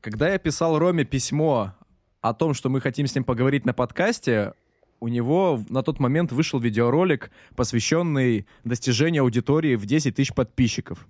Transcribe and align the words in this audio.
Когда 0.00 0.30
я 0.30 0.38
писал 0.38 0.78
Роме 0.78 1.04
письмо 1.04 1.74
о 2.22 2.32
том, 2.32 2.54
что 2.54 2.70
мы 2.70 2.80
хотим 2.80 3.06
с 3.06 3.14
ним 3.14 3.24
поговорить 3.24 3.66
на 3.66 3.74
подкасте, 3.74 4.54
у 4.98 5.08
него 5.08 5.62
на 5.68 5.82
тот 5.82 6.00
момент 6.00 6.32
вышел 6.32 6.58
видеоролик, 6.58 7.30
посвященный 7.54 8.46
достижению 8.64 9.24
аудитории 9.24 9.76
в 9.76 9.84
10 9.84 10.16
тысяч 10.16 10.32
подписчиков. 10.32 11.06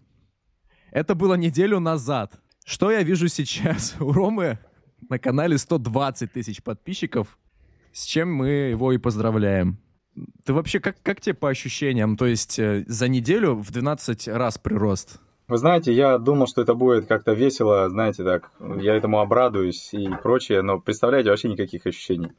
Это 0.91 1.15
было 1.15 1.35
неделю 1.35 1.79
назад. 1.79 2.41
Что 2.65 2.91
я 2.91 3.03
вижу 3.03 3.29
сейчас? 3.29 3.95
У 4.01 4.13
Ромы 4.13 4.59
на 5.09 5.19
канале 5.19 5.57
120 5.57 6.33
тысяч 6.33 6.63
подписчиков, 6.63 7.39
с 7.93 8.05
чем 8.05 8.33
мы 8.35 8.49
его 8.49 8.93
и 8.93 8.99
поздравляем. 8.99 9.79
Ты 10.45 10.53
вообще, 10.53 10.81
как, 10.81 11.01
как 11.03 11.21
тебе 11.21 11.35
по 11.35 11.49
ощущениям? 11.49 12.17
То 12.17 12.27
есть 12.27 12.59
э, 12.59 12.85
за 12.89 13.07
неделю 13.07 13.55
в 13.55 13.71
12 13.71 14.29
раз 14.29 14.59
прирост? 14.59 15.21
Вы 15.51 15.59
знаете, 15.59 15.93
я 15.93 16.17
думал, 16.19 16.47
что 16.47 16.63
это 16.63 16.75
будет 16.75 17.07
как-то 17.07 17.33
весело, 17.33 17.89
знаете, 17.91 18.23
так, 18.23 18.53
я 18.61 18.95
этому 18.95 19.19
обрадуюсь 19.19 19.93
и 19.93 20.09
прочее, 20.23 20.63
но 20.63 20.79
представляете, 20.79 21.31
вообще 21.31 21.49
никаких 21.49 21.87
ощущений. 21.87 22.31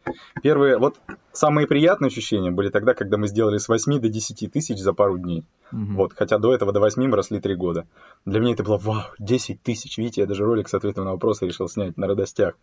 Первые, 0.42 0.78
вот 0.78 0.96
самые 1.34 1.68
приятные 1.68 2.08
ощущения 2.08 2.52
были 2.52 2.70
тогда, 2.70 2.94
когда 2.94 3.18
мы 3.18 3.28
сделали 3.28 3.58
с 3.58 3.68
8 3.68 4.00
до 4.00 4.08
10 4.08 4.50
тысяч 4.54 4.80
за 4.80 4.94
пару 4.94 5.18
дней. 5.18 5.44
Угу. 5.74 5.94
Вот, 5.96 6.14
хотя 6.16 6.38
до 6.38 6.54
этого 6.54 6.72
до 6.72 6.80
8 6.80 7.06
мы 7.06 7.18
росли 7.18 7.42
3 7.42 7.54
года. 7.56 7.86
Для 8.26 8.40
меня 8.40 8.54
это 8.54 8.64
было, 8.64 8.78
вау, 8.78 9.04
10 9.20 9.62
тысяч, 9.62 9.98
видите, 9.98 10.22
я 10.22 10.28
даже 10.28 10.46
ролик 10.46 10.70
с 10.70 10.74
ответом 10.74 11.04
на 11.04 11.12
вопросы 11.12 11.46
решил 11.46 11.68
снять 11.68 11.98
на 11.98 12.08
радостях. 12.08 12.54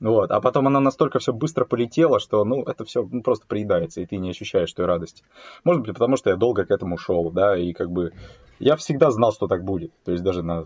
Вот, 0.00 0.30
а 0.30 0.40
потом 0.40 0.66
она 0.66 0.80
настолько 0.80 1.18
все 1.18 1.32
быстро 1.32 1.66
полетела, 1.66 2.20
что, 2.20 2.44
ну, 2.44 2.62
это 2.62 2.84
все 2.84 3.06
ну, 3.10 3.22
просто 3.22 3.46
приедается, 3.46 4.00
и 4.00 4.06
ты 4.06 4.16
не 4.16 4.30
ощущаешь 4.30 4.72
той 4.72 4.86
радости. 4.86 5.22
Может 5.62 5.82
быть, 5.82 5.92
потому 5.92 6.16
что 6.16 6.30
я 6.30 6.36
долго 6.36 6.64
к 6.64 6.70
этому 6.70 6.96
шел, 6.96 7.30
да, 7.30 7.54
и 7.56 7.74
как 7.74 7.90
бы 7.90 8.12
я 8.58 8.76
всегда 8.76 9.10
знал, 9.10 9.32
что 9.32 9.46
так 9.46 9.64
будет. 9.64 9.92
То 10.04 10.12
есть 10.12 10.24
даже 10.24 10.42
на 10.42 10.64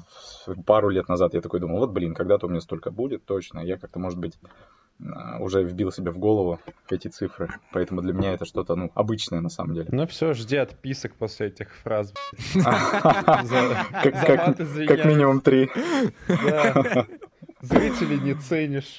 пару 0.66 0.88
лет 0.88 1.09
назад 1.09 1.34
я 1.34 1.41
такой 1.41 1.59
думал, 1.60 1.80
вот 1.80 1.91
блин, 1.91 2.15
когда-то 2.15 2.47
у 2.47 2.51
меня 2.51 2.60
столько 2.60 2.93
будет, 2.93 3.24
точно. 3.24 3.59
Я 3.60 3.77
как-то, 3.77 3.98
может 3.98 4.20
быть, 4.20 4.38
а, 5.01 5.38
уже 5.41 5.65
вбил 5.65 5.91
себе 5.91 6.12
в 6.12 6.19
голову 6.19 6.60
эти 6.88 7.09
цифры. 7.09 7.49
Поэтому 7.73 8.02
для 8.02 8.12
меня 8.12 8.35
это 8.35 8.45
что-то, 8.45 8.77
ну, 8.77 8.93
обычное 8.95 9.40
на 9.40 9.49
самом 9.49 9.74
деле. 9.74 9.88
Ну 9.90 10.07
все, 10.07 10.32
жди 10.35 10.57
отписок 10.57 11.15
после 11.15 11.49
этих 11.49 11.74
фраз. 11.74 12.15
Как 12.55 13.35
минимум 15.05 15.40
три. 15.40 15.68
Зрителей 17.60 18.18
не 18.18 18.35
ценишь. 18.35 18.99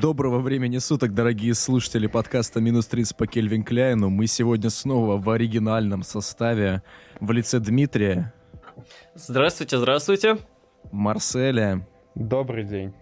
Доброго 0.00 0.38
времени 0.38 0.78
суток, 0.78 1.12
дорогие 1.12 1.54
слушатели 1.54 2.06
подкаста 2.06 2.60
«Минус 2.60 2.88
30» 2.88 3.16
по 3.16 3.26
Кельвин 3.26 3.64
Кляйну. 3.64 4.10
Мы 4.10 4.28
сегодня 4.28 4.70
снова 4.70 5.16
в 5.16 5.28
оригинальном 5.28 6.04
составе 6.04 6.82
в 7.18 7.32
лице 7.32 7.58
Дмитрия. 7.58 8.32
Здравствуйте, 9.16 9.76
здравствуйте. 9.76 10.38
Марселя. 10.92 11.84
Добрый 12.14 12.62
день. 12.62 12.92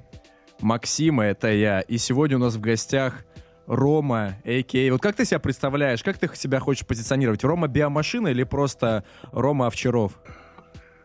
Максима, 0.60 1.24
это 1.24 1.52
я. 1.52 1.80
И 1.80 1.98
сегодня 1.98 2.36
у 2.36 2.40
нас 2.40 2.54
в 2.54 2.60
гостях 2.60 3.26
Рома, 3.66 4.36
а.к.а. 4.44 4.92
Вот 4.92 5.02
как 5.02 5.16
ты 5.16 5.26
себя 5.26 5.38
представляешь, 5.38 6.02
как 6.02 6.16
ты 6.16 6.30
себя 6.34 6.60
хочешь 6.60 6.86
позиционировать? 6.86 7.44
Рома 7.44 7.68
биомашина 7.68 8.28
или 8.28 8.44
просто 8.44 9.04
Рома 9.32 9.66
Овчаров? 9.66 10.18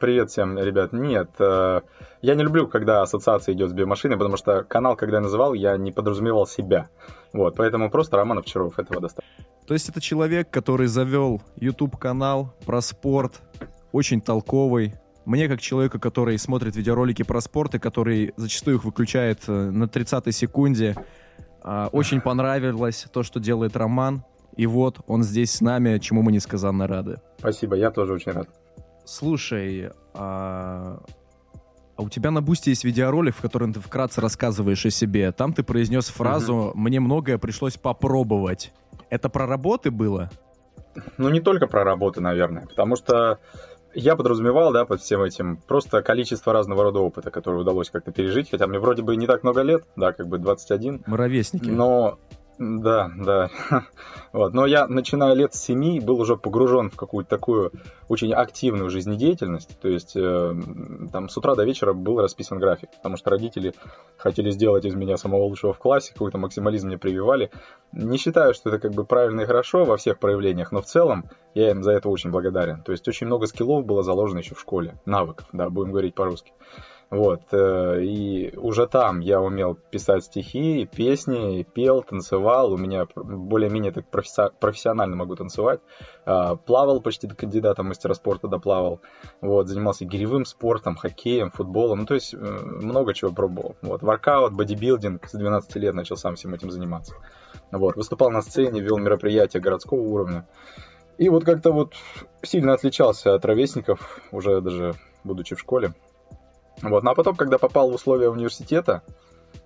Привет 0.02 0.32
всем, 0.32 0.58
ребят. 0.58 0.94
Нет, 0.94 1.30
э, 1.38 1.82
я 2.24 2.34
не 2.34 2.42
люблю, 2.42 2.68
когда 2.68 3.04
ассоциация 3.04 3.54
идет 3.54 3.70
с 3.70 3.74
биомашиной, 3.74 4.18
потому 4.18 4.36
что 4.36 4.64
канал, 4.64 4.96
когда 4.96 5.18
я 5.18 5.22
называл, 5.22 5.54
я 5.54 5.78
не 5.78 5.92
подразумевал 5.92 6.48
себя. 6.48 6.90
Вот, 7.34 7.56
поэтому 7.56 7.92
просто 7.92 8.18
Роман 8.18 8.40
Овчаров, 8.40 8.80
этого 8.80 9.00
достаточно. 9.00 9.46
То 9.68 9.76
есть 9.76 9.90
это 9.90 10.02
человек, 10.02 10.50
который 10.50 10.88
завел 10.88 11.44
YouTube-канал 11.58 12.52
про 12.66 12.82
спорт, 12.82 13.42
очень 13.92 14.22
толковый. 14.22 14.96
Мне, 15.26 15.48
как 15.48 15.62
человеку, 15.62 16.00
который 16.00 16.40
смотрит 16.40 16.76
видеоролики 16.76 17.22
про 17.22 17.40
спорт 17.40 17.76
и 17.76 17.80
который 17.80 18.34
зачастую 18.38 18.78
их 18.78 18.86
выключает 18.86 19.44
э, 19.48 19.52
на 19.52 19.84
30-й 19.84 20.32
секунде, 20.32 20.96
а, 21.62 21.90
очень 21.92 22.22
понравилось 22.22 23.06
то, 23.14 23.22
что 23.22 23.40
делает 23.40 23.78
Роман. 23.78 24.24
И 24.58 24.66
вот 24.66 24.98
он 25.06 25.22
здесь 25.22 25.52
с 25.52 25.62
нами, 25.62 26.00
чему 26.00 26.24
мы 26.24 26.32
несказанно 26.32 26.88
рады. 26.88 27.22
Спасибо, 27.38 27.76
я 27.76 27.92
тоже 27.92 28.14
очень 28.14 28.32
рад. 28.32 28.50
Слушай, 29.06 29.92
а... 30.14 31.00
а 31.96 32.02
у 32.02 32.10
тебя 32.10 32.32
на 32.32 32.42
Бусте 32.42 32.72
есть 32.72 32.84
видеоролик, 32.84 33.36
в 33.36 33.42
котором 33.42 33.74
ты 33.74 33.80
вкратце 33.80 34.22
рассказываешь 34.22 34.86
о 34.86 34.90
себе. 34.90 35.32
Там 35.32 35.54
ты 35.54 35.64
произнес 35.64 36.08
фразу 36.08 36.56
угу. 36.56 36.78
«Мне 36.78 37.00
многое 37.00 37.38
пришлось 37.38 37.78
попробовать». 37.78 38.72
Это 39.10 39.30
про 39.30 39.46
работы 39.46 39.92
было? 39.92 40.30
Ну, 41.18 41.30
не 41.30 41.42
только 41.42 41.68
про 41.68 41.84
работы, 41.84 42.22
наверное, 42.22 42.66
потому 42.66 42.96
что 42.96 43.40
я 43.94 44.16
подразумевал, 44.16 44.72
да, 44.72 44.86
под 44.86 45.02
всем 45.02 45.22
этим 45.22 45.58
просто 45.58 46.02
количество 46.02 46.54
разного 46.54 46.84
рода 46.84 47.00
опыта, 47.00 47.30
который 47.32 47.62
удалось 47.62 47.90
как-то 47.90 48.12
пережить, 48.12 48.50
хотя 48.50 48.68
мне 48.68 48.80
вроде 48.80 49.02
бы 49.02 49.16
не 49.16 49.28
так 49.28 49.44
много 49.44 49.62
лет, 49.62 49.84
да, 49.96 50.14
как 50.14 50.28
бы 50.28 50.38
21. 50.38 51.04
Мы 51.06 51.18
ровесники. 51.18 51.70
Но 51.70 52.20
да, 52.62 53.12
да. 53.18 53.50
Вот. 54.34 54.54
Но 54.54 54.66
я, 54.66 54.88
начиная 54.88 55.34
лет 55.34 55.54
с 55.54 55.62
семи, 55.62 56.00
был 56.00 56.22
уже 56.22 56.38
погружен 56.38 56.90
в 56.90 56.96
какую-то 56.96 57.30
такую 57.30 57.72
очень 58.08 58.32
активную 58.34 58.90
жизнедеятельность. 58.90 59.78
То 59.82 59.90
есть 59.90 60.16
э, 60.16 60.56
там 61.12 61.28
с 61.28 61.36
утра 61.36 61.56
до 61.56 61.66
вечера 61.66 61.92
был 61.94 62.22
расписан 62.22 62.60
график, 62.60 62.90
потому 62.92 63.18
что 63.18 63.32
родители 63.32 63.74
хотели 64.16 64.52
сделать 64.52 64.86
из 64.86 64.94
меня 64.94 65.18
самого 65.18 65.44
лучшего 65.46 65.74
в 65.74 65.80
классе, 65.80 66.14
какой-то 66.14 66.38
максимализм 66.38 66.88
мне 66.88 66.98
прививали. 66.98 67.50
Не 67.94 68.18
считаю, 68.18 68.54
что 68.54 68.70
это 68.70 68.80
как 68.80 68.92
бы 68.92 69.06
правильно 69.06 69.42
и 69.42 69.46
хорошо 69.46 69.84
во 69.84 69.98
всех 69.98 70.20
проявлениях, 70.20 70.72
но 70.72 70.82
в 70.82 70.86
целом 70.86 71.26
я 71.56 71.72
им 71.72 71.84
за 71.84 71.92
это 71.92 72.10
очень 72.10 72.30
благодарен. 72.30 72.84
То 72.84 72.92
есть 72.92 73.08
очень 73.08 73.26
много 73.26 73.48
скиллов 73.48 73.86
было 73.86 74.04
заложено 74.04 74.38
еще 74.38 74.54
в 74.54 74.62
школе, 74.62 74.96
навыков, 75.06 75.48
да, 75.52 75.70
будем 75.70 75.92
говорить 75.92 76.14
по-русски. 76.14 76.54
Вот, 77.12 77.42
э, 77.52 78.04
и 78.04 78.56
уже 78.56 78.88
там 78.88 79.20
я 79.20 79.42
умел 79.42 79.76
писать 79.76 80.24
стихи, 80.24 80.86
песни, 80.86 81.64
пел, 81.64 82.04
танцевал, 82.04 82.72
у 82.72 82.78
меня 82.78 83.06
более-менее 83.16 83.92
так 83.92 84.06
профессионально 84.60 85.18
могу 85.18 85.36
танцевать. 85.36 85.82
А, 86.26 86.56
плавал 86.56 87.02
почти 87.02 87.28
до 87.28 87.36
кандидата 87.36 87.84
мастера 87.84 88.14
спорта 88.14 88.48
доплавал, 88.48 89.02
вот, 89.42 89.68
занимался 89.68 90.06
гиревым 90.06 90.46
спортом, 90.46 90.96
хоккеем, 90.96 91.52
футболом, 91.52 92.00
ну, 92.00 92.06
то 92.06 92.14
есть 92.14 92.34
э, 92.34 92.38
много 92.38 93.14
чего 93.14 93.34
пробовал. 93.34 93.76
Вот, 93.82 94.02
воркаут, 94.04 94.54
бодибилдинг, 94.54 95.28
с 95.28 95.34
12 95.34 95.76
лет 95.76 95.94
начал 95.94 96.16
сам 96.16 96.36
всем 96.36 96.54
этим 96.54 96.72
заниматься. 96.72 97.16
Вот, 97.74 97.98
выступал 97.98 98.32
на 98.32 98.42
сцене, 98.42 98.80
вел 98.80 98.98
мероприятия 98.98 99.60
городского 99.60 100.00
уровня. 100.00 100.48
И 101.18 101.28
вот 101.28 101.44
как-то 101.44 101.74
вот 101.74 101.94
сильно 102.42 102.72
отличался 102.72 103.34
от 103.34 103.44
ровесников, 103.44 104.22
уже 104.32 104.62
даже 104.62 104.96
будучи 105.26 105.56
в 105.56 105.60
школе. 105.60 105.94
Вот. 106.82 107.04
Ну 107.04 107.12
а 107.12 107.16
потом, 107.16 107.36
когда 107.36 107.58
попал 107.58 107.90
в 107.90 107.96
условия 107.96 108.30
университета, 108.30 109.04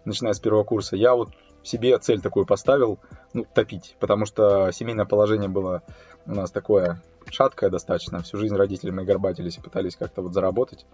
начиная 0.03 0.33
с 0.33 0.39
первого 0.39 0.63
курса, 0.63 0.95
я 0.95 1.15
вот 1.15 1.29
себе 1.63 1.97
цель 1.97 2.21
такую 2.21 2.45
поставил, 2.45 2.99
ну, 3.33 3.45
топить, 3.53 3.95
потому 3.99 4.25
что 4.25 4.71
семейное 4.71 5.05
положение 5.05 5.49
было 5.49 5.81
у 6.25 6.31
нас 6.31 6.51
такое 6.51 7.01
шаткое 7.29 7.69
достаточно. 7.69 8.19
Всю 8.21 8.37
жизнь 8.37 8.55
родители 8.55 8.91
мои 8.91 9.05
горбатились 9.05 9.57
и 9.57 9.61
пытались 9.61 9.95
как-то 9.95 10.21
вот 10.21 10.33
заработать. 10.33 10.85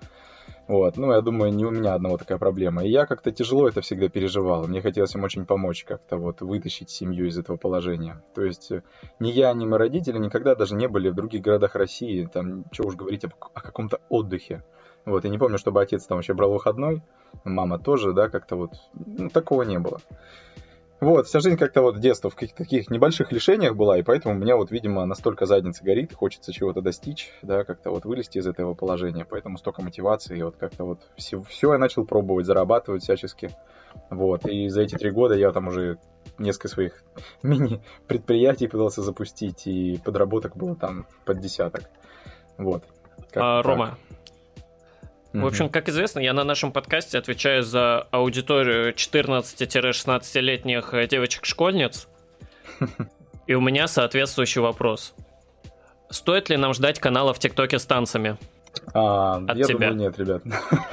Вот, 0.68 0.96
ну, 0.96 1.12
я 1.12 1.22
думаю, 1.22 1.54
не 1.54 1.66
у 1.66 1.72
меня 1.72 1.94
одного 1.94 2.18
такая 2.18 2.38
проблема. 2.38 2.86
И 2.86 2.90
я 2.90 3.06
как-то 3.06 3.32
тяжело 3.32 3.68
это 3.68 3.82
всегда 3.82 4.08
переживал. 4.08 4.68
Мне 4.68 4.82
хотелось 4.82 5.14
им 5.16 5.24
очень 5.24 5.46
помочь 5.46 5.84
как-то 5.84 6.18
вот 6.18 6.42
вытащить 6.42 6.90
семью 6.90 7.28
из 7.28 7.38
этого 7.38 7.58
положения. 7.58 8.24
То 8.34 8.44
есть 8.44 8.72
э, 8.72 8.84
ни 9.20 9.30
я, 9.32 9.52
ни 9.54 9.66
мои 9.66 9.80
родители 9.80 10.18
никогда 10.18 10.56
даже 10.56 10.76
не 10.76 10.88
были 10.88 11.10
в 11.10 11.16
других 11.16 11.42
городах 11.42 11.76
России. 11.76 12.30
Там, 12.32 12.66
что 12.72 12.86
уж 12.86 12.96
говорить 12.96 13.26
о, 13.26 13.32
о 13.54 13.62
каком-то 13.62 14.00
отдыхе. 14.10 14.64
Вот, 15.06 15.24
я 15.24 15.30
не 15.30 15.38
помню, 15.38 15.58
чтобы 15.58 15.82
отец 15.82 16.06
там 16.06 16.18
вообще 16.18 16.34
брал 16.34 16.52
выходной, 16.52 17.02
мама 17.44 17.80
тоже, 17.80 18.14
да, 18.14 18.30
как-то 18.30 18.56
вот, 18.56 18.72
ну, 18.94 19.30
такого 19.30 19.64
не 19.64 19.80
было. 19.80 20.00
Вот, 21.02 21.26
вся 21.26 21.40
жизнь 21.40 21.58
как-то 21.58 21.82
вот 21.82 22.00
детство 22.00 22.30
в 22.30 22.36
каких-то 22.36 22.58
таких 22.58 22.92
небольших 22.92 23.32
лишениях 23.32 23.76
была, 23.76 23.98
и 23.98 24.04
поэтому 24.04 24.36
у 24.36 24.38
меня 24.38 24.56
вот, 24.56 24.70
видимо, 24.70 25.04
настолько 25.08 25.48
задница 25.48 25.84
горит, 25.84 26.14
хочется 26.14 26.54
чего-то 26.54 26.82
достичь, 26.82 27.32
да, 27.42 27.64
как-то 27.64 27.90
вот 27.90 28.06
вылезти 28.06 28.38
из 28.38 28.46
этого 28.46 28.76
положения, 28.76 29.26
поэтому 29.28 29.58
столько 29.58 29.82
мотивации, 29.82 30.38
и 30.38 30.44
вот 30.44 30.58
как-то 30.58 30.84
вот 30.86 31.00
все, 31.16 31.42
все 31.42 31.74
я 31.74 31.80
начал 31.80 32.06
пробовать, 32.06 32.46
зарабатывать 32.46 33.02
всячески, 33.02 33.50
вот, 34.12 34.46
и 34.46 34.70
за 34.70 34.84
эти 34.84 34.94
три 34.96 35.10
года 35.10 35.34
я 35.34 35.52
там 35.52 35.70
уже 35.70 35.98
несколько 36.38 36.68
своих 36.68 37.04
мини-предприятий 37.42 38.68
пытался 38.68 39.02
запустить, 39.02 39.66
и 39.66 40.00
подработок 40.06 40.56
было 40.56 40.76
там 40.76 41.08
под 41.26 41.40
десяток, 41.40 41.90
вот. 42.60 42.84
А, 43.34 43.64
Рома, 43.64 43.98
в 45.34 45.46
общем, 45.46 45.70
как 45.70 45.88
известно, 45.88 46.20
я 46.20 46.34
на 46.34 46.44
нашем 46.44 46.72
подкасте 46.72 47.18
отвечаю 47.18 47.64
за 47.64 48.02
аудиторию 48.12 48.94
14-16-летних 48.94 50.94
э, 50.94 51.08
девочек-школьниц. 51.08 52.08
И 53.48 53.54
у 53.54 53.62
меня 53.62 53.88
соответствующий 53.88 54.62
вопрос. 54.62 55.14
Стоит 56.10 56.50
ли 56.50 56.58
нам 56.58 56.74
ждать 56.74 57.00
канала 57.00 57.34
в 57.34 57.40
ТикТоке 57.40 57.80
с 57.80 57.86
танцами? 57.86 58.38
А, 58.94 59.38
От 59.38 59.58
я 59.58 59.66
тебя. 59.66 59.90
думаю, 59.90 59.96
нет, 59.96 60.18
ребят. 60.18 60.44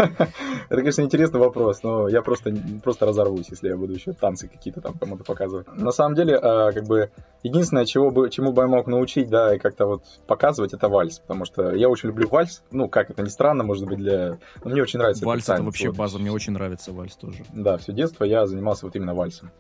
Это, 0.69 0.77
конечно, 0.77 1.03
интересный 1.03 1.41
вопрос, 1.41 1.83
но 1.83 2.09
я 2.09 2.23
просто, 2.23 2.55
просто 2.83 3.07
разорвусь, 3.07 3.49
если 3.51 3.69
я 3.69 3.77
буду 3.77 3.93
еще 3.93 4.13
танцы 4.13 4.49
какие-то 4.49 4.81
там 4.81 4.95
кому-то 4.99 5.25
показывать. 5.25 5.67
На 5.75 5.91
самом 5.91 6.15
деле, 6.15 6.37
а, 6.37 6.73
как 6.73 6.85
бы, 6.85 7.11
единственное, 7.43 7.87
чего 7.87 8.11
бы, 8.11 8.31
чему 8.31 8.53
бы 8.53 8.63
я 8.63 8.69
мог 8.69 8.87
научить, 8.87 9.29
да, 9.29 9.55
и 9.55 9.59
как-то 9.59 9.87
вот 9.87 10.03
показывать, 10.27 10.75
это 10.75 10.89
вальс, 10.89 11.19
потому 11.19 11.45
что 11.45 11.73
я 11.75 11.89
очень 11.89 12.09
люблю 12.09 12.29
вальс, 12.29 12.63
ну, 12.71 12.89
как 12.89 13.11
это 13.11 13.23
ни 13.23 13.29
странно, 13.29 13.65
может 13.65 13.87
быть, 13.87 13.99
для... 13.99 14.39
но 14.65 14.71
мне 14.71 14.83
очень 14.83 14.99
нравится 14.99 15.25
Вальс 15.25 15.45
это 15.45 15.55
танец, 15.55 15.67
вообще 15.67 15.89
вот. 15.89 15.97
база, 15.97 16.19
мне 16.19 16.31
очень 16.31 16.53
нравится 16.53 16.93
вальс 16.93 17.17
тоже. 17.17 17.45
Да, 17.53 17.79
все 17.79 17.93
детство 17.93 18.25
я 18.25 18.47
занимался 18.47 18.87
вот 18.87 18.97
именно 18.97 19.15
вальсом. 19.15 19.51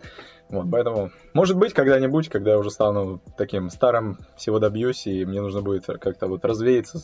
Вот, 0.50 0.66
поэтому, 0.70 1.10
может 1.34 1.56
быть, 1.58 1.74
когда-нибудь, 1.74 2.28
когда 2.30 2.52
я 2.52 2.58
уже 2.58 2.70
стану 2.70 3.20
таким 3.36 3.68
старым, 3.68 4.18
всего 4.36 4.58
добьюсь, 4.58 5.06
и 5.06 5.24
мне 5.26 5.42
нужно 5.42 5.60
будет 5.60 5.84
как-то 5.86 6.26
вот 6.26 6.44
развеяться, 6.44 6.98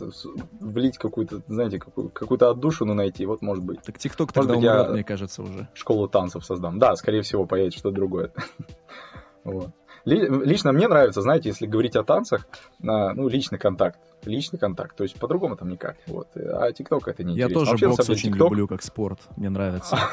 влить 0.60 0.96
какую-то, 0.96 1.42
знаете, 1.46 1.78
какую- 1.78 2.08
какую-то 2.08 2.48
отдушину 2.50 2.94
найти, 2.94 3.26
вот 3.26 3.42
может 3.42 3.62
быть. 3.62 3.82
Так 3.82 3.98
ТикТок 3.98 4.32
тогда 4.32 4.54
быть, 4.54 4.64
умрет, 4.64 4.90
мне 4.90 5.04
кажется, 5.04 5.42
уже. 5.42 5.68
Школу 5.74 6.08
танцев 6.08 6.44
создам. 6.44 6.78
Да, 6.78 6.96
скорее 6.96 7.20
всего, 7.22 7.44
поедет 7.46 7.74
что-то 7.74 7.94
другое. 7.94 8.32
Вот. 9.44 9.68
Ли- 10.06 10.26
Лично 10.26 10.72
мне 10.72 10.88
нравится, 10.88 11.20
знаете, 11.20 11.50
если 11.50 11.66
говорить 11.66 11.96
о 11.96 12.02
танцах, 12.02 12.46
ну, 12.78 13.28
личный 13.28 13.58
контакт. 13.58 13.98
Личный 14.24 14.58
контакт, 14.58 14.96
то 14.96 15.02
есть 15.04 15.16
по-другому 15.16 15.54
там 15.56 15.68
никак. 15.68 15.96
Вот. 16.06 16.28
А 16.34 16.72
ТикТок 16.72 17.08
это 17.08 17.22
не 17.24 17.34
Я 17.36 17.44
интересно. 17.44 17.54
тоже 17.60 17.70
Вообще, 17.72 17.88
бокс 17.88 18.08
очень 18.08 18.30
TikTok- 18.32 18.38
люблю 18.48 18.66
как 18.68 18.82
спорт. 18.82 19.18
Мне 19.36 19.50
нравится. 19.50 19.98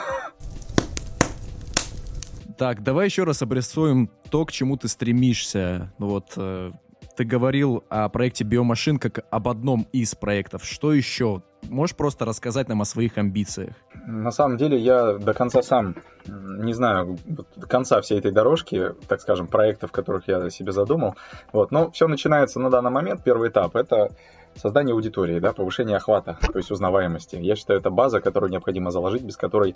Так, 2.62 2.84
давай 2.84 3.08
еще 3.08 3.24
раз 3.24 3.42
обрисуем 3.42 4.08
то, 4.30 4.46
к 4.46 4.52
чему 4.52 4.78
ты 4.78 4.88
стремишься. 4.88 5.92
Ну 5.98 6.10
Вот 6.10 6.34
э, 6.38 6.72
ты 7.18 7.24
говорил 7.24 7.84
о 7.90 8.08
проекте 8.08 8.44
Биомашин 8.44 9.00
как 9.00 9.26
об 9.32 9.48
одном 9.48 9.88
из 9.92 10.14
проектов. 10.14 10.64
Что 10.64 10.94
еще? 10.94 11.42
Можешь 11.64 11.96
просто 11.96 12.24
рассказать 12.24 12.70
нам 12.70 12.84
о 12.84 12.86
своих 12.86 13.18
амбициях? 13.18 13.74
На 14.06 14.30
самом 14.30 14.58
деле 14.58 14.78
я 14.78 15.14
до 15.14 15.34
конца 15.34 15.64
сам 15.64 15.96
не 16.28 16.74
знаю 16.74 17.18
до 17.26 17.66
конца 17.66 18.00
всей 18.02 18.20
этой 18.20 18.32
дорожки, 18.32 18.94
так 19.08 19.22
скажем, 19.22 19.48
проектов, 19.48 19.92
которых 19.92 20.28
я 20.28 20.48
себе 20.52 20.72
задумал. 20.72 21.16
Вот. 21.52 21.72
Но 21.72 21.90
все 21.90 22.08
начинается 22.08 22.60
на 22.60 22.70
данный 22.70 22.92
момент. 22.92 23.24
Первый 23.24 23.50
этап— 23.50 23.76
это 23.76 24.12
создание 24.54 24.94
аудитории, 24.94 25.40
да, 25.40 25.52
повышение 25.52 25.98
охвата, 25.98 26.38
то 26.40 26.60
есть 26.60 26.70
узнаваемости. 26.70 27.38
Я 27.38 27.56
считаю, 27.56 27.80
это 27.80 27.90
база, 27.90 28.22
которую 28.22 28.52
необходимо 28.52 28.92
заложить, 28.92 29.24
без 29.24 29.36
которой 29.36 29.76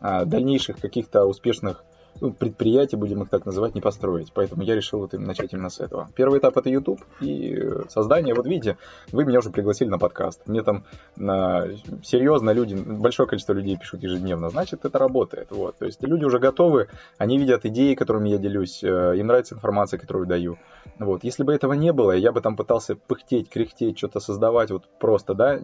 а, 0.00 0.26
дальнейших 0.26 0.78
каких-то 0.78 1.24
успешных 1.24 1.82
ну, 2.20 2.32
предприятий, 2.32 2.96
будем 2.96 3.22
их 3.22 3.28
так 3.28 3.46
называть, 3.46 3.74
не 3.74 3.80
построить. 3.80 4.32
Поэтому 4.32 4.62
я 4.62 4.74
решил 4.74 5.00
вот 5.00 5.12
начать 5.12 5.52
именно 5.52 5.70
с 5.70 5.80
этого. 5.80 6.08
Первый 6.14 6.38
этап— 6.38 6.56
это 6.58 6.68
YouTube 6.70 7.00
и 7.20 7.54
э, 7.54 7.82
создание. 7.88 8.34
Вот 8.34 8.46
видите, 8.46 8.76
вы 9.12 9.24
меня 9.24 9.38
уже 9.38 9.50
пригласили 9.50 9.88
на 9.88 9.98
подкаст. 9.98 10.42
Мне 10.46 10.62
там 10.62 10.84
на- 11.16 11.66
серьезно 12.02 12.50
люди, 12.50 12.74
большое 12.74 13.28
количество 13.28 13.52
людей 13.52 13.76
пишут 13.76 14.02
ежедневно. 14.02 14.50
Значит, 14.50 14.84
это 14.84 14.98
работает. 14.98 15.50
Вот. 15.50 15.76
То 15.78 15.86
есть 15.86 16.02
люди 16.02 16.24
уже 16.24 16.38
готовы, 16.38 16.88
они 17.18 17.38
видят 17.38 17.64
идеи, 17.64 17.94
которыми 17.94 18.28
я 18.28 18.38
делюсь, 18.38 18.82
э, 18.82 19.14
им 19.16 19.26
нравится 19.26 19.54
информация, 19.54 19.98
которую 19.98 20.26
даю. 20.26 20.58
Вот. 20.98 21.24
Если 21.24 21.42
бы 21.42 21.54
этого 21.54 21.72
не 21.74 21.92
было, 21.92 22.12
я 22.12 22.32
бы 22.32 22.40
там 22.40 22.56
пытался 22.56 22.96
пыхтеть, 22.96 23.48
кряхтеть, 23.48 23.98
что-то 23.98 24.20
создавать 24.20 24.70
вот 24.70 24.84
просто, 24.98 25.34
да, 25.34 25.60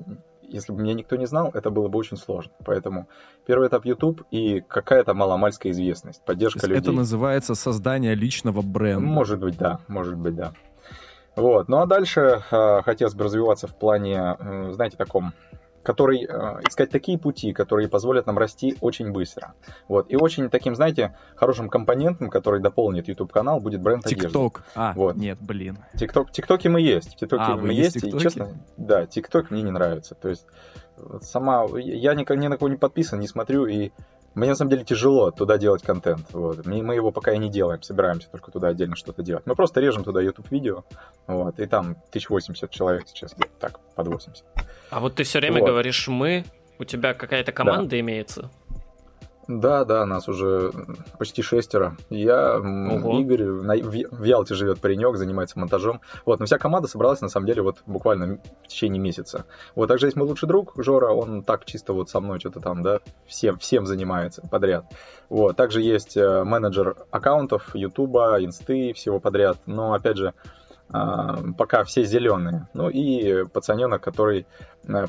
если 0.52 0.72
бы 0.72 0.82
меня 0.82 0.94
никто 0.94 1.16
не 1.16 1.26
знал, 1.26 1.50
это 1.54 1.70
было 1.70 1.88
бы 1.88 1.98
очень 1.98 2.16
сложно. 2.16 2.52
Поэтому 2.64 3.08
первый 3.46 3.68
этап 3.68 3.84
YouTube 3.84 4.22
и 4.30 4.60
какая-то 4.60 5.14
маломальская 5.14 5.72
известность, 5.72 6.20
То 6.20 6.26
поддержка 6.26 6.58
есть 6.58 6.68
людей. 6.68 6.80
это 6.82 6.92
называется 6.92 7.54
создание 7.54 8.14
личного 8.14 8.62
бренда. 8.62 9.06
Может 9.06 9.40
быть, 9.40 9.56
да, 9.56 9.80
может 9.88 10.16
быть, 10.16 10.34
да. 10.36 10.52
Вот. 11.34 11.68
Ну 11.68 11.78
а 11.78 11.86
дальше 11.86 12.42
э, 12.50 12.82
хотелось 12.82 13.14
бы 13.14 13.24
развиваться 13.24 13.66
в 13.66 13.74
плане, 13.74 14.36
э, 14.38 14.72
знаете, 14.72 14.96
таком, 14.96 15.32
который 15.82 16.24
э, 16.24 16.60
искать 16.68 16.90
такие 16.90 17.18
пути, 17.18 17.52
которые 17.52 17.88
позволят 17.88 18.26
нам 18.26 18.38
расти 18.38 18.76
очень 18.80 19.10
быстро. 19.12 19.54
Вот. 19.88 20.10
И 20.10 20.16
очень 20.16 20.48
таким, 20.48 20.74
знаете, 20.74 21.16
хорошим 21.34 21.68
компонентом, 21.68 22.30
который 22.30 22.60
дополнит 22.60 23.08
YouTube 23.08 23.32
канал, 23.32 23.60
будет 23.60 23.80
бренд 23.80 24.06
одежды. 24.06 24.26
ТикТок. 24.28 24.64
А, 24.74 24.92
Вот. 24.94 25.16
нет, 25.16 25.38
блин. 25.40 25.78
ТикТок, 25.98 26.30
ТикТоке 26.30 26.68
мы 26.68 26.80
есть. 26.80 27.16
ТикТоке 27.16 27.42
А, 27.42 27.56
мы 27.56 27.72
есть, 27.72 28.02
в 28.02 28.06
и 28.06 28.18
честно, 28.18 28.48
да, 28.76 29.06
ТикТок 29.06 29.50
мне 29.50 29.62
не 29.62 29.70
нравится. 29.70 30.14
То 30.14 30.28
есть 30.28 30.46
сама, 31.20 31.66
я 31.76 32.14
ни, 32.14 32.36
ни 32.36 32.46
на 32.46 32.56
кого 32.56 32.68
не 32.68 32.76
подписан, 32.76 33.20
не 33.20 33.28
смотрю, 33.28 33.66
и 33.66 33.90
мне 34.34 34.48
на 34.50 34.54
самом 34.54 34.70
деле 34.70 34.84
тяжело 34.84 35.30
туда 35.30 35.58
делать 35.58 35.82
контент. 35.82 36.26
Вот. 36.32 36.64
Мы, 36.66 36.82
мы 36.82 36.94
его 36.94 37.10
пока 37.10 37.32
и 37.32 37.38
не 37.38 37.50
делаем, 37.50 37.82
собираемся 37.82 38.28
только 38.30 38.50
туда 38.50 38.68
отдельно 38.68 38.96
что-то 38.96 39.22
делать. 39.22 39.44
Мы 39.46 39.54
просто 39.54 39.80
режем 39.80 40.04
туда 40.04 40.20
YouTube 40.20 40.50
видео, 40.50 40.84
вот, 41.26 41.58
и 41.58 41.66
там 41.66 41.96
1080 42.10 42.70
человек 42.70 43.04
сейчас, 43.08 43.34
так, 43.60 43.78
под 43.94 44.08
80. 44.08 44.44
А 44.90 45.00
вот 45.00 45.14
ты 45.14 45.24
все 45.24 45.38
время 45.40 45.60
Вот. 45.60 45.68
говоришь 45.68 46.08
мы, 46.08 46.44
у 46.78 46.84
тебя 46.84 47.14
какая-то 47.14 47.52
команда 47.52 47.98
имеется. 48.00 48.50
Да, 49.48 49.84
да, 49.84 50.06
нас 50.06 50.28
уже 50.28 50.70
почти 51.18 51.42
шестеро. 51.42 51.96
Я, 52.10 52.58
Ого. 52.58 53.18
Игорь, 53.20 53.44
на- 53.44 53.76
в, 53.76 53.90
в 53.90 54.22
Ялте 54.24 54.54
живет 54.54 54.80
паренек, 54.80 55.16
занимается 55.16 55.58
монтажом. 55.58 56.00
Вот, 56.24 56.38
но 56.38 56.46
вся 56.46 56.58
команда 56.58 56.88
собралась, 56.88 57.20
на 57.20 57.28
самом 57.28 57.46
деле, 57.46 57.62
вот 57.62 57.78
буквально 57.86 58.38
в 58.62 58.68
течение 58.68 59.00
месяца. 59.00 59.44
Вот, 59.74 59.88
также 59.88 60.06
есть 60.06 60.16
мой 60.16 60.28
лучший 60.28 60.48
друг 60.48 60.72
Жора, 60.76 61.12
он 61.12 61.42
так 61.42 61.64
чисто 61.64 61.92
вот 61.92 62.08
со 62.08 62.20
мной 62.20 62.38
что-то 62.38 62.60
там, 62.60 62.82
да, 62.82 63.00
всем, 63.26 63.58
всем 63.58 63.86
занимается 63.86 64.42
подряд. 64.48 64.84
Вот, 65.28 65.56
также 65.56 65.82
есть 65.82 66.16
э, 66.16 66.44
менеджер 66.44 66.96
аккаунтов 67.10 67.74
Ютуба, 67.74 68.36
Инсты, 68.44 68.92
всего 68.92 69.18
подряд. 69.18 69.58
Но, 69.66 69.94
опять 69.94 70.18
же, 70.18 70.34
а, 70.92 71.38
пока 71.56 71.84
все 71.84 72.04
зеленые. 72.04 72.68
Ну 72.74 72.90
и 72.90 73.44
пацаненок, 73.46 74.02
который 74.02 74.46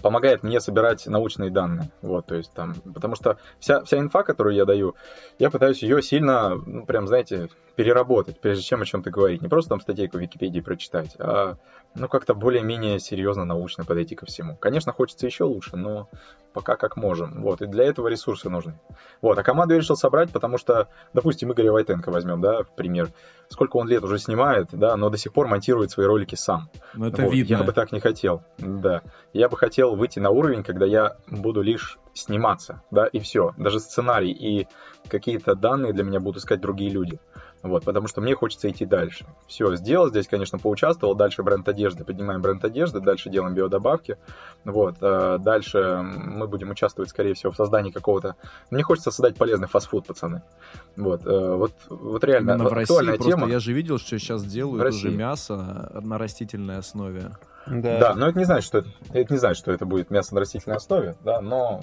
помогает 0.02 0.44
мне 0.44 0.60
собирать 0.60 1.06
научные 1.08 1.50
данные. 1.50 1.92
Вот, 2.02 2.26
то 2.28 2.36
есть 2.36 2.52
там, 2.54 2.76
потому 2.94 3.16
что 3.16 3.38
вся, 3.60 3.84
вся 3.84 3.98
инфа, 3.98 4.24
которую 4.24 4.56
я 4.56 4.66
даю, 4.66 4.96
я 5.40 5.50
пытаюсь 5.50 5.84
ее 5.84 6.02
сильно, 6.02 6.56
ну, 6.56 6.86
прям, 6.86 7.08
знаете, 7.08 7.50
переработать, 7.76 8.40
прежде 8.40 8.64
чем 8.64 8.82
о 8.82 8.86
чем-то 8.86 9.10
говорить. 9.10 9.42
Не 9.42 9.48
просто 9.48 9.70
там 9.70 9.82
статейку 9.82 10.18
в 10.18 10.22
Википедии 10.22 10.60
прочитать, 10.60 11.16
а 11.20 11.56
ну, 11.96 12.08
как-то 12.08 12.34
более-менее 12.34 13.00
серьезно, 13.00 13.46
научно 13.46 13.86
подойти 13.86 14.16
ко 14.16 14.26
всему. 14.26 14.56
Конечно, 14.56 14.92
хочется 14.92 15.26
еще 15.26 15.44
лучше, 15.44 15.78
но 15.78 16.10
пока 16.54 16.76
как 16.76 16.98
можем. 16.98 17.42
Вот, 17.42 17.62
и 17.62 17.68
для 17.68 17.86
этого 17.86 18.08
ресурсы 18.08 18.50
нужны. 18.50 18.80
Вот, 19.22 19.38
а 19.38 19.44
команду 19.44 19.74
я 19.74 19.80
решил 19.80 19.96
собрать, 19.96 20.32
потому 20.32 20.58
что, 20.58 20.88
допустим, 21.14 21.52
Игоря 21.52 21.72
Войтенко 21.72 22.10
возьмем, 22.12 22.42
да, 22.42 22.64
в 22.64 22.76
пример. 22.76 23.10
Сколько 23.50 23.78
он 23.78 23.88
лет 23.88 24.04
уже 24.04 24.18
снимает, 24.18 24.70
да, 24.72 24.96
но 24.96 25.10
до 25.10 25.18
сих 25.18 25.34
пор 25.34 25.48
монтирует 25.48 25.92
свои 25.92 26.06
ролики 26.06 26.36
сам. 26.36 26.70
Ну, 26.94 27.08
это 27.08 27.24
Вот, 27.24 27.34
видно. 27.34 27.58
Я 27.58 27.64
бы 27.64 27.72
так 27.72 27.92
не 27.92 28.00
хотел, 28.00 28.44
да. 28.58 29.02
Я 29.34 29.50
бы 29.50 29.58
хотел 29.58 29.96
выйти 29.96 30.20
на 30.20 30.30
уровень, 30.30 30.64
когда 30.64 30.86
я 30.86 31.18
буду 31.28 31.62
лишь 31.62 32.00
сниматься, 32.14 32.82
да, 32.92 33.06
и 33.08 33.20
все. 33.20 33.54
Даже 33.58 33.80
сценарий 33.80 34.32
и 34.32 34.68
какие-то 35.08 35.56
данные 35.56 35.94
для 35.94 36.04
меня 36.04 36.20
будут 36.20 36.42
искать 36.42 36.62
другие 36.62 36.90
люди. 36.92 37.20
Вот, 37.64 37.86
потому 37.86 38.10
что 38.10 38.20
мне 38.20 38.36
хочется 38.36 38.70
идти 38.70 38.86
дальше. 38.86 39.26
Все, 39.48 39.74
сделал 39.78 40.10
здесь, 40.10 40.28
конечно, 40.28 40.60
поучаствовал. 40.60 41.16
Дальше 41.16 41.44
бренд 41.44 41.68
одежды, 41.70 42.04
поднимаем 42.04 42.42
бренд 42.42 42.64
одежды, 42.66 43.00
дальше 43.00 43.30
делаем 43.30 43.56
биодобавки. 43.56 44.18
Вот, 44.66 44.98
э, 45.00 45.38
дальше 45.40 46.02
мы 46.04 46.48
будем 46.48 46.72
участвовать, 46.72 47.10
скорее 47.10 47.34
всего, 47.36 47.54
в 47.54 47.56
создании 47.56 47.92
какого-то... 47.92 48.36
Мне 48.70 48.84
хочется 48.84 49.12
создать 49.12 49.38
полезный 49.38 49.70
фастфуд, 49.70 50.06
пацаны. 50.06 50.44
Вот, 50.98 51.26
э, 51.26 51.56
вот, 51.56 51.72
вот 51.88 52.24
реально 52.26 52.52
Именно 52.52 52.70
в 52.70 52.74
России 52.74 52.96
просто 52.96 53.24
тема. 53.24 53.48
я 53.48 53.60
же 53.60 53.72
видел, 53.72 53.98
что 53.98 54.20
сейчас 54.20 54.44
делают 54.44 54.84
В 54.84 54.96
уже 54.96 55.10
мясо 55.10 55.90
на 56.04 56.18
растительной 56.18 56.80
основе. 56.80 57.32
Да. 57.66 57.98
Да, 57.98 58.16
но 58.16 58.28
это 58.28 58.40
не 58.40 58.46
значит, 58.46 58.66
что 58.66 58.80
это, 58.80 58.90
это 59.14 59.34
не 59.34 59.40
значит, 59.40 59.58
что 59.58 59.72
это 59.72 59.86
будет 59.86 60.10
мясо 60.10 60.34
на 60.34 60.42
растительной 60.42 60.76
основе, 60.76 61.16
да, 61.24 61.40
но 61.40 61.82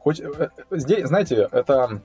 хоть 0.00 0.20
э, 0.20 0.48
здесь, 0.72 1.06
знаете, 1.06 1.48
это 1.52 2.00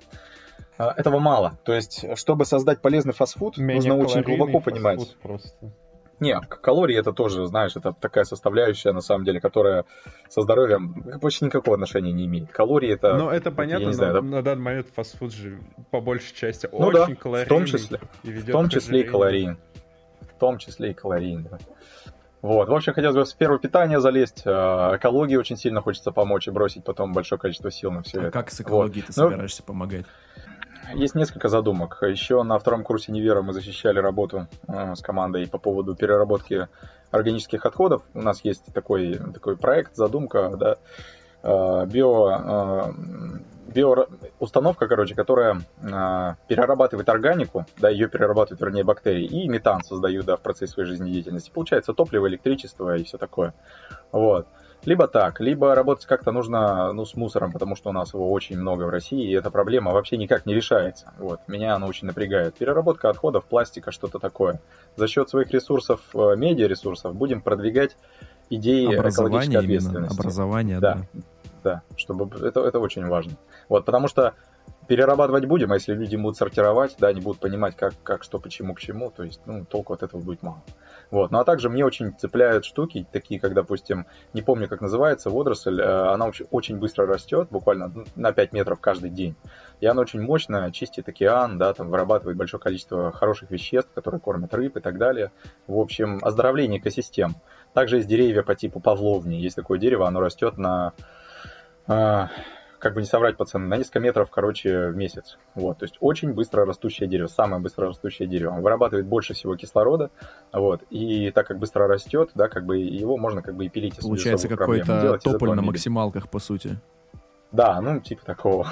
этого 0.78 1.20
мало. 1.20 1.58
То 1.64 1.74
есть, 1.74 2.06
чтобы 2.18 2.46
создать 2.46 2.82
полезный 2.82 3.14
фастфуд, 3.14 3.58
Менее 3.58 3.76
нужно 3.76 3.96
очень 3.96 4.24
калорийный 4.24 4.38
глубоко 4.38 4.60
понимать. 4.72 5.16
Просто. 5.22 5.72
Не, 6.20 6.40
калории 6.40 6.98
это 6.98 7.14
тоже, 7.14 7.46
знаешь, 7.46 7.76
это 7.76 7.94
такая 7.94 8.24
составляющая, 8.24 8.92
на 8.92 9.02
самом 9.02 9.24
деле, 9.24 9.40
которая 9.40 9.86
со 10.30 10.42
здоровьем 10.42 11.20
почти 11.22 11.46
никакого 11.46 11.76
отношения 11.76 12.12
не 12.12 12.26
имеет. 12.26 12.52
Калории 12.52 12.92
это... 12.92 13.16
Ну, 13.18 13.30
это 13.30 13.50
я 13.50 13.56
понятно, 13.56 13.82
не 13.82 13.86
но 13.88 13.94
знаю, 13.94 14.14
это- 14.14 14.22
на 14.24 14.42
данный 14.42 14.62
момент 14.64 14.88
фастфуд 14.96 15.32
же 15.32 15.60
по 15.92 16.02
большей 16.02 16.34
части 16.36 16.68
Ну 16.72 16.90
да, 16.92 17.04
очень 17.04 17.16
калорийный. 17.18 17.46
в 17.46 17.50
том 17.50 17.66
числе. 17.66 18.00
и 18.24 18.32
ведет 18.32 18.50
В 18.50 18.52
том 18.52 18.70
числе 18.70 19.02
и 19.02 19.04
калорийен. 19.04 19.58
В 20.22 20.40
том 20.40 20.58
числе 20.58 20.90
и 20.90 20.94
калорийен, 20.96 21.44
да. 21.52 21.60
Вот, 22.42 22.68
в 22.70 22.74
общем, 22.74 22.94
хотелось 22.94 23.16
бы 23.16 23.24
в 23.24 23.28
сферу 23.28 23.60
питания 23.60 24.00
залезть, 24.00 24.42
э, 24.46 24.50
экологии 24.50 25.36
очень 25.36 25.58
сильно 25.58 25.82
хочется 25.82 26.12
помочь 26.12 26.48
и 26.48 26.52
бросить 26.52 26.84
потом 26.84 27.12
большое 27.14 27.38
количество 27.40 27.70
сил 27.72 27.92
на 27.92 28.02
все 28.04 28.20
А 28.20 28.24
это. 28.24 28.32
как 28.32 28.50
с 28.52 28.58
Вот. 28.60 28.66
экологией 28.68 29.02
ты 29.06 29.14
Ну, 29.18 29.30
собираешься 29.30 29.62
помогать? 29.64 30.06
Есть 30.94 31.16
несколько 31.16 31.50
задумок. 31.50 31.98
Еще 32.02 32.42
на 32.44 32.58
втором 32.60 32.84
курсе 32.84 33.12
Невера 33.12 33.42
мы 33.42 33.54
защищали 33.54 34.00
работу 34.00 34.48
э, 34.68 34.96
с 34.96 35.02
командой 35.02 35.48
по 35.48 35.58
поводу 35.58 35.96
переработки 35.96 36.68
органических 37.12 37.66
отходов. 37.66 38.04
У 38.14 38.22
нас 38.22 38.44
есть 38.44 38.66
такой, 38.74 39.20
такой 39.34 39.58
проект, 39.58 39.96
задумка, 39.96 40.56
да, 40.58 40.78
э, 41.44 41.86
био, 41.88 42.30
э, 42.30 42.94
био 43.74 44.08
установка, 44.40 44.88
короче, 44.88 45.14
которая 45.14 45.62
перерабатывает 46.48 47.10
органику, 47.10 47.66
да, 47.78 47.90
ее 47.90 48.08
перерабатывают, 48.08 48.62
вернее, 48.62 48.84
бактерии, 48.84 49.26
и 49.26 49.50
метан 49.50 49.84
создают, 49.84 50.26
да, 50.26 50.38
в 50.38 50.42
процессе 50.42 50.74
своей 50.74 50.88
жизнедеятельности. 50.88 51.52
Получается 51.52 51.94
топливо, 51.94 52.28
электричество 52.28 52.96
и 52.96 53.04
все 53.04 53.18
такое. 53.18 53.54
Вот. 54.12 54.48
Либо 54.88 55.10
так, 55.10 55.42
либо 55.42 55.76
работать 55.76 56.06
как-то 56.06 56.32
нужно 56.32 56.94
ну, 56.94 57.04
с 57.04 57.14
мусором, 57.14 57.52
потому 57.52 57.76
что 57.76 57.90
у 57.90 57.92
нас 57.92 58.14
его 58.14 58.32
очень 58.32 58.58
много 58.58 58.84
в 58.84 58.90
России, 58.90 59.30
и 59.30 59.34
эта 59.34 59.52
проблема 59.52 59.92
вообще 59.92 60.16
никак 60.16 60.46
не 60.46 60.54
решается. 60.54 61.12
Вот. 61.18 61.42
Меня 61.46 61.76
она 61.76 61.88
очень 61.88 62.08
напрягает. 62.08 62.56
Переработка 62.56 63.10
отходов, 63.10 63.44
пластика, 63.44 63.92
что-то 63.92 64.18
такое. 64.18 64.62
За 64.96 65.10
счет 65.10 65.30
своих 65.30 65.52
ресурсов, 65.52 66.00
э, 66.14 66.36
медиаресурсов, 66.38 67.14
будем 67.14 67.42
продвигать 67.42 67.98
идеи 68.50 68.86
экологической 68.86 69.58
ответственности. 69.58 69.98
Именно. 69.98 70.22
Образование, 70.22 70.80
да. 70.80 70.94
Да, 70.94 71.02
да 71.64 71.82
чтобы 71.98 72.34
это, 72.48 72.62
это 72.62 72.80
очень 72.80 73.06
важно. 73.08 73.34
Вот, 73.68 73.84
потому 73.84 74.08
что 74.08 74.36
перерабатывать 74.88 75.48
будем, 75.48 75.74
а 75.74 75.76
если 75.76 75.96
люди 75.96 76.16
будут 76.16 76.38
сортировать, 76.38 76.96
да, 76.98 77.08
они 77.08 77.20
будут 77.20 77.42
понимать, 77.42 77.76
как, 77.76 77.94
как 78.04 78.24
что, 78.24 78.40
почему, 78.40 78.74
к 78.74 78.80
чему, 78.80 79.12
то 79.12 79.24
есть, 79.24 79.42
ну, 79.46 79.66
толку 79.66 79.92
от 79.92 80.04
этого 80.04 80.22
будет 80.22 80.44
мало. 80.44 80.64
Вот. 81.10 81.32
Ну 81.32 81.40
а 81.40 81.46
также 81.46 81.70
мне 81.70 81.86
очень 81.86 82.14
цепляют 82.18 82.66
штуки, 82.66 83.08
такие 83.12 83.40
как, 83.40 83.54
допустим, 83.54 84.06
не 84.34 84.42
помню, 84.42 84.68
как 84.68 84.82
называется, 84.82 85.30
водоросль, 85.30 85.80
э, 85.82 85.86
она 85.86 86.32
очень 86.52 86.78
быстро 86.78 87.06
растет, 87.06 87.48
буквально 87.50 87.92
на 88.16 88.34
5 88.34 88.54
метров 88.54 88.80
каждый 88.80 89.10
день. 89.10 89.36
И 89.80 89.86
она 89.86 90.02
очень 90.02 90.22
мощно 90.22 90.72
чистит 90.72 91.08
океан, 91.08 91.58
да, 91.58 91.74
там 91.74 91.90
вырабатывает 91.90 92.38
большое 92.38 92.62
количество 92.62 93.12
хороших 93.12 93.52
веществ, 93.52 93.92
которые 93.94 94.20
кормят 94.20 94.54
рыб 94.54 94.78
и 94.78 94.80
так 94.82 94.98
далее. 94.98 95.32
В 95.68 95.80
общем, 95.80 96.20
оздоровление 96.22 96.80
экосистем. 96.80 97.36
Также 97.74 97.98
есть 97.98 98.08
деревья 98.08 98.44
по 98.44 98.56
типу 98.56 98.80
павловни. 98.80 99.36
Есть 99.36 99.56
такое 99.56 99.80
дерево, 99.80 100.08
оно 100.08 100.20
растет 100.20 100.58
на 100.58 100.94
а, 101.88 102.30
как 102.80 102.94
бы 102.94 103.02
не 103.02 103.08
соврать, 103.08 103.38
пацаны, 103.38 103.68
на 103.68 103.78
несколько 103.78 104.00
метров, 104.00 104.30
короче, 104.30 104.88
в 104.88 104.96
месяц. 104.96 105.38
Вот, 105.56 105.80
то 105.80 105.86
есть 105.86 105.98
очень 106.00 106.34
быстро 106.34 106.66
растущее 106.66 107.08
дерево, 107.08 107.28
самое 107.28 107.62
быстро 107.62 107.88
растущее 107.88 108.28
дерево. 108.28 108.54
Он 108.54 108.62
вырабатывает 108.62 109.06
больше 109.06 109.34
всего 109.34 109.56
кислорода, 109.56 110.12
вот, 110.52 110.84
и 110.90 111.32
так 111.32 111.48
как 111.48 111.60
быстро 111.60 111.88
растет, 111.88 112.32
да, 112.36 112.48
как 112.48 112.66
бы 112.66 112.78
его 112.78 113.18
можно 113.18 113.42
как 113.42 113.56
бы 113.56 113.66
и 113.66 113.70
пилить. 113.70 114.00
Получается 114.00 114.48
какой-то 114.48 115.20
тополь 115.24 115.54
на 115.54 115.62
максималках, 115.62 116.30
по 116.30 116.40
сути. 116.40 116.80
Да, 117.52 117.80
ну, 117.82 118.00
типа 118.02 118.26
такого. 118.26 118.68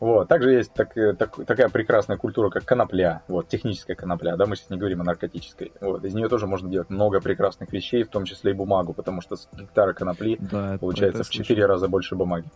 Вот. 0.00 0.28
Также 0.28 0.52
есть 0.52 0.72
так, 0.72 0.96
э, 0.96 1.14
так, 1.14 1.36
такая 1.46 1.68
прекрасная 1.68 2.16
культура, 2.16 2.50
как 2.50 2.64
конопля, 2.64 3.22
вот, 3.28 3.48
техническая 3.48 3.96
конопля, 3.96 4.36
да, 4.36 4.46
мы 4.46 4.56
сейчас 4.56 4.70
не 4.70 4.78
говорим 4.78 5.00
о 5.00 5.04
наркотической. 5.04 5.72
Вот. 5.80 6.04
Из 6.04 6.14
нее 6.14 6.28
тоже 6.28 6.46
можно 6.46 6.68
делать 6.68 6.90
много 6.90 7.20
прекрасных 7.20 7.72
вещей, 7.72 8.02
в 8.02 8.08
том 8.08 8.24
числе 8.24 8.52
и 8.52 8.54
бумагу, 8.54 8.92
потому 8.92 9.20
что 9.20 9.36
с 9.36 9.48
гектара 9.52 9.92
конопли 9.92 10.36
да, 10.38 10.78
получается 10.78 11.24
в 11.24 11.30
4 11.30 11.66
раза 11.66 11.88
больше 11.88 12.14
бумаги. 12.14 12.48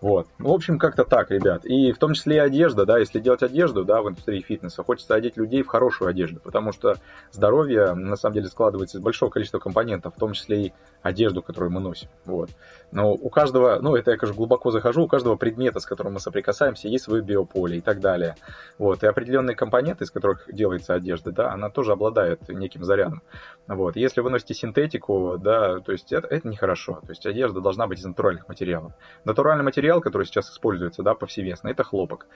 Вот. 0.00 0.28
Ну, 0.38 0.50
в 0.50 0.52
общем, 0.52 0.78
как-то 0.78 1.04
так, 1.04 1.30
ребят. 1.30 1.64
И 1.64 1.92
в 1.92 1.98
том 1.98 2.12
числе 2.12 2.36
и 2.36 2.38
одежда, 2.38 2.84
да, 2.84 2.98
если 2.98 3.18
делать 3.18 3.42
одежду, 3.42 3.84
да, 3.84 4.02
в 4.02 4.08
индустрии 4.08 4.40
фитнеса, 4.40 4.82
хочется 4.82 5.14
одеть 5.14 5.36
людей 5.36 5.62
в 5.62 5.68
хорошую 5.68 6.08
одежду, 6.08 6.38
потому 6.40 6.72
что 6.72 6.96
здоровье, 7.32 7.94
на 7.94 8.16
самом 8.16 8.34
деле, 8.34 8.48
складывается 8.48 8.98
из 8.98 9.02
большого 9.02 9.30
количества 9.30 9.58
компонентов, 9.58 10.14
в 10.14 10.18
том 10.18 10.34
числе 10.34 10.66
и 10.66 10.72
одежду, 11.02 11.42
которую 11.42 11.72
мы 11.72 11.80
носим. 11.80 12.08
Вот. 12.24 12.50
Но 12.92 13.12
у 13.12 13.30
каждого, 13.30 13.78
ну, 13.80 13.96
это 13.96 14.10
я, 14.10 14.16
конечно, 14.16 14.36
глубоко 14.36 14.70
захожу, 14.70 15.04
у 15.04 15.08
каждого 15.08 15.36
предмета, 15.36 15.80
с 15.80 15.86
которым 15.86 16.14
мы 16.14 16.20
соприкасаемся, 16.20 16.88
есть 16.88 17.04
свое 17.04 17.22
биополе 17.22 17.78
и 17.78 17.80
так 17.80 18.00
далее. 18.00 18.36
Вот. 18.78 19.02
И 19.02 19.06
определенные 19.06 19.56
компоненты, 19.56 20.04
из 20.04 20.10
которых 20.10 20.44
делается 20.52 20.94
одежда, 20.94 21.32
да, 21.32 21.52
она 21.52 21.70
тоже 21.70 21.92
обладает 21.92 22.48
неким 22.48 22.84
зарядом. 22.84 23.22
Вот. 23.66 23.96
Если 23.96 24.20
вы 24.20 24.30
носите 24.30 24.54
синтетику, 24.54 25.38
да, 25.38 25.80
то 25.80 25.92
есть 25.92 26.12
это, 26.12 26.28
это 26.28 26.46
нехорошо. 26.48 27.00
То 27.02 27.10
есть 27.10 27.24
одежда 27.26 27.60
должна 27.60 27.86
быть 27.86 27.98
из 28.00 28.04
натуральных 28.04 28.48
материалов. 28.48 28.92
Натуральный 29.24 29.64
материал 29.64 29.85
материал, 29.86 30.00
который 30.00 30.26
сейчас 30.26 30.50
используется, 30.50 31.04
да, 31.04 31.14
повсеместно, 31.14 31.68
это 31.68 31.84
хлопок. 31.84 32.26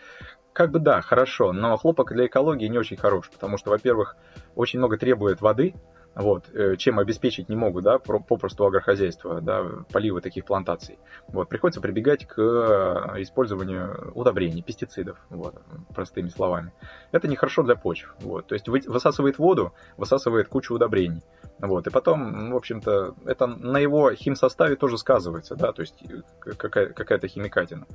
Как 0.52 0.70
бы 0.70 0.78
да, 0.78 1.00
хорошо, 1.00 1.52
но 1.52 1.76
хлопок 1.76 2.12
для 2.12 2.26
экологии 2.26 2.68
не 2.68 2.78
очень 2.78 2.96
хорош, 2.96 3.28
потому 3.28 3.58
что, 3.58 3.70
во-первых, 3.70 4.16
очень 4.54 4.78
много 4.78 4.96
требует 4.96 5.40
воды, 5.40 5.74
вот, 6.14 6.44
э, 6.52 6.76
чем 6.76 6.98
обеспечить 6.98 7.48
не 7.48 7.56
могут, 7.56 7.84
да, 7.84 7.98
попросту 7.98 8.66
агрохозяйство, 8.66 9.40
да, 9.40 9.64
поливы 9.92 10.20
таких 10.20 10.44
плантаций. 10.44 10.98
Вот, 11.28 11.48
приходится 11.48 11.80
прибегать 11.80 12.26
к 12.26 12.38
э, 12.38 13.22
использованию 13.22 14.12
удобрений, 14.14 14.62
пестицидов, 14.62 15.18
вот, 15.30 15.54
простыми 15.94 16.28
словами. 16.28 16.72
Это 17.12 17.28
нехорошо 17.28 17.62
для 17.62 17.76
почв, 17.76 18.12
вот, 18.20 18.48
то 18.48 18.54
есть 18.54 18.68
высасывает 18.68 19.38
воду, 19.38 19.72
высасывает 19.96 20.48
кучу 20.48 20.74
удобрений, 20.74 21.22
вот, 21.60 21.86
и 21.86 21.90
потом, 21.90 22.50
в 22.50 22.56
общем-то, 22.56 23.14
это 23.26 23.46
на 23.46 23.78
его 23.78 24.12
химсоставе 24.12 24.76
тоже 24.76 24.98
сказывается, 24.98 25.54
да, 25.54 25.72
то 25.72 25.82
есть 25.82 26.02
какая- 26.40 26.92
какая-то 26.92 27.28
химикатина, 27.28 27.86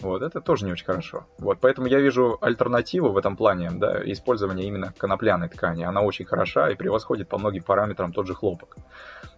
вот, 0.00 0.22
это 0.22 0.40
тоже 0.40 0.64
не 0.64 0.72
очень 0.72 0.86
хорошо, 0.86 1.26
вот, 1.38 1.58
поэтому 1.60 1.88
я 1.88 2.00
вижу 2.00 2.38
альтернативу 2.40 3.10
в 3.10 3.18
этом 3.18 3.36
плане, 3.36 3.70
да, 3.72 4.00
использования 4.04 4.66
именно 4.66 4.92
конопляной 4.96 5.48
ткани, 5.48 5.82
она 5.82 6.02
очень 6.02 6.24
хороша 6.24 6.70
и 6.70 6.76
превосходит 6.76 7.28
по 7.28 7.38
многим 7.38 7.63
параметрам 7.64 8.12
тот 8.12 8.26
же 8.26 8.34
хлопок. 8.34 8.76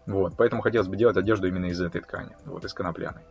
Вот, 0.07 0.35
поэтому 0.37 0.63
хотелось 0.63 0.87
бы 0.87 0.97
делать 0.97 1.17
одежду 1.17 1.49
именно 1.49 1.67
из 1.67 1.81
этой 1.81 2.01
ткани, 2.01 2.37
вот 2.45 2.65
из 2.65 2.73
конопляной. 2.73 3.23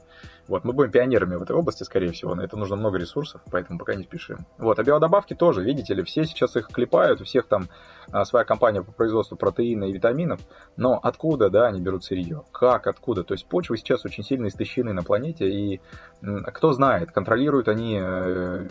Вот, 0.47 0.63
мы 0.63 0.73
будем 0.73 0.91
пионерами 0.91 1.35
в 1.35 1.41
этой 1.41 1.55
области, 1.55 1.83
скорее 1.83 2.11
всего, 2.11 2.35
на 2.35 2.41
это 2.41 2.57
нужно 2.57 2.75
много 2.75 2.97
ресурсов, 2.97 3.41
поэтому 3.49 3.79
пока 3.79 3.95
не 3.95 4.03
спешим. 4.03 4.45
Вот, 4.57 4.77
а 4.77 4.83
биодобавки 4.83 5.33
тоже, 5.33 5.63
видите 5.63 5.93
ли, 5.93 6.03
все 6.03 6.25
сейчас 6.25 6.55
их 6.57 6.67
клепают, 6.67 7.21
у 7.21 7.23
всех 7.23 7.47
там 7.47 7.67
а, 8.11 8.25
своя 8.25 8.45
компания 8.45 8.83
по 8.83 8.91
производству 8.91 9.37
протеина 9.37 9.85
и 9.85 9.93
витаминов, 9.93 10.41
но 10.75 10.99
откуда, 11.01 11.49
да, 11.49 11.67
они 11.67 11.79
берут 11.79 12.03
сырье? 12.03 12.43
Как, 12.51 12.87
откуда? 12.87 13.23
То 13.23 13.33
есть 13.33 13.47
почвы 13.47 13.77
сейчас 13.77 14.05
очень 14.05 14.23
сильно 14.23 14.47
истощены 14.47 14.93
на 14.93 15.01
планете, 15.01 15.49
и 15.49 15.81
кто 16.21 16.73
знает, 16.73 17.11
контролируют 17.11 17.67
они 17.69 17.97
э, 17.99 18.67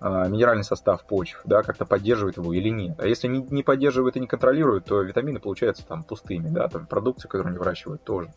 минеральный 0.00 0.64
состав 0.64 1.04
почв, 1.04 1.40
да, 1.44 1.62
как-то 1.62 1.84
поддерживает 1.84 2.36
его 2.36 2.52
или 2.52 2.68
нет. 2.68 2.98
А 3.00 3.06
если 3.06 3.28
не, 3.28 3.42
не 3.50 3.62
поддерживает 3.62 4.16
и 4.16 4.20
не 4.20 4.26
контролирует, 4.26 4.84
то 4.84 5.02
витамины 5.02 5.40
получаются 5.40 5.84
там 5.86 6.02
пустыми, 6.02 6.48
да, 6.48 6.68
там 6.68 6.86
продукция, 6.86 7.28
которую 7.28 7.50
они 7.50 7.58
выращивают, 7.58 8.02
тоже. 8.02 8.28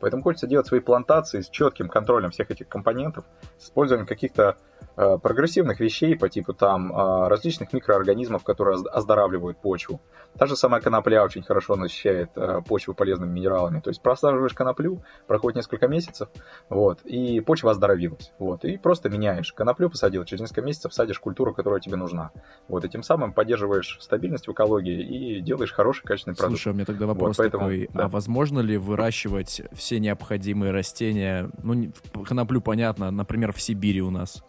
Поэтому 0.00 0.22
хочется 0.22 0.46
делать 0.46 0.66
свои 0.66 0.80
плантации 0.80 1.40
с 1.40 1.48
четким 1.48 1.88
контролем 1.88 2.30
всех 2.30 2.50
этих 2.50 2.68
компонентов, 2.68 3.24
с 3.58 3.66
использованием 3.66 4.06
каких-то 4.06 4.56
Э, 4.98 5.18
прогрессивных 5.22 5.78
вещей 5.78 6.16
по 6.16 6.30
типу 6.30 6.54
там 6.54 6.90
э, 6.90 7.28
различных 7.28 7.74
микроорганизмов, 7.74 8.42
которые 8.44 8.78
оздоравливают 8.90 9.58
почву. 9.58 10.00
Та 10.38 10.46
же 10.46 10.56
самая 10.56 10.80
конопля 10.80 11.22
очень 11.22 11.42
хорошо 11.42 11.76
насыщает 11.76 12.30
э, 12.34 12.62
почву 12.66 12.94
полезными 12.94 13.30
минералами. 13.30 13.80
То 13.80 13.90
есть 13.90 14.00
просаживаешь 14.00 14.54
коноплю, 14.54 15.02
проходит 15.26 15.56
несколько 15.56 15.86
месяцев, 15.86 16.30
вот, 16.70 17.02
и 17.04 17.40
почва 17.40 17.72
оздоровилась. 17.72 18.32
Вот, 18.38 18.64
и 18.64 18.78
просто 18.78 19.10
меняешь. 19.10 19.52
Коноплю 19.52 19.90
посадил, 19.90 20.24
через 20.24 20.40
несколько 20.40 20.62
месяцев 20.62 20.94
садишь 20.94 21.20
культуру, 21.20 21.52
которая 21.52 21.80
тебе 21.80 21.96
нужна. 21.96 22.30
Вот, 22.66 22.86
и 22.86 22.88
тем 22.88 23.02
самым 23.02 23.34
поддерживаешь 23.34 23.98
стабильность 24.00 24.48
в 24.48 24.52
экологии 24.52 25.02
и 25.02 25.40
делаешь 25.42 25.72
хороший 25.74 26.04
качественный 26.04 26.36
продукт. 26.36 26.58
Слушай, 26.58 26.72
у 26.72 26.74
меня 26.74 26.86
тогда 26.86 27.06
вопрос 27.06 27.36
вот, 27.36 27.36
поэтому, 27.36 27.64
такой. 27.64 27.90
Да. 27.92 28.04
А 28.04 28.08
возможно 28.08 28.60
ли 28.60 28.78
выращивать 28.78 29.60
все 29.86 30.00
необходимые 30.00 30.72
растения? 30.72 31.48
Ну, 31.62 31.92
коноплю 32.24 32.60
понятно, 32.60 33.12
например, 33.12 33.52
в 33.52 33.62
Сибири 33.62 34.02
у 34.02 34.10
нас. 34.10 34.42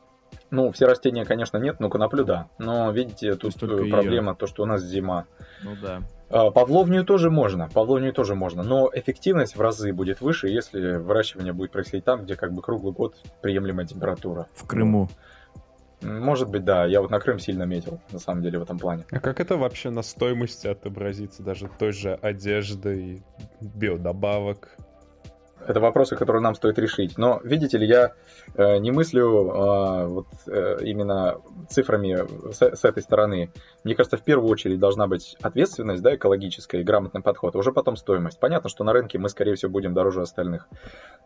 Ну, 0.50 0.72
все 0.72 0.88
растения, 0.88 1.26
конечно, 1.26 1.58
нет, 1.58 1.80
но 1.80 1.90
коноплю 1.90 2.24
да. 2.24 2.48
Но, 2.58 2.92
видите, 2.92 3.36
тут 3.36 3.54
то 3.54 3.68
проблема, 3.68 4.32
ее. 4.32 4.36
то, 4.36 4.48
что 4.48 4.64
у 4.64 4.66
нас 4.66 4.82
зима. 4.82 5.26
Ну 5.64 5.76
да. 5.80 6.02
А, 6.30 6.50
павловнию 6.50 7.06
тоже 7.06 7.30
можно, 7.30 7.70
павловнию 7.72 8.14
тоже 8.14 8.34
можно, 8.34 8.64
но 8.64 8.90
эффективность 8.92 9.56
в 9.56 9.62
разы 9.62 9.94
будет 9.94 10.22
выше, 10.22 10.48
если 10.48 10.96
выращивание 10.96 11.54
будет 11.54 11.72
происходить 11.72 12.06
там, 12.06 12.24
где 12.24 12.36
как 12.36 12.52
бы 12.54 12.64
круглый 12.64 12.94
год 12.94 13.16
приемлемая 13.42 13.86
температура. 13.86 14.48
В 14.56 14.66
Крыму. 14.66 15.08
Может 16.02 16.50
быть, 16.50 16.64
да. 16.64 16.86
Я 16.86 17.02
вот 17.02 17.12
на 17.12 17.20
Крым 17.20 17.38
сильно 17.38 17.64
метил, 17.64 18.00
на 18.12 18.20
самом 18.20 18.42
деле, 18.42 18.58
в 18.58 18.64
этом 18.64 18.80
плане. 18.80 19.06
А 19.12 19.20
как 19.20 19.40
это 19.40 19.56
вообще 19.56 19.92
на 19.92 20.02
стоимости 20.02 20.68
отобразится, 20.68 21.44
даже 21.44 21.70
той 21.78 21.92
же 21.92 22.16
одежды 22.16 23.00
и 23.00 23.22
биодобавок? 23.62 24.78
Это 25.66 25.80
вопросы, 25.80 26.16
которые 26.16 26.42
нам 26.42 26.56
стоит 26.56 26.78
решить. 26.80 27.18
Но, 27.18 27.42
видите 27.44 27.78
ли, 27.78 27.88
я 27.88 28.14
э, 28.56 28.78
не 28.78 28.92
мыслю 28.92 29.26
э, 29.26 30.08
вот, 30.08 30.28
э, 30.48 30.78
именно 30.82 31.42
цифрами 31.70 32.52
с, 32.54 32.62
с 32.62 32.86
этой 32.86 33.02
стороны. 33.02 33.52
Мне 33.84 33.96
кажется, 33.96 34.18
в 34.18 34.24
первую 34.24 34.50
очередь 34.50 34.80
должна 34.80 35.08
быть 35.08 35.36
ответственность, 35.42 36.02
да, 36.02 36.16
экологическая 36.16 36.82
и 36.82 36.84
грамотный 36.84 37.22
подход, 37.22 37.56
а 37.56 37.60
уже 37.60 37.72
потом 37.72 37.96
стоимость. 37.96 38.40
Понятно, 38.40 38.70
что 38.70 38.84
на 38.84 38.94
рынке 38.94 39.18
мы, 39.18 39.30
скорее 39.30 39.56
всего, 39.56 39.72
будем 39.72 39.94
дороже 39.94 40.22
остальных. 40.22 40.68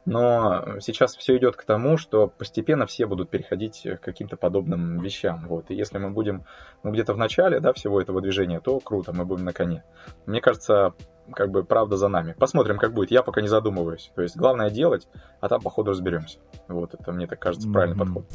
Но 0.06 0.80
сейчас 0.80 1.16
все 1.16 1.38
идет 1.38 1.56
к 1.56 1.64
тому, 1.64 1.98
что 1.98 2.28
постепенно 2.28 2.86
все 2.86 3.06
будут 3.06 3.30
переходить 3.30 3.84
к 3.84 4.00
каким-то 4.00 4.38
подобным 4.38 5.00
вещам. 5.00 5.46
Вот. 5.48 5.70
И 5.70 5.76
если 5.76 6.00
мы 6.00 6.10
будем 6.10 6.46
ну, 6.84 6.92
где-то 6.92 7.14
в 7.14 7.18
начале 7.18 7.60
да, 7.60 7.74
всего 7.74 8.02
этого 8.02 8.22
движения, 8.22 8.60
то 8.60 8.80
круто, 8.80 9.14
мы 9.14 9.26
будем 9.26 9.46
на 9.46 9.54
коне. 9.54 9.84
Мне 10.26 10.42
кажется, 10.42 10.94
как 11.32 11.52
бы 11.52 11.64
правда 11.64 11.98
за 11.98 12.08
нами. 12.08 12.34
Посмотрим, 12.38 12.78
как 12.78 12.94
будет. 12.94 13.12
Я 13.12 13.24
пока 13.24 13.42
не 13.42 13.48
задумываюсь. 13.48 14.12
То 14.16 14.22
есть 14.22 14.38
главное 14.38 14.70
делать, 14.70 15.08
а 15.40 15.50
там 15.50 15.62
по 15.62 15.70
ходу 15.70 15.92
разберемся. 15.92 16.40
Вот 16.68 16.94
это 16.94 17.12
мне 17.12 17.28
так 17.28 17.40
кажется 17.40 17.70
правильный 17.70 17.96
mm-hmm. 17.96 18.06
подход. 18.06 18.26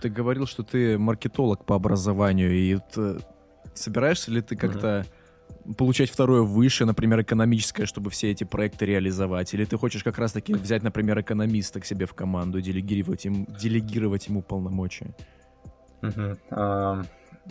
Ты 0.00 0.08
говорил, 0.10 0.46
что 0.46 0.62
ты 0.62 0.98
маркетолог 0.98 1.64
по 1.64 1.74
образованию, 1.74 2.52
и 2.52 2.76
это... 2.76 3.20
собираешься 3.74 4.30
ли 4.30 4.40
ты 4.42 4.54
как-то 4.54 5.04
mm-hmm. 5.66 5.74
получать 5.74 6.10
второе 6.10 6.42
выше, 6.42 6.84
например, 6.84 7.22
экономическое, 7.22 7.86
чтобы 7.86 8.10
все 8.10 8.30
эти 8.30 8.44
проекты 8.44 8.86
реализовать? 8.86 9.52
Или 9.54 9.64
ты 9.64 9.76
хочешь 9.76 10.04
как 10.04 10.18
раз-таки 10.18 10.54
взять, 10.54 10.82
например, 10.82 11.20
экономиста 11.20 11.80
к 11.80 11.84
себе 11.84 12.06
в 12.06 12.14
команду, 12.14 12.60
делегировать, 12.60 13.26
им, 13.26 13.46
делегировать 13.46 14.28
ему 14.28 14.42
полномочия? 14.42 15.14
Mm-hmm. 16.02 16.38
Um... 16.50 17.06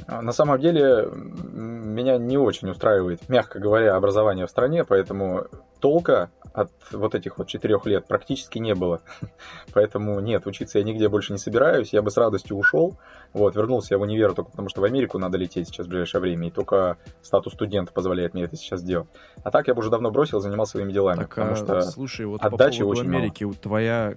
А, 0.06 0.22
на 0.22 0.32
самом 0.32 0.60
деле, 0.60 1.10
меня 1.12 2.18
не 2.18 2.38
очень 2.38 2.70
устраивает, 2.70 3.28
мягко 3.30 3.60
говоря, 3.60 3.96
образование 3.96 4.46
в 4.46 4.50
стране, 4.50 4.84
поэтому 4.84 5.48
толка 5.80 6.32
от 6.54 6.72
вот 6.92 7.14
этих 7.14 7.38
вот 7.38 7.48
четырех 7.48 7.86
лет 7.86 8.08
практически 8.08 8.58
не 8.58 8.74
было. 8.74 9.02
Поэтому 9.74 10.20
нет, 10.20 10.48
учиться 10.48 10.80
я 10.80 10.84
нигде 10.84 11.08
больше 11.08 11.34
не 11.34 11.40
собираюсь. 11.40 11.94
Я 11.94 12.02
бы 12.02 12.10
с 12.10 12.18
радостью 12.18 12.58
ушел. 12.58 12.98
Вот, 13.34 13.56
вернулся 13.56 13.94
я 13.94 14.00
в 14.00 14.02
универ 14.02 14.34
только 14.34 14.52
потому, 14.52 14.70
что 14.70 14.82
в 14.82 14.84
Америку 14.84 15.20
надо 15.20 15.38
лететь 15.38 15.68
сейчас 15.68 15.86
в 15.86 15.90
ближайшее 15.90 16.22
время. 16.22 16.48
И 16.48 16.52
только 16.52 16.98
статус 17.22 17.54
студента 17.54 17.94
позволяет 17.94 18.34
мне 18.34 18.44
это 18.44 18.56
сейчас 18.56 18.82
делать. 18.82 19.08
А 19.44 19.52
так 19.52 19.68
я 19.68 19.76
бы 19.76 19.82
уже 19.82 19.92
давно 19.92 20.10
бросил, 20.10 20.40
занимался 20.40 20.72
своими 20.72 20.92
делами. 20.92 21.20
Так, 21.20 21.30
потому 21.30 21.52
а, 21.52 21.56
что 21.56 21.82
слушай, 21.82 22.26
вот 22.26 22.42
отдачи 22.42 22.80
по 22.80 22.86
поводу 22.86 23.02
очень 23.02 23.16
Америки, 23.16 23.44
вот 23.44 23.60
твоя 23.60 24.16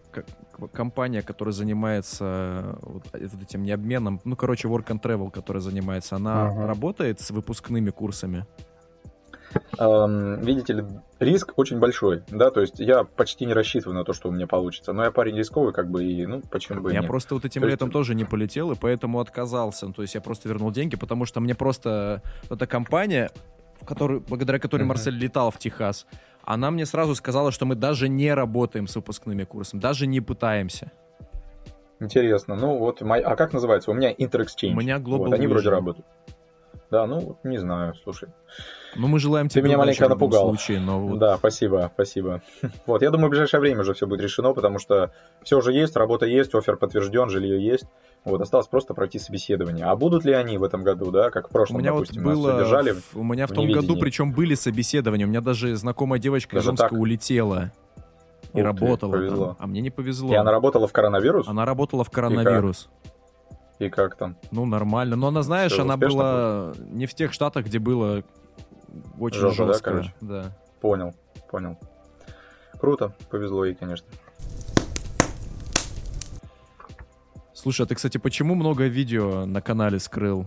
компания, 0.73 1.23
которая 1.23 1.53
занимается 1.53 2.79
вот 2.83 3.05
этим 3.15 3.63
не 3.63 3.73
обменом, 3.73 4.21
ну, 4.25 4.37
короче, 4.37 4.69
Work 4.69 4.87
and 4.87 5.03
Travel, 5.03 5.31
которая 5.31 5.61
занимается, 5.61 6.17
она 6.17 6.49
Ага. 6.49 6.67
работает 6.67 7.21
с 7.21 7.31
выпускными 7.31 7.91
курсами? 7.91 8.47
Эм, 9.79 10.41
видите 10.43 10.75
ли, 10.75 10.85
риск 11.19 11.53
очень 11.57 11.79
большой, 11.79 12.23
да, 12.29 12.51
то 12.51 12.61
есть 12.61 12.79
я 12.79 13.05
почти 13.05 13.47
не 13.47 13.53
рассчитываю 13.55 13.97
на 13.97 14.05
то, 14.05 14.13
что 14.13 14.29
у 14.29 14.33
меня 14.33 14.47
получится, 14.47 14.93
но 14.93 15.05
я 15.05 15.11
парень 15.11 15.37
рисковый, 15.37 15.73
как 15.73 15.91
бы, 15.91 16.05
и, 16.05 16.27
ну, 16.27 16.41
почему 16.51 16.81
бы 16.81 16.91
и 16.91 16.95
Я 16.95 17.01
нет. 17.01 17.09
просто 17.09 17.35
вот 17.35 17.45
этим 17.45 17.63
То 17.63 17.67
есть- 17.67 17.75
летом 17.81 17.91
тоже 17.91 18.15
не 18.15 18.25
полетел, 18.25 18.71
и 18.73 18.77
поэтому 18.77 19.19
отказался. 19.21 19.87
Ну, 19.87 19.93
То 19.93 20.03
есть 20.03 20.15
я 20.15 20.21
просто 20.21 20.49
вернул 20.49 20.71
деньги, 20.71 20.97
потому 20.97 21.25
что 21.25 21.41
мне 21.41 21.55
просто 21.55 22.23
эта 22.49 22.67
компания, 22.67 23.31
в 23.81 23.87
которую, 23.87 24.21
благодаря 24.21 24.59
которой 24.59 24.83
Мгм. 24.83 24.89
Марсель 24.91 25.15
летал 25.19 25.51
в 25.51 25.59
Техас, 25.59 26.07
она 26.45 26.71
мне 26.71 26.87
сразу 26.87 27.15
сказала, 27.15 27.51
что 27.51 27.65
мы 27.67 27.75
даже 27.75 28.09
не 28.09 28.33
работаем 28.35 28.87
с 28.87 28.95
выпускными 28.97 29.45
курсами, 29.45 29.81
даже 29.81 30.07
не 30.07 30.21
пытаемся. 30.21 30.91
Интересно, 32.01 32.55
ну 32.57 32.79
вот, 32.79 33.01
мой- 33.03 33.21
а 33.21 33.37
как 33.37 33.53
называется? 33.53 33.91
У 33.91 33.95
меня 33.95 34.13
Inter-Exchange. 34.13 34.73
У 34.73 34.77
меня 34.77 34.97
Global 34.99 35.19
Вот, 35.19 35.33
они 35.35 35.47
вроде 35.47 35.69
работают. 35.71 36.07
Да, 36.91 37.07
ну, 37.07 37.37
не 37.45 37.59
знаю, 37.59 37.95
слушай. 38.03 38.29
Ну, 38.97 39.07
мы 39.07 39.19
желаем 39.19 39.49
Ты 39.49 39.55
тебе 39.55 39.65
меня 39.65 39.77
удачи 39.79 40.01
маленько 40.01 40.09
напугал. 40.09 40.49
случае, 40.49 40.81
но 40.81 41.01
вот 41.07 41.19
Да, 41.19 41.37
спасибо, 41.37 41.91
спасибо. 41.95 42.43
Вот, 42.87 43.03
я 43.03 43.11
думаю, 43.11 43.29
в 43.29 43.31
ближайшее 43.31 43.61
время 43.61 43.81
уже 43.83 43.95
все 43.95 44.07
будет 44.07 44.21
решено, 44.21 44.53
потому 44.53 44.79
что 44.79 45.13
все 45.43 45.59
уже 45.59 45.73
есть, 45.73 45.97
работа 45.97 46.27
есть, 46.27 46.55
офер 46.55 46.77
подтвержден, 46.77 47.29
жилье 47.31 47.65
есть. 47.65 47.85
Вот, 48.25 48.41
осталось 48.41 48.67
просто 48.67 48.93
пройти 48.93 49.19
собеседование. 49.19 49.87
А 49.87 49.97
будут 49.97 50.25
ли 50.25 50.33
они 50.33 50.59
в 50.59 50.63
этом 50.65 50.83
году, 50.83 51.11
да, 51.11 51.31
как 51.31 51.47
в 51.47 51.51
У 51.51 51.53
прошлом, 51.53 51.79
меня 51.79 51.93
вот 51.93 52.01
допустим, 52.01 52.23
нас 52.25 52.37
было, 52.37 52.51
содержали? 52.53 52.93
в- 52.93 53.17
у 53.17 53.23
меня 53.23 53.47
в 53.47 53.51
в 53.51 53.55
том 53.55 53.67
году, 53.67 53.81
неведении. 53.81 54.01
причем 54.01 54.33
были 54.33 54.55
собеседования, 54.55 55.25
у 55.27 55.29
меня 55.29 55.41
даже 55.41 55.75
знакомая 55.77 56.21
девочка 56.21 56.57
из 56.57 56.61
Даже 56.61 56.71
Омска 56.71 56.89
так? 56.89 56.99
улетела 56.99 57.73
и 58.43 58.49
Ух 58.49 58.55
ты, 58.57 58.63
работала 58.63 59.29
там, 59.29 59.57
а 59.59 59.67
мне 59.69 59.81
не 59.81 59.91
повезло. 59.91 60.33
И 60.33 60.37
она 60.37 60.51
работала 60.51 60.87
в 60.89 60.93
коронавирус? 60.93 61.47
Она 61.49 61.65
работала 61.65 62.03
в 62.05 62.11
коронавирус. 62.11 62.89
И 63.79 63.89
как 63.89 64.17
там? 64.17 64.37
Ну, 64.51 64.67
нормально. 64.67 65.17
Но 65.17 65.29
она, 65.29 65.43
знаешь, 65.43 65.73
Всё, 65.73 65.83
она 65.83 65.97
была 65.97 66.73
не 66.91 67.07
в 67.07 67.15
тех 67.15 67.33
штатах, 67.33 67.65
где 67.65 67.79
было 67.79 68.23
очень 69.19 69.41
да, 69.41 69.51
жестко. 69.51 69.91
короче? 69.91 70.15
Да. 70.21 70.57
Понял, 70.81 71.15
понял. 71.51 71.79
Круто, 72.79 73.15
повезло 73.31 73.65
ей, 73.65 73.75
конечно. 73.75 74.07
Слушай, 77.53 77.83
а 77.83 77.87
ты, 77.87 77.95
кстати, 77.95 78.17
почему 78.17 78.55
много 78.55 78.87
видео 78.87 79.45
на 79.45 79.61
канале 79.61 79.99
скрыл? 79.99 80.47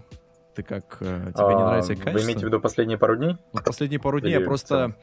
Ты 0.55 0.63
как, 0.63 0.97
э, 1.01 1.31
тебе 1.35 1.55
не 1.55 1.61
А, 1.61 1.65
нравится 1.67 1.93
их 1.93 1.99
Вы 1.99 2.05
качество? 2.05 2.25
имеете 2.25 2.45
в 2.45 2.47
виду 2.47 2.59
последние 2.59 2.97
пару 2.97 3.15
дней? 3.17 3.37
Ну, 3.53 3.61
последние 3.63 3.99
пару 3.99 4.19
дней 4.19 4.33
Или 4.33 4.39
я 4.39 4.45
просто 4.45 4.95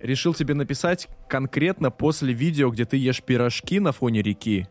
решил 0.00 0.34
тебе 0.34 0.54
написать 0.54 1.08
конкретно 1.28 1.90
после 1.90 2.32
видео, 2.32 2.70
где 2.70 2.84
ты 2.84 2.96
ешь 2.96 3.22
пирожки 3.22 3.80
на 3.80 3.92
фоне 3.92 4.22
реки. 4.22 4.66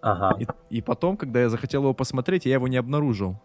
Ага. 0.00 0.36
И, 0.40 0.76
и 0.76 0.80
потом, 0.80 1.16
когда 1.16 1.40
я 1.40 1.48
захотел 1.48 1.82
его 1.82 1.94
посмотреть, 1.94 2.46
я 2.46 2.54
его 2.54 2.68
не 2.68 2.76
обнаружил. 2.76 3.40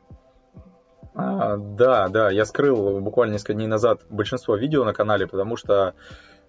А, 1.17 1.57
да, 1.57 2.09
да, 2.09 2.29
я 2.29 2.45
скрыл 2.45 2.99
буквально 2.99 3.33
несколько 3.33 3.55
дней 3.55 3.65
назад 3.65 4.01
большинство 4.07 4.55
видео 4.55 4.85
на 4.85 4.93
канале, 4.93 5.25
потому 5.25 5.57
что 5.57 5.95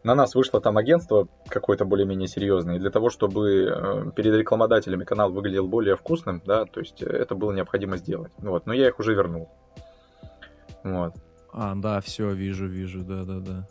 на 0.02 0.14
нас 0.14 0.34
вышло 0.34 0.60
там 0.60 0.76
агентство 0.76 1.26
какое-то 1.48 1.86
более-менее 1.86 2.28
серьезное, 2.28 2.76
и 2.76 2.78
для 2.78 2.90
того, 2.90 3.08
чтобы 3.08 3.64
э, 3.64 4.10
перед 4.14 4.34
рекламодателями 4.34 5.04
канал 5.04 5.32
выглядел 5.32 5.66
более 5.66 5.96
вкусным, 5.96 6.42
да, 6.44 6.66
то 6.66 6.80
есть 6.80 7.00
это 7.00 7.34
было 7.34 7.52
необходимо 7.52 7.96
сделать. 7.96 8.30
Вот, 8.36 8.66
но 8.66 8.74
я 8.74 8.88
их 8.88 8.98
уже 8.98 9.14
вернул. 9.14 9.48
Вот. 10.84 11.14
А, 11.50 11.74
да, 11.74 12.02
все, 12.02 12.30
вижу, 12.32 12.66
вижу, 12.66 13.02
да-да-да. 13.02 13.66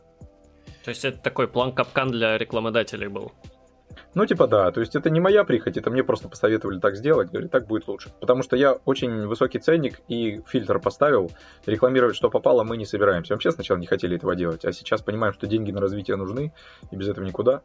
То 0.84 0.90
есть 0.90 1.06
это 1.06 1.20
такой 1.20 1.48
план 1.48 1.74
капкан 1.74 2.10
для 2.10 2.40
рекламодателей 2.40 3.08
был. 3.08 3.34
Ну, 4.18 4.26
типа, 4.26 4.48
да, 4.48 4.72
то 4.72 4.80
есть 4.80 4.96
это 4.96 5.12
не 5.12 5.20
моя 5.20 5.44
прихоть, 5.44 5.78
это 5.78 5.92
мне 5.92 6.04
просто 6.04 6.28
посоветовали 6.28 6.80
так 6.80 6.96
сделать, 6.96 7.30
говорят, 7.30 7.52
так 7.52 7.68
будет 7.68 7.88
лучше. 7.88 8.10
Потому 8.20 8.42
что 8.42 8.56
я 8.56 8.74
очень 8.86 9.28
высокий 9.28 9.60
ценник 9.60 10.00
и 10.08 10.42
фильтр 10.48 10.80
поставил, 10.80 11.30
рекламировать, 11.68 12.16
что 12.16 12.32
попало, 12.32 12.64
мы 12.64 12.78
не 12.78 12.86
собираемся. 12.88 13.36
Вообще 13.36 13.52
сначала 13.52 13.78
не 13.78 13.86
хотели 13.86 14.16
этого 14.16 14.36
делать, 14.36 14.66
а 14.66 14.74
сейчас 14.74 15.04
понимаем, 15.04 15.36
что 15.36 15.46
деньги 15.46 15.70
на 15.70 15.80
развитие 15.80 16.18
нужны, 16.18 16.52
и 16.90 16.96
без 16.96 17.10
этого 17.10 17.26
никуда. 17.26 17.62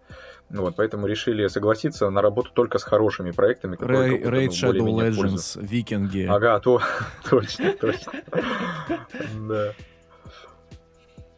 Вот, 0.50 0.76
поэтому 0.76 1.06
решили 1.06 1.46
согласиться 1.46 2.10
на 2.10 2.20
работу 2.20 2.50
только 2.52 2.76
с 2.76 2.82
хорошими 2.82 3.30
проектами, 3.30 3.76
какую-то, 3.76 4.28
Raid 4.28 4.48
Shadow 4.48 5.14
пользу. 5.16 5.58
Legends, 5.58 5.66
Викинги. 5.66 6.26
Ага, 6.28 6.60
то, 6.60 6.82
точно, 7.30 7.72
точно. 7.80 8.12
Да. 9.48 9.72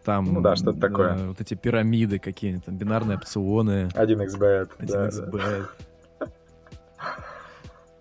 Там 0.04 0.24
Ну 0.34 0.40
да, 0.42 0.54
что-то 0.54 0.78
такое. 0.80 1.14
вот 1.28 1.40
эти 1.40 1.54
пирамиды 1.54 2.18
какие-то, 2.18 2.66
там, 2.66 2.76
бинарные 2.76 3.16
опционы. 3.16 3.88
1xbet. 3.94 4.70
да, 4.80 5.08
1xbet. 5.08 5.66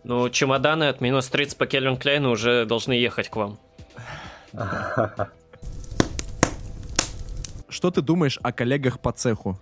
Ну, 0.06 0.30
чемоданы 0.30 0.90
от 0.90 1.00
минус 1.00 1.30
30 1.30 1.58
по 1.58 1.66
Кельвин 1.66 1.96
Клейну 1.96 2.32
уже 2.32 2.66
должны 2.66 2.92
ехать 2.92 3.30
к 3.30 3.38
вам. 3.38 3.58
Что 7.70 7.90
ты 7.90 8.02
думаешь 8.02 8.38
о 8.44 8.52
коллегах 8.52 9.00
по 9.00 9.14
цеху? 9.14 9.58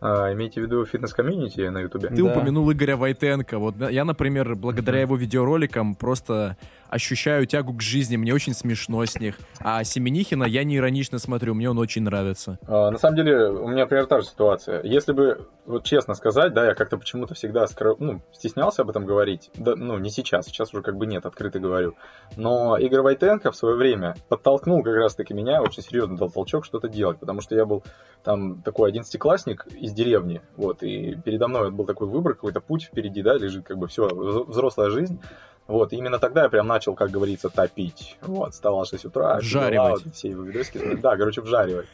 А, 0.00 0.32
Имеете 0.34 0.60
в 0.60 0.64
виду 0.64 0.84
фитнес-комьюнити 0.84 1.62
на 1.68 1.78
ютубе? 1.80 2.08
Ты 2.10 2.22
Да. 2.22 2.30
упомянул 2.30 2.70
Игоря 2.70 2.96
Войтенко. 2.96 3.58
Вот 3.58 3.74
я, 3.90 4.04
например, 4.04 4.54
благодаря 4.54 5.00
его 5.00 5.16
видеороликам 5.16 5.94
просто 5.96 6.56
ощущаю 6.88 7.46
тягу 7.46 7.74
к 7.74 7.82
жизни. 7.82 8.16
Мне 8.16 8.34
очень 8.34 8.54
смешно 8.54 9.04
с 9.04 9.18
них. 9.18 9.36
А 9.60 9.84
Семенихина 9.84 10.44
я 10.44 10.64
не 10.64 10.76
иронично 10.76 11.18
смотрю, 11.18 11.54
мне 11.54 11.70
он 11.70 11.78
очень 11.78 12.02
нравится. 12.02 12.58
А, 12.66 12.90
На 12.90 12.98
самом 12.98 13.16
деле, 13.16 13.48
у 13.50 13.68
меня, 13.68 13.82
например, 13.82 14.06
та 14.06 14.20
же 14.20 14.26
ситуация. 14.26 14.82
Если 14.82 15.12
бы, 15.12 15.48
вот 15.66 15.84
честно 15.84 16.14
сказать, 16.14 16.54
да, 16.54 16.66
я 16.66 16.74
как-то 16.74 16.96
почему-то 16.98 17.34
всегда 17.34 17.64
скры- 17.64 17.96
ну, 17.98 18.22
стеснялся 18.32 18.82
об 18.82 18.90
этом 18.90 19.06
говорить. 19.06 19.50
Да, 19.54 19.74
ну, 19.76 19.98
не 19.98 20.10
сейчас, 20.10 20.46
сейчас 20.46 20.72
уже 20.72 20.82
как 20.82 20.96
бы 20.96 21.06
нет, 21.06 21.26
открыто 21.26 21.58
говорю. 21.58 21.94
Но 22.36 22.76
Игорь 22.76 23.00
Войтенко 23.02 23.50
в 23.52 23.56
свое 23.56 23.76
время 23.76 24.16
подтолкнул 24.28 24.82
как 24.82 24.94
раз-таки 24.94 25.34
меня, 25.34 25.62
очень 25.62 25.82
серьезно 25.82 26.16
дал 26.16 26.30
толчок 26.30 26.64
что-то 26.64 26.88
делать, 26.88 27.18
потому 27.18 27.40
что 27.40 27.54
я 27.54 27.64
был 27.64 27.84
там 28.24 28.62
такой 28.62 28.90
одиннадцатиклассник 28.90 29.66
из 29.66 29.92
деревни, 29.92 30.40
вот, 30.56 30.82
и 30.82 31.14
передо 31.24 31.48
мной 31.48 31.70
был 31.70 31.86
такой 31.86 32.08
выбор, 32.08 32.34
какой-то 32.34 32.60
путь 32.60 32.84
впереди, 32.84 33.22
да, 33.22 33.34
лежит 33.34 33.64
как 33.66 33.78
бы 33.78 33.86
все, 33.88 34.08
взрослая 34.08 34.90
жизнь. 34.90 35.20
Вот, 35.68 35.92
именно 35.92 36.18
тогда 36.18 36.44
я 36.44 36.48
прям 36.48 36.66
начал, 36.66 36.94
как 36.94 37.10
говорится, 37.10 37.50
топить. 37.50 38.16
Вот, 38.22 38.54
вставал 38.54 38.84
в 38.84 38.88
6 38.88 39.04
утра, 39.04 39.36
Вжаривать. 39.36 39.98
фигурал, 40.00 40.12
все 40.14 40.28
его 40.30 40.42
видосики. 40.42 40.94
Да, 40.96 41.16
короче, 41.16 41.42
вжаривать. 41.42 41.86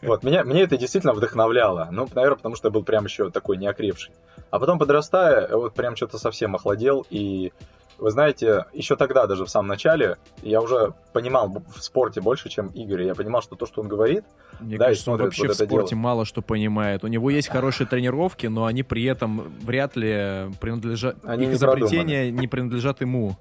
Вот, 0.00 0.22
меня, 0.22 0.42
меня 0.42 0.62
это 0.62 0.78
действительно 0.78 1.12
вдохновляло. 1.12 1.88
Ну, 1.92 2.08
наверное, 2.14 2.36
потому 2.36 2.56
что 2.56 2.68
я 2.68 2.72
был 2.72 2.82
прям 2.82 3.04
еще 3.04 3.30
такой 3.30 3.58
неокрепший. 3.58 4.14
А 4.50 4.58
потом, 4.58 4.78
подрастая, 4.78 5.46
вот 5.54 5.74
прям 5.74 5.94
что-то 5.94 6.16
совсем 6.16 6.54
охладел. 6.54 7.06
И, 7.10 7.52
вы 7.98 8.10
знаете, 8.10 8.66
еще 8.72 8.96
тогда, 8.96 9.26
даже 9.26 9.44
в 9.44 9.50
самом 9.50 9.68
начале, 9.68 10.16
я 10.42 10.60
уже 10.60 10.94
понимал 11.12 11.48
в 11.48 11.82
спорте 11.82 12.20
больше, 12.20 12.48
чем 12.48 12.68
Игорь. 12.68 13.02
Я 13.02 13.14
понимал, 13.14 13.42
что 13.42 13.56
то, 13.56 13.66
что 13.66 13.80
он 13.82 13.88
говорит, 13.88 14.24
Мне 14.60 14.78
Да, 14.78 14.86
кажется, 14.86 15.10
он 15.12 15.18
вообще 15.20 15.48
вот 15.48 15.56
в 15.56 15.64
спорте 15.64 15.90
дело. 15.90 16.00
мало 16.00 16.24
что 16.24 16.40
понимает. 16.40 17.04
У 17.04 17.08
него 17.08 17.30
есть 17.30 17.48
хорошие 17.48 17.86
тренировки, 17.86 18.46
но 18.46 18.64
они 18.66 18.82
при 18.82 19.04
этом 19.04 19.52
вряд 19.62 19.96
ли 19.96 20.50
принадлежат... 20.60 21.16
Они 21.24 21.44
Их 21.44 21.50
не 21.50 21.54
изобретения 21.56 22.30
не 22.30 22.46
принадлежат 22.46 23.00
ему. 23.00 23.36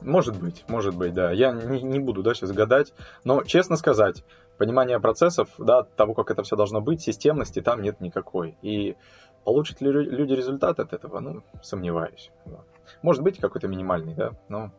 Может 0.00 0.36
быть, 0.38 0.64
может 0.68 0.94
быть, 0.96 1.12
да. 1.14 1.32
Я 1.32 1.52
не, 1.52 1.82
не 1.82 1.98
буду, 1.98 2.22
да, 2.22 2.34
сейчас 2.34 2.52
гадать. 2.52 2.92
Но, 3.24 3.42
честно 3.44 3.76
сказать, 3.76 4.24
понимание 4.58 4.98
процессов, 5.00 5.48
да, 5.58 5.82
того, 5.82 6.14
как 6.14 6.30
это 6.30 6.42
все 6.42 6.56
должно 6.56 6.80
быть, 6.80 7.00
системности 7.02 7.60
там 7.60 7.82
нет 7.82 8.00
никакой. 8.00 8.56
И 8.62 8.96
получат 9.44 9.80
ли 9.80 9.90
лю- 9.90 10.02
люди 10.10 10.32
результат 10.34 10.80
от 10.80 10.92
этого, 10.92 11.20
ну, 11.20 11.42
сомневаюсь. 11.62 12.30
Вот. 12.44 12.64
Может 13.00 13.22
быть, 13.22 13.38
какой-то 13.38 13.68
минимальный, 13.68 14.14
да, 14.14 14.32
но 14.48 14.70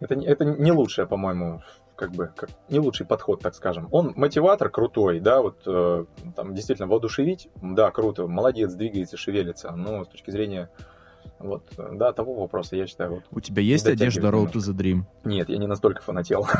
это, 0.00 0.14
не- 0.16 0.26
это 0.26 0.44
не 0.44 0.70
лучшее, 0.72 1.06
по-моему, 1.06 1.62
как 1.96 2.10
бы, 2.12 2.30
как, 2.36 2.50
не 2.68 2.78
лучший 2.78 3.06
подход, 3.06 3.40
так 3.40 3.54
скажем. 3.54 3.88
Он 3.90 4.12
мотиватор 4.16 4.68
крутой, 4.68 5.20
да, 5.20 5.40
вот 5.42 5.62
э, 5.66 6.04
там 6.36 6.54
действительно 6.54 6.88
воодушевить, 6.88 7.48
да, 7.62 7.90
круто, 7.90 8.26
молодец, 8.26 8.72
двигается, 8.74 9.16
шевелится, 9.16 9.70
но 9.72 10.04
с 10.04 10.08
точки 10.08 10.30
зрения 10.30 10.70
вот, 11.38 11.62
да, 11.76 12.12
того 12.12 12.34
вопроса, 12.34 12.76
я 12.76 12.86
считаю, 12.86 13.14
вот, 13.16 13.24
У 13.30 13.40
тебя 13.40 13.62
есть 13.62 13.86
одежда 13.86 14.28
Road 14.28 14.52
to 14.52 14.58
the 14.58 14.74
Dream? 14.74 15.02
нет, 15.24 15.48
я 15.48 15.58
не 15.58 15.66
настолько 15.66 16.02
фанател. 16.02 16.46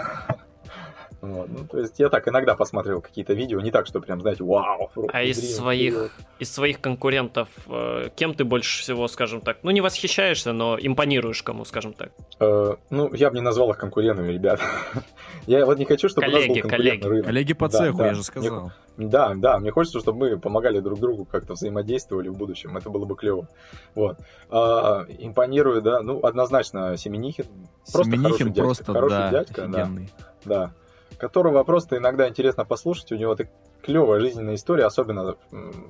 Вот, 1.33 1.49
ну, 1.49 1.67
то 1.67 1.79
есть 1.79 1.99
я 1.99 2.09
так 2.09 2.29
иногда 2.29 2.55
посмотрел 2.55 3.01
какие-то 3.01 3.33
видео, 3.35 3.61
не 3.61 3.71
так, 3.71 3.87
что 3.87 4.01
прям, 4.01 4.21
знаете, 4.21 4.45
вау. 4.45 4.91
А 5.13 5.23
из 5.23 5.39
Дрим, 5.39 5.51
своих, 5.51 6.11
из 6.39 6.53
своих 6.53 6.81
конкурентов, 6.81 7.49
э, 7.69 8.09
кем 8.15 8.35
ты 8.35 8.45
больше 8.45 8.83
всего, 8.83 9.09
скажем 9.09 9.41
так, 9.41 9.59
ну 9.63 9.71
не 9.71 9.81
восхищаешься, 9.81 10.53
но 10.53 10.77
импонируешь 10.81 11.43
кому, 11.43 11.65
скажем 11.65 11.93
так? 11.93 12.11
Э, 12.41 12.77
ну, 12.91 13.13
я 13.15 13.31
бы 13.31 13.37
не 13.37 13.43
назвал 13.43 13.71
их 13.71 13.79
конкурентами, 13.79 14.33
ребят. 14.33 14.61
Я 15.47 15.67
вот 15.67 15.79
не 15.79 15.85
хочу, 15.85 16.09
чтобы 16.09 16.29
у 16.29 16.31
нас 16.31 16.47
был 16.47 16.55
Коллеги, 16.55 16.69
коллеги. 16.69 17.05
рынок. 17.07 17.27
Коллеги 17.27 17.53
по 17.53 17.69
Да, 17.69 17.79
цеху, 17.79 17.99
да. 17.99 18.07
я 18.07 18.15
же 18.15 18.23
сказал. 18.23 18.73
Да, 18.97 19.35
да, 19.35 19.59
мне 19.59 19.71
хочется, 19.73 19.99
чтобы 20.01 20.31
мы 20.31 20.39
помогали 20.39 20.81
друг 20.81 21.01
другу, 21.01 21.25
как-то 21.27 21.53
взаимодействовали 21.53 22.29
в 22.29 22.37
будущем. 22.39 22.77
Это 22.79 22.89
было 22.89 23.05
бы 23.05 23.15
клево. 23.15 23.47
Вот. 23.95 24.17
А, 24.49 25.05
импонирует, 25.19 25.83
да, 25.85 26.01
ну, 26.01 26.21
однозначно 26.25 26.97
Семенихин. 26.97 27.45
Просто 27.93 28.05
Семенихин 28.13 28.23
хороший 28.23 28.45
дядька. 28.53 28.63
Просто, 28.63 28.85
хороший 28.93 29.19
да, 29.19 29.31
дядька, 29.31 29.65
офигенный. 29.65 30.09
да. 30.45 30.45
Да. 30.45 30.73
Которого 31.19 31.63
просто 31.65 31.97
иногда 31.97 32.29
интересно 32.29 32.65
послушать. 32.65 33.13
У 33.13 33.17
него 33.17 33.35
так 33.35 33.49
клевая 33.83 34.21
жизненная 34.21 34.55
история, 34.55 34.87
особенно, 34.87 35.37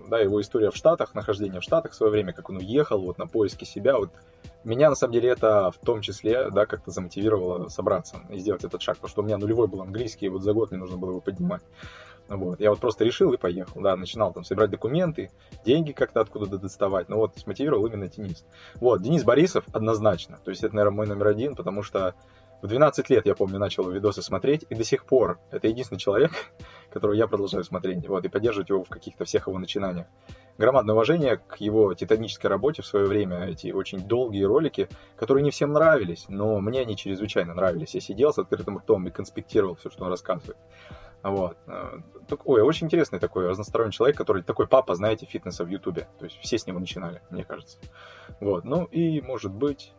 да, 0.08 0.18
его 0.18 0.40
история 0.40 0.70
в 0.70 0.76
Штатах, 0.76 1.14
нахождение 1.14 1.60
в 1.60 1.64
Штатах 1.64 1.92
в 1.92 1.94
свое 1.94 2.10
время, 2.10 2.32
как 2.32 2.50
он 2.50 2.56
уехал 2.56 3.00
вот 3.00 3.18
на 3.18 3.26
поиски 3.26 3.64
себя. 3.64 3.96
Вот 3.96 4.10
меня, 4.64 4.90
на 4.90 4.96
самом 4.96 5.12
деле, 5.12 5.30
это 5.30 5.70
в 5.70 5.78
том 5.84 6.00
числе, 6.00 6.50
да, 6.50 6.66
как-то 6.66 6.90
замотивировало 6.90 7.68
собраться 7.68 8.20
и 8.30 8.38
сделать 8.38 8.64
этот 8.64 8.82
шаг, 8.82 8.96
потому 8.96 9.10
что 9.10 9.22
у 9.22 9.24
меня 9.24 9.38
нулевой 9.38 9.68
был 9.68 9.82
английский, 9.82 10.26
и 10.26 10.28
вот 10.28 10.42
за 10.42 10.52
год 10.52 10.70
мне 10.70 10.80
нужно 10.80 10.96
было 10.96 11.10
его 11.10 11.20
поднимать. 11.20 11.62
Вот. 12.28 12.58
Я 12.60 12.70
вот 12.70 12.80
просто 12.80 13.04
решил 13.04 13.32
и 13.32 13.36
поехал. 13.36 13.80
Да, 13.80 13.96
начинал 13.96 14.32
там 14.32 14.44
собирать 14.44 14.70
документы, 14.70 15.30
деньги 15.64 15.92
как-то 15.92 16.20
откуда-то 16.20 16.58
доставать. 16.58 17.08
Ну 17.08 17.16
вот, 17.16 17.36
смотивировал 17.36 17.86
именно 17.86 18.08
Денис. 18.08 18.44
Вот, 18.76 19.02
Денис 19.02 19.24
Борисов 19.24 19.64
однозначно. 19.72 20.38
То 20.42 20.50
есть 20.50 20.64
это, 20.64 20.74
наверное, 20.74 20.96
мой 20.96 21.06
номер 21.06 21.28
один, 21.28 21.54
потому 21.54 21.82
что 21.82 22.14
в 22.64 22.66
12 22.66 23.10
лет, 23.10 23.26
я 23.26 23.34
помню, 23.34 23.58
начал 23.58 23.90
видосы 23.90 24.22
смотреть, 24.22 24.64
и 24.70 24.74
до 24.74 24.84
сих 24.84 25.04
пор 25.04 25.38
это 25.50 25.68
единственный 25.68 25.98
человек, 25.98 26.32
которого 26.90 27.14
я 27.14 27.26
продолжаю 27.26 27.62
смотреть, 27.62 28.08
вот, 28.08 28.24
и 28.24 28.28
поддерживать 28.28 28.70
его 28.70 28.82
в 28.82 28.88
каких-то 28.88 29.26
всех 29.26 29.48
его 29.48 29.58
начинаниях. 29.58 30.06
Громадное 30.56 30.94
уважение 30.94 31.36
к 31.36 31.56
его 31.56 31.92
титанической 31.92 32.48
работе 32.48 32.80
в 32.80 32.86
свое 32.86 33.04
время, 33.04 33.44
эти 33.44 33.70
очень 33.70 34.08
долгие 34.08 34.44
ролики, 34.44 34.88
которые 35.14 35.44
не 35.44 35.50
всем 35.50 35.74
нравились, 35.74 36.24
но 36.28 36.58
мне 36.58 36.80
они 36.80 36.96
чрезвычайно 36.96 37.52
нравились. 37.52 37.94
Я 37.94 38.00
сидел 38.00 38.32
с 38.32 38.38
открытым 38.38 38.78
ртом 38.78 39.06
и 39.08 39.10
конспектировал 39.10 39.74
все, 39.74 39.90
что 39.90 40.04
он 40.04 40.10
рассказывает. 40.10 40.56
Вот. 41.22 41.58
Э, 41.66 41.98
ой, 42.46 42.62
очень 42.62 42.86
интересный 42.86 43.18
такой 43.18 43.46
разносторонний 43.46 43.92
человек, 43.92 44.16
который 44.16 44.42
такой 44.42 44.68
папа, 44.68 44.94
знаете, 44.94 45.26
фитнеса 45.26 45.64
в 45.64 45.68
Ютубе. 45.68 46.08
То 46.18 46.24
есть 46.24 46.38
все 46.40 46.56
с 46.56 46.66
него 46.66 46.78
начинали, 46.78 47.20
мне 47.28 47.44
кажется. 47.44 47.76
Вот. 48.40 48.64
Ну 48.64 48.84
и, 48.84 49.20
может 49.20 49.52
быть... 49.52 49.92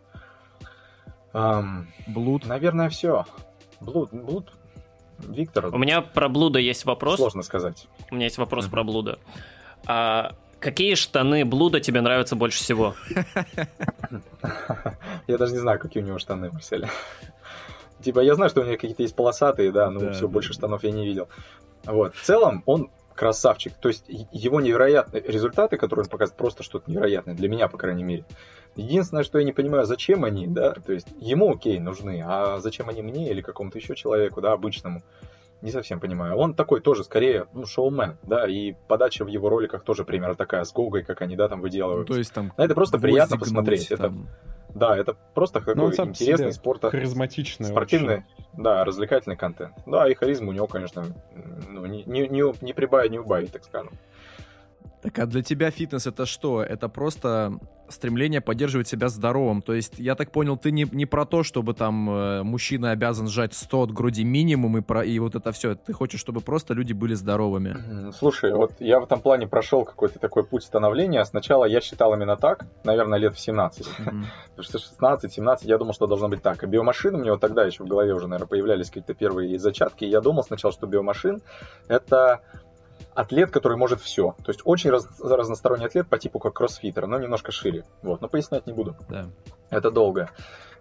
Эм, 1.35 1.87
блуд. 2.07 2.45
Наверное, 2.45 2.89
все. 2.89 3.25
Блуд, 3.81 4.09
блуд. 4.13 4.53
Виктор. 5.19 5.67
У 5.67 5.77
меня 5.77 6.01
про 6.01 6.29
блуда 6.29 6.59
есть 6.59 6.85
вопрос. 6.85 7.17
Сложно 7.17 7.43
сказать. 7.43 7.87
У 8.09 8.15
меня 8.15 8.25
есть 8.25 8.37
вопрос 8.37 8.65
mm-hmm. 8.65 8.71
про 8.71 8.83
блуда. 8.85 9.19
А, 9.85 10.31
какие 10.61 10.95
штаны 10.95 11.43
блуда 11.43 11.81
тебе 11.81 11.99
нравятся 11.99 12.37
больше 12.37 12.59
всего? 12.59 12.95
Я 15.27 15.37
даже 15.37 15.51
не 15.51 15.59
знаю, 15.59 15.77
какие 15.77 16.03
у 16.03 16.05
него 16.05 16.19
штаны, 16.19 16.51
Марсель. 16.51 16.87
Типа, 18.01 18.19
я 18.19 18.35
знаю, 18.35 18.51
что 18.51 18.61
у 18.61 18.63
него 18.63 18.75
какие-то 18.75 19.01
есть 19.01 19.15
полосатые, 19.15 19.71
да, 19.71 19.89
но 19.89 20.11
все, 20.11 20.27
больше 20.27 20.53
штанов 20.53 20.83
я 20.83 20.91
не 20.91 21.05
видел. 21.05 21.27
Вот. 21.85 22.13
В 22.13 22.21
целом, 22.21 22.61
он 22.67 22.91
красавчик. 23.15 23.73
То 23.73 23.87
есть 23.87 24.05
его 24.07 24.61
невероятные 24.61 25.23
результаты, 25.23 25.77
которые 25.77 26.03
он 26.03 26.09
показывает, 26.09 26.37
просто 26.37 26.63
что-то 26.63 26.91
невероятное, 26.91 27.33
для 27.33 27.49
меня, 27.49 27.67
по 27.67 27.77
крайней 27.77 28.03
мере. 28.03 28.25
Единственное, 28.75 29.23
что 29.23 29.39
я 29.39 29.45
не 29.45 29.53
понимаю, 29.53 29.85
зачем 29.85 30.25
они, 30.25 30.47
да, 30.47 30.73
то 30.73 30.91
есть 30.91 31.07
ему, 31.19 31.53
окей, 31.53 31.79
нужны, 31.79 32.21
а 32.25 32.59
зачем 32.59 32.89
они 32.89 33.01
мне 33.01 33.31
или 33.31 33.41
какому-то 33.41 33.77
еще 33.77 33.95
человеку, 33.95 34.41
да, 34.41 34.51
обычному, 34.51 35.01
не 35.61 35.71
совсем 35.71 35.99
понимаю. 35.99 36.35
Он 36.35 36.53
такой 36.53 36.81
тоже, 36.81 37.03
скорее, 37.03 37.47
ну, 37.53 37.65
шоумен, 37.65 38.17
да, 38.23 38.47
и 38.47 38.73
подача 38.87 39.25
в 39.25 39.27
его 39.27 39.49
роликах 39.49 39.83
тоже 39.83 40.03
примерно 40.03 40.35
такая, 40.35 40.63
с 40.63 40.71
Гогой, 40.71 41.03
как 41.03 41.21
они, 41.21 41.35
да, 41.35 41.47
там 41.47 41.61
выделывают. 41.61 42.07
Ну, 42.09 42.13
то 42.13 42.19
есть 42.19 42.33
там... 42.33 42.53
Это 42.57 42.75
просто 42.75 42.99
приятно 42.99 43.37
посмотреть. 43.37 43.89
Там... 43.89 43.97
Это 43.97 44.13
да, 44.75 44.97
это 44.97 45.15
просто 45.33 45.59
такой 45.59 45.75
ну, 45.75 45.89
интересный 45.89 46.51
спорт. 46.51 46.81
Харизматичный. 46.81 47.67
Спортивный, 47.67 48.15
вообще. 48.17 48.45
да, 48.57 48.83
развлекательный 48.83 49.37
контент. 49.37 49.73
Да, 49.85 50.09
и 50.09 50.13
харизма 50.13 50.49
у 50.49 50.51
него, 50.51 50.67
конечно, 50.67 51.05
ну, 51.69 51.85
не, 51.85 52.03
не, 52.03 52.27
не, 52.27 52.43
не 52.61 52.73
прибавит, 52.73 53.11
не 53.11 53.19
убавит, 53.19 53.53
так 53.53 53.63
скажем. 53.63 53.93
Так 55.05 55.19
а 55.19 55.25
для 55.27 55.43
тебя 55.43 55.69
фитнес 55.69 56.07
это 56.07 56.25
что? 56.25 56.63
Это 56.63 56.89
просто 56.89 57.59
стремление 57.89 58.41
поддерживать 58.41 58.87
себя 58.87 59.07
здоровым. 59.07 59.61
То 59.61 59.75
есть, 59.75 59.99
я 59.99 60.15
так 60.15 60.31
понял, 60.31 60.57
ты 60.57 60.71
не, 60.71 60.87
не 60.91 61.05
про 61.05 61.27
то, 61.27 61.43
чтобы 61.43 61.75
там 61.75 62.09
э, 62.09 62.41
мужчина 62.41 62.89
обязан 62.89 63.27
сжать 63.27 63.53
100 63.53 63.81
от 63.83 63.91
груди 63.91 64.23
минимум 64.23 64.79
и, 64.79 64.81
про, 64.81 65.05
и 65.05 65.19
вот 65.19 65.35
это 65.35 65.51
все. 65.51 65.75
Ты 65.75 65.93
хочешь, 65.93 66.19
чтобы 66.19 66.41
просто 66.41 66.73
люди 66.73 66.93
были 66.93 67.13
здоровыми. 67.13 68.11
Слушай, 68.13 68.51
вот 68.55 68.71
я 68.79 68.99
в 68.99 69.03
этом 69.03 69.21
плане 69.21 69.47
прошел 69.47 69.85
какой-то 69.85 70.17
такой 70.17 70.43
путь 70.43 70.63
становления. 70.63 71.23
Сначала 71.23 71.65
я 71.65 71.81
считал 71.81 72.15
именно 72.15 72.35
так, 72.35 72.65
наверное, 72.83 73.19
лет 73.19 73.35
в 73.35 73.39
17. 73.39 73.85
Mm-hmm. 73.85 74.23
Потому 74.55 74.63
что 74.63 75.27
16-17 75.37 75.57
я 75.65 75.77
думал, 75.77 75.93
что 75.93 76.07
должно 76.07 76.29
быть 76.29 76.41
так. 76.41 76.63
А 76.63 76.65
биомашин 76.65 77.13
у 77.13 77.19
меня 77.19 77.33
вот 77.33 77.41
тогда 77.41 77.63
еще 77.63 77.83
в 77.83 77.87
голове 77.87 78.15
уже, 78.15 78.25
наверное, 78.27 78.47
появлялись 78.47 78.87
какие-то 78.87 79.13
первые 79.13 79.59
зачатки. 79.59 80.03
И 80.03 80.09
я 80.09 80.19
думал 80.19 80.43
сначала, 80.43 80.73
что 80.73 80.87
биомашин 80.87 81.43
это 81.87 82.41
атлет, 83.13 83.51
который 83.51 83.77
может 83.77 84.01
все. 84.01 84.35
То 84.43 84.51
есть 84.51 84.61
очень 84.65 84.89
раз, 84.89 85.07
разносторонний 85.19 85.85
атлет 85.85 86.07
по 86.07 86.17
типу 86.17 86.39
как 86.39 86.53
кроссфитер, 86.53 87.07
но 87.07 87.17
немножко 87.17 87.51
шире. 87.51 87.85
Вот, 88.01 88.21
но 88.21 88.27
пояснять 88.27 88.67
не 88.67 88.73
буду. 88.73 88.95
Да. 89.09 89.27
Это 89.69 89.89
долго. 89.89 90.29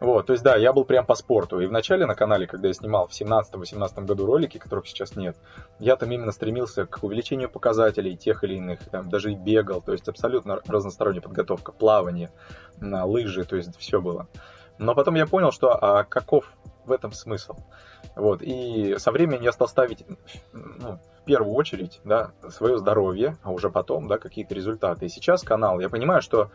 Вот, 0.01 0.27
то 0.27 0.33
есть 0.33 0.45
да, 0.45 0.57
я 0.57 0.73
был 0.73 0.85
прям 0.85 1.07
по 1.07 1.15
спорту. 1.15 1.61
И 1.61 1.67
вначале 1.67 2.07
на 2.07 2.15
канале, 2.15 2.47
когда 2.47 2.69
я 2.69 2.75
снимал 2.75 3.07
в 3.07 3.13
17-18 3.13 4.05
году 4.05 4.27
ролики, 4.27 4.59
которых 4.59 4.87
сейчас 4.87 5.17
нет, 5.17 5.37
я 5.79 5.97
там 5.97 6.11
именно 6.11 6.33
стремился 6.33 6.85
к 6.85 7.03
увеличению 7.03 7.49
показателей 7.49 8.17
тех 8.17 8.43
или 8.45 8.57
иных, 8.57 8.81
там 8.91 9.09
даже 9.09 9.33
и 9.33 9.37
бегал, 9.37 9.81
то 9.81 9.93
есть 9.93 10.09
абсолютно 10.09 10.61
разносторонняя 10.67 11.23
подготовка, 11.23 11.73
плавание, 11.73 12.31
лыжи, 12.81 13.45
то 13.45 13.57
есть 13.57 13.79
все 13.79 14.01
было. 14.01 14.27
Но 14.79 14.95
потом 14.95 15.15
я 15.15 15.27
понял, 15.27 15.53
что 15.53 15.71
а 15.71 16.03
каков 16.05 16.53
в 16.85 16.93
этом 16.93 17.13
смысл? 17.13 17.55
Вот, 18.17 18.43
и 18.43 18.97
со 18.99 19.11
временем 19.11 19.43
я 19.43 19.53
стал 19.53 19.69
ставить 19.69 20.05
ну, 20.53 20.99
в 21.23 21.25
первую 21.25 21.55
очередь, 21.55 22.01
да, 22.05 22.31
свое 22.49 22.79
здоровье, 22.79 23.37
а 23.43 23.51
уже 23.51 23.71
потом, 23.71 24.07
да, 24.07 24.19
какие-то 24.19 24.55
результаты. 24.55 25.07
И 25.07 25.09
сейчас 25.09 25.43
канал, 25.43 25.81
я 25.81 25.89
понимаю, 25.89 26.23
что 26.23 26.51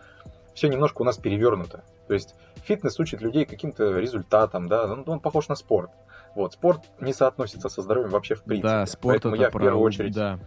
все 0.54 0.70
немножко 0.70 1.02
у 1.02 1.06
нас 1.06 1.18
перевернуто. 1.18 1.84
То 2.08 2.14
есть 2.14 2.36
фитнес 2.64 3.00
учит 3.00 3.22
людей 3.22 3.46
каким-то 3.46 4.00
результатам, 4.00 4.68
да, 4.68 4.86
он, 4.86 5.04
он 5.06 5.20
похож 5.20 5.48
на 5.48 5.56
спорт. 5.56 5.92
Вот, 6.36 6.54
спорт 6.54 6.82
не 7.00 7.14
соотносится 7.14 7.70
со 7.70 7.82
здоровьем 7.82 8.12
вообще 8.12 8.36
в 8.36 8.44
принципе. 8.44 8.68
Да, 8.68 8.86
спорт 8.86 9.16
Поэтому 9.16 9.36
это 9.36 9.44
я 9.44 9.50
в 9.50 9.54
первую 9.54 9.84
очередь 9.84 10.14
да. 10.14 10.40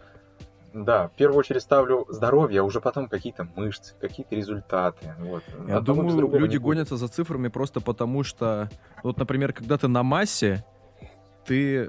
Да, 0.74 1.08
в 1.08 1.12
первую 1.12 1.38
очередь 1.38 1.60
ставлю 1.60 2.06
здоровье, 2.08 2.62
а 2.62 2.64
уже 2.64 2.80
потом 2.80 3.06
какие-то 3.08 3.46
мышцы, 3.56 3.94
какие-то 4.00 4.34
результаты. 4.34 5.14
Вот. 5.18 5.42
Я 5.68 5.78
Одного 5.78 6.02
думаю, 6.02 6.38
люди 6.38 6.56
гонятся 6.56 6.96
за 6.96 7.08
цифрами 7.08 7.48
просто 7.48 7.80
потому, 7.80 8.22
что, 8.22 8.70
вот, 9.02 9.18
например, 9.18 9.52
когда 9.52 9.76
ты 9.76 9.88
на 9.88 10.02
массе, 10.02 10.64
ты 11.44 11.88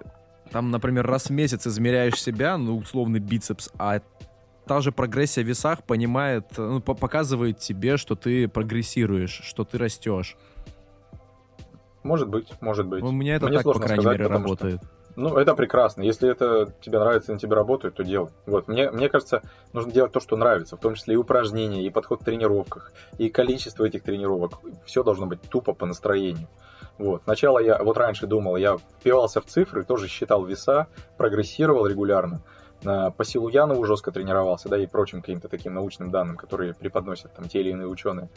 там, 0.52 0.72
например, 0.72 1.06
раз 1.06 1.26
в 1.26 1.30
месяц 1.32 1.66
измеряешь 1.66 2.22
себя, 2.22 2.58
ну, 2.58 2.78
условный 2.78 3.20
бицепс, 3.20 3.70
а 3.78 4.02
та 4.66 4.82
же 4.82 4.92
прогрессия 4.92 5.44
в 5.44 5.48
весах 5.48 5.84
понимает, 5.84 6.46
ну, 6.58 6.80
показывает 6.80 7.60
тебе, 7.60 7.98
что 7.98 8.16
ты 8.16 8.48
прогрессируешь, 8.48 9.42
что 9.44 9.64
ты 9.66 9.78
растешь. 9.78 10.38
Может 12.04 12.30
быть, 12.30 12.50
может 12.62 12.86
быть. 12.86 13.04
У 13.04 13.12
меня 13.12 13.36
это 13.36 13.48
Мне 13.48 13.58
так, 13.58 13.66
по 13.66 13.80
крайней 13.80 14.02
сказать, 14.02 14.20
мере, 14.20 14.30
работает. 14.30 14.82
Что... 14.82 14.90
Ну, 15.16 15.38
это 15.38 15.56
прекрасно. 15.56 16.02
Если 16.02 16.30
это 16.30 16.74
тебе 16.82 17.00
нравится 17.00 17.32
и 17.32 17.36
на 17.36 17.40
тебе 17.40 17.56
работает, 17.56 17.96
то 17.96 18.04
делай. 18.04 18.30
Вот. 18.46 18.68
Мне, 18.68 18.90
мне 18.90 19.10
кажется, 19.10 19.42
нужно 19.72 19.92
делать 19.92 20.12
то, 20.12 20.20
что 20.20 20.36
нравится, 20.36 20.76
в 20.76 20.80
том 20.80 20.96
числе 20.96 21.14
и 21.14 21.18
упражнения, 21.18 21.86
и 21.86 21.90
подход 21.90 22.22
к 22.22 22.26
тренировках, 22.26 22.92
и 23.18 23.30
количество 23.30 23.86
этих 23.86 24.04
тренировок. 24.04 24.60
Все 24.86 25.04
должно 25.04 25.28
быть 25.28 25.42
тупо 25.42 25.74
по 25.74 25.86
настроению. 25.86 26.48
Вот. 26.98 27.24
Сначала 27.24 27.60
я, 27.60 27.82
вот 27.82 27.98
раньше 27.98 28.28
думал, 28.28 28.56
я 28.56 28.78
впивался 28.78 29.42
в 29.42 29.46
цифры, 29.46 29.84
тоже 29.84 30.08
считал 30.08 30.46
веса, 30.46 30.88
прогрессировал 31.18 31.88
регулярно. 31.88 32.42
По 32.82 33.24
силу 33.24 33.48
Янову 33.48 33.86
жестко 33.86 34.12
тренировался, 34.12 34.68
да, 34.68 34.78
и 34.78 34.86
прочим 34.86 35.22
каким-то 35.22 35.48
таким 35.48 35.74
научным 35.74 36.12
данным, 36.12 36.36
которые 36.36 36.74
преподносят 36.74 37.34
там 37.34 37.48
те 37.48 37.62
или 37.62 37.70
иные 37.70 37.88
ученые. 37.88 38.30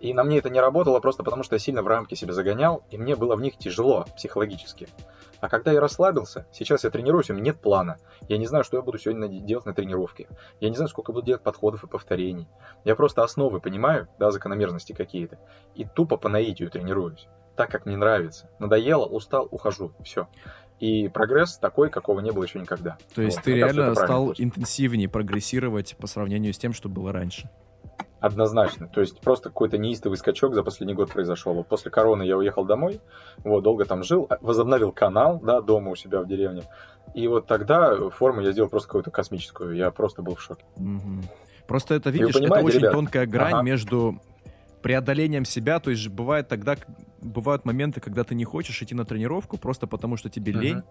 И 0.00 0.14
на 0.14 0.24
мне 0.24 0.38
это 0.38 0.48
не 0.48 0.60
работало 0.60 0.98
просто 0.98 1.22
потому, 1.22 1.42
что 1.42 1.56
я 1.56 1.58
сильно 1.58 1.82
в 1.82 1.86
рамки 1.86 2.14
себя 2.14 2.32
загонял, 2.32 2.82
и 2.90 2.96
мне 2.96 3.14
было 3.14 3.36
в 3.36 3.42
них 3.42 3.58
тяжело 3.58 4.06
психологически. 4.16 4.88
А 5.40 5.48
когда 5.48 5.72
я 5.72 5.80
расслабился, 5.80 6.46
сейчас 6.52 6.84
я 6.84 6.90
тренируюсь, 6.90 7.28
у 7.28 7.34
меня 7.34 7.46
нет 7.46 7.60
плана. 7.60 7.98
Я 8.28 8.38
не 8.38 8.46
знаю, 8.46 8.64
что 8.64 8.78
я 8.78 8.82
буду 8.82 8.96
сегодня 8.98 9.28
делать 9.28 9.66
на 9.66 9.74
тренировке. 9.74 10.28
Я 10.60 10.70
не 10.70 10.76
знаю, 10.76 10.88
сколько 10.88 11.12
буду 11.12 11.26
делать 11.26 11.42
подходов 11.42 11.84
и 11.84 11.88
повторений. 11.88 12.48
Я 12.84 12.96
просто 12.96 13.22
основы 13.22 13.60
понимаю, 13.60 14.08
да, 14.18 14.30
закономерности 14.30 14.92
какие-то. 14.92 15.38
И 15.74 15.84
тупо 15.84 16.16
по 16.16 16.28
наитию 16.28 16.70
тренируюсь. 16.70 17.28
Так, 17.62 17.70
как 17.70 17.86
мне 17.86 17.96
нравится. 17.96 18.50
Надоело, 18.58 19.06
устал, 19.06 19.46
ухожу. 19.52 19.92
Все. 20.02 20.26
И 20.80 21.06
прогресс 21.06 21.58
такой, 21.58 21.90
какого 21.90 22.18
не 22.18 22.32
было 22.32 22.42
еще 22.42 22.58
никогда. 22.58 22.98
То 23.14 23.22
есть 23.22 23.36
вот. 23.36 23.44
ты 23.44 23.52
Мне 23.52 23.60
реально 23.60 23.82
кажется, 23.82 24.04
стал 24.04 24.34
интенсивнее 24.36 25.08
прогрессировать 25.08 25.96
по 25.96 26.08
сравнению 26.08 26.52
с 26.52 26.58
тем, 26.58 26.72
что 26.72 26.88
было 26.88 27.12
раньше? 27.12 27.48
Однозначно. 28.18 28.88
То 28.88 29.00
есть 29.00 29.20
просто 29.20 29.50
какой-то 29.50 29.78
неистовый 29.78 30.18
скачок 30.18 30.54
за 30.54 30.64
последний 30.64 30.94
год 30.94 31.12
произошел. 31.12 31.54
Вот 31.54 31.68
после 31.68 31.92
короны 31.92 32.24
я 32.24 32.36
уехал 32.36 32.64
домой, 32.64 33.00
вот, 33.44 33.62
долго 33.62 33.84
там 33.84 34.02
жил, 34.02 34.26
а, 34.28 34.38
возобновил 34.40 34.90
канал, 34.90 35.38
да, 35.40 35.60
дома 35.60 35.92
у 35.92 35.94
себя 35.94 36.20
в 36.20 36.26
деревне. 36.26 36.64
И 37.14 37.28
вот 37.28 37.46
тогда 37.46 38.10
форму 38.10 38.40
я 38.40 38.50
сделал 38.50 38.68
просто 38.68 38.88
какую-то 38.88 39.12
космическую. 39.12 39.76
Я 39.76 39.92
просто 39.92 40.22
был 40.22 40.34
в 40.34 40.42
шоке. 40.42 40.64
Угу. 40.78 41.22
Просто 41.68 41.94
это, 41.94 42.10
видишь, 42.10 42.34
это 42.34 42.54
очень 42.54 42.80
ребят? 42.80 42.92
тонкая 42.92 43.26
грань 43.26 43.54
ага. 43.54 43.62
между 43.62 44.20
преодолением 44.82 45.44
себя. 45.44 45.78
То 45.78 45.90
есть 45.90 46.08
бывает 46.08 46.48
тогда, 46.48 46.76
бывают 47.22 47.64
моменты, 47.64 48.00
когда 48.00 48.24
ты 48.24 48.34
не 48.34 48.44
хочешь 48.44 48.82
идти 48.82 48.94
на 48.94 49.04
тренировку 49.04 49.56
просто 49.56 49.86
потому, 49.86 50.16
что 50.16 50.28
тебе 50.28 50.52
угу. 50.52 50.60
лень. 50.60 50.82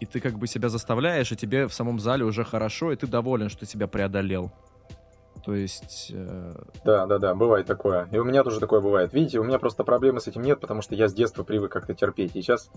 и 0.00 0.06
ты 0.06 0.20
как 0.20 0.38
бы 0.38 0.46
себя 0.46 0.68
заставляешь, 0.68 1.30
и 1.32 1.36
тебе 1.36 1.66
в 1.66 1.74
самом 1.74 2.00
зале 2.00 2.24
уже 2.24 2.42
хорошо, 2.42 2.92
и 2.92 2.96
ты 2.96 3.06
доволен, 3.06 3.48
что 3.48 3.66
себя 3.66 3.86
преодолел. 3.86 4.50
То 5.44 5.54
есть... 5.54 6.10
Э... 6.12 6.54
Да, 6.84 7.06
да, 7.06 7.18
да, 7.18 7.34
бывает 7.34 7.66
такое. 7.66 8.08
И 8.12 8.18
у 8.18 8.24
меня 8.24 8.42
тоже 8.42 8.60
такое 8.60 8.80
бывает. 8.80 9.12
Видите, 9.12 9.38
у 9.38 9.44
меня 9.44 9.58
просто 9.58 9.84
проблемы 9.84 10.20
с 10.20 10.26
этим 10.26 10.42
нет, 10.42 10.60
потому 10.60 10.82
что 10.82 10.94
я 10.94 11.08
с 11.08 11.14
детства 11.14 11.44
привык 11.44 11.72
как-то 11.72 11.94
терпеть. 11.94 12.36
И 12.36 12.42
сейчас 12.42 12.70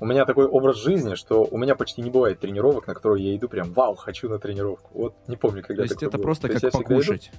у 0.00 0.06
меня 0.06 0.24
такой 0.24 0.46
образ 0.46 0.76
жизни, 0.76 1.14
что 1.14 1.46
у 1.48 1.58
меня 1.58 1.74
почти 1.74 2.02
не 2.02 2.10
бывает 2.10 2.40
тренировок, 2.40 2.86
на 2.86 2.94
которые 2.94 3.30
я 3.30 3.36
иду 3.36 3.48
прям, 3.48 3.72
вау, 3.72 3.94
хочу 3.94 4.28
на 4.28 4.38
тренировку. 4.38 4.90
Вот 4.92 5.14
не 5.26 5.36
помню, 5.36 5.62
когда 5.62 5.82
То 5.82 5.88
есть 5.88 6.02
это 6.02 6.16
было. 6.18 6.22
просто 6.22 6.48
То 6.48 6.60
как 6.60 6.72
покушать? 6.72 7.32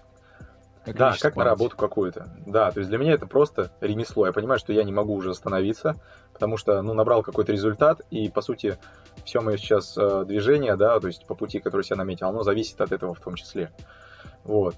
Как 0.85 0.95
да, 0.95 1.09
как 1.09 1.17
спать. 1.17 1.35
на 1.35 1.43
работу 1.43 1.75
какую-то. 1.75 2.27
Да, 2.45 2.71
то 2.71 2.79
есть 2.79 2.89
для 2.89 2.99
меня 2.99 3.13
это 3.13 3.25
просто 3.25 3.71
ремесло. 3.81 4.27
Я 4.27 4.33
понимаю, 4.33 4.59
что 4.59 4.71
я 4.71 4.83
не 4.83 4.91
могу 4.91 5.15
уже 5.15 5.31
остановиться, 5.31 5.95
потому 6.31 6.57
что, 6.57 6.79
ну, 6.83 6.93
набрал 6.93 7.23
какой-то 7.23 7.51
результат, 7.51 8.01
и, 8.11 8.29
по 8.29 8.41
сути, 8.41 8.77
все 9.23 9.41
мое 9.41 9.57
сейчас 9.57 9.97
э, 9.97 10.25
движение, 10.27 10.75
да, 10.75 10.99
то 10.99 11.07
есть 11.07 11.25
по 11.25 11.33
пути, 11.33 11.59
который 11.59 11.83
я 11.89 11.95
наметил, 11.95 12.27
оно 12.27 12.43
зависит 12.43 12.79
от 12.81 12.91
этого 12.91 13.15
в 13.15 13.19
том 13.19 13.33
числе. 13.33 13.71
Вот. 14.43 14.75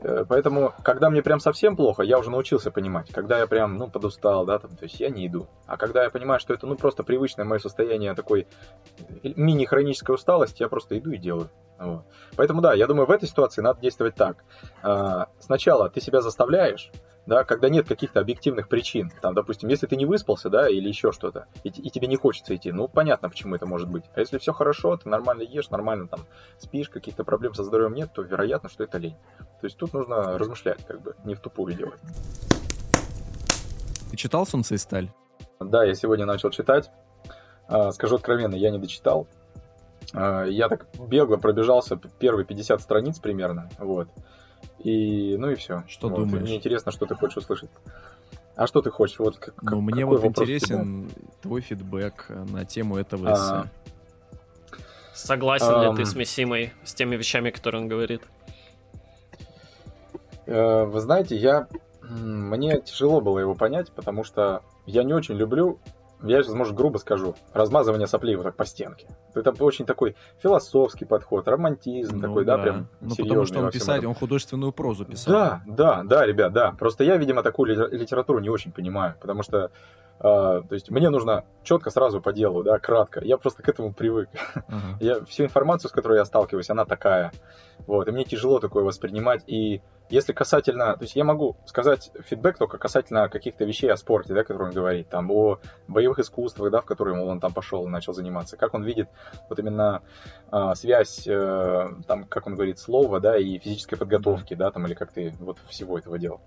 Э, 0.00 0.24
поэтому, 0.28 0.72
когда 0.82 1.10
мне 1.10 1.22
прям 1.22 1.40
совсем 1.40 1.76
плохо, 1.76 2.02
я 2.02 2.18
уже 2.18 2.30
научился 2.30 2.70
понимать. 2.70 3.10
Когда 3.12 3.38
я 3.38 3.46
прям, 3.46 3.76
ну, 3.76 3.88
подустал, 3.88 4.44
да, 4.44 4.58
там, 4.58 4.76
то 4.76 4.84
есть 4.84 5.00
я 5.00 5.08
не 5.10 5.26
иду. 5.26 5.46
А 5.66 5.76
когда 5.76 6.04
я 6.04 6.10
понимаю, 6.10 6.40
что 6.40 6.54
это, 6.54 6.66
ну, 6.66 6.76
просто 6.76 7.02
привычное 7.02 7.44
мое 7.44 7.58
состояние 7.58 8.14
такой 8.14 8.46
мини-хронической 9.22 10.14
усталости, 10.14 10.62
я 10.62 10.68
просто 10.68 10.98
иду 10.98 11.10
и 11.12 11.18
делаю. 11.18 11.50
Вот. 11.78 12.04
Поэтому, 12.36 12.60
да, 12.60 12.74
я 12.74 12.86
думаю, 12.86 13.06
в 13.06 13.10
этой 13.10 13.28
ситуации 13.28 13.62
надо 13.62 13.80
действовать 13.80 14.14
так. 14.14 14.44
А, 14.82 15.28
сначала 15.40 15.88
ты 15.88 16.00
себя 16.00 16.20
заставляешь, 16.20 16.90
да, 17.26 17.44
когда 17.44 17.68
нет 17.68 17.88
каких-то 17.88 18.20
объективных 18.20 18.68
причин. 18.68 19.10
Там, 19.22 19.34
допустим, 19.34 19.68
если 19.68 19.86
ты 19.86 19.96
не 19.96 20.06
выспался, 20.06 20.50
да, 20.50 20.68
или 20.68 20.88
еще 20.88 21.12
что-то, 21.12 21.46
и, 21.62 21.68
и 21.68 21.90
тебе 21.90 22.06
не 22.06 22.16
хочется 22.16 22.54
идти, 22.54 22.70
ну, 22.72 22.88
понятно, 22.88 23.28
почему 23.28 23.54
это 23.54 23.66
может 23.66 23.88
быть. 23.88 24.04
А 24.14 24.20
если 24.20 24.38
все 24.38 24.52
хорошо, 24.52 24.96
ты 24.96 25.08
нормально 25.08 25.42
ешь, 25.42 25.70
нормально 25.70 26.06
там 26.08 26.20
спишь, 26.58 26.88
каких-то 26.88 27.24
проблем 27.24 27.54
со 27.54 27.64
здоровьем 27.64 27.94
нет, 27.94 28.10
то 28.12 28.22
вероятно, 28.22 28.68
что 28.68 28.84
это 28.84 28.98
лень. 28.98 29.16
То 29.60 29.66
есть 29.66 29.76
тут 29.76 29.92
нужно 29.94 30.38
размышлять, 30.38 30.84
как 30.86 31.00
бы, 31.00 31.14
не 31.24 31.34
в 31.34 31.40
тупую 31.40 31.74
делать. 31.74 32.00
Ты 34.10 34.16
читал 34.16 34.46
«Солнце 34.46 34.74
и 34.74 34.78
сталь»? 34.78 35.10
Да, 35.60 35.84
я 35.84 35.94
сегодня 35.94 36.26
начал 36.26 36.50
читать. 36.50 36.90
А, 37.66 37.92
скажу 37.92 38.16
откровенно, 38.16 38.54
я 38.54 38.70
не 38.70 38.78
дочитал. 38.78 39.26
А, 40.12 40.44
я 40.44 40.68
так 40.68 40.86
бегло 40.98 41.36
пробежался 41.36 41.96
первые 41.96 42.44
50 42.44 42.80
страниц 42.80 43.18
примерно, 43.18 43.70
вот. 43.78 44.08
И, 44.84 45.36
ну 45.38 45.50
и 45.50 45.54
все. 45.54 45.82
Что 45.88 46.08
вот. 46.08 46.20
думаешь? 46.20 46.42
Мне 46.42 46.56
интересно, 46.56 46.92
что 46.92 47.06
ты 47.06 47.14
хочешь 47.14 47.38
услышать. 47.38 47.70
А 48.54 48.66
что 48.66 48.82
ты 48.82 48.90
хочешь? 48.90 49.18
Вот, 49.18 49.38
как, 49.38 49.60
ну, 49.62 49.80
мне 49.80 50.04
вот 50.04 50.24
интересен 50.24 51.10
твой 51.42 51.60
фидбэк 51.60 52.26
на 52.28 52.64
тему 52.64 52.96
этого 52.96 53.30
а... 53.30 53.34
эссе. 53.34 53.70
Согласен 55.14 55.74
а... 55.74 55.90
ли 55.90 55.96
ты 55.96 56.04
с 56.04 56.14
Мессимой, 56.14 56.72
с 56.84 56.94
теми 56.94 57.16
вещами, 57.16 57.50
которые 57.50 57.82
он 57.82 57.88
говорит? 57.88 58.22
Э, 60.46 60.84
вы 60.84 61.00
знаете, 61.00 61.36
я 61.36 61.66
мне 62.02 62.80
тяжело 62.80 63.20
было 63.20 63.38
его 63.38 63.54
понять, 63.54 63.90
потому 63.92 64.24
что 64.24 64.62
я 64.86 65.02
не 65.02 65.14
очень 65.14 65.34
люблю 65.34 65.78
я 66.24 66.42
сейчас, 66.42 66.54
может, 66.54 66.74
грубо 66.74 66.98
скажу, 66.98 67.34
размазывание 67.52 68.06
соплей 68.06 68.36
вот 68.36 68.44
так 68.44 68.56
по 68.56 68.64
стенке. 68.64 69.06
Это 69.34 69.52
очень 69.62 69.86
такой 69.86 70.16
философский 70.42 71.04
подход, 71.04 71.46
романтизм 71.48 72.16
ну, 72.16 72.20
такой, 72.20 72.44
да, 72.44 72.56
да 72.56 72.62
прям 72.62 72.88
Ну, 73.00 73.16
потому 73.16 73.44
что 73.44 73.60
он 73.60 73.70
писать, 73.70 74.04
он 74.04 74.14
художественную 74.14 74.72
прозу 74.72 75.04
писал. 75.04 75.32
Да, 75.32 75.62
да, 75.66 76.02
да, 76.04 76.26
ребят, 76.26 76.52
да. 76.52 76.72
Просто 76.72 77.04
я, 77.04 77.16
видимо, 77.16 77.42
такую 77.42 77.90
литературу 77.90 78.40
не 78.40 78.48
очень 78.48 78.72
понимаю, 78.72 79.14
потому 79.20 79.42
что 79.42 79.70
Uh, 80.20 80.66
то 80.66 80.74
есть 80.74 80.90
мне 80.90 81.10
нужно 81.10 81.44
четко 81.64 81.90
сразу 81.90 82.20
по 82.20 82.32
делу, 82.32 82.62
да, 82.62 82.78
кратко. 82.78 83.20
Я 83.22 83.36
просто 83.36 83.62
к 83.62 83.68
этому 83.68 83.92
привык. 83.92 84.28
Uh-huh. 84.54 84.96
Я 85.00 85.24
всю 85.24 85.44
информацию, 85.44 85.90
с 85.90 85.92
которой 85.92 86.18
я 86.18 86.24
сталкиваюсь, 86.24 86.70
она 86.70 86.84
такая. 86.84 87.32
Вот, 87.86 88.08
и 88.08 88.12
мне 88.12 88.24
тяжело 88.24 88.60
такое 88.60 88.84
воспринимать. 88.84 89.42
И 89.46 89.82
если 90.10 90.32
касательно, 90.32 90.96
то 90.96 91.02
есть 91.02 91.16
я 91.16 91.24
могу 91.24 91.56
сказать 91.66 92.10
фидбэк 92.28 92.58
только 92.58 92.78
касательно 92.78 93.28
каких-то 93.28 93.64
вещей 93.64 93.90
о 93.90 93.96
спорте, 93.96 94.34
да, 94.34 94.44
которые 94.44 94.68
он 94.68 94.74
говорит, 94.74 95.08
там, 95.08 95.30
о 95.30 95.58
боевых 95.88 96.18
искусствах, 96.18 96.70
да, 96.70 96.80
в 96.80 96.84
которые 96.84 97.20
он 97.20 97.40
там 97.40 97.52
пошел 97.52 97.86
и 97.86 97.90
начал 97.90 98.12
заниматься, 98.12 98.56
как 98.56 98.74
он 98.74 98.84
видит 98.84 99.08
вот 99.48 99.58
именно 99.58 100.02
э, 100.52 100.72
связь, 100.74 101.26
э, 101.26 101.88
там, 102.06 102.24
как 102.24 102.46
он 102.46 102.54
говорит, 102.54 102.78
слова, 102.78 103.18
да, 103.18 103.38
и 103.38 103.58
физической 103.58 103.96
подготовки, 103.96 104.54
да, 104.54 104.70
там, 104.70 104.86
или 104.86 104.94
как 104.94 105.12
ты 105.12 105.32
вот 105.40 105.58
всего 105.68 105.98
этого 105.98 106.18
делал. 106.18 106.40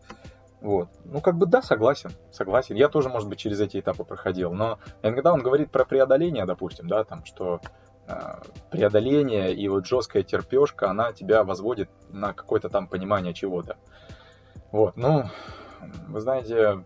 Вот. 0.67 0.89
Ну, 1.06 1.21
как 1.21 1.38
бы 1.38 1.45
да, 1.45 1.62
согласен, 1.62 2.12
согласен. 2.32 2.75
Я 2.75 2.89
тоже, 2.89 3.08
может 3.08 3.30
быть, 3.30 3.39
через 3.39 3.62
эти 3.62 3.80
этапы 3.80 4.03
проходил. 4.03 4.51
Но 4.53 4.80
иногда 5.01 5.32
он 5.32 5.41
говорит 5.41 5.71
про 5.71 5.86
преодоление, 5.86 6.45
допустим, 6.45 6.88
да, 6.88 7.03
там, 7.06 7.23
что 7.23 7.62
Э, 8.08 8.39
преодоление 8.71 9.53
и 9.53 9.67
вот 9.67 9.86
жесткая 9.86 10.23
терпешка, 10.23 10.89
она 10.89 11.12
тебя 11.12 11.43
возводит 11.43 11.89
на 12.10 12.34
какое-то 12.34 12.69
там 12.69 12.88
понимание 12.88 13.34
чего-то. 13.34 13.75
Вот, 14.71 14.95
ну, 14.95 15.25
вы 16.08 16.21
знаете, 16.21 16.84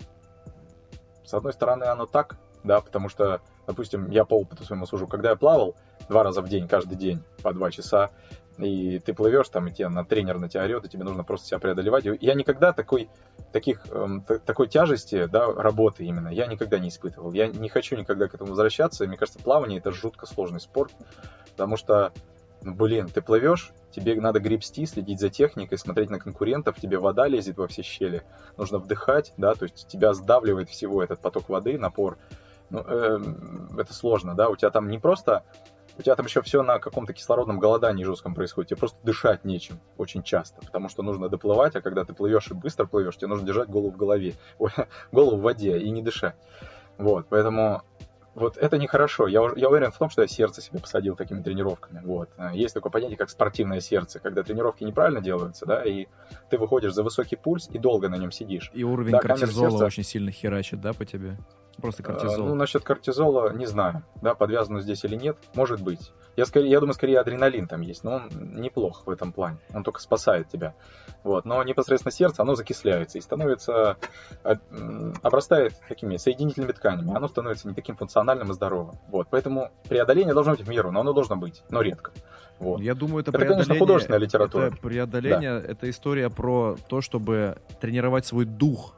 с 1.23 1.33
одной 1.33 1.53
стороны 1.53 1.83
оно 1.83 2.07
так, 2.07 2.37
да, 2.63 2.81
потому 2.81 3.07
что, 3.07 3.41
допустим, 3.67 4.09
я 4.09 4.25
по 4.25 4.33
опыту 4.33 4.63
своему 4.63 4.87
сужу, 4.87 5.07
когда 5.07 5.29
я 5.29 5.35
плавал 5.35 5.75
два 6.09 6.23
раза 6.23 6.41
в 6.41 6.49
день, 6.49 6.67
каждый 6.67 6.95
день, 6.95 7.23
по 7.43 7.53
два 7.53 7.69
часа, 7.69 8.09
и 8.61 8.99
ты 8.99 9.13
плывешь 9.13 9.49
там, 9.49 9.67
и 9.67 9.71
тебе 9.71 9.89
на 9.89 10.05
тренер 10.05 10.39
на 10.39 10.49
тебя 10.49 10.63
орет, 10.63 10.85
и 10.85 10.89
тебе 10.89 11.03
нужно 11.03 11.23
просто 11.23 11.47
себя 11.47 11.59
преодолевать. 11.59 12.05
Я 12.19 12.33
никогда 12.33 12.73
такой, 12.73 13.09
таких, 13.51 13.85
эм, 13.91 14.23
такой 14.45 14.67
тяжести, 14.67 15.25
да, 15.25 15.51
работы 15.51 16.05
именно, 16.05 16.29
я 16.29 16.47
никогда 16.47 16.79
не 16.79 16.89
испытывал. 16.89 17.33
Я 17.33 17.47
не 17.47 17.69
хочу 17.69 17.95
никогда 17.95 18.27
к 18.27 18.33
этому 18.33 18.51
возвращаться, 18.51 19.07
мне 19.07 19.17
кажется, 19.17 19.39
плавание 19.39 19.79
это 19.79 19.91
жутко 19.91 20.25
сложный 20.25 20.59
спорт, 20.59 20.91
потому 21.51 21.77
что, 21.77 22.13
ну, 22.61 22.73
блин, 22.73 23.07
ты 23.07 23.21
плывешь, 23.21 23.71
тебе 23.91 24.19
надо 24.19 24.39
гребсти, 24.39 24.85
следить 24.85 25.19
за 25.19 25.29
техникой, 25.29 25.77
смотреть 25.77 26.09
на 26.09 26.19
конкурентов, 26.19 26.79
тебе 26.79 26.97
вода 26.97 27.27
лезет 27.27 27.57
во 27.57 27.67
все 27.67 27.83
щели, 27.83 28.23
нужно 28.57 28.77
вдыхать, 28.77 29.33
да, 29.37 29.53
то 29.53 29.63
есть 29.63 29.87
тебя 29.87 30.13
сдавливает 30.13 30.69
всего 30.69 31.03
этот 31.03 31.19
поток 31.19 31.49
воды, 31.49 31.77
напор, 31.77 32.17
ну, 32.69 32.83
э, 32.87 33.19
это 33.77 33.93
сложно, 33.93 34.33
да, 34.33 34.49
у 34.49 34.55
тебя 34.55 34.69
там 34.71 34.89
не 34.89 34.97
просто 34.97 35.43
у 35.97 36.01
тебя 36.01 36.15
там 36.15 36.25
еще 36.25 36.41
все 36.41 36.63
на 36.63 36.79
каком-то 36.79 37.13
кислородном 37.13 37.59
голодании 37.59 38.03
жестком 38.03 38.33
происходит. 38.33 38.69
Тебе 38.69 38.79
просто 38.79 38.97
дышать 39.03 39.45
нечем 39.45 39.79
очень 39.97 40.23
часто, 40.23 40.61
потому 40.65 40.89
что 40.89 41.03
нужно 41.03 41.29
доплывать, 41.29 41.75
а 41.75 41.81
когда 41.81 42.03
ты 42.05 42.13
плывешь 42.13 42.47
и 42.49 42.53
быстро 42.53 42.85
плывешь, 42.85 43.17
тебе 43.17 43.27
нужно 43.27 43.45
держать 43.45 43.69
голову 43.69 43.91
в 43.91 43.97
голове, 43.97 44.33
ой, 44.59 44.71
голову 45.11 45.37
в 45.37 45.41
воде 45.41 45.77
и 45.77 45.89
не 45.89 46.01
дышать. 46.01 46.35
Вот, 46.97 47.25
поэтому 47.29 47.83
вот 48.33 48.57
это 48.57 48.77
нехорошо. 48.77 49.27
Я, 49.27 49.41
я 49.55 49.69
уверен 49.69 49.91
в 49.91 49.97
том, 49.97 50.09
что 50.09 50.21
я 50.21 50.27
сердце 50.27 50.61
себе 50.61 50.79
посадил 50.79 51.15
такими 51.15 51.41
тренировками. 51.41 52.01
Вот. 52.03 52.29
Есть 52.53 52.73
такое 52.73 52.91
понятие, 52.91 53.17
как 53.17 53.29
спортивное 53.29 53.81
сердце, 53.81 54.19
когда 54.19 54.43
тренировки 54.43 54.83
неправильно 54.83 55.21
делаются, 55.21 55.65
да, 55.65 55.83
и 55.83 56.07
ты 56.49 56.57
выходишь 56.57 56.93
за 56.93 57.03
высокий 57.03 57.35
пульс 57.35 57.69
и 57.71 57.77
долго 57.77 58.07
на 58.09 58.15
нем 58.15 58.31
сидишь. 58.31 58.71
И 58.73 58.83
уровень 58.83 59.11
да, 59.11 59.19
кортизола 59.19 59.71
сердца... 59.71 59.85
очень 59.85 60.03
сильно 60.03 60.31
херачит, 60.31 60.79
да, 60.79 60.93
по 60.93 61.05
тебе? 61.05 61.37
Просто 61.77 62.03
кортизол. 62.03 62.47
Ну, 62.47 62.55
насчет 62.55 62.83
кортизола 62.83 63.53
не 63.53 63.65
знаю, 63.65 64.03
да, 64.21 64.35
подвязано 64.35 64.81
здесь 64.81 65.03
или 65.03 65.15
нет, 65.15 65.37
может 65.55 65.81
быть. 65.81 66.11
Я, 66.37 66.45
скорее, 66.45 66.69
я 66.69 66.79
думаю, 66.79 66.93
скорее 66.93 67.19
адреналин 67.19 67.67
там 67.67 67.81
есть, 67.81 68.03
но 68.03 68.13
он 68.13 68.29
неплох 68.31 69.05
в 69.05 69.09
этом 69.09 69.33
плане. 69.33 69.57
Он 69.73 69.83
только 69.83 69.99
спасает 69.99 70.47
тебя. 70.49 70.73
Вот. 71.23 71.43
Но 71.43 71.61
непосредственно 71.63 72.11
сердце, 72.11 72.41
оно 72.41 72.55
закисляется 72.55 73.17
и 73.17 73.21
становится, 73.21 73.97
а, 74.43 74.55
обрастает 75.21 75.73
такими 75.89 76.15
соединительными 76.17 76.71
тканями. 76.71 77.13
Оно 77.13 77.27
становится 77.27 77.67
не 77.67 77.73
таким 77.73 77.97
функциональным 77.97 78.51
и 78.51 78.53
здоровым. 78.53 78.95
Вот. 79.09 79.27
Поэтому 79.29 79.71
преодоление 79.89 80.33
должно 80.33 80.53
быть 80.53 80.61
в 80.61 80.69
меру, 80.69 80.91
но 80.91 81.01
оно 81.01 81.11
должно 81.11 81.35
быть, 81.35 81.63
но 81.69 81.81
редко. 81.81 82.11
Вот. 82.59 82.79
Я 82.79 82.95
думаю, 82.95 83.21
это, 83.21 83.31
это 83.31 83.39
преодоление, 83.39 83.65
конечно, 83.65 83.85
художественная 83.85 84.19
литература. 84.19 84.63
Это 84.67 84.77
преодоление, 84.77 85.59
да. 85.59 85.67
это 85.67 85.89
история 85.89 86.29
про 86.29 86.77
то, 86.87 87.01
чтобы 87.01 87.57
тренировать 87.81 88.25
свой 88.25 88.45
дух. 88.45 88.95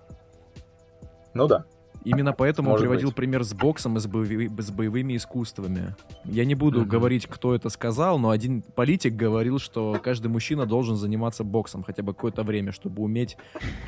Ну 1.34 1.48
да. 1.48 1.66
Именно 2.04 2.34
поэтому 2.38 2.70
Может 2.70 2.82
он 2.82 2.90
приводил 2.90 3.10
быть. 3.10 3.16
пример 3.16 3.44
с 3.44 3.54
боксом 3.54 3.98
и 3.98 4.00
с, 4.00 4.08
боеви, 4.08 4.50
с 4.58 4.72
боевыми 4.72 5.16
искусствами. 5.16 5.96
Я 6.26 6.46
не 6.46 6.56
буду 6.56 6.82
mm-hmm. 6.82 6.88
говорить, 6.88 7.28
кто 7.28 7.56
это 7.56 7.70
сказал, 7.70 8.20
но 8.20 8.30
один 8.30 8.62
политик 8.62 9.16
говорил, 9.16 9.60
что 9.60 10.00
каждый 10.04 10.28
мужчина 10.28 10.66
должен 10.66 10.96
заниматься 10.96 11.44
боксом 11.44 11.84
хотя 11.84 12.04
бы 12.04 12.14
какое-то 12.14 12.44
время, 12.44 12.72
чтобы 12.72 13.04
уметь 13.04 13.38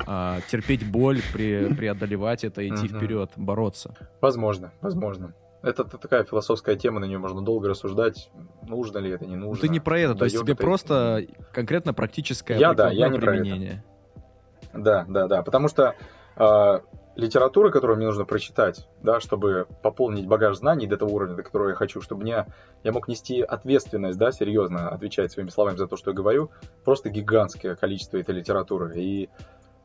а, 0.06 0.40
терпеть 0.50 0.88
боль, 0.88 1.20
при, 1.32 1.72
преодолевать 1.74 2.44
это, 2.44 2.66
идти 2.66 2.86
mm-hmm. 2.86 2.96
вперед, 2.96 3.30
бороться. 3.36 3.94
Возможно, 4.20 4.72
возможно. 4.80 5.34
Это, 5.62 5.84
такая 5.84 6.22
философская 6.22 6.76
тема, 6.76 7.00
на 7.00 7.06
нее 7.06 7.18
можно 7.18 7.42
долго 7.42 7.68
рассуждать, 7.68 8.30
нужно 8.62 8.98
ли 8.98 9.10
это, 9.10 9.26
не 9.26 9.34
нужно. 9.34 9.56
Ну, 9.56 9.60
ты 9.60 9.68
не 9.68 9.80
про 9.80 9.98
это, 9.98 10.14
то 10.14 10.24
есть 10.24 10.38
тебе 10.38 10.52
это 10.52 10.62
просто 10.62 11.26
конкретно 11.52 11.92
практическое 11.92 12.58
я, 12.58 12.72
да, 12.72 12.90
я 12.90 13.08
не 13.08 13.18
применение. 13.18 13.82
Про 14.70 14.78
это. 14.78 14.82
Да, 14.84 15.06
да, 15.08 15.26
да, 15.26 15.42
потому 15.42 15.68
что 15.68 15.94
э, 16.36 16.80
литературы, 17.16 17.72
которую 17.72 17.96
мне 17.96 18.06
нужно 18.06 18.24
прочитать, 18.24 18.86
да, 19.02 19.20
чтобы 19.20 19.66
пополнить 19.82 20.26
багаж 20.26 20.58
знаний 20.58 20.86
до 20.86 20.96
того 20.96 21.14
уровня, 21.14 21.34
до 21.34 21.42
которого 21.42 21.70
я 21.70 21.74
хочу, 21.74 22.00
чтобы 22.00 22.22
мне, 22.22 22.46
я 22.84 22.92
мог 22.92 23.08
нести 23.08 23.40
ответственность, 23.42 24.18
да, 24.18 24.30
серьезно 24.32 24.90
отвечать 24.90 25.32
своими 25.32 25.50
словами 25.50 25.76
за 25.76 25.88
то, 25.88 25.96
что 25.96 26.10
я 26.10 26.14
говорю, 26.14 26.50
просто 26.84 27.08
гигантское 27.10 27.74
количество 27.74 28.18
этой 28.18 28.34
литературы. 28.34 28.92
И 28.96 29.28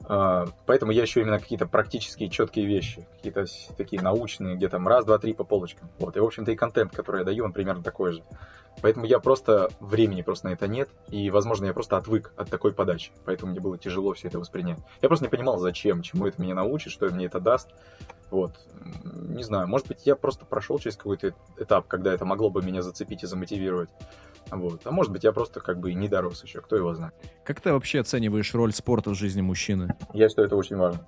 А, 0.08 0.48
поэтому 0.66 0.92
я 0.92 1.04
еще 1.04 1.22
именно 1.22 1.40
какие-то 1.40 1.68
практические 1.68 2.30
четкие 2.30 2.66
вещи, 2.66 3.08
какие-то 3.18 3.46
такие 3.78 4.02
научные, 4.02 4.56
где 4.56 4.68
там 4.68 4.88
раз, 4.88 5.06
два, 5.06 5.18
три 5.20 5.34
по 5.34 5.44
полочкам. 5.44 5.90
Вот. 6.00 6.18
И, 6.18 6.20
в 6.20 6.26
общем-то, 6.26 6.52
и 6.52 6.56
контент, 6.56 6.96
который 6.96 7.20
я 7.20 7.26
даю, 7.26 7.46
он 7.46 7.54
примерно 7.54 7.84
такой 7.84 8.14
же. 8.14 8.24
Поэтому 8.82 9.06
я 9.06 9.20
просто, 9.20 9.70
времени 9.80 10.22
просто 10.22 10.48
на 10.48 10.54
это 10.54 10.68
нет, 10.68 10.90
и, 11.10 11.30
возможно, 11.30 11.66
я 11.66 11.74
просто 11.74 11.98
отвык 11.98 12.34
от 12.36 12.50
такой 12.50 12.74
подачи, 12.74 13.12
поэтому 13.26 13.52
мне 13.52 13.62
было 13.62 13.78
тяжело 13.78 14.14
все 14.14 14.28
это 14.28 14.40
воспринять. 14.40 14.80
Я 15.02 15.08
просто 15.08 15.26
не 15.26 15.30
понимал, 15.30 15.60
зачем, 15.60 16.02
чему 16.02 16.28
это 16.28 16.42
меня 16.42 16.56
научит, 16.56 16.92
что 16.92 17.08
мне 17.10 17.26
это 17.26 17.40
даст. 17.40 17.70
Вот. 18.30 18.54
Не 19.04 19.44
знаю, 19.44 19.68
может 19.68 19.88
быть, 19.88 20.06
я 20.06 20.16
просто 20.16 20.46
прошел 20.46 20.80
через 20.80 20.96
какой-то 20.96 21.34
этап, 21.58 21.88
когда 21.88 22.14
это 22.14 22.26
могло 22.26 22.50
бы 22.50 22.62
меня 22.62 22.82
зацепить 22.82 23.24
и 23.24 23.28
замотивировать. 23.28 23.90
Вот. 24.50 24.82
А 24.86 24.92
может 24.92 25.12
быть, 25.12 25.24
я 25.24 25.32
просто 25.34 25.60
как 25.60 25.80
бы 25.80 25.92
и 25.92 25.96
не 25.96 26.08
дорос 26.08 26.44
еще, 26.44 26.62
кто 26.62 26.76
его 26.76 26.94
знает. 26.94 27.14
Как 27.44 27.62
ты 27.62 27.74
вообще 27.74 28.00
оцениваешь 28.00 28.54
роль 28.54 28.74
спорта 28.74 29.12
в 29.12 29.16
жизни 29.16 29.42
мужчины? 29.42 29.96
Я 30.14 30.30
считаю, 30.30 30.48
это 30.48 30.56
очень 30.56 30.78
важно. 30.78 31.06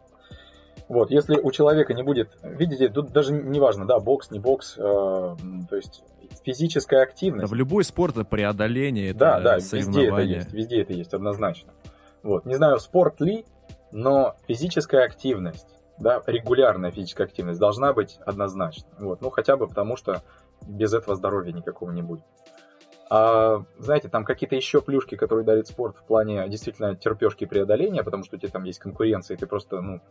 Вот, 0.89 1.11
если 1.11 1.37
у 1.37 1.51
человека 1.51 1.93
не 1.93 2.03
будет, 2.03 2.31
видите, 2.43 2.89
тут 2.89 3.11
даже 3.11 3.33
не 3.33 3.59
важно, 3.59 3.85
да, 3.85 3.99
бокс, 3.99 4.31
не 4.31 4.39
бокс, 4.39 4.75
э, 4.77 4.81
то 4.81 5.75
есть 5.75 6.03
физическая 6.45 7.03
активность. 7.03 7.45
Да, 7.45 7.47
в 7.47 7.53
любой 7.53 7.83
спорт 7.83 8.17
это 8.17 8.25
преодоление, 8.25 9.09
это 9.11 9.19
да, 9.19 9.39
да, 9.39 9.55
везде 9.55 10.07
это 10.07 10.21
есть, 10.21 10.53
везде 10.53 10.81
это 10.81 10.93
есть, 10.93 11.13
однозначно. 11.13 11.73
Вот, 12.21 12.45
не 12.45 12.55
знаю, 12.55 12.79
спорт 12.79 13.21
ли, 13.21 13.45
но 13.91 14.35
физическая 14.47 15.05
активность, 15.05 15.67
да, 15.99 16.21
регулярная 16.25 16.91
физическая 16.91 17.27
активность 17.27 17.59
должна 17.59 17.93
быть 17.93 18.19
однозначно. 18.25 18.89
Вот, 18.99 19.21
ну 19.21 19.29
хотя 19.29 19.55
бы 19.55 19.67
потому, 19.67 19.95
что 19.95 20.21
без 20.67 20.93
этого 20.93 21.15
здоровья 21.15 21.53
никакого 21.53 21.91
не 21.91 22.01
будет. 22.01 22.23
А, 23.09 23.63
знаете, 23.77 24.09
там 24.09 24.25
какие-то 24.25 24.55
еще 24.55 24.81
плюшки, 24.81 25.15
которые 25.15 25.45
дарит 25.45 25.67
спорт 25.67 25.97
в 25.97 26.03
плане 26.03 26.47
действительно 26.49 26.95
терпешки 26.95 27.43
и 27.43 27.47
преодоления, 27.47 28.03
потому 28.03 28.23
что 28.23 28.37
у 28.37 28.39
тебя 28.39 28.49
там 28.49 28.63
есть 28.63 28.79
конкуренция, 28.79 29.35
и 29.35 29.39
ты 29.39 29.45
просто, 29.45 29.81
ну, 29.81 30.01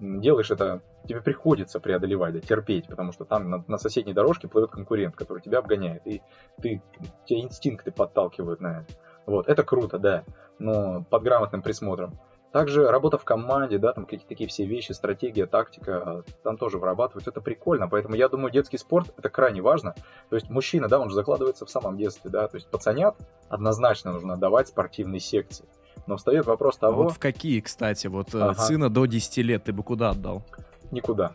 делаешь 0.00 0.50
это, 0.50 0.80
тебе 1.06 1.20
приходится 1.20 1.80
преодолевать, 1.80 2.34
да, 2.34 2.40
терпеть, 2.40 2.86
потому 2.86 3.12
что 3.12 3.24
там 3.24 3.50
на, 3.50 3.64
на 3.66 3.78
соседней 3.78 4.12
дорожке 4.12 4.48
плывет 4.48 4.70
конкурент, 4.70 5.16
который 5.16 5.42
тебя 5.42 5.58
обгоняет, 5.58 6.06
и 6.06 6.22
ты, 6.60 6.82
тебя 7.26 7.40
инстинкты 7.40 7.90
подталкивают 7.90 8.60
на 8.60 8.80
это. 8.80 8.94
Вот, 9.26 9.48
это 9.48 9.62
круто, 9.62 9.98
да, 9.98 10.24
но 10.58 11.04
под 11.04 11.22
грамотным 11.22 11.62
присмотром. 11.62 12.18
Также 12.52 12.90
работа 12.90 13.18
в 13.18 13.24
команде, 13.24 13.76
да, 13.78 13.92
там 13.92 14.04
какие-то 14.04 14.26
такие 14.26 14.48
все 14.48 14.64
вещи, 14.64 14.92
стратегия, 14.92 15.44
тактика, 15.44 16.24
там 16.42 16.56
тоже 16.56 16.78
вырабатывать, 16.78 17.28
это 17.28 17.42
прикольно. 17.42 17.88
Поэтому 17.88 18.14
я 18.14 18.28
думаю, 18.30 18.50
детский 18.50 18.78
спорт 18.78 19.12
это 19.18 19.28
крайне 19.28 19.60
важно. 19.60 19.94
То 20.30 20.36
есть 20.36 20.48
мужчина, 20.48 20.88
да, 20.88 20.98
он 20.98 21.10
же 21.10 21.14
закладывается 21.14 21.66
в 21.66 21.70
самом 21.70 21.98
детстве, 21.98 22.30
да, 22.30 22.48
то 22.48 22.56
есть 22.56 22.70
пацанят 22.70 23.16
однозначно 23.50 24.12
нужно 24.12 24.38
давать 24.38 24.68
спортивные 24.68 25.20
секции. 25.20 25.66
Но 26.06 26.16
встает 26.16 26.46
вопрос 26.46 26.76
того... 26.76 27.02
А 27.02 27.04
вот 27.04 27.12
в 27.14 27.18
какие, 27.18 27.60
кстати? 27.60 28.06
Вот 28.06 28.34
э, 28.34 28.40
ага. 28.40 28.54
сына 28.54 28.90
до 28.90 29.06
10 29.06 29.36
лет 29.38 29.64
ты 29.64 29.72
бы 29.72 29.82
куда 29.82 30.10
отдал? 30.10 30.42
Никуда. 30.90 31.32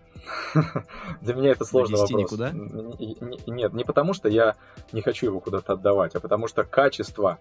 Для 1.21 1.35
меня 1.35 1.51
это 1.51 1.65
сложный 1.65 1.99
вопрос. 1.99 2.19
никуда? 2.19 2.51
Нет, 2.51 3.73
не 3.73 3.83
потому 3.83 4.13
что 4.13 4.29
я 4.29 4.55
не 4.91 5.01
хочу 5.01 5.27
его 5.27 5.39
куда-то 5.39 5.73
отдавать, 5.73 6.15
а 6.15 6.19
потому 6.19 6.47
что 6.47 6.63
качество 6.63 7.39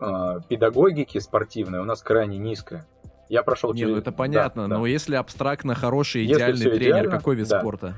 э, 0.00 0.40
педагогики 0.48 1.18
спортивной 1.18 1.80
у 1.80 1.84
нас 1.84 2.02
крайне 2.02 2.38
низкое. 2.38 2.86
Я 3.28 3.42
прошел 3.42 3.72
Не, 3.72 3.82
ну 3.82 3.88
через... 3.88 3.94
ну 3.94 4.00
это 4.00 4.12
понятно, 4.12 4.68
да, 4.68 4.76
но 4.76 4.82
да. 4.82 4.88
если 4.88 5.16
абстрактно 5.16 5.74
хороший, 5.74 6.24
идеальный 6.26 6.70
тренер, 6.70 6.82
идеально, 6.82 7.10
какой 7.10 7.36
вид 7.36 7.48
да. 7.48 7.60
спорта? 7.60 7.94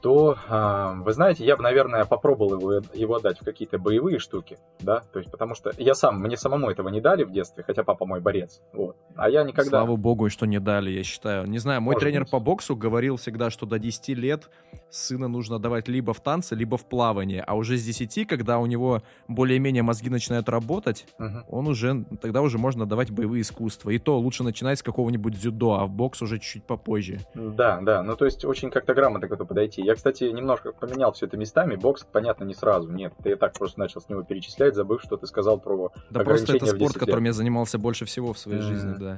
То, 0.00 0.36
а, 0.48 0.94
вы 0.94 1.12
знаете, 1.12 1.44
я 1.44 1.56
бы, 1.56 1.62
наверное, 1.62 2.04
попробовал 2.04 2.60
его, 2.60 2.72
его 2.94 3.16
отдать 3.16 3.40
в 3.40 3.44
какие-то 3.44 3.78
боевые 3.78 4.18
штуки, 4.18 4.58
да, 4.80 5.02
то 5.12 5.18
есть 5.18 5.30
потому 5.30 5.54
что 5.54 5.72
я 5.76 5.94
сам, 5.94 6.20
мне 6.20 6.36
самому 6.36 6.70
этого 6.70 6.88
не 6.88 7.00
дали 7.00 7.24
в 7.24 7.32
детстве, 7.32 7.64
хотя 7.66 7.82
папа 7.82 8.06
мой 8.06 8.20
борец, 8.20 8.60
вот, 8.72 8.96
а 9.16 9.28
я 9.28 9.42
никогда... 9.42 9.70
Слава 9.70 9.96
богу, 9.96 10.30
что 10.30 10.46
не 10.46 10.60
дали, 10.60 10.90
я 10.90 11.02
считаю. 11.02 11.46
Не 11.46 11.58
знаю, 11.58 11.80
мой 11.80 11.94
Может 11.94 12.00
тренер 12.00 12.22
быть. 12.22 12.30
по 12.30 12.38
боксу 12.38 12.76
говорил 12.76 13.16
всегда, 13.16 13.50
что 13.50 13.66
до 13.66 13.78
10 13.78 14.08
лет 14.16 14.48
сына 14.90 15.28
нужно 15.28 15.58
давать 15.58 15.88
либо 15.88 16.14
в 16.14 16.20
танце, 16.20 16.54
либо 16.54 16.76
в 16.76 16.88
плавание, 16.88 17.42
а 17.42 17.54
уже 17.56 17.76
с 17.76 17.84
10, 17.84 18.26
когда 18.26 18.58
у 18.58 18.66
него 18.66 19.02
более-менее 19.26 19.82
мозги 19.82 20.08
начинают 20.10 20.48
работать, 20.48 21.06
угу. 21.18 21.44
он 21.48 21.66
уже, 21.66 22.04
тогда 22.20 22.42
уже 22.42 22.58
можно 22.58 22.86
давать 22.86 23.10
боевые 23.10 23.42
искусства, 23.42 23.90
и 23.90 23.98
то 23.98 24.18
лучше 24.18 24.44
начинать 24.44 24.78
с 24.78 24.82
какого-нибудь 24.82 25.34
дзюдо, 25.34 25.74
а 25.74 25.86
в 25.86 25.90
бокс 25.90 26.22
уже 26.22 26.38
чуть-чуть 26.38 26.64
попозже. 26.64 27.18
Да, 27.34 27.80
да, 27.82 28.02
ну 28.02 28.16
то 28.16 28.24
есть 28.24 28.44
очень 28.44 28.70
как-то 28.70 28.94
грамотно 28.94 29.28
к 29.28 29.32
этому 29.32 29.48
подойти. 29.48 29.82
Я, 29.88 29.94
кстати, 29.94 30.24
немножко 30.24 30.72
поменял 30.72 31.12
все 31.12 31.24
это 31.24 31.38
местами. 31.38 31.74
Бокс, 31.74 32.04
понятно, 32.12 32.44
не 32.44 32.52
сразу. 32.52 32.92
Нет, 32.92 33.14
ты 33.22 33.36
так 33.36 33.54
просто 33.54 33.80
начал 33.80 34.02
с 34.02 34.08
него 34.10 34.22
перечислять, 34.22 34.74
забыв, 34.74 35.00
что 35.00 35.16
ты 35.16 35.26
сказал 35.26 35.58
про 35.58 35.92
Да 36.10 36.24
просто 36.24 36.54
это 36.56 36.66
спорт, 36.66 36.98
которым 36.98 37.24
я 37.24 37.32
занимался 37.32 37.78
больше 37.78 38.04
всего 38.04 38.34
в 38.34 38.38
своей 38.38 38.60
mm. 38.60 38.64
жизни, 38.64 38.94
да. 38.98 39.16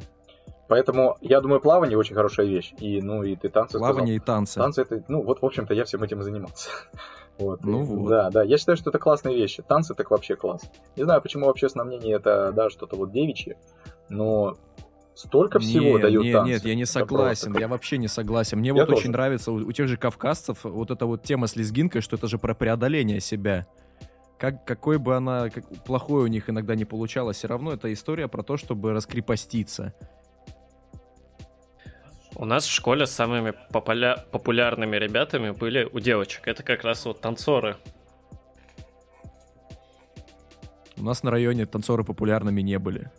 Поэтому 0.69 1.17
я 1.23 1.41
думаю, 1.41 1.61
плавание 1.61 1.99
очень 1.99 2.15
хорошая 2.15 2.47
вещь. 2.47 2.73
И, 2.79 3.03
ну, 3.03 3.25
и 3.25 3.35
ты 3.35 3.49
танцы 3.49 3.79
Плавание 3.79 4.21
сказал. 4.21 4.43
и 4.43 4.45
танцы. 4.45 4.61
Танцы 4.61 4.83
это, 4.83 5.03
ну, 5.09 5.25
вот, 5.25 5.43
в 5.43 5.45
общем-то, 5.45 5.75
я 5.75 5.85
всем 5.85 6.05
этим 6.05 6.21
и 6.21 6.23
занимался. 6.23 6.71
Вот. 7.39 7.65
Ну 7.65 7.83
вот. 7.83 8.11
Да, 8.11 8.29
да. 8.29 8.43
Я 8.43 8.59
считаю, 8.59 8.77
что 8.77 8.91
это 8.91 8.99
классные 8.99 9.35
вещи. 9.35 9.63
Танцы 9.63 9.95
так 9.95 10.11
вообще 10.11 10.37
класс. 10.37 10.61
Не 10.95 11.05
знаю, 11.05 11.23
почему 11.23 11.47
в 11.47 11.49
общественном 11.49 11.87
мнении 11.87 12.15
это, 12.15 12.53
да, 12.53 12.69
что-то 12.69 12.97
вот 12.97 13.13
девичье, 13.13 13.57
но 14.11 14.59
столько 15.21 15.59
всего 15.59 15.99
не, 15.99 16.03
дают 16.03 16.25
не, 16.25 16.33
танцы. 16.33 16.51
Нет, 16.51 16.65
я 16.65 16.75
не 16.75 16.87
согласен, 16.87 17.57
я 17.59 17.69
вообще 17.69 17.99
не 17.99 18.09
согласен. 18.09 18.59
Мне 18.59 18.69
я 18.69 18.75
вот 18.75 18.87
тоже. 18.87 18.99
очень 18.99 19.11
нравится 19.11 19.53
у, 19.53 19.57
у 19.57 19.73
тех 19.73 19.87
же 19.87 19.97
кавказцев 19.97 20.65
вот 20.65 20.91
эта 20.91 21.07
вот 21.07 21.23
тема 21.23 21.47
с 21.47 21.57
лезгинкой, 21.57 22.01
что 22.01 22.17
это 22.17 22.27
же 22.27 22.39
про 22.39 22.55
преодоление 22.55 23.21
себя. 23.21 23.67
Как, 24.39 24.65
какой 24.65 24.99
бы 24.99 25.15
она, 25.15 25.51
как, 25.51 25.67
плохой 25.85 26.25
у 26.25 26.27
них 26.27 26.49
иногда 26.49 26.75
не 26.75 26.87
получалось, 26.87 27.37
все 27.37 27.49
равно 27.49 27.73
это 27.73 27.93
история 27.93 28.29
про 28.29 28.43
то, 28.43 28.57
чтобы 28.57 28.93
раскрепоститься. 28.93 29.95
У 32.35 32.47
нас 32.47 32.65
в 32.65 32.71
школе 32.71 33.07
самыми 33.07 33.53
популя- 33.71 34.25
популярными 34.31 34.97
ребятами 34.97 35.51
были 35.51 35.85
у 35.93 36.01
девочек. 36.01 36.49
Это 36.49 36.63
как 36.63 36.85
раз 36.85 37.05
вот 37.05 37.21
танцоры. 37.21 37.77
У 40.97 41.03
нас 41.03 41.23
на 41.23 41.31
районе 41.31 41.67
танцоры 41.67 42.05
популярными 42.05 42.63
не 42.63 42.79
были. 42.79 43.11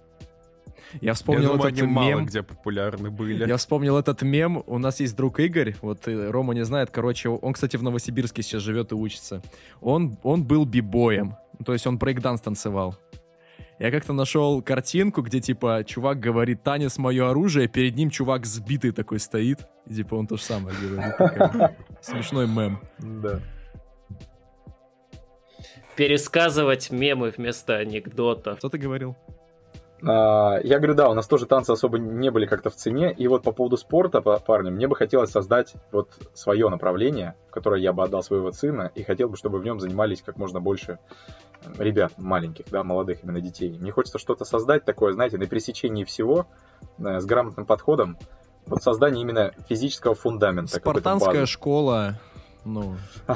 Я 1.00 1.14
вспомнил 1.14 1.44
Я 1.44 1.48
думаю, 1.50 1.70
этот 1.70 1.80
они 1.80 1.88
мем. 1.88 1.94
мало 1.94 2.22
где 2.22 2.44
популярны 2.44 3.10
были. 3.10 3.48
Я 3.48 3.58
вспомнил 3.58 3.98
этот 3.98 4.22
мем. 4.22 4.64
У 4.68 4.78
нас 4.78 5.00
есть 5.00 5.16
друг 5.16 5.40
Игорь, 5.40 5.76
вот 5.82 6.08
э, 6.08 6.30
Рома 6.30 6.54
не 6.54 6.66
знает, 6.66 6.90
короче, 6.92 7.30
он, 7.30 7.54
кстати, 7.54 7.78
в 7.78 7.84
Новосибирске 7.84 8.42
сейчас 8.42 8.62
живет 8.62 8.92
и 8.92 8.96
учится. 8.96 9.42
Он, 9.80 10.18
он 10.24 10.44
был 10.44 10.66
бибоем, 10.66 11.36
то 11.66 11.74
есть 11.74 11.88
он 11.88 11.98
брейкданс 11.98 12.42
танцевал. 12.42 12.98
Я 13.82 13.90
как-то 13.90 14.14
нашел 14.14 14.62
картинку, 14.62 15.24
где, 15.24 15.40
типа, 15.40 15.84
чувак 15.84 16.20
говорит 16.20 16.62
«танец 16.62 17.00
мое 17.00 17.28
оружие», 17.28 17.68
перед 17.68 17.96
ним 17.96 18.12
чувак 18.12 18.46
сбитый 18.46 18.92
такой 18.92 19.20
стоит. 19.20 19.68
И, 19.88 19.96
типа, 19.96 20.14
он 20.14 20.28
то 20.28 20.38
же 20.38 20.44
самое 20.44 20.76
говорит. 20.78 21.72
Смешной 22.02 22.48
мем. 22.48 22.80
Да. 23.00 23.40
Пересказывать 25.96 26.92
мемы 26.92 27.34
вместо 27.36 27.78
анекдота. 27.78 28.56
Что 28.58 28.70
ты 28.70 28.78
говорил? 28.78 29.18
А, 30.04 30.60
я 30.64 30.78
говорю, 30.78 30.96
да, 30.96 31.10
у 31.10 31.14
нас 31.14 31.28
тоже 31.28 31.46
танцы 31.46 31.72
особо 31.72 32.00
не 32.00 32.30
были 32.32 32.46
как-то 32.46 32.70
в 32.70 32.76
цене. 32.76 33.14
И 33.14 33.28
вот 33.28 33.44
по 33.44 33.52
поводу 33.52 33.78
спорта, 33.78 34.22
парни, 34.22 34.70
мне 34.70 34.88
бы 34.88 34.96
хотелось 34.96 35.32
создать 35.32 35.74
вот 35.92 36.10
свое 36.34 36.70
направление, 36.70 37.36
в 37.50 37.52
которое 37.52 37.82
я 37.82 37.94
бы 37.94 38.04
отдал 38.04 38.24
своего 38.24 38.52
сына, 38.52 38.92
и 38.96 39.04
хотел 39.04 39.30
бы, 39.30 39.38
чтобы 39.38 39.60
в 39.60 39.64
нем 39.64 39.80
занимались 39.80 40.22
как 40.22 40.38
можно 40.38 40.60
больше 40.60 41.00
ребят 41.78 42.14
маленьких, 42.18 42.66
да, 42.72 42.84
молодых 42.84 43.24
именно 43.24 43.42
детей. 43.42 43.78
Мне 43.78 43.92
хочется 43.92 44.18
что-то 44.18 44.46
создать 44.46 44.86
такое, 44.86 45.14
знаете, 45.14 45.38
на 45.38 45.46
пересечении 45.46 46.04
всего, 46.04 46.48
э, 46.98 47.20
с 47.20 47.26
грамотным 47.26 47.66
подходом, 47.66 48.18
вот 48.66 48.82
создание 48.82 49.22
именно 49.22 49.54
физического 49.70 50.16
фундамента. 50.16 50.78
Спартанская 50.78 51.46
школа, 51.46 52.20
ну... 52.66 52.96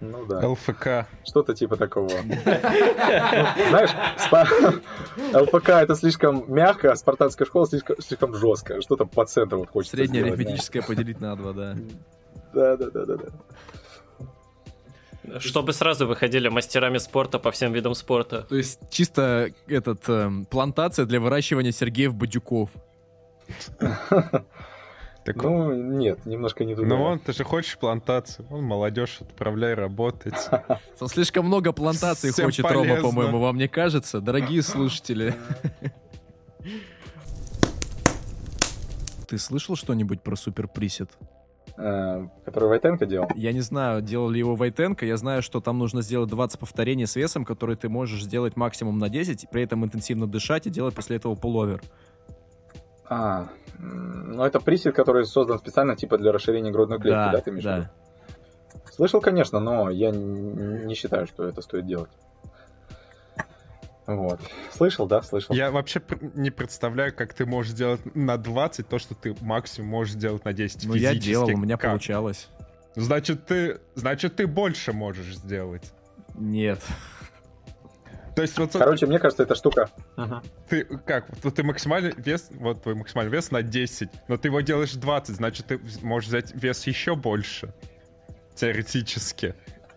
Ну 0.00 0.26
да. 0.26 0.46
ЛФК. 0.46 1.06
Что-то 1.24 1.54
типа 1.54 1.76
такого. 1.76 2.10
Знаешь, 2.10 3.90
ЛФК 5.32 5.68
это 5.70 5.94
слишком 5.94 6.44
мягко, 6.52 6.92
а 6.92 6.96
спартанская 6.96 7.46
школа 7.46 7.66
слишком, 7.66 8.34
жестко. 8.34 8.82
Что-то 8.82 9.06
по 9.06 9.24
центру 9.24 9.60
вот 9.60 9.70
хочется 9.70 9.96
Среднее 9.96 10.24
арифметическое 10.24 10.82
поделить 10.82 11.20
на 11.20 11.34
два, 11.36 11.52
да. 11.52 11.76
Да, 12.52 12.76
да, 12.76 12.90
да, 12.90 13.04
да, 13.06 13.16
да. 13.16 13.28
Чтобы 15.40 15.72
сразу 15.72 16.06
выходили 16.06 16.48
мастерами 16.48 16.98
спорта 16.98 17.38
по 17.38 17.50
всем 17.50 17.72
видам 17.72 17.94
спорта. 17.94 18.42
То 18.42 18.56
есть 18.56 18.78
чисто 18.90 19.50
этот 19.66 20.08
э, 20.08 20.30
плантация 20.50 21.04
для 21.04 21.18
выращивания 21.20 21.72
Сергеев 21.72 22.14
Бадюков. 22.14 22.70
Так 25.26 25.42
ну, 25.42 25.56
он... 25.56 25.98
нет, 25.98 26.24
немножко 26.24 26.64
не 26.64 26.76
туда. 26.76 26.86
Ну, 26.86 27.02
он, 27.02 27.18
ты 27.18 27.32
же 27.32 27.42
хочешь 27.42 27.76
плантацию. 27.78 28.46
Он 28.48 28.62
молодежь, 28.62 29.18
отправляй 29.20 29.74
работать. 29.74 30.48
Слишком 31.06 31.46
много 31.46 31.72
плантаций 31.72 32.30
хочет 32.30 32.64
Рома, 32.70 33.00
по-моему, 33.00 33.40
вам 33.40 33.56
не 33.58 33.66
кажется? 33.66 34.20
Дорогие 34.20 34.62
слушатели. 34.62 35.34
Ты 39.26 39.38
слышал 39.38 39.74
что-нибудь 39.74 40.22
про 40.22 40.36
Супер 40.36 40.68
Присед? 40.68 41.10
Э, 41.76 42.28
который 42.44 42.68
Вайтенко 42.68 43.04
делал? 43.06 43.28
Я 43.34 43.52
не 43.52 43.62
знаю, 43.62 44.02
делал 44.02 44.30
ли 44.30 44.38
его 44.38 44.54
Вайтенко. 44.54 45.04
Я 45.04 45.16
знаю, 45.16 45.42
что 45.42 45.60
там 45.60 45.78
нужно 45.78 46.02
сделать 46.02 46.30
20 46.30 46.60
повторений 46.60 47.08
с 47.08 47.16
весом, 47.16 47.44
который 47.44 47.74
ты 47.74 47.88
можешь 47.88 48.22
сделать 48.22 48.56
максимум 48.56 48.98
на 48.98 49.08
10, 49.08 49.48
при 49.50 49.64
этом 49.64 49.84
интенсивно 49.84 50.28
дышать 50.28 50.68
и 50.68 50.70
делать 50.70 50.94
после 50.94 51.16
этого 51.16 51.34
пуловер. 51.34 51.82
А, 53.08 53.48
ну 53.78 54.44
это 54.44 54.60
присед, 54.60 54.94
который 54.94 55.26
создан 55.26 55.58
специально 55.58 55.96
типа 55.96 56.18
для 56.18 56.32
расширения 56.32 56.70
грудной 56.70 56.98
клетки, 56.98 57.16
да, 57.16 57.32
да 57.32 57.40
ты 57.40 57.50
имеешь 57.50 57.64
да. 57.64 57.90
Слышал, 58.92 59.20
конечно, 59.20 59.60
но 59.60 59.90
я 59.90 60.10
не 60.10 60.94
считаю, 60.94 61.26
что 61.26 61.46
это 61.46 61.60
стоит 61.60 61.86
делать. 61.86 62.10
Вот. 64.06 64.40
Слышал, 64.72 65.06
да, 65.06 65.20
слышал. 65.22 65.54
Я 65.54 65.70
вообще 65.70 66.00
не 66.34 66.50
представляю, 66.50 67.12
как 67.14 67.34
ты 67.34 67.44
можешь 67.44 67.72
сделать 67.72 68.00
на 68.14 68.38
20 68.38 68.88
то, 68.88 68.98
что 68.98 69.14
ты 69.14 69.34
максимум 69.40 69.90
можешь 69.90 70.14
сделать 70.14 70.44
на 70.44 70.52
10 70.52 70.86
Ну, 70.86 70.94
я 70.94 71.14
делал, 71.14 71.48
у 71.48 71.56
меня 71.56 71.76
как? 71.76 71.90
получалось. 71.90 72.48
Значит, 72.94 73.46
ты, 73.46 73.80
значит, 73.94 74.36
ты 74.36 74.46
больше 74.46 74.92
можешь 74.92 75.36
сделать. 75.36 75.92
Нет. 76.34 76.80
То 78.36 78.42
есть 78.42 78.58
вот... 78.58 78.70
Короче, 78.72 79.06
мне 79.06 79.18
кажется, 79.18 79.44
эта 79.44 79.54
штука... 79.54 79.88
Ты 80.68 80.84
как? 80.84 81.24
Вот 81.42 81.54
ты 81.54 81.62
максимальный 81.62 82.12
вес, 82.18 82.50
вот 82.50 82.82
твой 82.82 82.94
максимальный 82.94 83.32
вес 83.32 83.50
на 83.50 83.62
10, 83.62 84.10
но 84.28 84.36
ты 84.36 84.48
его 84.48 84.60
делаешь 84.60 84.92
20, 84.92 85.34
значит, 85.34 85.66
ты 85.66 85.80
можешь 86.02 86.28
взять 86.28 86.52
вес 86.54 86.86
еще 86.86 87.16
больше. 87.16 87.72
Теоретически. 88.54 89.54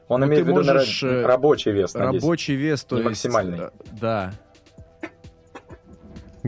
Он 0.07 0.21
ну, 0.21 0.27
имеет 0.27 0.45
в 0.45 0.47
виду 0.47 0.63
можешь, 0.63 1.01
на 1.01 1.27
рабочий 1.27 1.73
вес. 1.73 1.93
Рабочий 1.93 2.55
вес, 2.55 2.85
то 2.85 2.95
есть... 2.95 3.09
Максимальный. 3.09 3.59
Э, 3.59 3.69
да. 3.99 4.33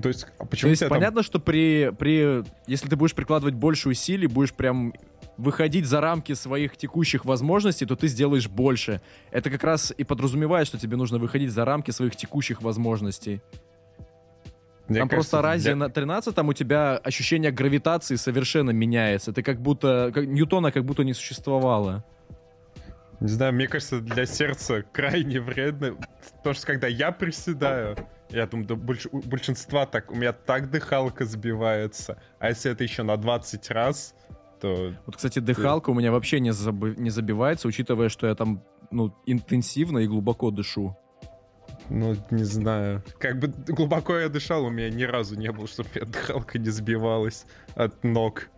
То 0.02 0.08
есть, 0.08 0.28
а 0.40 0.46
почему 0.46 0.70
то 0.70 0.72
есть 0.72 0.88
понятно, 0.88 1.18
там... 1.18 1.24
что 1.24 1.40
при, 1.40 1.92
при... 2.00 2.46
Если 2.68 2.88
ты 2.88 2.96
будешь 2.96 3.14
прикладывать 3.14 3.56
больше 3.56 3.90
усилий, 3.90 4.28
будешь 4.28 4.54
прям 4.54 4.94
выходить 5.38 5.86
за 5.86 6.02
рамки 6.02 6.34
своих 6.34 6.78
текущих 6.78 7.26
возможностей, 7.26 7.86
то 7.86 7.96
ты 7.96 8.08
сделаешь 8.08 8.48
больше. 8.48 9.02
Это 9.32 9.50
как 9.50 9.64
раз 9.64 9.94
и 9.98 10.04
подразумевает, 10.04 10.68
что 10.68 10.78
тебе 10.78 10.98
нужно 10.98 11.18
выходить 11.18 11.52
за 11.52 11.66
рамки 11.66 11.92
своих 11.92 12.16
текущих 12.16 12.62
возможностей. 12.62 13.42
Мне 14.88 15.00
там 15.00 15.10
кажется, 15.10 15.38
просто 15.38 15.42
разе 15.42 15.70
для... 15.70 15.76
на 15.76 15.90
13 15.90 16.36
там 16.36 16.50
у 16.50 16.54
тебя 16.54 16.98
ощущение 16.98 17.52
гравитации 17.52 18.16
совершенно 18.16 18.72
меняется. 18.72 19.32
Ты 19.32 19.42
как 19.42 19.62
будто... 19.62 20.12
Как, 20.14 20.26
Ньютона 20.26 20.72
как 20.72 20.84
будто 20.84 21.04
не 21.04 21.14
существовало. 21.14 22.04
Не 23.22 23.30
знаю, 23.30 23.54
мне 23.54 23.68
кажется, 23.68 24.02
для 24.02 24.26
сердца 24.26 24.84
крайне 24.92 25.40
вредно. 25.40 25.96
Потому 26.38 26.56
что 26.56 26.68
когда 26.68 26.88
я 26.88 27.12
приседаю, 27.12 27.96
я 28.32 28.48
думаю, 28.48 28.68
да 28.68 28.76
больш... 28.76 29.08
большинства 29.12 29.86
так, 29.86 30.12
у 30.12 30.16
меня 30.16 30.34
так 30.34 30.70
дыхалка 30.70 31.24
сбивается. 31.24 32.22
А 32.40 32.50
если 32.50 32.72
это 32.72 32.84
еще 32.84 33.04
на 33.04 33.16
20 33.16 33.70
раз, 33.72 34.16
то... 34.62 34.94
Вот, 35.06 35.16
кстати, 35.16 35.40
дыхалка 35.40 35.90
у 35.90 35.94
меня 35.94 36.12
вообще 36.12 36.40
не, 36.40 36.52
заб... 36.52 36.98
не 36.98 37.10
забивается, 37.10 37.68
учитывая, 37.68 38.10
что 38.10 38.28
я 38.28 38.36
там, 38.36 38.64
ну, 38.92 39.14
интенсивно 39.26 40.00
и 40.00 40.08
глубоко 40.08 40.52
дышу. 40.52 40.96
Ну, 41.90 42.16
не 42.30 42.44
знаю. 42.44 43.04
Как 43.20 43.40
бы 43.40 43.48
глубоко 43.48 44.18
я 44.18 44.30
дышал, 44.30 44.66
у 44.66 44.70
меня 44.70 44.90
ни 44.90 45.04
разу 45.04 45.36
не 45.36 45.52
было, 45.52 45.68
чтобы 45.68 45.90
у 45.94 45.98
меня 45.98 46.06
дыхалка 46.06 46.60
не 46.60 46.70
сбивалась 46.70 47.46
от 47.76 48.04
ног. 48.04 48.50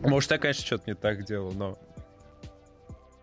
Может, 0.00 0.30
я, 0.30 0.38
конечно, 0.38 0.64
что-то 0.64 0.84
не 0.86 0.94
так 0.94 1.24
делал, 1.24 1.52
но 1.52 1.78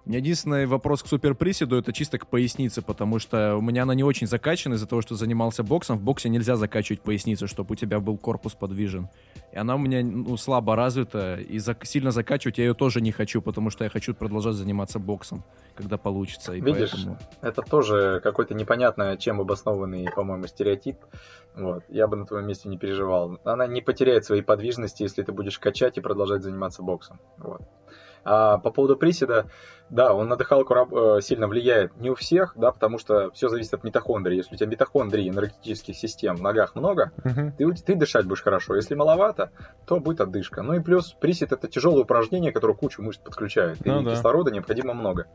Единственный 0.06 0.66
вопрос 0.66 1.04
к 1.04 1.08
суперприседу 1.08 1.78
это 1.78 1.94
чисто 1.94 2.18
к 2.18 2.28
пояснице, 2.28 2.82
потому 2.82 3.20
что 3.20 3.56
у 3.56 3.62
меня 3.62 3.84
она 3.84 3.94
не 3.94 4.04
очень 4.04 4.28
закачана 4.28 4.74
из-за 4.76 4.88
того, 4.88 5.02
что 5.02 5.16
занимался 5.16 5.64
боксом. 5.64 5.98
В 5.98 6.02
боксе 6.02 6.30
нельзя 6.30 6.56
закачивать 6.56 7.02
поясницу, 7.02 7.48
чтобы 7.48 7.74
у 7.74 7.76
тебя 7.76 8.00
был 8.00 8.18
корпус 8.18 8.54
подвижен. 8.54 9.08
И 9.52 9.58
она 9.58 9.76
у 9.76 9.78
меня 9.78 10.04
ну, 10.04 10.38
слабо 10.38 10.76
развита, 10.76 11.36
и 11.36 11.60
за, 11.60 11.76
сильно 11.84 12.12
закачивать 12.12 12.58
я 12.58 12.66
ее 12.66 12.74
тоже 12.74 13.02
не 13.02 13.12
хочу, 13.12 13.42
потому 13.42 13.70
что 13.70 13.84
я 13.84 13.90
хочу 13.90 14.14
продолжать 14.14 14.56
заниматься 14.56 15.00
боксом, 15.00 15.44
когда 15.76 15.98
получится. 15.98 16.54
И 16.54 16.62
Видишь, 16.62 16.92
поэтому... 16.92 17.18
это 17.42 17.62
тоже 17.62 18.20
какой-то 18.24 18.54
непонятно 18.54 19.18
чем 19.18 19.42
обоснованный, 19.42 20.08
по-моему, 20.16 20.48
стереотип. 20.48 20.98
Вот. 21.56 21.84
Я 21.90 22.08
бы 22.08 22.16
на 22.16 22.26
твоем 22.26 22.48
месте 22.48 22.70
не 22.70 22.78
переживал. 22.78 23.40
Она 23.44 23.68
не 23.68 23.82
потеряет 23.82 24.26
своей 24.26 24.42
подвижности, 24.42 25.04
если 25.04 25.24
ты 25.24 25.32
будешь 25.32 25.60
качать 25.60 25.98
и 25.98 26.02
продолжать 26.02 26.44
заниматься 26.44 26.84
боксом. 26.84 27.20
Вот. 27.38 27.62
А 28.24 28.58
по 28.58 28.72
поводу 28.72 28.96
приседа, 28.96 29.50
да, 29.90 30.14
он 30.14 30.28
на 30.28 30.36
дыхалку 30.36 30.74
э, 30.76 31.22
сильно 31.22 31.48
влияет 31.48 31.96
не 31.98 32.10
у 32.10 32.16
всех, 32.16 32.54
да, 32.56 32.72
потому 32.72 33.00
что 33.00 33.32
все 33.32 33.50
зависит 33.50 33.74
от 33.74 33.84
митохондрии. 33.84 34.38
Если 34.38 34.54
у 34.54 34.58
тебя 34.58 34.70
митохондрии 34.70 35.30
энергетических 35.30 35.96
систем 35.96 36.36
в 36.36 36.42
ногах 36.42 36.76
много, 36.76 37.12
uh-huh. 37.24 37.52
ты, 37.58 37.72
ты 37.74 37.96
дышать 37.96 38.26
будешь 38.26 38.44
хорошо. 38.44 38.76
Если 38.76 38.96
маловато, 38.96 39.52
то 39.86 40.00
будет 40.00 40.22
отдышка. 40.22 40.62
Ну 40.62 40.74
и 40.74 40.80
плюс 40.80 41.14
присед 41.20 41.52
это 41.52 41.68
тяжелое 41.68 42.04
упражнение, 42.04 42.52
которое 42.52 42.74
кучу 42.74 43.02
мышц 43.02 43.20
подключает. 43.20 43.84
Ну, 43.86 44.02
и 44.02 44.06
да. 44.06 44.12
кислорода 44.12 44.52
необходимо 44.52 44.94
много. 44.94 45.26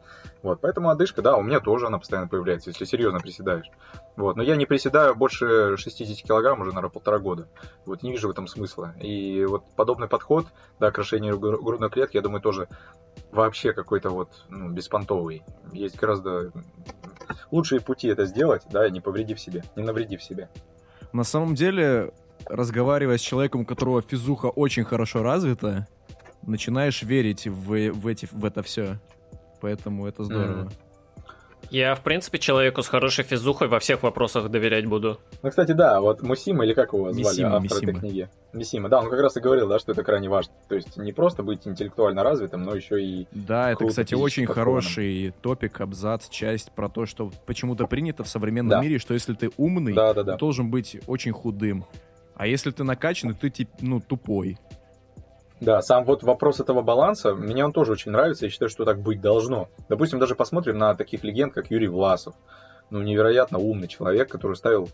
Вот, 0.43 0.61
поэтому 0.61 0.91
отдышка, 0.91 1.23
да, 1.23 1.37
у 1.37 1.43
меня 1.43 1.61
тоже 1.61 1.87
она 1.87 1.99
постоянно 1.99 2.29
появляется, 2.29 2.71
если 2.71 2.85
серьезно 2.85 3.19
приседаешь. 3.19 3.71
Вот, 4.17 4.37
но 4.37 4.43
я 4.43 4.57
не 4.57 4.67
приседаю 4.67 5.17
больше 5.17 5.77
60 5.77 6.27
килограмм 6.27 6.61
уже, 6.61 6.71
наверное, 6.71 6.91
полтора 6.91 7.19
года. 7.19 7.49
Вот, 7.87 8.03
не 8.03 8.13
вижу 8.13 8.29
в 8.29 8.31
этом 8.31 8.47
смысла. 8.47 8.95
И 9.01 9.45
вот 9.45 9.65
подобный 9.75 10.07
подход, 10.07 10.47
да, 10.79 10.91
к 10.91 10.99
расширению 10.99 11.39
грудной 11.39 11.91
клетки, 11.91 12.17
я 12.17 12.23
думаю, 12.23 12.41
тоже 12.41 12.69
вообще 13.33 13.73
какой-то 13.73 14.11
вот 14.11 14.45
ну, 14.49 14.71
беспонтовый. 14.71 15.43
Есть 15.73 15.99
гораздо 15.99 16.53
лучшие 17.51 17.81
пути 17.81 18.09
это 18.09 18.27
сделать, 18.27 18.63
да, 18.71 18.89
не 18.89 19.01
повредив 19.01 19.41
себе, 19.41 19.65
не 19.77 19.83
навредив 19.83 20.23
себе. 20.23 20.49
На 21.13 21.25
самом 21.25 21.55
деле, 21.55 22.13
разговаривая 22.47 23.19
с 23.19 23.21
человеком, 23.21 23.63
у 23.63 23.65
которого 23.65 24.03
физуха 24.03 24.47
очень 24.47 24.85
хорошо 24.85 25.23
развита, 25.23 25.87
начинаешь 26.43 27.03
верить 27.03 27.47
в, 27.47 27.91
в, 27.91 28.07
эти, 28.07 28.29
в 28.31 28.45
это 28.45 28.63
все. 28.63 28.99
Поэтому 29.61 30.07
это 30.07 30.25
здорово. 30.25 30.65
Mm. 30.65 30.73
Я, 31.71 31.95
в 31.95 32.03
принципе, 32.03 32.39
человеку 32.39 32.83
с 32.83 32.89
хорошей 32.89 33.25
физухой 33.25 33.69
во 33.69 33.79
всех 33.79 34.03
вопросах 34.03 34.49
доверять 34.49 34.87
буду. 34.87 35.19
Ну, 35.43 35.51
кстати, 35.51 35.73
да, 35.73 36.01
вот 36.01 36.23
Мусима, 36.23 36.65
или 36.65 36.75
как 36.75 36.93
его 36.93 37.13
звали, 37.13 37.25
Мисима, 37.27 37.57
автор 37.57 37.63
Мисима. 37.63 37.91
этой 37.91 38.01
книги? 38.01 38.29
Мисима, 38.53 38.89
да, 38.89 39.01
он 39.01 39.11
как 39.11 39.21
раз 39.21 39.37
и 39.37 39.41
говорил, 39.41 39.69
да, 39.69 39.79
что 39.79 39.93
это 39.93 40.03
крайне 40.03 40.29
важно. 40.29 40.53
То 40.69 40.75
есть 40.77 40.97
не 40.97 41.13
просто 41.13 41.43
быть 41.43 41.67
интеллектуально 41.67 42.23
развитым, 42.23 42.63
но 42.63 42.75
еще 42.75 43.03
и... 43.03 43.27
Да, 43.33 43.73
это, 43.73 43.87
кстати, 43.87 44.15
очень 44.15 44.47
хороший 44.47 45.35
топик, 45.43 45.81
абзац, 45.81 46.29
часть 46.29 46.73
про 46.73 46.89
то, 46.89 47.07
что 47.07 47.31
почему-то 47.47 47.87
принято 47.87 48.25
в 48.25 48.29
современном 48.29 48.71
да. 48.71 48.81
мире, 48.81 48.99
что 48.99 49.15
если 49.15 49.35
ты 49.35 49.51
умный, 49.57 49.95
да, 49.95 50.15
да, 50.15 50.23
да. 50.23 50.33
ты 50.35 50.39
должен 50.39 50.71
быть 50.71 50.99
очень 51.07 51.33
худым. 51.33 51.85
А 52.37 52.47
если 52.47 52.71
ты 52.71 52.85
накачанный, 52.85 53.35
ты, 53.35 53.51
тип, 53.51 53.69
ну, 53.81 54.01
тупой. 54.01 54.59
Да, 55.61 55.81
сам 55.83 56.05
вот 56.05 56.23
вопрос 56.23 56.61
этого 56.61 56.83
баланса, 56.83 57.35
мне 57.35 57.65
он 57.65 57.73
тоже 57.73 57.93
очень 57.93 58.11
нравится, 58.11 58.47
я 58.47 58.51
считаю, 58.51 58.69
что 58.69 58.85
так 58.85 59.01
быть 59.01 59.21
должно. 59.21 59.69
Допустим, 59.89 60.19
даже 60.19 60.35
посмотрим 60.35 60.79
на 60.79 60.95
таких 60.95 61.23
легенд, 61.25 61.55
как 61.55 61.71
Юрий 61.71 61.89
Власов. 61.89 62.35
Ну, 62.91 63.01
невероятно 63.03 63.59
умный 63.59 63.89
человек, 63.89 64.31
который 64.31 64.57
ставил 64.57 64.91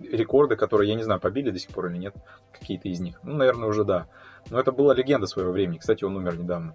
рекорды, 0.00 0.56
которые, 0.56 0.88
я 0.88 0.96
не 0.96 1.04
знаю, 1.04 1.20
побили 1.20 1.50
до 1.50 1.58
сих 1.58 1.70
пор 1.70 1.86
или 1.86 1.98
нет, 1.98 2.14
какие-то 2.52 2.88
из 2.88 3.00
них. 3.00 3.20
Ну, 3.22 3.34
наверное, 3.36 3.68
уже 3.68 3.84
да. 3.84 4.06
Но 4.50 4.58
это 4.58 4.72
была 4.72 4.92
легенда 4.92 5.26
своего 5.26 5.52
времени. 5.52 5.78
Кстати, 5.78 6.02
он 6.02 6.16
умер 6.16 6.36
недавно. 6.36 6.74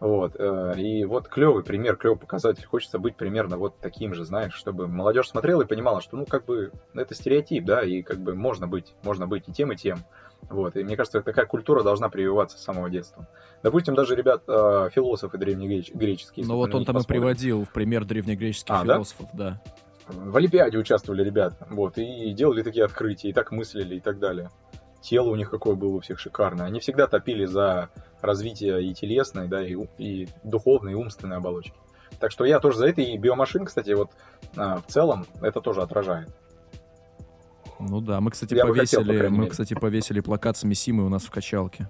Вот. 0.00 0.36
Э, 0.38 0.74
и 0.76 1.04
вот 1.04 1.28
клевый 1.28 1.64
пример, 1.64 1.96
клевый 1.96 2.18
показатель. 2.18 2.64
Хочется 2.66 2.98
быть 2.98 3.16
примерно 3.16 3.56
вот 3.56 3.78
таким 3.80 4.14
же, 4.14 4.24
знаешь, 4.24 4.54
чтобы 4.54 4.86
молодежь 4.86 5.28
смотрела 5.28 5.62
и 5.62 5.66
понимала, 5.66 6.00
что, 6.00 6.16
ну, 6.16 6.26
как 6.26 6.44
бы, 6.44 6.70
это 6.94 7.14
стереотип, 7.14 7.64
да, 7.64 7.82
и 7.82 8.02
как 8.02 8.18
бы 8.18 8.34
можно 8.34 8.68
быть, 8.68 8.94
можно 9.02 9.26
быть 9.26 9.48
и 9.48 9.52
тем, 9.52 9.72
и 9.72 9.76
тем. 9.76 9.98
Вот. 10.42 10.76
И 10.76 10.84
мне 10.84 10.96
кажется, 10.96 11.20
такая 11.20 11.46
культура 11.46 11.82
должна 11.82 12.08
прививаться 12.08 12.58
с 12.58 12.62
самого 12.62 12.88
детства. 12.88 13.26
Допустим, 13.62 13.94
даже 13.94 14.14
ребят, 14.14 14.44
э, 14.46 14.88
философы 14.92 15.36
древнегреческие. 15.36 16.46
Ну 16.46 16.56
вот 16.56 16.74
он 16.74 16.84
там 16.84 16.98
и 16.98 17.04
приводил 17.04 17.64
в 17.64 17.72
пример 17.72 18.04
древнегреческих 18.04 18.74
а, 18.74 18.84
философов, 18.84 19.28
да? 19.32 19.60
да. 20.08 20.14
В 20.14 20.36
Олимпиаде 20.36 20.78
участвовали 20.78 21.22
ребята, 21.22 21.66
вот, 21.68 21.98
и 21.98 22.32
делали 22.32 22.62
такие 22.62 22.86
открытия, 22.86 23.28
и 23.28 23.32
так 23.34 23.52
мыслили, 23.52 23.96
и 23.96 24.00
так 24.00 24.18
далее. 24.18 24.50
Тело 25.02 25.28
у 25.28 25.36
них 25.36 25.50
какое 25.50 25.74
было 25.74 25.96
у 25.96 26.00
всех 26.00 26.18
шикарное. 26.18 26.66
Они 26.66 26.80
всегда 26.80 27.06
топили 27.06 27.44
за 27.44 27.90
развитие 28.22 28.82
и 28.82 28.94
телесной, 28.94 29.48
да, 29.48 29.62
и, 29.62 29.76
и 29.98 30.28
духовной, 30.44 30.92
и 30.92 30.94
умственной 30.94 31.36
оболочки. 31.36 31.74
Так 32.20 32.30
что 32.30 32.44
я 32.44 32.58
тоже 32.58 32.78
за 32.78 32.88
это, 32.88 33.02
и 33.02 33.16
биомашин, 33.18 33.66
кстати, 33.66 33.90
вот 33.90 34.10
а, 34.56 34.80
в 34.80 34.86
целом 34.86 35.26
это 35.42 35.60
тоже 35.60 35.82
отражает. 35.82 36.30
Ну 37.80 38.00
да, 38.00 38.20
мы, 38.20 38.30
кстати, 38.30 38.54
Я 38.54 38.66
повесили, 38.66 39.16
хотел, 39.16 39.30
мы, 39.30 39.46
кстати, 39.46 39.74
повесили 39.74 40.20
плакат 40.20 40.56
с 40.56 40.64
Мисимой 40.64 41.06
у 41.06 41.08
нас 41.08 41.24
в 41.24 41.30
качалке. 41.30 41.88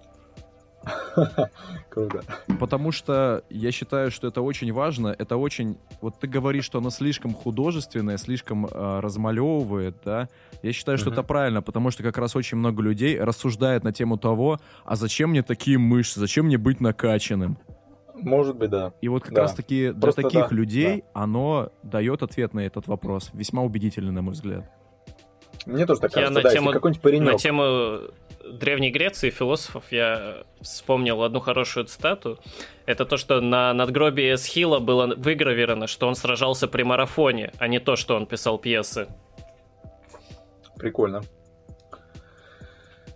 Круто. 1.89 2.23
Потому 2.61 2.93
что 2.93 3.43
я 3.51 3.73
считаю, 3.73 4.11
что 4.11 4.29
это 4.29 4.43
очень 4.43 4.73
важно. 4.73 5.15
Это 5.19 5.37
очень... 5.37 5.77
Вот 6.01 6.19
ты 6.21 6.27
говоришь, 6.27 6.65
что 6.65 6.79
оно 6.79 6.91
слишком 6.91 7.35
художественное, 7.35 8.17
слишком 8.17 8.67
э, 8.67 9.01
размалевывает, 9.01 9.97
да? 10.05 10.29
Я 10.63 10.73
считаю, 10.73 10.99
что 10.99 11.11
это 11.11 11.23
правильно, 11.23 11.63
потому 11.63 11.91
что 11.91 12.03
как 12.03 12.19
раз 12.19 12.37
очень 12.37 12.59
много 12.59 12.83
людей 12.83 13.19
рассуждает 13.19 13.85
на 13.85 13.93
тему 13.93 14.19
того, 14.19 14.59
а 14.85 14.97
зачем 14.97 15.31
мне 15.31 15.43
такие 15.43 15.79
мышцы, 15.79 16.21
зачем 16.21 16.47
мне 16.47 16.59
быть 16.59 16.81
накачанным? 16.81 17.59
Может 18.15 18.57
быть, 18.57 18.71
да. 18.71 18.93
И 19.01 19.09
вот 19.09 19.23
как 19.23 19.33
да. 19.33 19.43
раз 19.43 19.55
таки 19.55 19.93
для 19.93 20.01
Просто 20.01 20.23
таких 20.23 20.49
да, 20.49 20.55
людей 20.55 20.97
да. 21.15 21.23
оно 21.23 21.73
дает 21.83 22.23
ответ 22.23 22.53
на 22.53 22.61
этот 22.61 22.89
вопрос. 22.89 23.31
Весьма 23.33 23.63
убедительный, 23.63 24.13
на 24.13 24.23
мой 24.23 24.33
взгляд. 24.33 24.71
Мне 25.69 25.85
тоже 25.85 26.01
так 26.01 26.13
кажется, 26.13 26.33
я 26.33 26.35
на 26.35 26.43
да, 26.43 26.51
тему, 26.51 26.73
какой-нибудь 26.73 27.03
паренек. 27.03 27.33
На 27.33 27.39
тему 27.39 28.01
Древней 28.51 28.91
Греции 28.91 29.29
философов 29.29 29.85
я 29.91 30.45
вспомнил 30.63 31.23
одну 31.23 31.41
хорошую 31.41 31.85
цитату. 31.85 32.39
Это 32.87 33.05
то, 33.05 33.19
что 33.19 33.43
на 33.43 33.75
надгробии 33.75 34.35
Эсхила 34.35 34.79
было 34.79 35.15
выгравировано, 35.15 35.87
что 35.87 36.09
он 36.09 36.15
сражался 36.15 36.69
при 36.69 36.85
марафоне, 36.85 37.53
а 37.59 37.69
не 37.69 37.81
то, 37.81 37.97
что 37.97 38.17
он 38.17 38.25
писал 38.25 38.57
пьесы. 38.57 39.09
Прикольно. 40.79 41.23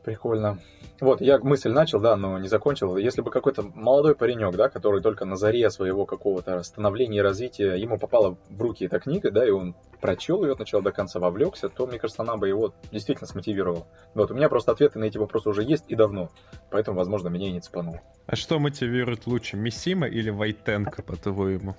Прикольно. 0.05 0.59
Вот, 1.01 1.21
я 1.21 1.39
мысль 1.39 1.71
начал, 1.71 2.01
да, 2.01 2.17
но 2.17 2.39
не 2.39 2.49
закончил. 2.49 2.97
Если 2.97 3.23
бы 3.23 3.31
какой-то 3.31 3.63
молодой 3.63 4.17
паренек, 4.17 4.55
да, 4.57 4.69
который 4.69 5.01
только 5.01 5.25
на 5.25 5.37
заре 5.37 5.71
своего 5.71 6.07
какого-то 6.07 6.63
становления 6.63 7.19
и 7.19 7.23
развития, 7.23 7.75
ему 7.75 7.99
попала 7.99 8.37
в 8.51 8.61
руки 8.61 8.85
эта 8.85 8.99
книга, 8.99 9.31
да, 9.31 9.47
и 9.47 9.51
он 9.51 9.77
прочел 10.01 10.45
ее 10.45 10.53
от 10.53 10.59
начала 10.59 10.83
до 10.83 10.91
конца, 10.91 11.21
вовлекся, 11.21 11.69
то, 11.69 11.87
мне 11.87 11.99
кажется, 12.01 12.23
она 12.23 12.37
бы 12.37 12.49
его 12.49 12.75
действительно 12.91 13.29
смотивировала. 13.29 13.87
Вот, 14.15 14.33
у 14.33 14.35
меня 14.35 14.49
просто 14.49 14.73
ответы 14.73 14.99
на 14.99 15.05
эти 15.05 15.19
вопросы 15.19 15.49
уже 15.49 15.63
есть 15.63 15.85
и 15.89 15.95
давно, 15.95 16.31
поэтому, 16.71 16.97
возможно, 16.97 17.29
меня 17.29 17.49
и 17.49 17.53
не 17.53 17.61
цепануло. 17.61 18.01
А 18.27 18.35
что 18.35 18.59
мотивирует 18.59 19.27
лучше, 19.27 19.57
Мисима 19.57 20.09
или 20.09 20.31
Вайтенко, 20.31 21.03
по-твоему? 21.03 21.77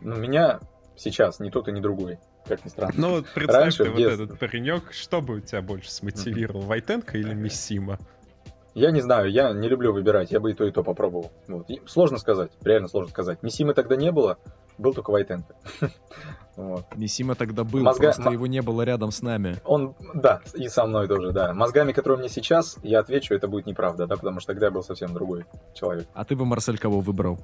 Ну, 0.00 0.16
меня 0.16 0.58
сейчас 0.96 1.38
ни 1.38 1.50
тот 1.50 1.68
и 1.68 1.72
ни 1.72 1.80
другой 1.80 2.18
как 2.46 2.64
ни 2.64 2.68
странно. 2.68 2.94
Ну, 2.96 3.10
вот 3.10 3.26
представь 3.34 3.62
Раньше, 3.62 3.84
ты 3.84 3.90
вот 3.90 4.00
этот 4.00 4.38
паренек, 4.38 4.92
что 4.92 5.20
бы 5.20 5.36
у 5.36 5.40
тебя 5.40 5.62
больше 5.62 5.90
смотивировал, 5.90 6.62
mm-hmm. 6.62 6.66
Вайтенко 6.66 7.18
или 7.18 7.34
Миссима? 7.34 7.98
Я 8.74 8.90
не 8.90 9.00
знаю, 9.00 9.30
я 9.30 9.52
не 9.52 9.68
люблю 9.68 9.92
выбирать, 9.94 10.30
я 10.30 10.38
бы 10.38 10.50
и 10.50 10.54
то, 10.54 10.64
и 10.64 10.70
то 10.70 10.84
попробовал. 10.84 11.32
Вот. 11.48 11.70
И 11.70 11.80
сложно 11.86 12.18
сказать, 12.18 12.50
реально 12.62 12.88
сложно 12.88 13.10
сказать. 13.10 13.42
Миссимы 13.42 13.72
тогда 13.72 13.96
не 13.96 14.12
было, 14.12 14.36
был 14.76 14.92
только 14.92 15.10
Вайтенко. 15.12 15.54
вот. 16.56 16.84
Миссима 16.94 17.34
тогда 17.36 17.64
был, 17.64 17.82
Мозга... 17.82 18.12
просто 18.12 18.30
его 18.30 18.46
не 18.46 18.60
было 18.60 18.82
рядом 18.82 19.12
с 19.12 19.22
нами. 19.22 19.56
Он, 19.64 19.94
да, 20.12 20.42
и 20.52 20.68
со 20.68 20.84
мной 20.84 21.08
тоже, 21.08 21.32
да. 21.32 21.54
Мозгами, 21.54 21.92
которые 21.92 22.18
мне 22.18 22.28
сейчас, 22.28 22.76
я 22.82 23.00
отвечу, 23.00 23.34
это 23.34 23.48
будет 23.48 23.64
неправда, 23.64 24.06
да, 24.06 24.16
потому 24.16 24.40
что 24.40 24.52
тогда 24.52 24.66
я 24.66 24.70
был 24.70 24.82
совсем 24.82 25.14
другой 25.14 25.46
человек. 25.72 26.06
А 26.12 26.26
ты 26.26 26.36
бы, 26.36 26.44
Марсель, 26.44 26.78
кого 26.78 27.00
выбрал? 27.00 27.38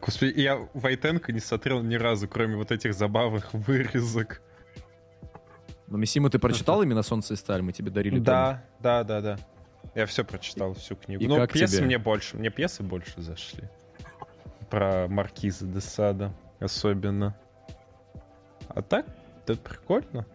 Господи, 0.00 0.40
я 0.40 0.68
Вайтенко 0.74 1.32
не 1.32 1.40
смотрел 1.40 1.82
ни 1.82 1.94
разу, 1.94 2.28
кроме 2.28 2.56
вот 2.56 2.70
этих 2.70 2.94
забавных 2.94 3.52
вырезок. 3.52 4.40
Но 5.86 5.98
Миссиму 5.98 6.30
ты 6.30 6.38
прочитал 6.38 6.82
именно 6.82 7.02
«Солнце 7.02 7.34
и 7.34 7.36
сталь»? 7.36 7.62
Мы 7.62 7.72
тебе 7.72 7.90
дарили 7.90 8.18
Да, 8.18 8.52
том. 8.52 8.60
да, 8.80 9.04
да, 9.04 9.20
да. 9.20 9.38
Я 9.94 10.06
все 10.06 10.24
прочитал, 10.24 10.74
всю 10.74 10.96
книгу. 10.96 11.22
И 11.22 11.26
Но 11.26 11.46
пьесы 11.46 11.76
тебе? 11.76 11.86
мне 11.86 11.98
больше, 11.98 12.36
мне 12.36 12.50
пьесы 12.50 12.82
больше 12.82 13.20
зашли. 13.20 13.64
Про 14.70 15.06
Маркиза 15.08 15.66
де 15.66 15.80
Сада 15.80 16.32
особенно. 16.58 17.36
А 18.68 18.82
так, 18.82 19.06
это 19.44 19.56
прикольно. 19.56 20.26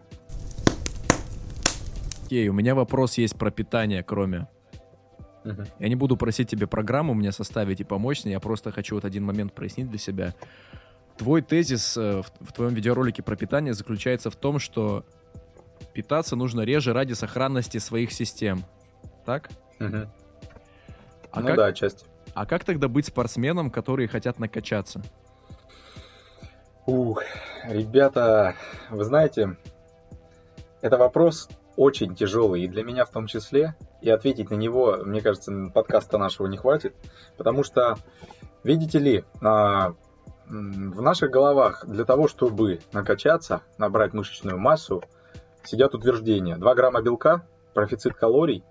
Окей, 2.24 2.48
у 2.48 2.52
меня 2.52 2.74
вопрос 2.74 3.18
есть 3.18 3.36
про 3.36 3.50
питание, 3.50 4.02
кроме 4.04 4.46
Я 5.44 5.88
не 5.88 5.96
буду 5.96 6.16
просить 6.16 6.48
тебе 6.48 6.66
программу 6.66 7.14
мне 7.14 7.32
составить 7.32 7.80
и 7.80 7.84
помочь, 7.84 8.20
я 8.24 8.40
просто 8.40 8.72
хочу 8.72 8.94
вот 8.96 9.04
один 9.04 9.24
момент 9.24 9.52
прояснить 9.54 9.88
для 9.88 9.98
себя. 9.98 10.34
Твой 11.16 11.42
тезис 11.42 11.96
э, 11.96 12.22
в, 12.22 12.46
в 12.46 12.52
твоем 12.52 12.72
видеоролике 12.72 13.22
про 13.22 13.36
питание 13.36 13.74
заключается 13.74 14.30
в 14.30 14.36
том, 14.36 14.58
что 14.58 15.04
питаться 15.92 16.36
нужно 16.36 16.62
реже 16.62 16.92
ради 16.92 17.12
сохранности 17.12 17.78
своих 17.78 18.12
систем. 18.12 18.64
Так? 19.26 19.50
Угу. 19.80 20.08
А 21.32 21.40
ну 21.40 21.46
как, 21.46 21.56
да, 21.56 21.72
часть. 21.72 22.06
А 22.34 22.46
как 22.46 22.64
тогда 22.64 22.88
быть 22.88 23.06
спортсменом, 23.06 23.70
которые 23.70 24.08
хотят 24.08 24.38
накачаться? 24.38 25.02
Ух, 26.86 27.22
ребята, 27.64 28.54
вы 28.88 29.04
знаете, 29.04 29.56
это 30.80 30.96
вопрос 30.96 31.48
очень 31.76 32.14
тяжелый, 32.14 32.62
и 32.62 32.68
для 32.68 32.82
меня 32.82 33.04
в 33.04 33.10
том 33.10 33.26
числе, 33.26 33.76
и 34.00 34.10
ответить 34.10 34.50
на 34.50 34.54
него, 34.54 34.98
мне 35.04 35.20
кажется, 35.20 35.52
подкаста 35.72 36.18
нашего 36.18 36.46
не 36.46 36.56
хватит, 36.56 36.94
потому 37.36 37.62
что, 37.64 37.96
видите 38.64 38.98
ли, 38.98 39.24
в 39.40 41.02
наших 41.02 41.30
головах 41.30 41.84
для 41.86 42.04
того, 42.04 42.28
чтобы 42.28 42.80
накачаться, 42.92 43.62
набрать 43.78 44.12
мышечную 44.14 44.58
массу, 44.58 45.02
сидят 45.62 45.94
утверждения. 45.94 46.56
2 46.56 46.74
грамма 46.74 47.02
белка, 47.02 47.46
профицит 47.74 48.14
калорий, 48.14 48.64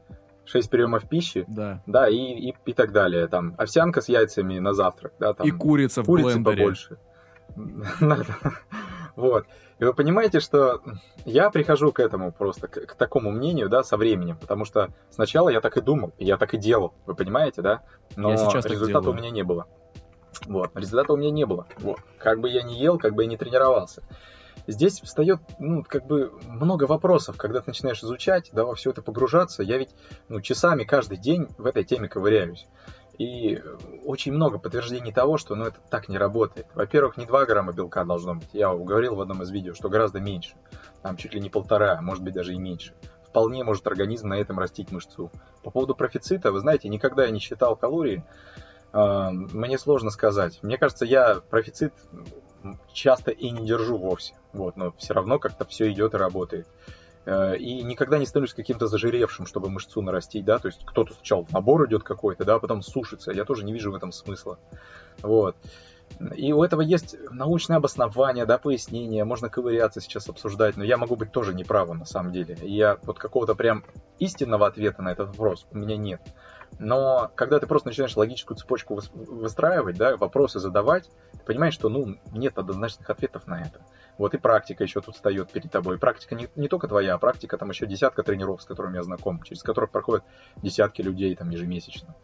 6 0.46 0.70
приемов 0.70 1.08
пищи, 1.08 1.46
да, 1.48 1.82
да 1.86 2.10
и, 2.10 2.16
и, 2.16 2.56
и 2.66 2.74
так 2.74 2.92
далее. 2.92 3.28
Там 3.28 3.56
овсянка 3.58 4.02
с 4.02 4.10
яйцами 4.10 4.60
на 4.60 4.74
завтрак, 4.74 5.14
да, 5.20 5.34
там, 5.34 5.48
и 5.48 5.52
курица 5.52 6.04
в 6.04 6.08
курицы 6.08 6.40
блендере. 6.40 6.58
побольше. 6.58 6.98
Вот. 9.16 9.46
И 9.80 9.86
вы 9.86 9.94
понимаете, 9.94 10.42
что 10.42 10.82
я 11.26 11.50
прихожу 11.50 11.94
к 11.94 12.02
этому 12.02 12.34
просто, 12.34 12.68
к, 12.68 12.86
к 12.86 12.96
такому 12.96 13.32
мнению, 13.32 13.70
да, 13.70 13.82
со 13.84 13.96
временем, 13.96 14.38
потому 14.38 14.66
что 14.66 14.90
сначала 15.10 15.50
я 15.50 15.62
так 15.62 15.78
и 15.78 15.82
думал, 15.82 16.12
я 16.20 16.38
так 16.38 16.54
и 16.54 16.58
делал, 16.58 16.94
вы 17.06 17.16
понимаете, 17.16 17.62
да? 17.62 17.82
Но 18.18 18.32
результата 18.32 19.10
у 19.10 19.14
меня 19.14 19.30
не 19.30 19.44
было. 19.44 19.68
Вот, 20.46 20.72
результата 20.76 21.14
у 21.14 21.18
меня 21.18 21.32
не 21.32 21.46
было. 21.46 21.66
Вот. 21.78 22.00
Как 22.18 22.40
бы 22.40 22.50
я 22.50 22.62
ни 22.62 22.74
ел, 22.74 22.98
как 22.98 23.16
бы 23.16 23.24
я 23.24 23.30
ни 23.30 23.38
тренировался. 23.38 24.04
Здесь 24.68 25.02
встает, 25.02 25.40
ну, 25.58 25.84
как 25.88 26.06
бы 26.06 26.32
много 26.46 26.84
вопросов, 26.84 27.38
когда 27.38 27.60
ты 27.62 27.72
начинаешь 27.72 28.04
изучать, 28.04 28.50
да, 28.54 28.66
во 28.66 28.76
все 28.76 28.92
это 28.92 29.02
погружаться. 29.02 29.64
Я 29.64 29.78
ведь, 29.78 29.90
ну, 30.28 30.42
часами 30.42 30.84
каждый 30.84 31.18
день 31.18 31.48
в 31.58 31.66
этой 31.66 31.84
теме 31.84 32.08
ковыряюсь. 32.08 32.68
И 33.20 33.62
очень 34.06 34.32
много 34.32 34.60
подтверждений 34.60 35.12
того, 35.12 35.38
что 35.38 35.54
ну, 35.54 35.66
это 35.66 35.78
так 35.90 36.08
не 36.08 36.18
работает. 36.18 36.68
Во-первых, 36.74 37.18
не 37.18 37.26
2 37.26 37.46
грамма 37.46 37.74
белка 37.74 38.06
должно 38.06 38.36
быть. 38.36 38.48
Я 38.54 38.74
говорил 38.74 39.16
в 39.16 39.22
одном 39.22 39.44
из 39.44 39.52
видео, 39.52 39.74
что 39.74 39.90
гораздо 39.90 40.22
меньше. 40.22 40.56
Там 41.04 41.18
чуть 41.18 41.34
ли 41.34 41.42
не 41.42 41.50
полтора, 41.50 41.98
а 41.98 42.02
может 42.02 42.24
быть 42.24 42.34
даже 42.34 42.54
и 42.54 42.58
меньше. 42.58 42.94
Вполне 43.28 43.66
может 43.66 43.86
организм 43.88 44.30
на 44.30 44.36
этом 44.36 44.58
растить 44.58 44.92
мышцу. 44.92 45.32
По 45.64 45.70
поводу 45.70 45.96
профицита, 45.96 46.54
вы 46.54 46.62
знаете, 46.62 46.88
никогда 46.88 47.26
я 47.26 47.32
не 47.32 47.40
считал 47.40 47.76
калории. 47.76 48.24
А, 48.94 49.32
мне 49.32 49.78
сложно 49.78 50.12
сказать. 50.12 50.60
Мне 50.64 50.78
кажется, 50.78 51.04
я 51.04 51.42
профицит 51.50 51.94
часто 52.94 53.32
и 53.32 53.50
не 53.50 53.68
держу 53.68 53.98
вовсе. 53.98 54.34
Вот, 54.54 54.78
но 54.78 54.94
все 54.98 55.14
равно 55.14 55.40
как-то 55.40 55.66
все 55.66 55.92
идет 55.92 56.14
и 56.14 56.18
работает. 56.18 56.68
Э, 57.26 57.58
и 57.58 57.84
никогда 57.84 58.18
не 58.18 58.26
становлюсь 58.26 58.54
каким-то 58.54 58.88
зажиревшим, 58.88 59.46
чтобы 59.46 59.70
мышцу 59.70 60.02
нарастить, 60.02 60.46
да, 60.46 60.60
то 60.60 60.68
есть 60.68 60.86
кто-то 60.86 61.14
сначала 61.14 61.44
в 61.44 61.52
набор 61.52 61.86
идет 61.88 62.04
какой-то, 62.04 62.46
да, 62.46 62.56
а 62.56 62.60
потом 62.60 62.82
сушится, 62.82 63.32
я 63.32 63.46
тоже 63.46 63.66
не 63.66 63.74
вижу 63.74 63.92
в 63.92 63.96
этом 63.96 64.12
смысла, 64.12 64.58
вот. 65.22 65.56
И 66.36 66.52
у 66.54 66.64
этого 66.64 66.82
есть 66.82 67.16
научное 67.30 67.78
обоснование, 67.78 68.46
да, 68.46 68.58
пояснение, 68.58 69.26
можно 69.26 69.50
ковыряться 69.50 70.02
сейчас 70.02 70.28
обсуждать, 70.28 70.76
но 70.76 70.84
я 70.84 70.98
могу 70.98 71.16
быть 71.16 71.32
тоже 71.32 71.54
неправым 71.54 72.00
на 72.00 72.06
самом 72.06 72.32
деле. 72.32 72.58
Я 72.62 72.98
вот 73.04 73.20
какого-то 73.20 73.54
прям 73.54 73.86
истинного 74.18 74.66
ответа 74.66 75.02
на 75.02 75.12
этот 75.12 75.30
вопрос 75.30 75.68
у 75.72 75.78
меня 75.78 75.98
нет. 75.98 76.22
Но 76.80 77.30
когда 77.36 77.60
ты 77.60 77.68
просто 77.68 77.90
начинаешь 77.90 78.16
логическую 78.16 78.58
цепочку 78.58 79.00
выстраивать, 79.14 79.98
да, 79.98 80.16
вопросы 80.16 80.60
задавать, 80.60 81.10
ты 81.34 81.40
понимаешь, 81.40 81.74
что 81.74 81.90
ну, 81.90 82.18
нет 82.32 82.58
однозначных 82.58 83.10
ответов 83.10 83.48
на 83.48 83.62
это. 83.62 83.82
Вот 84.18 84.34
и 84.34 84.38
практика 84.38 84.84
еще 84.84 85.02
тут 85.02 85.16
встает 85.16 85.52
перед 85.52 85.70
тобой. 85.70 85.98
практика 85.98 86.36
не, 86.36 86.48
не 86.56 86.70
только 86.70 86.88
твоя, 86.88 87.16
а 87.16 87.18
практика 87.18 87.58
там 87.58 87.70
еще 87.70 87.86
десятка 87.86 88.24
тренеров, 88.24 88.62
с 88.62 88.66
которыми 88.66 88.96
я 88.96 89.04
знаком, 89.04 89.44
через 89.44 89.62
которых 89.62 89.92
проходят 89.92 90.24
десятки 90.58 91.02
людей 91.02 91.36
там 91.36 91.50
ежемесячно. 91.50 92.16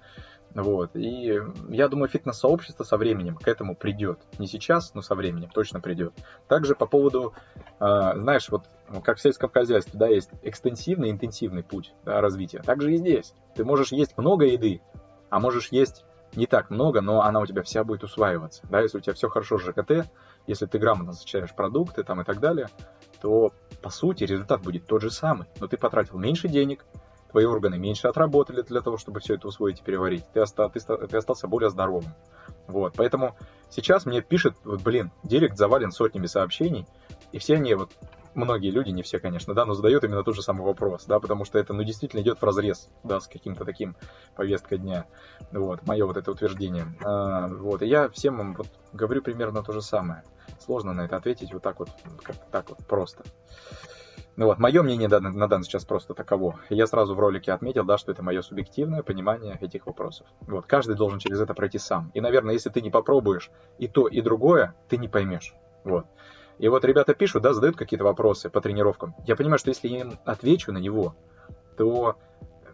Вот. 0.55 0.95
И 0.95 1.37
я 1.69 1.87
думаю, 1.89 2.07
фитнес-сообщество 2.07 2.85
со 2.85 2.97
временем 2.97 3.35
к 3.35 3.47
этому 3.47 3.75
придет. 3.75 4.19
Не 4.39 4.47
сейчас, 4.47 4.93
но 4.93 5.01
со 5.01 5.13
временем 5.13 5.49
точно 5.49 5.81
придет. 5.81 6.13
Также 6.47 6.75
по 6.75 6.85
поводу, 6.85 7.33
э, 7.79 8.11
знаешь, 8.15 8.47
вот 8.49 8.63
как 9.03 9.17
в 9.17 9.21
сельском 9.21 9.49
хозяйстве, 9.49 9.99
да, 9.99 10.07
есть 10.07 10.29
экстенсивный, 10.43 11.11
интенсивный 11.11 11.61
путь 11.61 11.93
да, 12.05 12.21
развития. 12.21 12.61
Также 12.61 12.93
и 12.93 12.97
здесь. 12.97 13.33
Ты 13.55 13.65
можешь 13.65 13.91
есть 13.91 14.17
много 14.17 14.45
еды, 14.45 14.81
а 15.29 15.39
можешь 15.41 15.69
есть 15.69 16.05
не 16.35 16.47
так 16.47 16.69
много, 16.69 17.01
но 17.01 17.21
она 17.21 17.41
у 17.41 17.45
тебя 17.45 17.61
вся 17.61 17.83
будет 17.83 18.03
усваиваться. 18.03 18.61
Да, 18.69 18.79
если 18.79 18.97
у 18.97 19.01
тебя 19.01 19.13
все 19.13 19.29
хорошо 19.29 19.57
с 19.57 19.61
ЖКТ, 19.61 20.09
если 20.47 20.65
ты 20.67 20.79
грамотно 20.79 21.13
сочетаешь 21.13 21.53
продукты 21.53 22.03
там 22.03 22.21
и 22.21 22.23
так 22.23 22.39
далее, 22.39 22.69
то 23.21 23.51
по 23.81 23.89
сути 23.89 24.23
результат 24.23 24.61
будет 24.61 24.85
тот 24.85 25.01
же 25.01 25.11
самый. 25.11 25.47
Но 25.59 25.67
ты 25.67 25.77
потратил 25.77 26.17
меньше 26.17 26.47
денег, 26.47 26.85
твои 27.31 27.45
органы 27.45 27.77
меньше 27.77 28.07
отработали 28.07 28.61
для 28.61 28.81
того, 28.81 28.97
чтобы 28.97 29.19
все 29.19 29.35
это 29.35 29.47
усвоить 29.47 29.79
и 29.79 29.83
переварить. 29.83 30.25
Ты, 30.33 30.41
оста, 30.41 30.69
ты, 30.69 30.79
ты 30.79 31.17
остался 31.17 31.47
более 31.47 31.69
здоровым. 31.69 32.13
Вот, 32.67 32.93
поэтому 32.95 33.35
сейчас 33.69 34.05
мне 34.05 34.21
пишет, 34.21 34.55
вот, 34.63 34.81
блин, 34.81 35.11
директ 35.23 35.57
завален 35.57 35.91
сотнями 35.91 36.25
сообщений, 36.25 36.87
и 37.31 37.37
все 37.37 37.55
они 37.55 37.75
вот 37.75 37.91
многие 38.33 38.69
люди, 38.69 38.89
не 38.89 39.01
все, 39.01 39.19
конечно, 39.19 39.53
да, 39.53 39.65
но 39.65 39.73
задают 39.73 40.03
именно 40.03 40.23
тот 40.23 40.35
же 40.35 40.41
самый 40.41 40.63
вопрос, 40.63 41.05
да, 41.05 41.19
потому 41.19 41.45
что 41.45 41.57
это, 41.57 41.73
ну, 41.73 41.83
действительно 41.83 42.21
идет 42.21 42.41
в 42.41 42.43
разрез, 42.43 42.89
да, 43.03 43.19
с 43.19 43.27
каким-то 43.27 43.65
таким 43.65 43.95
повесткой 44.35 44.77
дня, 44.77 45.05
вот, 45.51 45.85
мое 45.87 46.05
вот 46.05 46.17
это 46.17 46.31
утверждение, 46.31 46.85
а, 47.03 47.47
вот, 47.47 47.81
и 47.81 47.87
я 47.87 48.09
всем 48.09 48.37
вам 48.37 48.55
вот 48.55 48.67
говорю 48.93 49.21
примерно 49.21 49.63
то 49.63 49.71
же 49.71 49.81
самое, 49.81 50.23
сложно 50.59 50.93
на 50.93 51.05
это 51.05 51.15
ответить 51.15 51.53
вот 51.53 51.63
так 51.63 51.79
вот, 51.79 51.89
как 52.21 52.35
так 52.51 52.69
вот 52.69 52.79
просто. 52.85 53.23
Ну 54.37 54.47
вот, 54.47 54.59
мое 54.59 54.83
мнение 54.83 55.07
на, 55.07 55.19
на 55.19 55.47
данный 55.47 55.63
сейчас 55.63 55.85
просто 55.85 56.13
таково. 56.13 56.59
Я 56.69 56.87
сразу 56.87 57.15
в 57.15 57.19
ролике 57.19 57.53
отметил, 57.53 57.85
да, 57.85 57.97
что 57.97 58.11
это 58.11 58.21
мое 58.21 58.41
субъективное 58.41 59.01
понимание 59.01 59.57
этих 59.61 59.85
вопросов. 59.85 60.27
Вот, 60.41 60.65
каждый 60.65 60.95
должен 60.95 61.19
через 61.19 61.39
это 61.39 61.53
пройти 61.53 61.77
сам. 61.77 62.11
И, 62.13 62.21
наверное, 62.21 62.53
если 62.53 62.69
ты 62.69 62.81
не 62.81 62.89
попробуешь 62.89 63.49
и 63.77 63.87
то, 63.87 64.07
и 64.07 64.21
другое, 64.21 64.75
ты 64.89 64.97
не 64.97 65.07
поймешь. 65.07 65.53
Вот. 65.85 66.05
И 66.57 66.67
вот 66.67 66.83
ребята 66.83 67.13
пишут, 67.13 67.43
да, 67.43 67.53
задают 67.53 67.77
какие-то 67.77 68.03
вопросы 68.03 68.49
по 68.49 68.61
тренировкам. 68.61 69.15
Я 69.25 69.35
понимаю, 69.35 69.59
что 69.59 69.69
если 69.69 69.87
я 69.87 70.01
им 70.01 70.19
отвечу 70.25 70.71
на 70.71 70.77
него, 70.77 71.15
то 71.77 72.17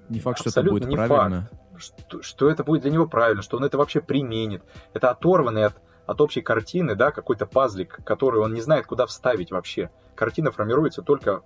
не 0.10 0.20
факт, 0.20 0.40
что 0.40 0.50
это 0.50 0.64
будет 0.64 0.88
не 0.88 0.96
правильно. 0.96 1.50
Факт, 1.72 1.84
что, 2.08 2.22
что 2.22 2.50
это 2.50 2.64
будет 2.64 2.82
для 2.82 2.92
него 2.92 3.08
правильно, 3.08 3.42
что 3.42 3.58
он 3.58 3.64
это 3.64 3.78
вообще 3.78 4.02
применит. 4.02 4.64
Это 4.94 5.10
оторванный 5.10 5.66
от, 5.66 5.74
от 6.06 6.22
общей 6.22 6.42
картины, 6.42 6.96
да, 6.96 7.12
какой-то 7.12 7.46
пазлик, 7.46 8.00
который 8.04 8.42
он 8.42 8.54
не 8.54 8.62
знает, 8.62 8.86
куда 8.86 9.06
вставить 9.06 9.52
вообще. 9.52 9.90
Картина 10.16 10.52
формируется 10.52 11.02
только 11.02 11.44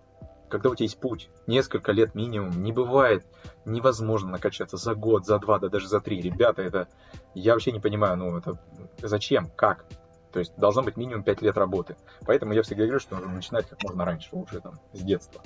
когда 0.49 0.69
у 0.69 0.75
тебя 0.75 0.85
есть 0.85 0.99
путь, 0.99 1.29
несколько 1.47 1.91
лет 1.91 2.15
минимум, 2.15 2.63
не 2.63 2.71
бывает 2.71 3.25
невозможно 3.65 4.31
накачаться 4.31 4.77
за 4.77 4.93
год, 4.93 5.25
за 5.25 5.39
два, 5.39 5.59
да 5.59 5.69
даже 5.69 5.87
за 5.87 5.99
три. 5.99 6.21
Ребята, 6.21 6.61
это 6.61 6.87
я 7.33 7.53
вообще 7.53 7.71
не 7.71 7.79
понимаю, 7.79 8.17
ну 8.17 8.37
это 8.37 8.57
зачем, 9.01 9.49
как? 9.55 9.85
То 10.31 10.39
есть 10.39 10.55
должно 10.57 10.83
быть 10.83 10.97
минимум 10.97 11.23
5 11.23 11.41
лет 11.41 11.57
работы. 11.57 11.95
Поэтому 12.25 12.53
я 12.53 12.61
всегда 12.61 12.83
говорю, 12.83 12.99
что 12.99 13.15
нужно 13.15 13.33
начинать 13.33 13.69
как 13.69 13.81
можно 13.83 14.03
раньше, 14.03 14.29
лучше 14.33 14.59
там, 14.59 14.79
с 14.91 14.99
детства. 14.99 15.41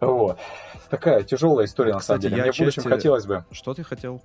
Вот. 0.00 0.38
Такая 0.88 1.24
тяжелая 1.24 1.66
история, 1.66 1.98
Кстати, 1.98 2.16
на 2.16 2.20
самом 2.20 2.20
деле. 2.20 2.42
Мне 2.42 2.52
в 2.52 2.58
будущем 2.58 2.82
хотелось 2.82 3.26
бы... 3.26 3.44
Что 3.50 3.74
ты 3.74 3.82
хотел? 3.82 4.22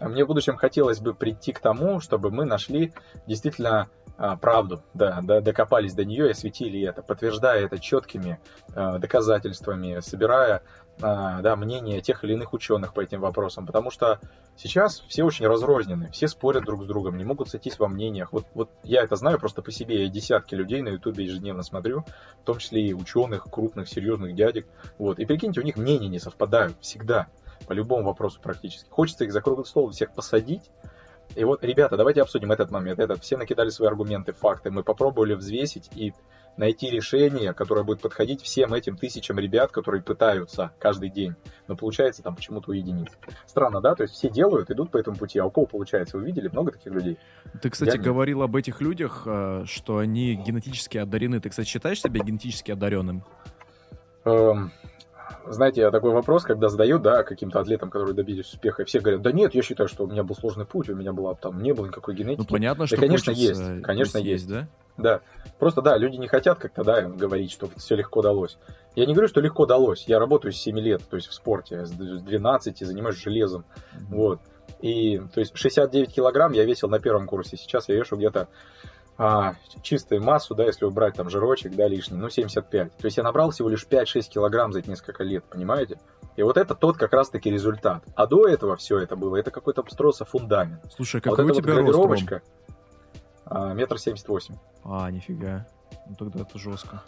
Мне 0.00 0.24
в 0.24 0.28
будущем 0.28 0.56
хотелось 0.56 1.00
бы 1.00 1.14
прийти 1.14 1.52
к 1.52 1.60
тому, 1.60 2.00
чтобы 2.00 2.30
мы 2.30 2.44
нашли 2.44 2.92
действительно 3.26 3.88
а, 4.18 4.36
правду, 4.36 4.82
да, 4.94 5.20
да, 5.22 5.40
докопались 5.40 5.92
до 5.92 6.04
нее 6.06 6.28
и 6.28 6.30
осветили 6.30 6.80
это, 6.80 7.02
подтверждая 7.02 7.64
это 7.66 7.78
четкими 7.78 8.40
а, 8.74 8.98
доказательствами, 8.98 10.00
собирая 10.00 10.62
а, 11.02 11.42
да, 11.42 11.54
мнения 11.54 12.00
тех 12.00 12.24
или 12.24 12.32
иных 12.32 12.54
ученых 12.54 12.94
по 12.94 13.00
этим 13.00 13.20
вопросам, 13.20 13.66
потому 13.66 13.90
что 13.90 14.18
сейчас 14.56 15.00
все 15.00 15.22
очень 15.22 15.46
разрознены, 15.46 16.10
все 16.12 16.28
спорят 16.28 16.64
друг 16.64 16.84
с 16.84 16.86
другом, 16.86 17.18
не 17.18 17.24
могут 17.24 17.50
сойтись 17.50 17.78
во 17.78 17.88
мнениях. 17.88 18.32
Вот, 18.32 18.46
вот 18.54 18.70
я 18.84 19.02
это 19.02 19.16
знаю 19.16 19.38
просто 19.38 19.60
по 19.60 19.70
себе, 19.70 20.04
я 20.04 20.08
десятки 20.08 20.54
людей 20.54 20.80
на 20.80 20.88
ютубе 20.88 21.26
ежедневно 21.26 21.62
смотрю, 21.62 22.06
в 22.40 22.44
том 22.46 22.56
числе 22.56 22.88
и 22.88 22.94
ученых, 22.94 23.44
крупных, 23.50 23.86
серьезных 23.86 24.34
дядек, 24.34 24.66
вот, 24.96 25.18
и 25.18 25.26
прикиньте, 25.26 25.60
у 25.60 25.64
них 25.64 25.76
мнения 25.76 26.08
не 26.08 26.20
совпадают 26.20 26.76
всегда, 26.80 27.26
по 27.66 27.72
любому 27.72 28.04
вопросу 28.04 28.40
практически. 28.42 28.88
Хочется 28.90 29.24
их 29.24 29.32
за 29.32 29.40
круглый 29.40 29.66
стол 29.66 29.90
всех 29.90 30.12
посадить, 30.12 30.70
и 31.34 31.44
вот, 31.44 31.62
ребята, 31.64 31.96
давайте 31.96 32.22
обсудим 32.22 32.52
этот 32.52 32.70
момент. 32.70 32.98
Этот. 32.98 33.22
Все 33.22 33.36
накидали 33.36 33.70
свои 33.70 33.88
аргументы, 33.88 34.32
факты. 34.32 34.70
Мы 34.70 34.82
попробовали 34.82 35.34
взвесить 35.34 35.90
и 35.94 36.14
найти 36.56 36.90
решение, 36.90 37.52
которое 37.52 37.84
будет 37.84 38.00
подходить 38.00 38.40
всем 38.42 38.72
этим 38.72 38.96
тысячам 38.96 39.38
ребят, 39.38 39.70
которые 39.72 40.02
пытаются 40.02 40.72
каждый 40.78 41.10
день. 41.10 41.34
Но 41.68 41.76
получается 41.76 42.22
там 42.22 42.34
почему-то 42.34 42.70
у 42.70 42.74
единиц. 42.74 43.08
Странно, 43.46 43.82
да? 43.82 43.94
То 43.94 44.04
есть 44.04 44.14
все 44.14 44.30
делают, 44.30 44.70
идут 44.70 44.90
по 44.90 44.96
этому 44.96 45.16
пути, 45.18 45.38
а 45.38 45.44
у 45.44 45.50
кого 45.50 45.66
получается? 45.66 46.16
Вы 46.16 46.24
видели 46.24 46.48
много 46.48 46.72
таких 46.72 46.92
людей? 46.92 47.18
Ты, 47.60 47.68
кстати, 47.68 47.96
Я 47.96 48.02
говорил 48.02 48.40
об 48.42 48.56
этих 48.56 48.80
людях, 48.80 49.24
э, 49.26 49.64
что 49.66 49.98
они 49.98 50.34
генетически 50.34 50.96
одарены. 50.96 51.40
Ты, 51.40 51.50
кстати, 51.50 51.68
считаешь 51.68 52.00
себя 52.00 52.24
генетически 52.24 52.70
одаренным? 52.70 53.22
Эм, 54.24 54.72
знаете, 55.46 55.82
я 55.82 55.90
такой 55.90 56.12
вопрос, 56.12 56.44
когда 56.44 56.68
задают, 56.68 57.02
да, 57.02 57.22
каким-то 57.22 57.60
атлетам, 57.60 57.90
которые 57.90 58.14
добились 58.14 58.46
успеха, 58.52 58.82
и 58.82 58.84
все 58.84 59.00
говорят, 59.00 59.22
да 59.22 59.32
нет, 59.32 59.54
я 59.54 59.62
считаю, 59.62 59.88
что 59.88 60.04
у 60.04 60.06
меня 60.06 60.22
был 60.22 60.34
сложный 60.34 60.66
путь, 60.66 60.88
у 60.88 60.94
меня 60.94 61.12
была 61.12 61.34
там, 61.34 61.62
не 61.62 61.72
было 61.72 61.86
никакой 61.86 62.14
генетики. 62.14 62.40
Ну, 62.40 62.46
понятно, 62.46 62.84
да, 62.84 62.86
что 62.86 62.96
конечно, 62.96 63.30
есть, 63.30 63.82
конечно, 63.82 64.18
есть. 64.18 64.46
есть. 64.46 64.48
Да? 64.48 64.68
Да. 64.96 65.20
Просто, 65.58 65.82
да, 65.82 65.96
люди 65.96 66.16
не 66.16 66.28
хотят 66.28 66.58
как-то, 66.58 66.84
да, 66.84 67.02
говорить, 67.02 67.50
что 67.50 67.68
все 67.76 67.96
легко 67.96 68.22
далось. 68.22 68.58
Я 68.94 69.06
не 69.06 69.12
говорю, 69.12 69.28
что 69.28 69.40
легко 69.40 69.66
далось. 69.66 70.04
Я 70.06 70.18
работаю 70.18 70.52
с 70.52 70.56
7 70.56 70.78
лет, 70.78 71.02
то 71.08 71.16
есть 71.16 71.28
в 71.28 71.34
спорте, 71.34 71.84
с 71.84 71.90
12, 71.90 72.78
занимаюсь 72.78 73.16
железом. 73.16 73.64
Mm-hmm. 73.94 74.04
Вот. 74.10 74.40
И, 74.80 75.18
то 75.32 75.40
есть, 75.40 75.56
69 75.56 76.12
килограмм 76.12 76.52
я 76.52 76.64
весил 76.64 76.88
на 76.88 76.98
первом 76.98 77.26
курсе. 77.26 77.56
Сейчас 77.56 77.88
я 77.88 77.94
вешу 77.94 78.16
где-то 78.16 78.48
а, 79.18 79.54
чистую 79.82 80.22
массу, 80.22 80.54
да, 80.54 80.64
если 80.64 80.84
убрать 80.84 81.14
там 81.14 81.30
жирочек, 81.30 81.74
да, 81.74 81.88
лишний, 81.88 82.18
ну, 82.18 82.28
75. 82.28 82.96
То 82.96 83.04
есть 83.06 83.16
я 83.16 83.22
набрал 83.22 83.50
всего 83.50 83.68
лишь 83.68 83.86
5-6 83.86 84.28
килограмм 84.28 84.72
за 84.72 84.80
эти 84.80 84.90
несколько 84.90 85.24
лет, 85.24 85.44
понимаете? 85.44 85.98
И 86.36 86.42
вот 86.42 86.58
это 86.58 86.74
тот 86.74 86.98
как 86.98 87.12
раз-таки 87.12 87.50
результат. 87.50 88.04
А 88.14 88.26
до 88.26 88.46
этого 88.46 88.76
все 88.76 88.98
это 88.98 89.16
было, 89.16 89.36
это 89.36 89.50
какой-то 89.50 89.84
строился 89.88 90.24
фундамент. 90.24 90.80
Слушай, 90.94 91.20
какой 91.20 91.44
а 91.44 91.48
вот 91.48 91.56
у 91.56 91.60
тебя 91.62 91.80
вот 91.80 91.94
рост, 91.94 92.30
Ром? 92.30 92.40
А, 93.46 93.72
метр 93.72 93.98
семьдесят 93.98 94.28
восемь. 94.28 94.56
А, 94.84 95.10
нифига. 95.10 95.66
Ну 96.06 96.14
тогда 96.16 96.40
это 96.40 96.58
жестко. 96.58 97.02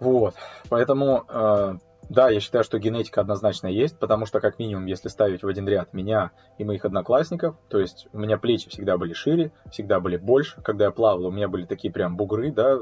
Вот. 0.00 0.34
Поэтому 0.68 1.24
а, 1.28 1.76
да, 2.12 2.28
я 2.28 2.40
считаю, 2.40 2.62
что 2.62 2.78
генетика 2.78 3.22
однозначно 3.22 3.68
есть, 3.68 3.98
потому 3.98 4.26
что, 4.26 4.40
как 4.40 4.58
минимум, 4.58 4.84
если 4.84 5.08
ставить 5.08 5.42
в 5.42 5.48
один 5.48 5.66
ряд 5.66 5.94
меня 5.94 6.32
и 6.58 6.64
моих 6.64 6.84
одноклассников, 6.84 7.56
то 7.68 7.78
есть 7.78 8.06
у 8.12 8.18
меня 8.18 8.36
плечи 8.36 8.68
всегда 8.68 8.98
были 8.98 9.14
шире, 9.14 9.50
всегда 9.70 9.98
были 9.98 10.18
больше. 10.18 10.60
Когда 10.60 10.84
я 10.84 10.90
плавал, 10.90 11.26
у 11.26 11.30
меня 11.30 11.48
были 11.48 11.64
такие 11.64 11.90
прям 11.90 12.16
бугры, 12.16 12.52
да. 12.52 12.74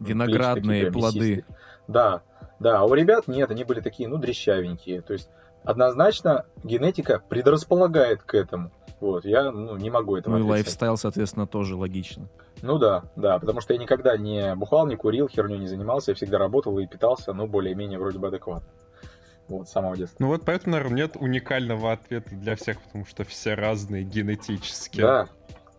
Виноградные 0.00 0.90
плоды. 0.90 1.18
Мясистые. 1.18 1.44
Да, 1.86 2.22
да. 2.60 2.78
А 2.78 2.84
у 2.84 2.94
ребят 2.94 3.28
нет, 3.28 3.50
они 3.50 3.64
были 3.64 3.80
такие, 3.80 4.08
ну, 4.08 4.16
дрещавенькие. 4.16 5.02
То 5.02 5.12
есть 5.12 5.28
однозначно 5.64 6.46
генетика 6.64 7.22
предрасполагает 7.28 8.22
к 8.22 8.34
этому. 8.34 8.72
Вот, 9.00 9.24
я 9.24 9.50
ну, 9.50 9.76
не 9.76 9.90
могу 9.90 10.16
этого 10.16 10.36
Ну 10.36 10.44
и 10.44 10.48
лайфстайл, 10.48 10.96
соответственно, 10.96 11.46
тоже 11.46 11.76
логично. 11.76 12.28
Ну 12.62 12.78
да, 12.78 13.04
да, 13.14 13.38
потому 13.38 13.60
что 13.60 13.72
я 13.72 13.78
никогда 13.78 14.16
не 14.16 14.54
бухал, 14.56 14.86
не 14.86 14.96
курил, 14.96 15.28
херню 15.28 15.56
не 15.56 15.68
занимался, 15.68 16.10
я 16.10 16.14
всегда 16.16 16.38
работал 16.38 16.78
и 16.78 16.86
питался, 16.86 17.32
ну, 17.32 17.46
более-менее 17.46 17.98
вроде 17.98 18.18
бы 18.18 18.28
адекватно. 18.28 18.68
Вот, 19.48 19.68
с 19.68 19.72
самого 19.72 19.96
детства. 19.96 20.16
Ну 20.18 20.28
вот 20.28 20.42
поэтому, 20.44 20.76
наверное, 20.76 20.96
нет 20.96 21.16
уникального 21.16 21.92
ответа 21.92 22.34
для 22.34 22.54
всех, 22.56 22.82
потому 22.82 23.06
что 23.06 23.24
все 23.24 23.54
разные 23.54 24.02
генетически. 24.02 25.00
Да, 25.00 25.28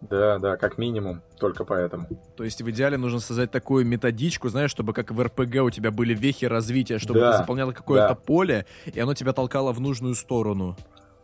да, 0.01 0.39
да, 0.39 0.57
как 0.57 0.77
минимум, 0.77 1.21
только 1.37 1.65
поэтому. 1.65 2.07
То 2.37 2.43
есть 2.43 2.61
в 2.61 2.69
идеале 2.71 2.97
нужно 2.97 3.19
создать 3.19 3.51
такую 3.51 3.85
методичку, 3.85 4.49
знаешь, 4.49 4.71
чтобы 4.71 4.93
как 4.93 5.11
в 5.11 5.21
РПГ 5.21 5.61
у 5.63 5.69
тебя 5.69 5.91
были 5.91 6.15
вехи 6.15 6.45
развития, 6.45 6.99
чтобы 6.99 7.19
да, 7.19 7.33
ты 7.33 7.37
заполнял 7.39 7.73
какое-то 7.73 8.09
да. 8.09 8.15
поле, 8.15 8.65
и 8.85 8.99
оно 8.99 9.13
тебя 9.13 9.33
толкало 9.33 9.73
в 9.73 9.81
нужную 9.81 10.15
сторону. 10.15 10.77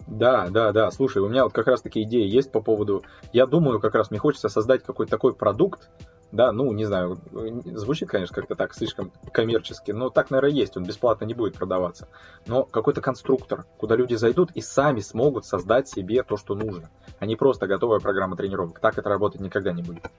Да, 0.08 0.48
да, 0.50 0.72
да. 0.72 0.92
Слушай, 0.92 1.24
у 1.24 1.30
меня 1.30 1.44
вот 1.44 1.54
как 1.54 1.68
раз 1.68 1.82
таки 1.82 2.04
идея 2.04 2.28
есть 2.28 2.52
по 2.52 2.62
поводу... 2.62 3.04
Я 3.34 3.46
думаю, 3.48 3.80
как 3.80 3.96
раз 3.96 4.12
мне 4.12 4.20
хочется 4.20 4.50
создать 4.50 4.84
какой-то 4.84 5.12
такой 5.12 5.34
продукт, 5.34 5.90
да, 6.32 6.52
ну, 6.52 6.72
не 6.74 6.86
знаю, 6.86 7.18
звучит, 7.66 8.10
конечно, 8.10 8.36
как-то 8.36 8.56
так 8.56 8.74
слишком 8.74 9.12
коммерчески, 9.32 9.92
но 9.92 10.10
так, 10.10 10.32
наверное, 10.32 10.56
есть, 10.56 10.76
он 10.76 10.84
бесплатно 10.84 11.26
не 11.26 11.34
будет 11.34 11.56
продаваться. 11.56 12.08
Но 12.46 12.64
какой-то 12.64 13.02
конструктор, 13.02 13.66
куда 13.78 13.96
люди 13.96 14.16
зайдут 14.16 14.52
и 14.52 14.62
сами 14.62 15.00
смогут 15.00 15.46
создать 15.46 15.88
себе 15.88 16.24
то, 16.24 16.36
что 16.36 16.56
нужно, 16.56 16.90
а 17.20 17.26
не 17.26 17.36
просто 17.36 17.68
готовая 17.68 18.00
программа 18.00 18.36
тренировок. 18.36 18.80
Так 18.80 18.98
это 18.98 19.08
работать 19.08 19.40
никогда 19.40 19.72
не 19.72 19.82
будет. 19.82 20.10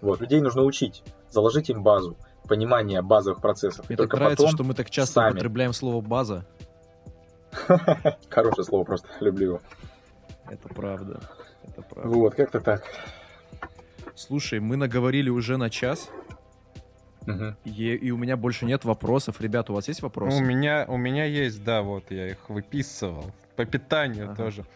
Вот, 0.00 0.20
людей 0.20 0.40
нужно 0.40 0.62
учить, 0.62 1.02
заложить 1.30 1.70
им 1.70 1.82
базу, 1.82 2.16
понимание 2.48 3.00
базовых 3.02 3.40
процессов. 3.40 3.88
Мне 3.88 3.96
так 3.96 4.12
нравится, 4.12 4.48
что 4.48 4.64
мы 4.64 4.74
так 4.74 4.90
часто 4.90 5.14
сами... 5.14 5.32
употребляем 5.32 5.72
слово 5.72 6.00
«база». 6.00 6.44
Хорошее 8.30 8.64
слово 8.64 8.84
просто, 8.84 9.08
люблю 9.20 9.46
его. 9.46 9.60
Это 10.50 10.68
правда. 10.68 11.20
Это 11.64 11.82
правда. 11.82 12.08
Вот, 12.08 12.34
как-то 12.34 12.60
так. 12.60 12.82
Слушай, 14.14 14.60
мы 14.60 14.76
наговорили 14.76 15.30
уже 15.30 15.56
на 15.56 15.70
час. 15.70 16.10
Угу. 17.26 17.54
И, 17.64 17.94
и 17.94 18.10
у 18.10 18.16
меня 18.16 18.36
больше 18.36 18.64
нет 18.66 18.84
вопросов. 18.84 19.40
Ребята, 19.40 19.72
у 19.72 19.76
вас 19.76 19.88
есть 19.88 20.02
вопросы? 20.02 20.38
У 20.38 20.44
меня, 20.44 20.84
у 20.88 20.96
меня 20.96 21.24
есть, 21.24 21.62
да, 21.62 21.82
вот 21.82 22.10
я 22.10 22.28
их 22.28 22.48
выписывал. 22.48 23.32
По 23.56 23.64
питанию 23.64 24.26
ага. 24.26 24.36
тоже. 24.36 24.66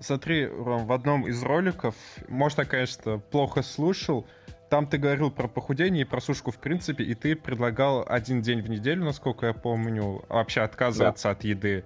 Смотри, 0.00 0.46
Ром, 0.46 0.86
в 0.86 0.92
одном 0.92 1.28
из 1.28 1.42
роликов, 1.42 1.94
может, 2.28 2.58
я, 2.58 2.64
конечно, 2.64 3.18
плохо 3.18 3.62
слушал, 3.62 4.26
там 4.68 4.86
ты 4.86 4.98
говорил 4.98 5.30
про 5.30 5.48
похудение 5.48 6.02
и 6.02 6.04
про 6.04 6.20
сушку 6.20 6.50
в 6.50 6.58
принципе, 6.58 7.04
и 7.04 7.14
ты 7.14 7.36
предлагал 7.36 8.04
один 8.08 8.42
день 8.42 8.62
в 8.62 8.68
неделю, 8.68 9.04
насколько 9.04 9.46
я 9.46 9.52
помню, 9.52 10.24
вообще 10.28 10.62
отказываться 10.62 11.28
да. 11.28 11.32
от 11.32 11.44
еды. 11.44 11.84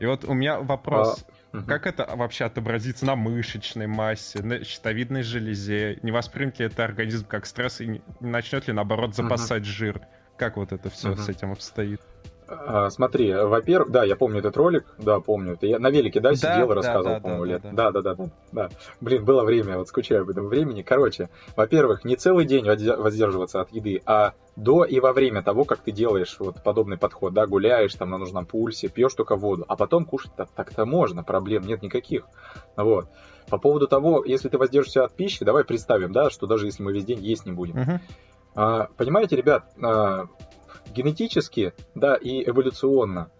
И 0.00 0.06
вот 0.06 0.24
у 0.24 0.34
меня 0.34 0.60
вопрос. 0.60 1.24
А, 1.52 1.62
как 1.62 1.86
это 1.86 2.08
вообще 2.14 2.44
отобразится 2.44 3.04
на 3.06 3.16
мышечной 3.16 3.86
массе, 3.86 4.42
на 4.42 4.62
щитовидной 4.62 5.22
железе? 5.22 5.98
Не 6.02 6.12
воспримет 6.12 6.58
ли 6.58 6.66
это 6.66 6.84
организм 6.84 7.26
как 7.26 7.46
стресс 7.46 7.80
и 7.80 7.86
не 7.86 8.02
начнет 8.20 8.66
ли, 8.68 8.72
наоборот, 8.72 9.14
запасать 9.14 9.62
угу. 9.62 9.70
жир? 9.70 10.00
Как 10.36 10.56
вот 10.56 10.72
это 10.72 10.88
все 10.90 11.12
угу. 11.12 11.20
с 11.20 11.28
этим 11.28 11.52
обстоит? 11.52 12.00
А, 12.48 12.88
смотри, 12.88 13.34
во-первых, 13.34 13.90
да, 13.90 14.04
я 14.04 14.16
помню 14.16 14.38
этот 14.38 14.56
ролик, 14.56 14.86
да, 14.96 15.20
помню. 15.20 15.54
Это 15.54 15.66
я 15.66 15.78
на 15.78 15.90
велике, 15.90 16.20
да, 16.20 16.34
сидел 16.34 16.68
да, 16.68 16.72
и 16.72 16.76
рассказывал, 16.76 17.14
да, 17.16 17.20
по-моему, 17.20 17.44
да, 17.44 17.50
лет. 17.50 17.62
Да 17.72 17.90
да, 17.90 18.00
да, 18.00 18.14
да, 18.14 18.30
да, 18.52 18.68
Блин, 19.02 19.24
было 19.24 19.44
время, 19.44 19.76
вот 19.76 19.88
скучаю 19.88 20.22
об 20.22 20.30
этом 20.30 20.46
времени. 20.48 20.80
Короче, 20.80 21.28
во-первых, 21.56 22.04
не 22.04 22.16
целый 22.16 22.46
день 22.46 22.64
воздерживаться 22.64 23.60
от 23.60 23.70
еды, 23.72 24.00
а 24.06 24.32
до 24.56 24.84
и 24.84 24.98
во 24.98 25.12
время 25.12 25.42
того, 25.42 25.64
как 25.64 25.80
ты 25.80 25.92
делаешь 25.92 26.36
вот 26.38 26.62
подобный 26.62 26.96
подход, 26.96 27.34
да, 27.34 27.46
гуляешь 27.46 27.94
там 27.94 28.10
на 28.10 28.18
нужном 28.18 28.46
пульсе, 28.46 28.88
пьешь 28.88 29.12
только 29.12 29.36
воду, 29.36 29.66
а 29.68 29.76
потом 29.76 30.06
кушать 30.06 30.32
так, 30.34 30.48
так-то 30.50 30.86
можно, 30.86 31.22
проблем 31.22 31.64
нет 31.64 31.82
никаких. 31.82 32.24
Вот. 32.76 33.08
По 33.50 33.58
поводу 33.58 33.88
того, 33.88 34.24
если 34.24 34.48
ты 34.48 34.56
воздержишься 34.56 35.04
от 35.04 35.12
пищи, 35.12 35.44
давай 35.44 35.64
представим, 35.64 36.12
да, 36.12 36.30
что 36.30 36.46
даже 36.46 36.66
если 36.66 36.82
мы 36.82 36.92
весь 36.92 37.04
день 37.04 37.20
есть 37.20 37.46
не 37.46 37.52
будем. 37.52 37.76
Uh-huh. 37.76 38.00
А, 38.54 38.88
понимаете, 38.96 39.36
ребят, 39.36 39.64
а, 39.80 40.26
генетически, 40.94 41.72
да, 41.94 42.14
и 42.16 42.48
эволюционно 42.48 43.30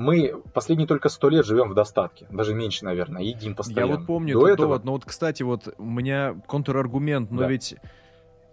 мы 0.00 0.32
последние 0.54 0.88
только 0.88 1.10
сто 1.10 1.28
лет 1.28 1.44
живем 1.44 1.68
в 1.68 1.74
достатке, 1.74 2.26
даже 2.30 2.54
меньше, 2.54 2.86
наверное, 2.86 3.22
едим 3.22 3.54
постоянно. 3.54 3.90
Я 3.90 3.96
вот 3.98 4.06
помню 4.06 4.32
До 4.32 4.46
этот 4.46 4.54
этого... 4.54 4.68
довод, 4.68 4.84
но 4.84 4.92
вот, 4.92 5.04
кстати, 5.04 5.42
вот 5.42 5.74
у 5.76 5.84
меня 5.84 6.40
контраргумент, 6.46 7.30
но 7.30 7.40
да. 7.40 7.48
ведь 7.48 7.76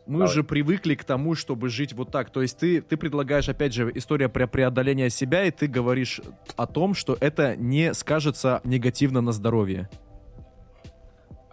мы 0.08 0.20
Давай. 0.20 0.34
же 0.34 0.44
привыкли 0.44 0.96
к 0.96 1.06
тому, 1.06 1.36
чтобы 1.36 1.70
жить 1.70 1.94
вот 1.94 2.12
так. 2.12 2.32
То 2.32 2.42
есть 2.42 2.58
ты, 2.58 2.82
ты 2.82 2.98
предлагаешь, 2.98 3.48
опять 3.48 3.74
же, 3.74 3.92
история 3.96 4.28
про 4.30 4.48
преодоление 4.48 5.10
себя, 5.10 5.46
и 5.46 5.52
ты 5.52 5.68
говоришь 5.68 6.22
о 6.56 6.68
том, 6.68 6.94
что 6.94 7.18
это 7.20 7.56
не 7.56 7.94
скажется 7.94 8.62
негативно 8.64 9.22
на 9.22 9.32
здоровье. 9.32 9.90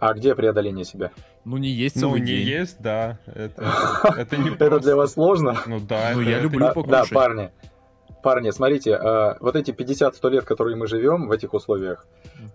А 0.05 0.13
где 0.13 0.35
преодоление 0.35 0.85
себя? 0.85 1.09
Ну, 1.45 1.57
не 1.57 1.69
есть 1.69 1.99
целый 1.99 2.19
ну, 2.19 2.27
день. 2.27 2.45
не 2.45 2.51
есть, 2.51 2.79
да. 2.79 3.17
Это, 3.25 4.13
это, 4.17 4.37
не 4.37 4.51
это 4.51 4.79
для 4.79 4.95
вас 4.95 5.13
сложно? 5.13 5.57
Ну 5.65 5.79
да. 5.79 6.11
Ну, 6.13 6.21
я 6.21 6.39
люблю 6.39 6.67
покушать. 6.67 6.91
Да, 6.91 7.05
парни. 7.11 7.49
Парни, 8.21 8.51
смотрите, 8.51 8.91
э, 8.91 9.35
вот 9.39 9.55
эти 9.55 9.71
50-100 9.71 10.29
лет, 10.29 10.45
которые 10.45 10.75
мы 10.75 10.85
живем 10.85 11.27
в 11.27 11.31
этих 11.31 11.55
условиях, 11.55 12.05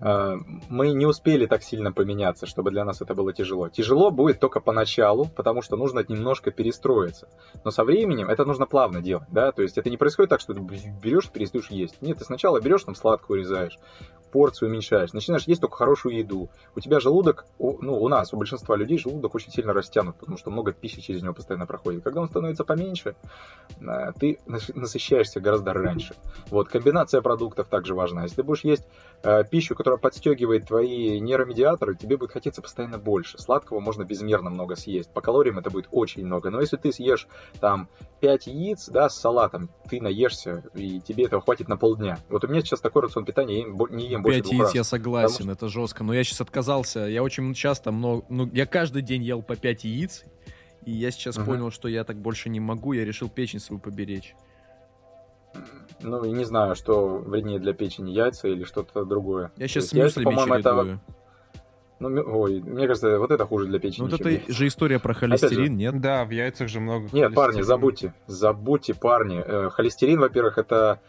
э, 0.00 0.36
мы 0.68 0.90
не 0.92 1.06
успели 1.06 1.46
так 1.46 1.64
сильно 1.64 1.92
поменяться, 1.92 2.46
чтобы 2.46 2.70
для 2.70 2.84
нас 2.84 3.00
это 3.02 3.14
было 3.14 3.32
тяжело. 3.32 3.68
Тяжело 3.68 4.12
будет 4.12 4.38
только 4.38 4.60
поначалу, 4.60 5.26
потому 5.26 5.62
что 5.62 5.76
нужно 5.76 6.04
немножко 6.06 6.52
перестроиться. 6.52 7.28
Но 7.64 7.72
со 7.72 7.82
временем 7.82 8.28
это 8.28 8.44
нужно 8.44 8.66
плавно 8.66 9.00
делать, 9.00 9.28
да, 9.30 9.50
то 9.50 9.62
есть 9.62 9.76
это 9.76 9.90
не 9.90 9.96
происходит 9.96 10.30
так, 10.30 10.40
что 10.40 10.54
ты 10.54 10.60
берешь 10.60 11.30
перестаешь 11.30 11.70
есть. 11.70 12.00
Нет, 12.00 12.18
ты 12.18 12.24
сначала 12.24 12.60
берешь 12.60 12.84
там 12.84 12.94
сладкую 12.94 13.40
урезаешь, 13.40 13.78
порцию 14.30 14.70
уменьшаешь, 14.70 15.12
начинаешь 15.12 15.44
есть 15.44 15.60
только 15.60 15.76
хорошую 15.76 16.16
еду. 16.16 16.48
У 16.74 16.80
тебя 16.80 17.00
желудок, 17.00 17.46
ну, 17.58 18.00
у 18.00 18.08
нас, 18.08 18.32
у 18.32 18.36
большинства 18.36 18.76
людей 18.76 18.98
желудок 18.98 19.34
очень 19.34 19.50
сильно 19.50 19.72
растянут, 19.72 20.16
потому 20.16 20.38
что 20.38 20.50
много 20.50 20.72
пищи 20.72 21.00
через 21.00 21.22
него 21.22 21.34
постоянно 21.34 21.66
проходит. 21.66 22.02
Когда 22.02 22.20
он 22.20 22.28
становится 22.28 22.64
поменьше, 22.64 23.14
э, 23.80 24.12
ты 24.18 24.38
насыщаешься 24.46 25.40
гораздо 25.40 25.72
раньше. 25.72 26.14
Вот, 26.50 26.68
комбинация 26.68 27.20
продуктов 27.20 27.68
также 27.68 27.94
важна. 27.94 28.22
Если 28.22 28.36
ты 28.36 28.42
будешь 28.42 28.64
есть 28.64 28.86
пищу, 29.50 29.74
которая 29.74 29.98
подстегивает 29.98 30.66
твои 30.66 31.20
нейромедиаторы, 31.20 31.94
тебе 31.94 32.16
будет 32.16 32.32
хотеться 32.32 32.62
постоянно 32.62 32.98
больше. 32.98 33.38
Сладкого 33.38 33.80
можно 33.80 34.04
безмерно 34.04 34.50
много 34.50 34.76
съесть. 34.76 35.10
По 35.12 35.20
калориям 35.20 35.58
это 35.58 35.70
будет 35.70 35.88
очень 35.90 36.24
много. 36.24 36.50
Но 36.50 36.60
если 36.60 36.76
ты 36.76 36.92
съешь 36.92 37.28
там 37.60 37.88
5 38.20 38.46
яиц, 38.46 38.88
да, 38.88 39.08
с 39.08 39.18
салатом, 39.18 39.70
ты 39.88 40.00
наешься, 40.00 40.64
и 40.74 41.00
тебе 41.00 41.24
этого 41.24 41.42
хватит 41.42 41.68
на 41.68 41.76
полдня. 41.76 42.18
Вот 42.28 42.44
у 42.44 42.48
меня 42.48 42.60
сейчас 42.60 42.80
такой 42.80 43.02
рацион 43.02 43.24
питания, 43.24 43.58
я 43.58 43.64
не 43.90 44.08
ем 44.08 44.22
больше 44.22 44.42
5 44.42 44.52
яиц, 44.52 44.74
я 44.74 44.84
согласен, 44.84 45.44
что... 45.44 45.52
это 45.52 45.68
жестко. 45.68 46.04
Но 46.04 46.14
я 46.14 46.24
сейчас 46.24 46.40
отказался. 46.40 47.00
Я 47.00 47.22
очень 47.22 47.52
часто 47.54 47.92
много... 47.92 48.24
Ну, 48.28 48.48
я 48.52 48.66
каждый 48.66 49.02
день 49.02 49.22
ел 49.22 49.42
по 49.42 49.56
5 49.56 49.84
яиц, 49.84 50.24
и 50.86 50.92
я 50.92 51.10
сейчас 51.10 51.36
угу. 51.36 51.46
понял, 51.46 51.70
что 51.70 51.88
я 51.88 52.04
так 52.04 52.16
больше 52.16 52.48
не 52.48 52.60
могу, 52.60 52.92
я 52.92 53.04
решил 53.04 53.28
печень 53.28 53.60
свою 53.60 53.80
поберечь. 53.80 54.34
Ну, 56.00 56.24
и 56.24 56.30
не 56.30 56.44
знаю, 56.44 56.74
что 56.74 57.18
вреднее 57.18 57.58
для 57.58 57.72
печени, 57.72 58.10
яйца 58.10 58.48
или 58.48 58.64
что-то 58.64 59.04
другое. 59.04 59.52
Я 59.56 59.68
сейчас 59.68 59.88
с 59.88 59.92
мюсли 59.92 60.24
по-моему, 60.24 60.54
это... 60.54 61.00
Ну, 62.00 62.40
ой, 62.40 62.60
мне 62.60 62.86
кажется, 62.86 63.18
вот 63.18 63.30
это 63.30 63.44
хуже 63.44 63.66
для 63.66 63.78
печени. 63.78 64.06
Ну, 64.06 64.10
вот 64.10 64.20
это 64.20 64.52
же 64.52 64.66
история 64.66 64.98
про 64.98 65.12
холестерин, 65.12 65.66
же, 65.66 65.72
нет? 65.72 66.00
Да, 66.00 66.24
в 66.24 66.30
яйцах 66.30 66.68
же 66.68 66.80
много 66.80 67.08
Нет, 67.12 67.34
парни, 67.34 67.60
забудьте, 67.60 68.14
забудьте, 68.26 68.94
парни. 68.94 69.42
Э, 69.44 69.68
холестерин, 69.68 70.18
во-первых, 70.18 70.56
это 70.56 71.00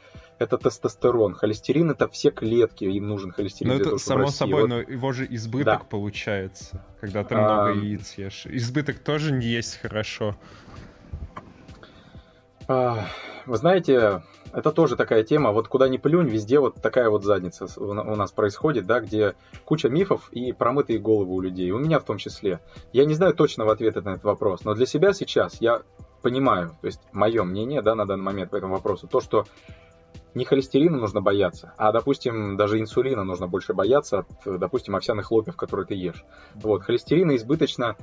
это 0.41 0.57
тестостерон. 0.57 1.35
Холестерин 1.35 1.91
это 1.91 2.07
все 2.09 2.31
клетки, 2.31 2.83
им 2.83 3.07
нужен 3.07 3.31
холестерин. 3.31 3.73
Ну, 3.73 3.79
это 3.79 3.85
того, 3.85 3.97
само 3.99 4.27
собой, 4.27 4.61
вот... 4.61 4.69
но 4.69 4.79
его 4.79 5.11
же 5.11 5.27
избыток 5.29 5.81
да. 5.81 5.85
получается, 5.85 6.83
когда 6.99 7.23
ты 7.23 7.35
а... 7.35 7.37
много 7.37 7.79
яиц 7.79 8.17
ешь. 8.17 8.45
Избыток 8.47 8.99
тоже 8.99 9.31
не 9.31 9.45
есть 9.45 9.77
хорошо. 9.77 10.35
А, 12.67 13.05
вы 13.45 13.57
знаете, 13.57 14.23
это 14.53 14.71
тоже 14.71 14.95
такая 14.95 15.23
тема, 15.23 15.51
вот 15.51 15.67
куда 15.67 15.87
ни 15.87 15.97
плюнь, 15.97 16.27
везде 16.27 16.59
вот 16.59 16.75
такая 16.75 17.09
вот 17.09 17.23
задница 17.23 17.67
у 17.79 17.93
нас 17.93 18.31
происходит, 18.31 18.85
да, 18.85 18.99
где 18.99 19.35
куча 19.65 19.89
мифов 19.89 20.29
и 20.31 20.51
промытые 20.51 20.99
головы 20.99 21.33
у 21.33 21.41
людей, 21.41 21.71
у 21.71 21.79
меня 21.79 21.99
в 21.99 22.03
том 22.03 22.17
числе. 22.17 22.59
Я 22.93 23.05
не 23.05 23.13
знаю 23.13 23.33
точного 23.33 23.73
ответа 23.73 24.01
на 24.01 24.09
этот 24.09 24.23
вопрос, 24.23 24.63
но 24.63 24.73
для 24.73 24.85
себя 24.85 25.13
сейчас 25.13 25.59
я 25.61 25.81
понимаю, 26.21 26.75
то 26.81 26.87
есть 26.87 27.01
мое 27.11 27.43
мнение, 27.43 27.81
да, 27.81 27.95
на 27.95 28.05
данный 28.05 28.23
момент 28.23 28.51
по 28.51 28.55
этому 28.55 28.73
вопросу, 28.75 29.07
то, 29.07 29.21
что 29.21 29.45
не 30.33 30.45
холестерина 30.45 30.97
нужно 30.97 31.21
бояться, 31.21 31.73
а, 31.77 31.91
допустим, 31.91 32.55
даже 32.57 32.79
инсулина 32.79 33.23
нужно 33.23 33.47
больше 33.47 33.73
бояться 33.73 34.19
от, 34.19 34.59
допустим, 34.59 34.95
овсяных 34.95 35.27
хлопьев, 35.27 35.57
которые 35.57 35.85
ты 35.85 35.95
ешь. 35.95 36.23
Вот, 36.55 36.83
холестерина 36.83 37.35
избыточно 37.35 37.97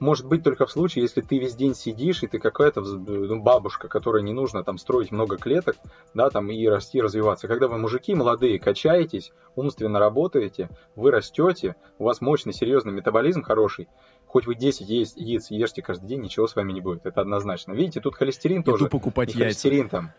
может 0.00 0.26
быть 0.26 0.42
только 0.42 0.66
в 0.66 0.70
случае, 0.72 1.02
если 1.02 1.20
ты 1.20 1.38
весь 1.38 1.54
день 1.54 1.74
сидишь, 1.74 2.22
и 2.22 2.26
ты 2.26 2.38
какая-то 2.38 2.80
ну, 2.80 3.40
бабушка, 3.40 3.88
которой 3.88 4.22
не 4.22 4.32
нужно 4.32 4.64
там 4.64 4.78
строить 4.78 5.12
много 5.12 5.36
клеток, 5.36 5.76
да, 6.14 6.30
там 6.30 6.50
и 6.50 6.66
расти, 6.66 7.00
развиваться. 7.00 7.46
Когда 7.46 7.68
вы 7.68 7.78
мужики 7.78 8.14
молодые, 8.14 8.58
качаетесь, 8.58 9.32
умственно 9.54 9.98
работаете, 9.98 10.70
вы 10.96 11.10
растете, 11.10 11.76
у 11.98 12.04
вас 12.04 12.20
мощный, 12.20 12.52
серьезный 12.52 12.92
метаболизм 12.92 13.42
хороший, 13.42 13.88
хоть 14.26 14.46
вы 14.46 14.54
10 14.54 14.88
есть, 14.88 15.16
яиц 15.16 15.50
ешьте 15.50 15.82
каждый 15.82 16.06
день, 16.06 16.22
ничего 16.22 16.46
с 16.46 16.56
вами 16.56 16.72
не 16.72 16.80
будет, 16.80 17.04
это 17.04 17.20
однозначно. 17.20 17.72
Видите, 17.72 18.00
тут 18.00 18.16
холестерин 18.16 18.62
Иду 18.62 18.72
тоже. 18.72 18.86
покупать 18.86 19.28
яйца. 19.28 19.44
Холестерин 19.44 19.88
там. 19.88 20.12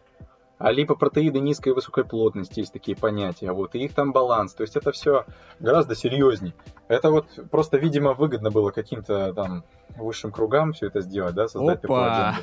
А 0.63 0.71
липопротеиды 0.71 1.39
низкой 1.39 1.69
и 1.69 1.71
высокой 1.71 2.05
плотности 2.05 2.59
есть 2.59 2.71
такие 2.71 2.95
понятия, 2.95 3.51
вот, 3.51 3.73
и 3.73 3.79
их 3.79 3.95
там 3.95 4.11
баланс. 4.11 4.53
То 4.53 4.61
есть 4.61 4.75
это 4.75 4.91
все 4.91 5.25
гораздо 5.59 5.95
серьезней. 5.95 6.53
Это 6.87 7.09
вот 7.09 7.25
просто, 7.49 7.77
видимо, 7.77 8.13
выгодно 8.13 8.51
было 8.51 8.69
каким-то 8.69 9.33
там 9.33 9.63
высшим 9.97 10.31
кругам 10.31 10.73
все 10.73 10.87
это 10.87 11.01
сделать, 11.01 11.33
да, 11.33 11.47
создать 11.47 11.83
Опа! 11.83 12.35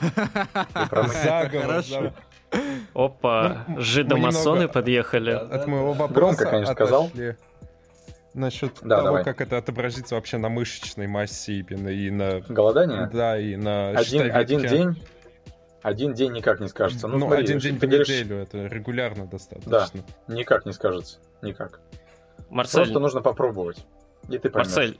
такую 0.75 1.09
Заговор, 1.25 2.13
Опа, 2.95 3.65
ну, 3.69 3.81
жидомасоны 3.81 4.69
подъехали. 4.69 5.31
От 5.31 5.67
моего 5.67 5.93
вопроса 5.93 6.15
Громко, 6.15 6.47
конечно, 6.47 6.75
сказал. 6.75 7.11
Насчет 8.35 8.73
да, 8.83 8.97
того, 8.97 9.07
давай. 9.09 9.25
как 9.25 9.41
это 9.41 9.59
отобразится 9.59 10.15
вообще 10.15 10.39
на 10.39 10.49
мышечной 10.49 11.07
массе 11.07 11.55
и 11.55 12.11
на... 12.11 12.41
Голодание? 12.49 13.09
Да, 13.13 13.39
и 13.39 13.57
на 13.57 13.91
один, 13.91 14.31
один 14.35 14.61
день 14.61 14.97
один 15.83 16.15
день 16.15 16.33
никак 16.33 16.61
не 16.61 16.69
скажется. 16.69 17.09
Ну, 17.09 17.19
ну 17.19 17.27
смотри, 17.27 17.45
один 17.45 17.59
день 17.59 17.77
в 17.77 17.81
говоришь... 17.81 18.09
неделю, 18.09 18.37
это 18.37 18.67
регулярно 18.67 19.27
достаточно. 19.27 19.71
Да, 19.71 19.89
никак 20.35 20.67
не 20.67 20.73
скажется, 20.73 21.19
никак. 21.43 21.81
Марсель... 22.51 22.83
Просто 22.83 22.99
нужно 22.99 23.21
попробовать, 23.21 23.85
и 24.29 24.39
ты 24.39 24.51
поймешь. 24.51 24.75
Марсель, 24.75 24.99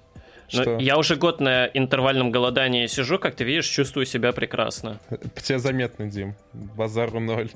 ну, 0.53 0.79
я 0.79 0.97
уже 0.99 1.17
год 1.17 1.41
на 1.41 1.67
интервальном 1.67 2.31
голодании 2.31 2.87
сижу, 2.87 3.19
как 3.19 3.35
ты 3.35 3.45
видишь, 3.45 3.67
чувствую 3.67 4.07
себя 4.07 4.33
прекрасно. 4.33 4.99
Тебе 5.43 5.59
заметно, 5.59 6.07
Дим. 6.07 6.35
Базару 6.53 7.21
ноль. 7.21 7.51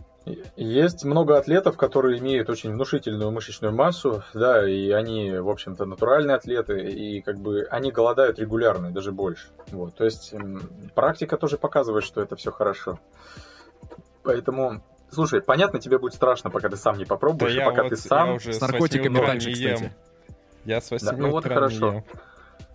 Есть 0.57 1.05
много 1.05 1.37
атлетов, 1.37 1.77
которые 1.77 2.19
имеют 2.21 2.49
очень 2.49 2.73
внушительную 2.73 3.33
мышечную 3.33 3.75
массу, 3.75 4.23
да, 4.35 4.69
и 4.69 4.91
они, 4.91 5.33
в 5.33 5.49
общем-то, 5.49 5.85
натуральные 5.85 6.37
атлеты, 6.37 6.81
и 6.81 7.21
как 7.23 7.39
бы 7.41 7.67
они 7.71 7.91
голодают 7.91 8.39
регулярно, 8.39 8.93
даже 8.93 9.11
больше. 9.11 9.49
Вот, 9.73 9.97
то 9.97 10.05
есть 10.05 10.33
практика 10.95 11.37
тоже 11.37 11.59
показывает, 11.59 12.05
что 12.05 12.21
это 12.21 12.37
все 12.37 12.53
хорошо. 12.53 13.01
Поэтому 14.23 14.83
Слушай, 15.11 15.43
понятно, 15.43 15.79
тебе 15.79 15.99
будет 15.99 16.15
страшно, 16.15 16.49
пока 16.49 16.71
ты 16.71 16.77
сам 16.77 16.97
не 16.97 17.05
попробуешь, 17.05 17.55
да 17.55 17.63
и 17.63 17.65
пока 17.67 17.83
вот, 17.83 17.91
ты 17.91 17.97
сам... 17.97 18.41
С 18.41 18.61
наркотиками 18.61 19.19
раньше, 19.19 19.53
кстати. 19.53 19.93
Я 20.65 20.81
с 20.81 20.91
8 20.91 21.07
да, 21.07 21.13
ну 21.17 21.31
вот 21.31 21.45
хорошо. 21.45 21.93
Ем. 21.93 22.05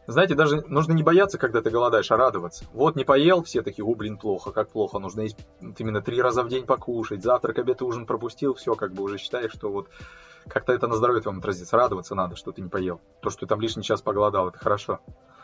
Знаете, 0.07 0.35
даже 0.35 0.61
нужно 0.67 0.93
не 0.93 1.03
бояться, 1.03 1.37
когда 1.37 1.61
ты 1.61 1.69
голодаешь, 1.69 2.09
а 2.11 2.17
радоваться. 2.17 2.65
Вот 2.73 2.95
не 2.95 3.03
поел, 3.03 3.43
все 3.43 3.61
такие, 3.61 3.85
о, 3.85 3.93
блин, 3.93 4.17
плохо, 4.17 4.51
как 4.51 4.69
плохо, 4.69 4.99
нужно 4.99 5.21
есть 5.21 5.37
именно 5.77 6.01
три 6.01 6.21
раза 6.21 6.43
в 6.43 6.47
день 6.47 6.65
покушать, 6.65 7.21
завтрак, 7.21 7.59
обед, 7.59 7.81
ужин 7.81 8.05
пропустил, 8.05 8.53
все, 8.53 8.75
как 8.75 8.93
бы 8.93 9.03
уже 9.03 9.17
считаешь, 9.17 9.51
что 9.51 9.69
вот 9.69 9.89
как-то 10.47 10.71
это 10.71 10.87
на 10.87 10.95
здоровье 10.95 11.21
твоем 11.21 11.39
отразится. 11.39 11.75
Радоваться 11.75 12.15
надо, 12.15 12.37
что 12.37 12.53
ты 12.53 12.61
не 12.61 12.69
поел. 12.69 13.01
То, 13.21 13.29
что 13.29 13.41
ты 13.41 13.47
там 13.47 13.59
лишний 13.59 13.83
час 13.83 14.01
поголодал, 14.01 14.47
это 14.47 14.57
хорошо. 14.57 15.01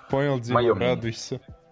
Понял, 0.09 0.39
Дима, 0.39 0.55
Моё 0.55 0.73
радуйся. 0.75 1.35
Мнение. 1.35 1.62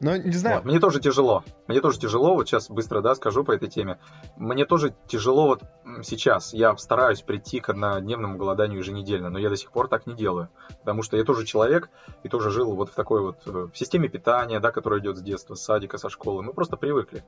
Ну, 0.00 0.16
не 0.16 0.32
знаю. 0.32 0.56
Вот, 0.56 0.64
мне 0.64 0.78
тоже 0.78 1.00
тяжело. 1.00 1.44
Мне 1.66 1.80
тоже 1.80 1.98
тяжело, 1.98 2.34
вот 2.34 2.48
сейчас 2.48 2.70
быстро, 2.70 3.00
да, 3.00 3.14
скажу 3.14 3.42
по 3.42 3.52
этой 3.52 3.68
теме. 3.68 3.98
Мне 4.36 4.64
тоже 4.64 4.94
тяжело 5.06 5.46
вот 5.46 5.62
сейчас. 6.02 6.54
Я 6.54 6.76
стараюсь 6.76 7.22
прийти 7.22 7.60
к 7.60 7.70
однодневному 7.70 8.38
голоданию 8.38 8.78
еженедельно, 8.78 9.30
но 9.30 9.38
я 9.38 9.48
до 9.48 9.56
сих 9.56 9.72
пор 9.72 9.88
так 9.88 10.06
не 10.06 10.14
делаю. 10.14 10.48
Потому 10.80 11.02
что 11.02 11.16
я 11.16 11.24
тоже 11.24 11.44
человек 11.44 11.90
и 12.22 12.28
тоже 12.28 12.50
жил 12.50 12.74
вот 12.74 12.90
в 12.90 12.94
такой 12.94 13.20
вот 13.20 13.38
э, 13.46 13.68
в 13.72 13.76
системе 13.76 14.08
питания, 14.08 14.60
да, 14.60 14.70
которая 14.70 15.00
идет 15.00 15.18
с 15.18 15.22
детства, 15.22 15.54
с 15.54 15.62
садика, 15.62 15.98
со 15.98 16.08
школы. 16.08 16.42
Мы 16.42 16.52
просто 16.52 16.76
привыкли. 16.76 17.24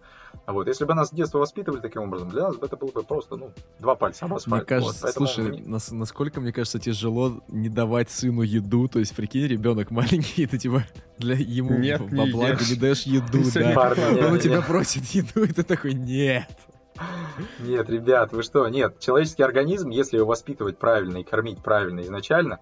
Вот. 0.47 0.68
Если 0.68 0.85
бы 0.85 0.95
нас 0.95 1.09
с 1.09 1.12
детства 1.12 1.39
воспитывали 1.39 1.81
таким 1.81 2.03
образом, 2.03 2.29
для 2.29 2.43
нас 2.43 2.57
это 2.61 2.77
было 2.77 2.91
бы 2.91 3.03
просто, 3.03 3.37
ну, 3.37 3.53
два 3.81 3.97
пальца 3.97 4.27
об 4.27 4.35
асфальт. 4.35 4.62
Мне 4.62 4.79
кажется, 4.79 5.07
вот. 5.07 5.14
слушай, 5.14 5.49
мне... 5.49 5.62
нас, 5.62 5.91
насколько, 5.91 6.41
мне 6.41 6.53
кажется, 6.53 6.79
тяжело 6.79 7.41
не 7.49 7.68
давать 7.68 8.11
сыну 8.11 8.43
еду. 8.43 8.87
То 8.89 9.01
есть, 9.01 9.14
прикинь, 9.16 9.47
ребенок 9.47 9.91
маленький, 9.91 10.45
это 10.45 10.57
типа 10.57 10.85
для 11.18 11.35
ему 11.35 11.79
Нет, 11.79 12.01
во 12.01 12.27
благо 12.61 12.70
не 12.70 12.76
дашь 12.76 13.02
еду, 13.02 13.42
да. 13.54 14.26
Он 14.26 14.32
у 14.34 14.38
тебя 14.38 14.62
просит 14.62 15.04
еду, 15.06 15.44
и 15.44 15.52
ты 15.52 15.62
такой, 15.62 15.94
нет. 15.94 16.48
Нет, 17.61 17.88
ребят, 17.88 18.32
вы 18.32 18.42
что? 18.42 18.68
Нет, 18.68 18.98
человеческий 19.00 19.42
организм, 19.42 19.88
если 19.90 20.18
его 20.18 20.26
воспитывать 20.26 20.78
правильно 20.78 21.18
и 21.18 21.24
кормить 21.24 21.62
правильно 21.62 22.00
изначально, 22.00 22.58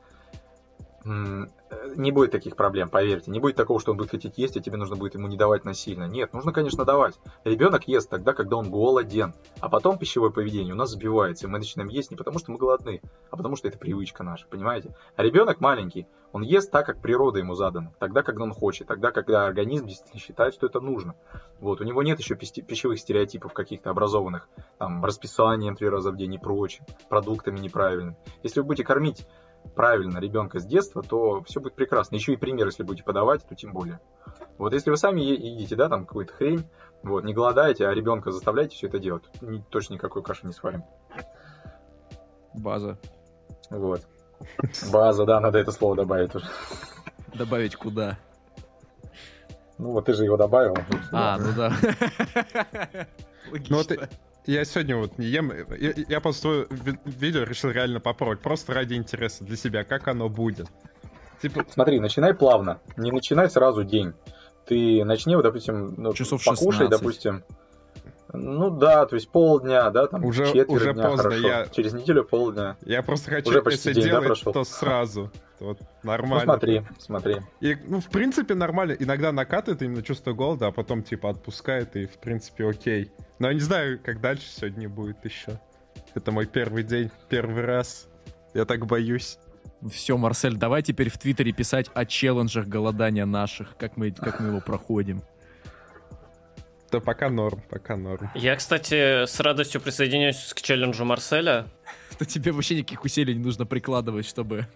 не 1.97 2.13
будет 2.13 2.31
таких 2.31 2.57
проблем, 2.57 2.89
поверьте. 2.89 3.31
Не 3.31 3.41
будет 3.41 3.57
такого, 3.57 3.81
что 3.81 3.93
он 3.93 3.99
будет 3.99 4.11
хотеть 4.11 4.39
есть, 4.39 4.57
а 4.57 4.61
тебе 4.61 4.77
нужно 4.77 4.97
будет 4.97 5.15
ему 5.15 5.29
не 5.29 5.37
давать 5.37 5.65
насильно. 5.65 6.05
Нет, 6.05 6.33
нужно, 6.33 6.53
конечно, 6.53 6.85
давать. 6.85 7.19
Ребенок 7.45 7.89
ест 7.89 8.11
тогда, 8.11 8.33
когда 8.33 8.57
он 8.57 8.71
голоден. 8.71 9.35
А 9.61 9.69
потом 9.69 9.99
пищевое 9.99 10.31
поведение 10.31 10.75
у 10.75 10.77
нас 10.77 10.91
сбивается, 10.91 11.47
и 11.47 11.51
мы 11.51 11.59
начинаем 11.59 11.89
есть 11.89 12.11
не 12.11 12.17
потому, 12.17 12.39
что 12.39 12.53
мы 12.53 12.59
голодны, 12.59 13.01
а 13.31 13.37
потому, 13.37 13.57
что 13.57 13.69
это 13.69 13.79
привычка 13.79 14.23
наша, 14.23 14.47
понимаете? 14.47 14.95
А 15.17 15.23
ребенок 15.23 15.61
маленький, 15.61 16.07
он 16.33 16.43
ест 16.43 16.71
так, 16.71 16.87
как 16.87 17.01
природа 17.01 17.39
ему 17.39 17.55
задана, 17.55 17.93
тогда, 17.99 18.23
когда 18.23 18.45
он 18.45 18.53
хочет, 18.53 18.87
тогда, 18.87 19.11
когда 19.11 19.47
организм 19.47 19.87
действительно 19.87 20.21
считает, 20.21 20.55
что 20.55 20.67
это 20.67 20.81
нужно. 20.81 21.15
Вот, 21.61 21.81
у 21.81 21.85
него 21.85 22.03
нет 22.03 22.19
еще 22.19 22.35
пищевых 22.37 22.99
стереотипов 22.99 23.53
каких-то 23.53 23.91
образованных, 23.91 24.49
там, 24.79 25.05
расписанием 25.05 25.75
три 25.75 25.89
раза 25.89 26.13
в 26.13 26.17
день 26.17 26.35
и 26.35 26.39
прочим, 26.39 26.85
продуктами 27.09 27.59
неправильными. 27.59 28.17
Если 28.43 28.61
вы 28.61 28.67
будете 28.67 28.85
кормить 28.85 29.27
правильно 29.75 30.19
ребенка 30.19 30.61
с 30.61 30.67
детства, 30.67 31.03
то 31.03 31.43
все 31.45 31.61
будет 31.61 31.75
прекрасно. 31.75 32.17
Еще 32.17 32.33
и 32.33 32.37
пример, 32.37 32.67
если 32.67 32.83
будете 32.83 33.05
подавать, 33.05 33.47
то 33.47 33.55
тем 33.55 33.73
более. 33.73 34.01
Вот 34.59 34.73
если 34.73 34.91
вы 34.91 34.97
сами 34.97 35.21
едите, 35.21 35.77
да, 35.77 35.89
там 35.89 36.05
какую-то 36.05 36.33
хрень, 36.33 36.65
вот, 37.03 37.25
не 37.25 37.33
голодаете, 37.33 37.87
а 37.87 37.95
ребенка 37.95 38.33
заставляете 38.33 38.77
все 38.77 38.89
это 38.89 38.99
делать, 38.99 39.25
ни, 39.41 39.59
точно 39.59 39.95
никакой 39.95 40.23
каши 40.23 40.47
не 40.47 40.53
сварим. 40.53 40.83
База. 42.55 42.99
Вот. 43.71 44.03
База, 44.93 45.25
да, 45.25 45.41
надо 45.41 45.59
это 45.59 45.73
слово 45.73 45.97
добавить 45.97 46.35
уже. 46.35 46.47
Добавить 47.35 47.77
куда? 47.77 48.19
Ну 49.79 49.93
вот 49.93 50.07
ты 50.07 50.13
же 50.13 50.25
его 50.25 50.37
добавил. 50.37 50.77
А, 51.13 51.39
ну 51.39 51.53
да. 51.57 51.73
Ну 53.69 53.77
вот 53.77 53.93
я 54.53 54.65
сегодня 54.65 54.97
вот 54.97 55.19
не 55.19 55.27
ем, 55.27 55.53
я, 55.79 55.93
я 56.09 56.21
после 56.21 56.65
твоего 56.65 56.99
видео 57.05 57.43
решил 57.43 57.71
реально 57.71 58.01
попробовать, 58.01 58.41
просто 58.41 58.73
ради 58.73 58.95
интереса 58.95 59.45
для 59.45 59.57
себя, 59.57 59.85
как 59.85 60.09
оно 60.09 60.29
будет. 60.31 60.69
Типа... 61.43 61.65
Смотри, 61.71 62.01
начинай 62.01 62.33
плавно, 62.33 62.81
не 62.97 63.13
начинай 63.13 63.51
сразу 63.51 63.85
день. 63.85 64.15
Ты 64.65 65.05
начни, 65.05 65.37
вот, 65.37 65.43
допустим, 65.43 65.95
ну, 65.99 66.15
Часов 66.15 66.43
покушай, 66.45 66.87
16. 66.87 66.91
допустим, 66.91 67.45
ну 68.33 68.71
да, 68.71 69.07
то 69.07 69.15
есть 69.15 69.29
полдня, 69.31 69.91
да, 69.91 70.07
там 70.07 70.25
уже, 70.25 70.47
четверть 70.47 70.71
уже 70.71 70.93
дня, 70.93 71.09
поздно, 71.09 71.31
хорошо. 71.31 71.49
Я... 71.49 71.67
Через 71.69 71.95
неделю 71.95 72.25
полдня. 72.25 72.77
Я 72.85 73.03
просто 73.03 73.31
хочу, 73.31 73.51
уже 73.51 73.63
почти 73.63 73.89
если 73.89 74.03
день, 74.03 74.11
делать, 74.11 74.43
да, 74.45 74.53
то 74.53 74.65
сразу. 74.65 75.31
Вот, 75.61 75.81
нормально. 76.03 76.45
Ну 76.45 76.53
смотри, 76.53 76.83
смотри. 76.99 77.37
И, 77.61 77.77
ну, 77.87 78.01
в 78.01 78.09
принципе, 78.11 78.55
нормально. 78.55 78.93
Иногда 78.93 79.33
накатывает 79.33 79.83
именно 79.83 80.03
чувство 80.03 80.33
голода, 80.33 80.69
а 80.69 80.73
потом, 80.73 81.03
типа, 81.03 81.31
отпускает, 81.31 81.97
и, 81.97 82.07
в 82.07 82.19
принципе, 82.19 82.69
окей. 82.69 83.11
Но 83.39 83.49
я 83.49 83.55
не 83.55 83.61
знаю, 83.61 83.99
как 84.03 84.21
дальше 84.21 84.47
сегодня 84.47 84.89
будет 84.89 85.25
еще. 85.25 85.59
Это 86.15 86.31
мой 86.31 86.47
первый 86.47 86.83
день, 86.83 87.11
первый 87.29 87.65
раз. 87.65 88.09
Я 88.55 88.67
так 88.67 88.87
боюсь. 88.87 89.39
Все, 89.91 90.17
Марсель, 90.17 90.57
давай 90.57 90.83
теперь 90.83 91.11
в 91.11 91.19
Твиттере 91.19 91.53
писать 91.53 91.89
о 91.95 92.05
челленджах 92.05 92.67
голодания 92.67 93.27
наших, 93.27 93.77
как 93.77 93.97
мы, 93.97 94.11
как 94.11 94.41
мы 94.41 94.49
его 94.49 94.61
проходим. 94.61 95.23
Да 96.91 97.01
пока 97.01 97.29
норм, 97.29 97.63
пока 97.69 97.97
норм. 97.97 98.31
Я, 98.35 98.57
кстати, 98.57 99.27
с 99.27 99.41
радостью 99.41 99.81
присоединяюсь 99.81 100.53
к 100.55 100.63
челленджу 100.63 101.05
Марселя. 101.05 101.67
Что 102.13 102.25
тебе 102.25 102.53
вообще 102.53 102.77
никаких 102.77 103.05
усилий 103.05 103.35
не 103.35 103.45
нужно 103.45 103.67
прикладывать, 103.67 104.27
чтобы 104.27 104.67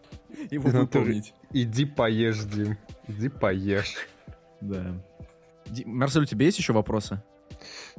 его 0.50 0.68
выполнить. 0.68 1.32
Иди 1.52 1.86
поешь, 1.86 2.40
Дим. 2.40 2.76
Иди 3.08 3.28
поешь. 3.28 3.94
Да. 4.60 4.94
Марсель, 5.86 6.22
у 6.22 6.26
тебя 6.26 6.44
есть 6.46 6.58
еще 6.58 6.72
вопросы? 6.72 7.22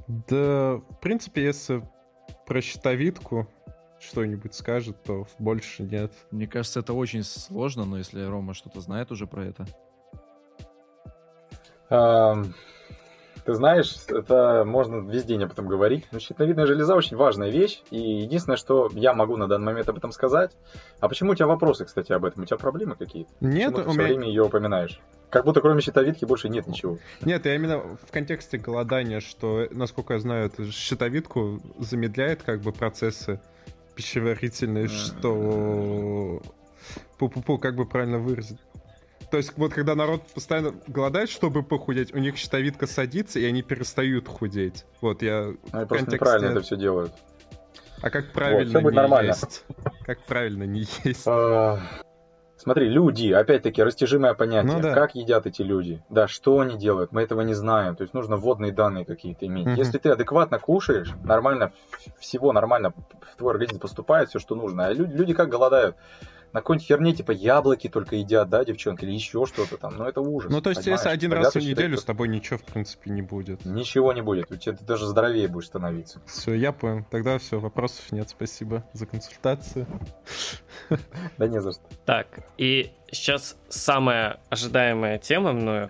Да, 0.07 0.75
в 0.75 0.99
принципе, 1.01 1.43
если 1.43 1.83
про 2.45 2.61
щитовидку 2.61 3.49
что-нибудь 3.99 4.53
скажет, 4.53 5.01
то 5.03 5.27
больше 5.39 5.83
нет. 5.83 6.13
Мне 6.29 6.45
кажется, 6.45 6.81
это 6.81 6.93
очень 6.93 7.23
сложно, 7.23 7.85
но 7.85 7.97
если 7.97 8.23
Рома 8.23 8.53
что-то 8.53 8.81
знает 8.81 9.11
уже 9.11 9.27
про 9.27 9.45
это. 9.45 9.65
Ты 13.45 13.53
знаешь, 13.53 13.95
это 14.07 14.63
можно 14.65 15.09
весь 15.09 15.25
день 15.25 15.43
об 15.43 15.51
этом 15.51 15.67
говорить. 15.67 16.07
Но 16.11 16.19
щитовидная 16.19 16.65
железа 16.65 16.95
очень 16.95 17.17
важная 17.17 17.49
вещь. 17.49 17.81
И 17.91 17.97
единственное, 17.97 18.57
что 18.57 18.89
я 18.93 19.13
могу 19.13 19.35
на 19.35 19.47
данный 19.47 19.65
момент 19.65 19.89
об 19.89 19.97
этом 19.97 20.11
сказать. 20.11 20.51
А 20.99 21.09
почему 21.09 21.31
у 21.31 21.35
тебя 21.35 21.47
вопросы, 21.47 21.85
кстати, 21.85 22.11
об 22.13 22.23
этом? 22.25 22.43
У 22.43 22.45
тебя 22.45 22.57
проблемы 22.57 22.95
какие-то? 22.95 23.31
Нет, 23.41 23.71
Почему 23.71 23.75
ты 23.75 23.89
у 23.89 23.91
все 23.91 23.99
меня... 23.99 24.07
время 24.07 24.27
ее 24.27 24.43
упоминаешь? 24.43 24.99
Как 25.29 25.45
будто 25.45 25.61
кроме 25.61 25.81
щитовидки 25.81 26.25
больше 26.25 26.47
нет 26.47 26.67
ничего. 26.67 26.99
Нет, 27.21 27.45
я 27.45 27.55
именно 27.55 27.79
в 27.79 28.11
контексте 28.11 28.57
голодания, 28.57 29.19
что, 29.19 29.67
насколько 29.71 30.13
я 30.13 30.19
знаю, 30.19 30.51
щитовидку 30.71 31.59
замедляет 31.79 32.43
как 32.43 32.61
бы 32.61 32.71
процессы 32.71 33.41
пищеварительные, 33.95 34.87
что... 34.87 36.41
Пу-пу-пу, 37.17 37.57
как 37.57 37.75
бы 37.75 37.85
правильно 37.85 38.19
выразить. 38.19 38.59
То 39.33 39.37
есть 39.37 39.51
вот 39.57 39.73
когда 39.73 39.95
народ 39.95 40.21
постоянно 40.27 40.75
голодает, 40.85 41.27
чтобы 41.27 41.63
похудеть, 41.63 42.13
у 42.13 42.19
них 42.19 42.37
щитовидка 42.37 42.85
садится, 42.85 43.39
и 43.39 43.45
они 43.45 43.63
перестают 43.63 44.27
худеть. 44.27 44.85
Вот 45.01 45.23
я 45.23 45.45
Они 45.71 45.87
просто 45.87 45.87
контексте... 45.87 46.15
неправильно 46.17 46.51
это 46.51 46.61
все 46.61 46.75
делают. 46.77 47.11
А 48.03 48.11
как 48.11 48.31
правильно 48.31 48.79
будет 48.79 48.93
не 48.93 48.97
нормально. 48.97 49.29
есть? 49.29 49.65
Как 50.05 50.21
правильно 50.25 50.65
не 50.65 50.85
есть? 51.03 51.23
А, 51.25 51.79
Смотри, 52.57 52.87
люди, 52.87 53.31
опять-таки, 53.31 53.81
растяжимое 53.81 54.35
понятие. 54.35 54.71
Ну 54.71 54.79
да. 54.79 54.93
Как 54.93 55.15
едят 55.15 55.47
эти 55.47 55.63
люди? 55.63 56.03
Да, 56.09 56.27
что 56.27 56.59
они 56.59 56.77
делают? 56.77 57.11
Мы 57.11 57.23
этого 57.23 57.41
не 57.41 57.55
знаем. 57.55 57.95
То 57.95 58.03
есть 58.03 58.13
нужно 58.13 58.37
вводные 58.37 58.71
данные 58.71 59.03
какие-то 59.03 59.47
иметь. 59.47 59.65
Мгм. 59.65 59.75
Если 59.75 59.97
ты 59.97 60.09
адекватно 60.09 60.59
кушаешь, 60.59 61.11
нормально, 61.23 61.73
всего 62.19 62.53
нормально 62.53 62.91
в 62.91 63.35
твой 63.35 63.53
организм 63.53 63.79
поступает 63.79 64.29
все, 64.29 64.37
что 64.37 64.53
нужно. 64.53 64.85
А 64.85 64.93
люди, 64.93 65.11
люди 65.11 65.33
как 65.33 65.49
голодают? 65.49 65.95
На 66.53 66.59
какой-нибудь 66.61 66.87
херне, 66.87 67.13
типа 67.13 67.31
яблоки 67.31 67.89
только 67.89 68.15
едят, 68.15 68.47
да, 68.47 68.63
девчонки, 68.63 69.03
или 69.03 69.11
еще 69.11 69.45
что-то 69.47 69.77
там. 69.77 69.97
Ну, 69.97 70.05
это 70.05 70.21
ужас. 70.21 70.51
Ну, 70.51 70.61
то 70.61 70.69
есть, 70.69 70.83
понимаешь? 70.83 70.99
если 70.99 71.09
один 71.09 71.31
Тогда 71.31 71.45
раз 71.45 71.55
в 71.55 71.59
неделю 71.59 71.97
с 71.97 72.03
тобой 72.03 72.27
ничего, 72.27 72.59
в 72.59 72.63
принципе, 72.63 73.09
не 73.09 73.23
будет. 73.23 73.65
Ничего 73.65 74.13
не 74.13 74.21
будет. 74.21 74.51
У 74.51 74.55
тебя 74.55 74.75
ты 74.75 74.85
даже 74.85 75.07
здоровее 75.07 75.47
будешь 75.47 75.65
становиться. 75.67 76.21
Все, 76.27 76.53
я 76.53 76.71
понял. 76.71 77.05
Тогда 77.09 77.39
все, 77.39 77.59
вопросов 77.59 78.11
нет. 78.11 78.29
Спасибо 78.29 78.83
за 78.93 79.05
консультацию. 79.07 79.87
Да 81.37 81.47
не 81.47 81.59
за 81.59 81.71
что. 81.71 81.81
Так, 82.05 82.27
и 82.57 82.91
сейчас 83.11 83.57
самая 83.69 84.39
ожидаемая 84.49 85.17
тема 85.17 85.53
мною, 85.53 85.89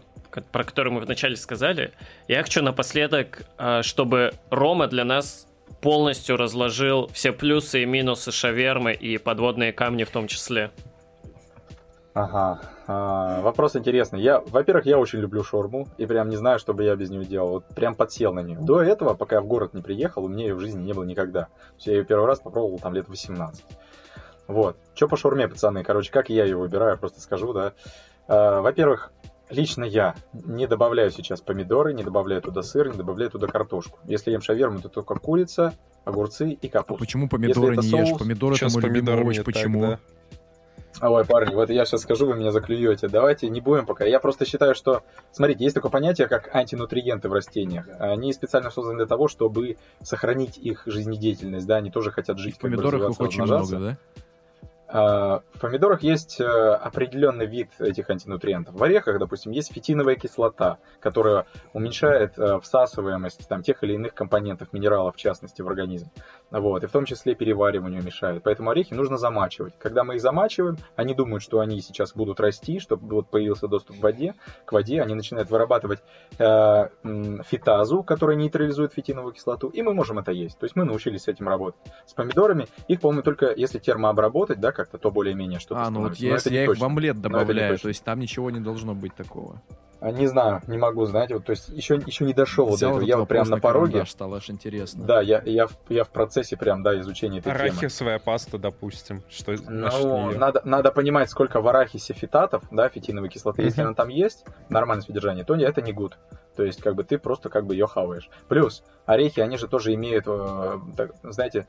про 0.52 0.64
которую 0.64 0.94
мы 0.94 1.02
вначале 1.02 1.36
сказали. 1.36 1.92
Я 2.28 2.42
хочу 2.42 2.62
напоследок, 2.62 3.44
а, 3.58 3.84
чтобы 3.84 4.34
Рома 4.50 4.88
для 4.88 5.04
нас 5.04 5.48
полностью 5.82 6.38
разложил 6.38 7.08
все 7.08 7.32
плюсы 7.32 7.84
и 7.84 7.86
минусы 7.86 8.32
шавермы 8.32 8.94
и 8.94 9.18
подводные 9.18 9.74
камни 9.74 10.04
в 10.04 10.12
том 10.12 10.28
числе. 10.28 10.72
Ага. 12.14 12.62
А, 12.86 13.42
вопрос 13.42 13.76
интересный. 13.76 14.22
Я, 14.22 14.40
во-первых, 14.40 14.86
я 14.86 15.00
очень 15.00 15.20
люблю 15.20 15.44
шаурму, 15.44 15.88
и 15.98 16.06
прям 16.06 16.30
не 16.30 16.36
знаю, 16.36 16.60
что 16.60 16.74
бы 16.74 16.84
я 16.84 16.96
без 16.96 17.10
нее 17.10 17.26
делал. 17.26 17.50
Вот 17.50 17.66
прям 17.76 17.96
подсел 17.96 18.34
на 18.34 18.42
нее. 18.42 18.60
До 18.62 18.82
этого, 18.82 19.14
пока 19.14 19.38
я 19.38 19.42
в 19.42 19.48
город 19.48 19.74
не 19.74 19.82
приехал, 19.82 20.26
у 20.26 20.28
меня 20.28 20.46
ее 20.46 20.56
в 20.56 20.60
жизни 20.60 20.84
не 20.84 20.94
было 20.94 21.04
никогда. 21.04 21.48
Есть 21.76 21.88
я 21.88 21.94
ее 21.94 22.06
первый 22.06 22.28
раз 22.28 22.40
попробовал 22.40 22.80
там 22.80 22.94
лет 22.94 23.08
18. 23.08 23.64
Вот. 24.48 24.78
Че 24.94 25.08
по 25.08 25.18
шаурме, 25.18 25.48
пацаны? 25.48 25.84
Короче, 25.84 26.12
как 26.12 26.30
я 26.30 26.44
ее 26.44 26.58
выбираю, 26.58 26.98
просто 26.98 27.20
скажу, 27.22 27.54
да. 27.54 27.74
А, 28.28 28.62
во-первых, 28.62 29.12
лично 29.50 29.84
я 29.84 30.16
не 30.34 30.68
добавляю 30.68 31.12
сейчас 31.12 31.42
помидоры, 31.42 31.94
не 31.94 32.04
добавляю 32.04 32.42
туда 32.42 32.64
сыр, 32.64 32.90
не 32.90 32.98
добавляю 32.98 33.30
туда 33.32 33.48
картошку. 33.48 34.00
Если 34.06 34.32
ем 34.32 34.42
шаверму, 34.42 34.80
то 34.80 34.90
только 34.90 35.16
курица, 35.16 35.74
огурцы 36.06 36.52
и 36.52 36.68
А 36.68 36.72
капуста. 36.72 37.00
почему 37.04 37.30
помидоры 37.30 37.78
не 37.78 37.88
ешь? 37.88 38.08
соус, 38.10 38.20
Помидоры 38.20 38.56
Чё 38.56 38.68
это 38.68 38.74
мой 38.76 38.84
любимый 38.84 39.00
помидорами 39.00 39.24
овощ. 39.26 39.38
не 39.38 39.44
так, 39.44 39.54
Почему? 39.54 39.82
да? 39.82 40.00
Ой, 41.02 41.26
парни, 41.26 41.56
вот 41.56 41.70
я 41.72 41.86
сейчас 41.86 42.02
скажу, 42.02 42.28
вы 42.28 42.36
меня 42.36 42.52
заклюете. 42.52 43.08
Давайте 43.08 43.50
не 43.50 43.62
будем 43.62 43.86
пока. 43.88 44.06
Я 44.06 44.20
просто 44.20 44.46
считаю, 44.46 44.76
что, 44.76 45.02
смотрите, 45.32 45.64
есть 45.64 45.74
такое 45.74 45.92
понятие, 45.92 46.28
как 46.28 46.54
антинутриенты 46.56 47.30
в 47.30 47.34
растениях. 47.34 47.88
Они 48.00 48.32
специально 48.32 48.70
созданы 48.70 48.98
для 48.98 49.08
того, 49.08 49.28
чтобы 49.28 49.78
сохранить 50.04 50.58
их 50.60 50.84
жизнедеятельность, 50.86 51.66
да, 51.66 51.78
они 51.78 51.90
тоже 51.90 52.12
хотят 52.12 52.38
жить, 52.38 52.56
В 52.56 52.60
как 52.60 52.70
бы 52.72 52.78
помидорах 52.78 53.10
их 53.12 53.20
очень 53.20 53.42
много, 53.44 53.78
да? 53.80 53.98
В 54.94 55.60
помидорах 55.60 56.04
есть 56.04 56.40
э, 56.40 56.44
определенный 56.46 57.48
вид 57.48 57.70
этих 57.80 58.12
антинутриентов. 58.12 58.76
В 58.76 58.84
орехах, 58.84 59.18
допустим, 59.18 59.52
есть 59.52 59.74
фитиновая 59.74 60.16
кислота, 60.16 60.78
которая 61.00 61.48
уменьшает 61.74 62.38
э, 62.38 62.60
всасываемость 62.60 63.48
там, 63.48 63.64
тех 63.64 63.84
или 63.84 63.94
иных 63.94 64.14
компонентов, 64.14 64.72
минералов 64.72 65.16
в 65.16 65.18
частности, 65.18 65.64
в 65.64 65.68
организм. 65.68 66.12
Вот, 66.54 66.84
и 66.84 66.88
в 66.88 66.92
том 66.92 67.06
числе 67.06 67.34
перевариванию 67.34 68.04
мешает. 68.04 68.44
Поэтому 68.44 68.70
орехи 68.70 68.94
нужно 68.94 69.18
замачивать. 69.18 69.74
Когда 69.80 70.04
мы 70.04 70.16
их 70.16 70.22
замачиваем, 70.22 70.78
они 70.96 71.16
думают, 71.16 71.42
что 71.42 71.60
они 71.60 71.82
сейчас 71.82 72.14
будут 72.14 72.40
расти, 72.40 72.80
чтобы 72.80 73.08
вот 73.16 73.28
появился 73.28 73.68
доступ 73.68 73.98
к 74.00 74.04
воде. 74.04 74.36
К 74.66 74.72
воде 74.74 75.02
они 75.02 75.16
начинают 75.16 75.50
вырабатывать 75.50 76.00
э, 76.38 76.90
фитазу, 77.50 78.04
которая 78.04 78.38
нейтрализует 78.38 78.94
фитиновую 78.94 79.34
кислоту, 79.34 79.70
и 79.70 79.82
мы 79.82 79.96
можем 79.96 80.20
это 80.20 80.32
есть. 80.32 80.60
То 80.60 80.66
есть 80.66 80.76
мы 80.76 80.84
научились 80.86 81.24
с 81.24 81.28
этим 81.28 81.48
работать. 81.50 81.82
С 82.06 82.14
помидорами 82.14 82.68
их, 82.88 83.02
по-моему, 83.02 83.24
только 83.24 83.52
если 83.56 83.80
термообработать, 83.80 84.60
да, 84.60 84.72
как-то, 84.72 85.00
то 85.00 85.10
более-менее 85.10 85.60
что-то 85.60 85.82
А, 85.82 85.90
ну 85.90 86.02
вот 86.02 86.14
становится. 86.16 86.24
Но 86.28 86.34
если 86.34 86.54
я 86.56 86.64
их 86.66 86.70
в 86.70 86.74
точно. 86.74 86.86
омлет 86.86 87.18
это 87.18 87.28
не 87.30 87.34
добавляю, 87.34 87.80
то 87.80 87.88
есть 87.88 88.04
там 88.04 88.20
ничего 88.20 88.52
не 88.52 88.60
должно 88.60 88.94
быть 88.94 89.16
такого. 89.16 89.60
А, 90.04 90.12
Не 90.12 90.28
знаю, 90.28 90.62
не 90.68 90.78
могу, 90.78 91.06
знаете, 91.06 91.36
вот, 91.36 91.46
то 91.46 91.52
есть 91.52 91.70
еще, 91.70 91.96
еще 91.96 92.26
не 92.26 92.34
дошел 92.34 92.66
вот 92.66 92.72
до 92.72 92.76
Взял 92.76 92.92
этого. 92.98 93.08
Я 93.08 93.18
вот 93.20 93.30
прям 93.30 93.48
на 93.48 93.58
пороге. 93.58 93.92
карандаш, 93.94 94.12
стало 94.12 94.36
аж 94.38 94.50
интересно. 94.50 95.06
Да, 95.06 95.22
я, 95.22 95.42
я, 95.46 95.68
в, 95.68 95.78
я 95.88 96.04
в 96.04 96.10
процессе 96.10 96.43
прям, 96.52 96.84
да, 96.84 97.00
изучения 97.00 97.40
этой 97.40 97.52
темы. 97.52 97.70
Арахисовая 97.70 98.20
паста, 98.20 98.58
допустим. 98.58 99.24
Что 99.30 99.54
Ну, 99.68 100.32
надо, 100.32 100.62
надо 100.64 100.92
понимать, 100.92 101.30
сколько 101.30 101.62
в 101.62 101.68
арахисе 101.68 102.14
фитатов, 102.14 102.64
да, 102.72 102.90
фитиновой 102.90 103.30
кислоты. 103.30 103.64
Если 103.64 103.82
Мгм. 103.82 103.88
она 103.88 103.96
там 103.96 104.10
есть, 104.10 104.46
нормальное 104.70 105.06
содержание, 105.06 105.44
то 105.44 105.56
это 105.56 105.82
не 105.82 105.94
гуд. 105.94 106.18
То 106.56 106.64
есть, 106.64 106.82
как 106.82 106.96
бы 106.96 107.04
ты 107.04 107.18
просто 107.18 107.50
как 107.50 107.66
бы 107.66 107.74
ее 107.74 107.88
хаваешь. 107.88 108.30
Плюс, 108.48 108.84
орехи, 109.06 109.40
они 109.40 109.58
же 109.58 109.68
тоже 109.68 109.94
имеют, 109.96 110.26
э, 110.28 110.80
так, 110.96 111.12
знаете, 111.24 111.68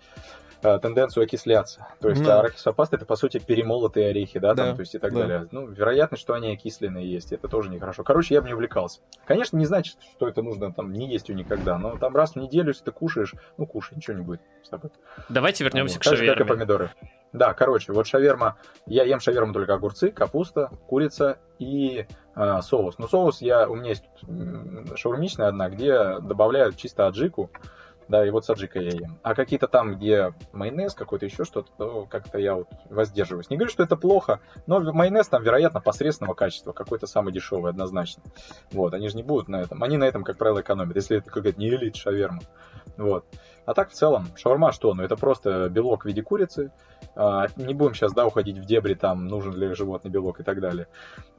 тенденцию 0.78 1.24
окисляться. 1.24 1.86
То 2.00 2.08
есть, 2.08 2.22
Да. 2.22 2.40
арахисовая 2.40 2.74
паста 2.74 2.96
это 2.96 3.06
по 3.06 3.16
сути 3.16 3.38
перемолотые 3.38 4.08
орехи, 4.10 4.38
да, 4.38 4.54
там, 4.54 4.70
Да, 4.70 4.74
то 4.74 4.80
есть 4.80 4.94
и 4.94 4.98
так 4.98 5.12
да. 5.12 5.20
далее. 5.20 5.48
Ну, 5.50 5.66
вероятность, 5.66 6.22
что 6.22 6.34
они 6.34 6.52
окисленные 6.52 7.10
есть, 7.10 7.32
это 7.32 7.48
тоже 7.48 7.70
нехорошо. 7.70 8.02
Короче, 8.04 8.34
я 8.34 8.40
бы 8.42 8.48
не 8.48 8.54
увлекался. 8.54 9.00
Конечно, 9.26 9.56
не 9.56 9.66
значит, 9.66 9.98
что 10.16 10.28
это 10.28 10.42
нужно 10.42 10.72
там 10.72 10.92
не 10.92 11.08
есть 11.08 11.28
ее 11.28 11.34
никогда, 11.34 11.78
но 11.78 11.96
там 11.96 12.14
раз 12.16 12.32
в 12.32 12.36
неделю, 12.36 12.68
если 12.68 12.84
ты 12.84 12.92
кушаешь, 12.92 13.34
ну 13.58 13.66
кушай, 13.66 13.94
ничего 13.96 14.16
не 14.16 14.22
будет 14.22 14.40
с 14.62 14.68
тобой. 14.68 14.90
Давайте 15.28 15.64
вернемся 15.64 15.96
Вот. 15.96 16.02
к 16.02 16.04
Так 16.04 16.16
же, 16.16 16.26
как 16.26 16.34
и 16.36 16.38
шаверме. 16.38 16.54
помидоры. 16.54 16.90
Да, 17.32 17.52
короче, 17.52 17.92
вот 17.92 18.06
шаверма, 18.06 18.56
я 18.86 19.02
ем 19.02 19.18
шаверму 19.18 19.52
только 19.52 19.74
огурцы, 19.74 20.10
капуста, 20.12 20.70
курица 20.86 21.38
и 21.58 22.06
э, 22.36 22.60
соус. 22.62 22.96
Но 22.98 23.08
соус 23.08 23.40
я, 23.40 23.68
у 23.68 23.74
меня 23.74 23.88
есть 23.90 24.04
шаурмичная 24.96 25.48
одна, 25.48 25.68
где 25.68 26.18
добавляют 26.20 26.76
чисто 26.76 27.06
аджику, 27.08 27.50
да, 28.08 28.26
и 28.26 28.30
вот 28.30 28.44
с 28.44 28.50
аджикой 28.50 28.84
я 28.84 28.90
ем. 28.90 29.18
А 29.22 29.34
какие-то 29.34 29.68
там, 29.68 29.96
где 29.96 30.34
майонез, 30.52 30.94
какой-то 30.94 31.26
еще 31.26 31.44
что-то, 31.44 31.70
то 31.76 32.06
как-то 32.06 32.38
я 32.38 32.54
вот 32.54 32.68
воздерживаюсь. 32.90 33.50
Не 33.50 33.56
говорю, 33.56 33.70
что 33.70 33.82
это 33.82 33.96
плохо, 33.96 34.40
но 34.66 34.80
майонез 34.92 35.28
там, 35.28 35.42
вероятно, 35.42 35.80
посредственного 35.80 36.34
качества, 36.34 36.72
какой-то 36.72 37.06
самый 37.06 37.32
дешевый 37.32 37.70
однозначно. 37.70 38.22
Вот, 38.72 38.94
они 38.94 39.08
же 39.08 39.16
не 39.16 39.22
будут 39.22 39.48
на 39.48 39.60
этом. 39.60 39.82
Они 39.82 39.96
на 39.96 40.04
этом, 40.04 40.24
как 40.24 40.36
правило, 40.36 40.60
экономят, 40.60 40.96
если 40.96 41.18
это 41.18 41.30
какая-то 41.30 41.58
не 41.58 41.68
элит 41.68 41.96
шаверма. 41.96 42.40
Вот. 42.96 43.24
А 43.66 43.74
так 43.74 43.90
в 43.90 43.94
целом, 43.94 44.26
шаурма 44.36 44.72
что? 44.72 44.94
Ну 44.94 45.02
это 45.02 45.16
просто 45.16 45.68
белок 45.68 46.04
в 46.04 46.06
виде 46.06 46.22
курицы. 46.22 46.70
А, 47.16 47.46
не 47.56 47.74
будем 47.74 47.94
сейчас, 47.94 48.12
да, 48.12 48.26
уходить 48.26 48.58
в 48.58 48.64
дебри, 48.64 48.94
там, 48.94 49.26
нужен 49.26 49.54
ли 49.54 49.74
животный 49.74 50.10
белок 50.10 50.40
и 50.40 50.42
так 50.42 50.60
далее. 50.60 50.86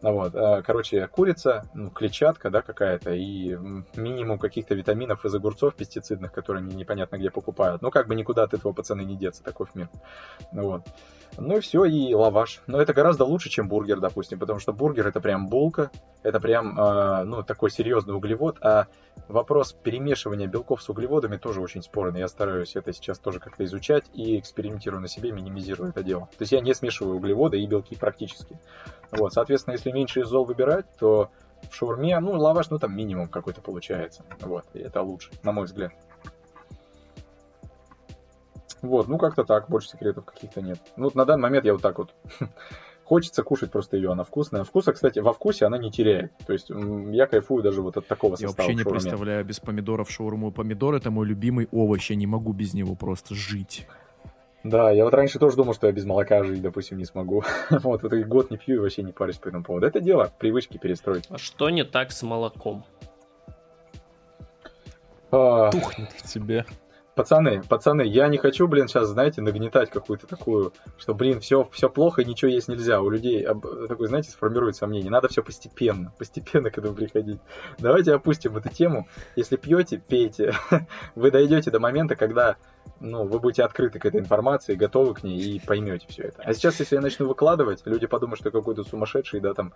Вот. 0.02 0.34
А, 0.36 0.62
короче, 0.62 1.08
курица, 1.08 1.64
ну, 1.74 1.90
клетчатка, 1.90 2.50
да, 2.50 2.62
какая-то, 2.62 3.14
и 3.14 3.58
минимум 3.96 4.40
каких-то 4.40 4.76
витаминов 4.76 5.26
из 5.26 5.36
огурцов 5.36 5.76
пестицидных, 5.76 6.32
которые 6.32 6.62
они 6.62 6.76
непонятно 6.76 7.18
где 7.18 7.30
покупают. 7.30 7.82
Ну, 7.82 7.92
как 7.92 8.08
бы 8.08 8.16
никуда 8.16 8.44
от 8.44 8.54
этого 8.54 8.74
пацаны 8.74 9.02
не 9.02 9.16
деться, 9.16 9.44
таков 9.44 9.76
мир. 9.76 9.90
Вот. 10.52 10.84
Ну 11.38 11.58
и 11.58 11.60
все, 11.60 11.84
и 11.86 12.14
лаваш. 12.14 12.62
Но 12.68 12.80
это 12.80 12.94
гораздо 12.94 13.26
лучше, 13.26 13.50
чем 13.50 13.68
бургер, 13.68 14.00
допустим, 14.00 14.40
потому 14.40 14.60
что 14.60 14.72
бургер 14.72 15.08
это 15.08 15.20
прям 15.20 15.48
булка, 15.48 15.92
это 16.24 16.40
прям, 16.40 16.80
э, 16.80 17.24
ну, 17.24 17.44
такой 17.44 17.72
серьезный 17.72 18.16
углевод, 18.16 18.58
а 18.62 18.88
вопрос 19.28 19.74
перемешивания 19.74 20.48
белков 20.48 20.82
с 20.82 20.90
углеводами 20.90 21.38
тоже 21.38 21.62
очень 21.62 21.82
спорный. 21.82 22.15
Я 22.18 22.28
стараюсь 22.28 22.76
это 22.76 22.94
сейчас 22.94 23.20
тоже 23.20 23.40
как-то 23.40 23.64
изучать 23.66 24.06
и 24.14 24.40
экспериментирую 24.40 25.02
на 25.02 25.08
себе, 25.08 25.32
минимизирую 25.32 25.90
это 25.90 26.04
дело. 26.04 26.28
То 26.38 26.42
есть 26.42 26.52
я 26.52 26.62
не 26.62 26.74
смешиваю 26.74 27.18
углеводы 27.18 27.60
и 27.60 27.66
белки 27.68 27.96
практически. 27.96 28.60
Вот, 29.12 29.34
соответственно, 29.34 29.74
если 29.74 29.92
меньше 29.92 30.22
из 30.22 30.28
зол 30.28 30.46
выбирать, 30.46 30.86
то 30.98 31.30
в 31.70 31.76
шаурме, 31.76 32.20
ну, 32.20 32.32
лаваш, 32.38 32.70
ну, 32.70 32.80
там 32.80 32.96
минимум 32.96 33.28
какой-то 33.28 33.62
получается. 33.62 34.24
Вот, 34.42 34.66
и 34.74 34.80
это 34.80 35.02
лучше, 35.02 35.32
на 35.44 35.52
мой 35.52 35.66
взгляд. 35.66 35.94
Вот, 38.82 39.08
ну 39.08 39.18
как-то 39.18 39.44
так, 39.44 39.68
больше 39.68 39.90
секретов 39.90 40.26
каких-то 40.26 40.62
нет. 40.62 40.80
Ну, 40.96 41.06
вот 41.06 41.16
на 41.16 41.26
данный 41.26 41.44
момент 41.44 41.66
я 41.66 41.74
вот 41.74 41.82
так 41.82 41.98
вот 41.98 42.14
хочется 43.06 43.44
кушать 43.44 43.72
просто 43.72 43.98
ее, 43.98 44.12
она 44.12 44.24
вкусная. 44.24 44.64
Вкуса, 44.64 44.92
кстати, 44.92 45.20
во 45.20 45.32
вкусе 45.32 45.66
она 45.66 45.78
не 45.78 45.92
теряет. 45.92 46.34
То 46.46 46.54
есть 46.54 46.70
я 46.70 47.28
кайфую 47.28 47.64
даже 47.64 47.82
вот 47.82 47.98
от 47.98 48.08
такого 48.08 48.32
я 48.32 48.48
состава. 48.48 48.68
Я 48.68 48.74
вообще 48.74 48.84
не 48.84 48.92
представляю 48.92 49.46
без 49.46 49.60
помидоров 49.60 50.10
шаурму. 50.10 50.52
Помидор 50.52 50.96
это 50.96 51.12
мой 51.12 51.28
любимый 51.28 51.68
овощ, 51.72 52.10
я 52.10 52.16
не 52.16 52.28
могу 52.28 52.52
без 52.52 52.74
него 52.74 52.96
просто 52.96 53.36
жить. 53.36 53.88
Да, 54.64 54.90
я 54.90 55.04
вот 55.04 55.14
раньше 55.14 55.38
тоже 55.38 55.56
думал, 55.56 55.76
что 55.76 55.86
я 55.86 55.94
без 55.94 56.06
молока 56.06 56.44
жить, 56.44 56.62
допустим, 56.64 56.98
не 56.98 57.06
смогу. 57.06 57.44
вот, 57.70 58.02
вот 58.02 58.14
год 58.14 58.50
не 58.50 58.58
пью 58.58 58.78
и 58.78 58.80
вообще 58.80 59.04
не 59.04 59.12
парюсь 59.12 59.38
по 59.38 59.50
этому 59.50 59.64
поводу. 59.64 59.86
Это 59.86 60.02
дело 60.02 60.34
привычки 60.40 60.80
перестроить. 60.80 61.26
А 61.30 61.38
что 61.38 61.70
не 61.70 61.84
так 61.84 62.12
с 62.12 62.24
молоком? 62.24 62.84
А... 65.30 65.70
Тухнет 65.70 66.12
в 66.12 66.24
тебе. 66.24 66.66
Пацаны, 67.16 67.64
пацаны, 67.64 68.02
я 68.02 68.28
не 68.28 68.38
хочу, 68.38 68.68
блин, 68.68 68.90
сейчас, 68.90 69.08
знаете, 69.08 69.42
нагнетать 69.42 69.90
какую-то 69.90 70.28
такую, 70.28 70.74
что, 70.98 71.14
блин, 71.14 71.40
все, 71.40 71.68
все 71.72 71.90
плохо 71.90 72.26
ничего 72.26 72.52
есть 72.52 72.68
нельзя. 72.68 73.00
У 73.00 73.10
людей 73.10 73.48
такой, 73.88 74.08
знаете, 74.10 74.32
сформирует 74.32 74.76
сомнение. 74.76 75.10
Надо 75.10 75.30
все 75.30 75.42
постепенно, 75.42 76.12
постепенно 76.20 76.70
к 76.70 76.78
этому 76.78 76.94
приходить. 76.94 77.40
Давайте 77.78 78.14
опустим 78.14 78.58
эту 78.58 78.68
тему. 78.68 79.08
Если 79.38 79.56
пьете, 79.56 80.02
пейте. 80.06 80.54
Вы 81.16 81.32
дойдете 81.32 81.72
до 81.72 81.80
момента, 81.80 82.18
когда 82.18 82.58
ну, 83.00 83.26
вы 83.26 83.40
будете 83.40 83.64
открыты 83.64 84.00
к 84.00 84.06
этой 84.06 84.22
информации, 84.22 84.76
готовы 84.76 85.14
к 85.14 85.24
ней 85.24 85.40
и 85.40 85.60
поймете 85.60 86.06
все 86.08 86.24
это. 86.24 86.42
А 86.44 86.54
сейчас, 86.54 86.80
если 86.80 86.96
я 86.96 87.02
начну 87.02 87.28
выкладывать, 87.28 87.82
люди 87.86 88.08
подумают, 88.08 88.40
что 88.40 88.50
я 88.50 88.52
какой-то 88.52 88.84
сумасшедший, 88.84 89.42
да, 89.42 89.54
там, 89.54 89.74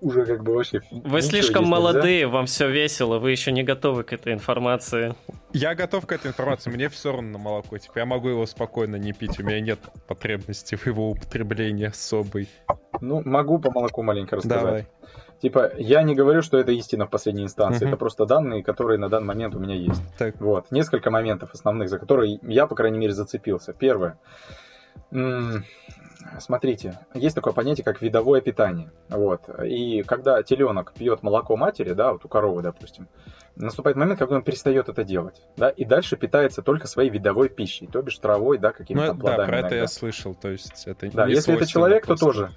уже 0.00 0.26
как 0.26 0.42
бы 0.42 0.54
вообще... 0.54 0.80
Вы 0.90 1.22
слишком 1.22 1.64
молодые, 1.64 2.22
нельзя. 2.22 2.28
вам 2.28 2.46
все 2.46 2.68
весело, 2.68 3.18
вы 3.18 3.30
еще 3.30 3.52
не 3.52 3.62
готовы 3.62 4.02
к 4.02 4.12
этой 4.12 4.32
информации. 4.32 5.14
Я 5.52 5.74
готов 5.74 6.06
к 6.06 6.12
этой 6.12 6.28
информации, 6.28 6.70
мне 6.70 6.88
все 6.88 7.12
равно 7.12 7.30
на 7.30 7.38
молоко. 7.38 7.78
Типа, 7.78 7.98
я 7.98 8.06
могу 8.06 8.28
его 8.28 8.46
спокойно 8.46 8.96
не 8.96 9.12
пить, 9.12 9.38
у 9.38 9.42
меня 9.42 9.60
нет 9.60 9.80
потребности 10.06 10.74
в 10.74 10.86
его 10.86 11.10
употреблении 11.10 11.86
особой. 11.86 12.48
Ну, 13.00 13.22
могу 13.24 13.58
по 13.58 13.70
молоку 13.70 14.02
маленько 14.02 14.36
рассказать. 14.36 14.62
Давай. 14.62 14.88
Типа, 15.40 15.72
я 15.78 16.02
не 16.02 16.14
говорю, 16.14 16.42
что 16.42 16.58
это 16.58 16.72
истина 16.72 17.06
в 17.06 17.10
последней 17.10 17.44
инстанции, 17.44 17.86
mm-hmm. 17.86 17.88
это 17.88 17.96
просто 17.96 18.26
данные, 18.26 18.62
которые 18.62 18.98
на 18.98 19.08
данный 19.08 19.28
момент 19.28 19.54
у 19.54 19.58
меня 19.58 19.74
есть. 19.74 20.02
Так. 20.18 20.38
Вот, 20.40 20.70
несколько 20.70 21.10
моментов 21.10 21.50
основных, 21.54 21.88
за 21.88 21.98
которые 21.98 22.38
я, 22.42 22.66
по 22.66 22.74
крайней 22.74 22.98
мере, 22.98 23.12
зацепился. 23.12 23.72
Первое. 23.72 24.18
Смотрите, 26.38 26.98
есть 27.14 27.34
такое 27.34 27.54
понятие, 27.54 27.84
как 27.84 28.02
видовое 28.02 28.42
питание. 28.42 28.90
Вот. 29.08 29.42
И 29.64 30.02
когда 30.02 30.42
теленок 30.42 30.92
пьет 30.92 31.22
молоко 31.22 31.56
матери, 31.56 31.92
да, 31.94 32.12
вот 32.12 32.24
у 32.24 32.28
коровы, 32.28 32.62
допустим, 32.62 33.08
наступает 33.56 33.96
момент, 33.96 34.18
когда 34.18 34.36
он 34.36 34.42
перестает 34.42 34.88
это 34.88 35.04
делать, 35.04 35.42
да, 35.56 35.70
и 35.70 35.84
дальше 35.84 36.16
питается 36.16 36.62
только 36.62 36.86
своей 36.86 37.10
видовой 37.10 37.48
пищей, 37.48 37.86
то 37.86 38.02
бишь 38.02 38.18
травой, 38.18 38.58
да, 38.58 38.72
какими-то 38.72 39.14
ну, 39.14 39.20
плодами. 39.20 39.38
Да, 39.38 39.46
про 39.46 39.52
иногда. 39.54 39.66
это 39.68 39.76
я 39.76 39.86
слышал, 39.86 40.34
то 40.34 40.48
есть 40.48 40.86
это 40.86 41.10
Да, 41.10 41.26
если 41.26 41.54
это 41.54 41.66
человек, 41.66 42.06
просто. 42.06 42.26
то 42.26 42.32
тоже. 42.32 42.50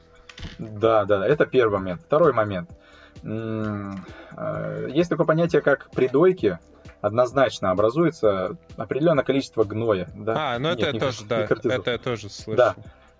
Да, 0.59 1.05
да, 1.05 1.25
это 1.25 1.45
первый 1.45 1.79
момент. 1.79 2.01
Второй 2.01 2.33
момент. 2.33 2.69
Э, 3.23 4.89
есть 4.89 5.09
такое 5.09 5.25
понятие, 5.25 5.61
как 5.61 5.89
придойки. 5.91 6.59
Однозначно 7.01 7.71
образуется 7.71 8.57
определенное 8.77 9.25
количество 9.25 9.63
гноя. 9.63 10.07
Да? 10.15 10.55
А, 10.55 10.59
ну 10.59 10.69
это, 10.69 10.91
Нет, 10.91 11.01
тоже, 11.01 11.25
да, 11.25 11.41
это 11.41 11.91
я 11.91 11.97
тоже 11.97 12.29
слышал. 12.29 12.55
Да. 12.55 12.75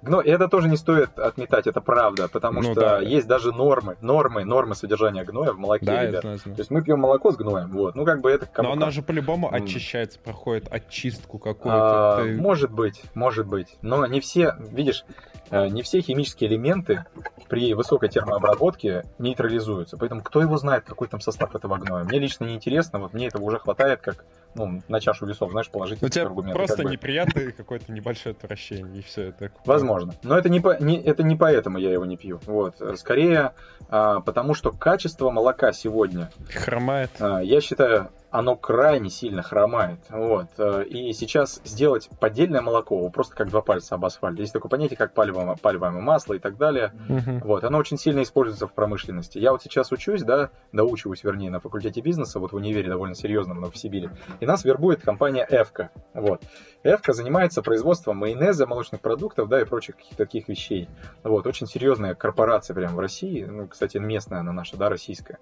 Но 0.06 0.22
это 0.22 0.48
тоже 0.48 0.68
не 0.68 0.76
стоит 0.76 1.18
отметать, 1.18 1.66
это 1.66 1.80
правда, 1.80 2.28
потому 2.28 2.62
ну, 2.62 2.72
что 2.72 2.82
да. 2.82 3.00
есть 3.00 3.26
даже 3.26 3.54
нормы, 3.54 3.96
нормы, 4.02 4.44
нормы 4.44 4.76
содержания 4.76 5.24
гноя 5.24 5.54
в 5.54 5.60
молоке, 5.60 5.86
да, 5.86 6.06
ребят. 6.06 6.22
знаю, 6.22 6.38
знаю. 6.40 6.56
То 6.56 6.62
есть 6.62 6.72
мы 6.72 6.82
пьем 6.82 7.00
молоко 7.00 7.32
с 7.32 7.38
гноем, 7.38 7.70
вот. 7.70 7.96
Ну 7.96 8.04
как 8.04 8.22
бы 8.22 8.30
это. 8.30 8.50
Но 8.62 8.74
оно 8.74 8.92
же 8.92 9.02
по-любому 9.02 9.50
mm. 9.50 9.64
очищается, 9.64 10.20
проходит 10.20 10.68
очистку 10.72 11.40
какую-то. 11.40 12.18
А, 12.18 12.24
Ты... 12.24 12.36
Может 12.36 12.72
быть, 12.72 13.02
может 13.14 13.48
быть, 13.48 13.78
но 13.82 14.06
не 14.06 14.20
все, 14.20 14.56
видишь, 14.60 15.06
не 15.52 15.82
все 15.84 16.02
химические 16.02 16.50
элементы 16.50 17.06
при 17.48 17.74
высокой 17.74 18.10
термообработке 18.10 19.04
нейтрализуются. 19.20 19.98
Поэтому 19.98 20.22
кто 20.22 20.42
его 20.42 20.58
знает, 20.58 20.84
какой 20.86 21.08
там 21.08 21.20
состав 21.20 21.56
этого 21.56 21.78
гноя. 21.78 22.04
Мне 22.04 22.20
лично 22.20 22.46
не 22.46 22.56
интересно, 22.56 23.00
вот 23.00 23.14
мне 23.14 23.28
этого 23.28 23.44
уже 23.44 23.60
хватает, 23.60 24.02
как 24.02 24.26
ну, 24.56 24.82
на 24.88 25.00
чашу 25.00 25.26
весов, 25.26 25.52
знаешь, 25.52 25.70
положить 25.70 26.02
У 26.02 26.10
тебя 26.10 26.26
аргументы. 26.26 26.58
Просто 26.58 26.78
как 26.78 26.86
бы. 26.86 26.92
неприятное 26.92 27.52
какое-то 27.52 27.92
небольшое 27.92 28.34
отвращение, 28.34 29.00
и 29.00 29.02
все 29.02 29.30
это. 29.30 29.52
Возможно. 29.66 30.16
Но 30.24 30.38
это 30.38 30.50
не, 30.50 30.60
по, 30.60 30.82
не, 30.82 31.02
это 31.02 31.24
не 31.24 31.36
поэтому 31.36 31.78
я 31.78 31.92
его 31.92 32.06
не 32.06 32.18
пью. 32.18 32.40
Вот. 32.46 32.76
Скорее, 32.98 33.54
а, 33.90 34.20
потому 34.22 34.54
что 34.54 34.72
качество 34.72 35.30
молока 35.30 35.74
сегодня... 35.74 36.32
Хромает. 36.50 37.12
А, 37.20 37.42
я 37.42 37.62
считаю, 37.62 38.10
оно 38.34 38.56
крайне 38.56 39.12
сильно 39.12 39.44
хромает. 39.44 40.00
Вот. 40.10 40.48
Э, 40.58 40.84
и 40.84 41.14
сейчас 41.14 41.62
сделать 41.64 42.10
поддельное 42.20 42.62
молоко, 42.62 43.08
просто 43.12 43.36
как 43.36 43.50
два 43.52 43.62
пальца 43.62 43.94
об 43.94 44.06
асфальт. 44.06 44.40
Есть 44.40 44.54
такое 44.54 44.72
понятие, 44.72 44.98
как 44.98 45.14
пальмовое, 45.14 45.56
пальмовое 45.56 46.02
масло 46.02 46.34
и 46.34 46.40
так 46.40 46.58
далее. 46.58 46.94
Угу. 47.10 47.48
Вот. 47.48 47.64
Оно 47.64 47.78
очень 47.78 48.00
сильно 48.00 48.24
используется 48.24 48.66
в 48.66 48.74
промышленности. 48.74 49.38
Я 49.38 49.52
вот 49.52 49.62
сейчас 49.62 49.92
учусь, 49.92 50.24
да, 50.24 50.50
доучиваюсь, 50.72 51.24
вернее, 51.24 51.52
на 51.52 51.60
факультете 51.60 52.02
бизнеса, 52.02 52.40
вот 52.40 52.54
в 52.54 52.56
универе 52.56 52.90
довольно 52.90 53.14
серьезном, 53.14 53.58
в 53.60 53.62
Новосибире. 53.62 54.10
И 54.40 54.48
нас 54.48 54.66
вербует 54.66 55.04
компания 55.04 55.46
Эвка. 55.48 55.92
Вот. 56.16 56.42
Эвка 56.84 57.14
занимается 57.14 57.62
производством 57.62 58.18
майонеза, 58.18 58.68
молочных 58.68 59.02
продуктов, 59.02 59.48
да, 59.48 59.62
и 59.62 59.66
прочих 59.66 59.96
каких-то 59.96 60.18
таких 60.18 60.50
вещей. 60.50 60.90
Вот. 61.24 61.48
Очень 61.48 61.66
серьезная 61.66 62.14
корпорация 62.14 62.74
прямо 62.74 62.96
в 62.96 63.00
России. 63.00 63.46
Ну, 63.46 63.68
кстати, 63.68 63.98
местная 63.98 64.42
она 64.42 64.52
наша, 64.52 64.76
да, 64.76 64.90
российская. 64.90 65.40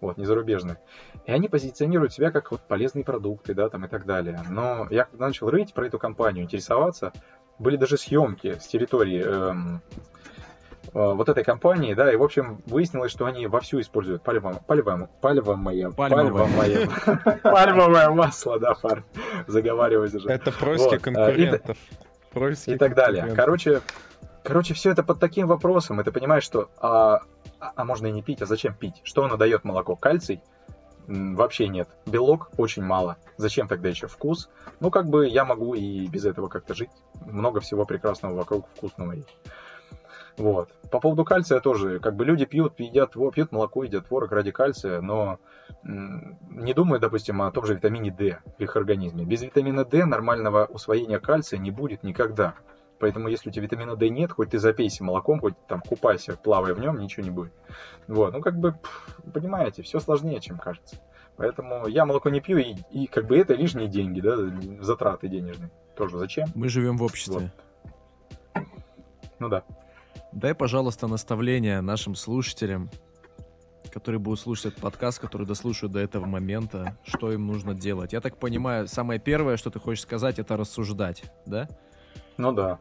Вот, 0.00 0.16
не 0.18 0.24
зарубежная. 0.24 0.80
И 1.26 1.32
они 1.32 1.48
позиционируют 1.48 2.12
себя 2.12 2.30
как 2.30 2.52
вот 2.52 2.60
полезные 2.62 3.04
продукты, 3.04 3.54
да, 3.54 3.68
там 3.68 3.84
и 3.84 3.88
так 3.88 4.06
далее. 4.06 4.40
Но 4.48 4.86
я 4.90 5.08
начал 5.12 5.50
рыть 5.50 5.74
про 5.74 5.86
эту 5.86 5.98
компанию, 5.98 6.44
интересоваться, 6.44 7.12
были 7.58 7.76
даже 7.76 7.96
съемки 7.96 8.58
с 8.60 8.66
территории 8.66 9.22
эм, 9.22 9.82
вот 10.94 11.28
этой 11.28 11.42
компании, 11.42 11.94
да, 11.94 12.12
и, 12.12 12.16
в 12.16 12.22
общем, 12.22 12.62
выяснилось, 12.66 13.10
что 13.10 13.26
они 13.26 13.46
вовсю 13.46 13.80
используют 13.80 14.22
пальмовое, 14.22 14.60
пальмовое, 14.66 15.08
пальмовое, 15.20 15.90
пальмовое, 15.90 16.88
пальмовое 17.42 18.10
масло, 18.10 18.60
да, 18.60 18.74
фар, 18.74 19.04
заговариваюсь 19.48 20.14
уже. 20.14 20.28
Это 20.28 20.52
происки 20.52 20.98
конкурентов. 20.98 21.76
И 22.66 22.78
так 22.78 22.94
далее. 22.94 23.32
Короче, 23.34 23.80
короче, 24.44 24.74
все 24.74 24.90
это 24.90 25.02
под 25.02 25.18
таким 25.18 25.48
вопросом, 25.48 26.00
и 26.00 26.04
ты 26.04 26.12
понимаешь, 26.12 26.44
что 26.44 26.70
а, 26.78 27.22
а 27.58 27.84
можно 27.84 28.06
и 28.06 28.12
не 28.12 28.22
пить, 28.22 28.40
а 28.42 28.46
зачем 28.46 28.74
пить? 28.74 29.00
Что 29.02 29.24
оно 29.24 29.36
дает 29.36 29.64
молоко? 29.64 29.96
Кальций? 29.96 30.40
вообще 31.06 31.68
нет. 31.68 31.88
Белок 32.06 32.50
очень 32.56 32.82
мало. 32.82 33.16
Зачем 33.36 33.68
тогда 33.68 33.88
еще 33.88 34.06
вкус? 34.06 34.48
Ну, 34.80 34.90
как 34.90 35.06
бы 35.08 35.28
я 35.28 35.44
могу 35.44 35.74
и 35.74 36.06
без 36.08 36.24
этого 36.24 36.48
как-то 36.48 36.74
жить. 36.74 36.90
Много 37.26 37.60
всего 37.60 37.84
прекрасного 37.84 38.34
вокруг 38.34 38.68
вкусного 38.74 39.12
есть. 39.12 39.36
Вот. 40.36 40.72
По 40.90 41.00
поводу 41.00 41.24
кальция 41.24 41.60
тоже, 41.60 42.00
как 42.00 42.16
бы 42.16 42.24
люди 42.24 42.44
пьют, 42.44 42.78
едят, 42.78 43.12
пьют 43.12 43.52
молоко, 43.52 43.84
едят 43.84 44.06
творог 44.06 44.32
ради 44.32 44.50
кальция, 44.50 45.00
но 45.00 45.38
не 45.82 46.74
думают, 46.74 47.02
допустим, 47.02 47.42
о 47.42 47.50
том 47.50 47.66
же 47.66 47.74
витамине 47.74 48.10
D 48.10 48.38
в 48.58 48.60
их 48.60 48.76
организме. 48.76 49.24
Без 49.24 49.42
витамина 49.42 49.84
D 49.84 50.04
нормального 50.04 50.66
усвоения 50.66 51.18
кальция 51.18 51.58
не 51.58 51.70
будет 51.70 52.02
никогда. 52.02 52.54
Поэтому 52.98 53.28
если 53.28 53.50
у 53.50 53.52
тебя 53.52 53.64
витамина 53.64 53.96
D 53.96 54.08
нет, 54.08 54.32
хоть 54.32 54.50
ты 54.50 54.58
запейся 54.58 55.04
молоком, 55.04 55.40
хоть 55.40 55.54
там 55.66 55.80
купайся, 55.82 56.36
плавай 56.36 56.74
в 56.74 56.80
нем, 56.80 56.98
ничего 56.98 57.24
не 57.24 57.30
будет. 57.30 57.52
Вот, 58.08 58.32
ну 58.32 58.40
как 58.40 58.56
бы, 58.58 58.76
понимаете, 59.32 59.82
все 59.82 60.00
сложнее, 60.00 60.40
чем 60.40 60.58
кажется. 60.58 60.96
Поэтому 61.36 61.86
я 61.88 62.06
молоко 62.06 62.30
не 62.30 62.40
пью, 62.40 62.58
и, 62.58 62.76
и 62.90 63.06
как 63.06 63.26
бы 63.26 63.36
это 63.36 63.54
лишние 63.54 63.88
деньги, 63.88 64.20
да, 64.20 64.36
затраты 64.80 65.28
денежные. 65.28 65.70
Тоже 65.96 66.18
зачем? 66.18 66.48
Мы 66.54 66.68
живем 66.68 66.96
в 66.96 67.02
обществе. 67.02 67.50
Вот. 68.54 68.64
Ну 69.40 69.48
да. 69.48 69.64
Дай, 70.34 70.52
пожалуйста, 70.52 71.06
наставление 71.06 71.80
нашим 71.80 72.16
слушателям, 72.16 72.90
которые 73.92 74.18
будут 74.18 74.40
слушать 74.40 74.66
этот 74.66 74.80
подкаст, 74.80 75.20
которые 75.20 75.46
дослушают 75.46 75.92
до 75.92 76.00
этого 76.00 76.26
момента, 76.26 76.98
что 77.04 77.30
им 77.30 77.46
нужно 77.46 77.72
делать. 77.72 78.12
Я 78.12 78.20
так 78.20 78.36
понимаю, 78.36 78.88
самое 78.88 79.20
первое, 79.20 79.56
что 79.56 79.70
ты 79.70 79.78
хочешь 79.78 80.02
сказать, 80.02 80.40
это 80.40 80.56
рассуждать, 80.56 81.22
да? 81.46 81.68
Ну 82.36 82.50
да. 82.50 82.80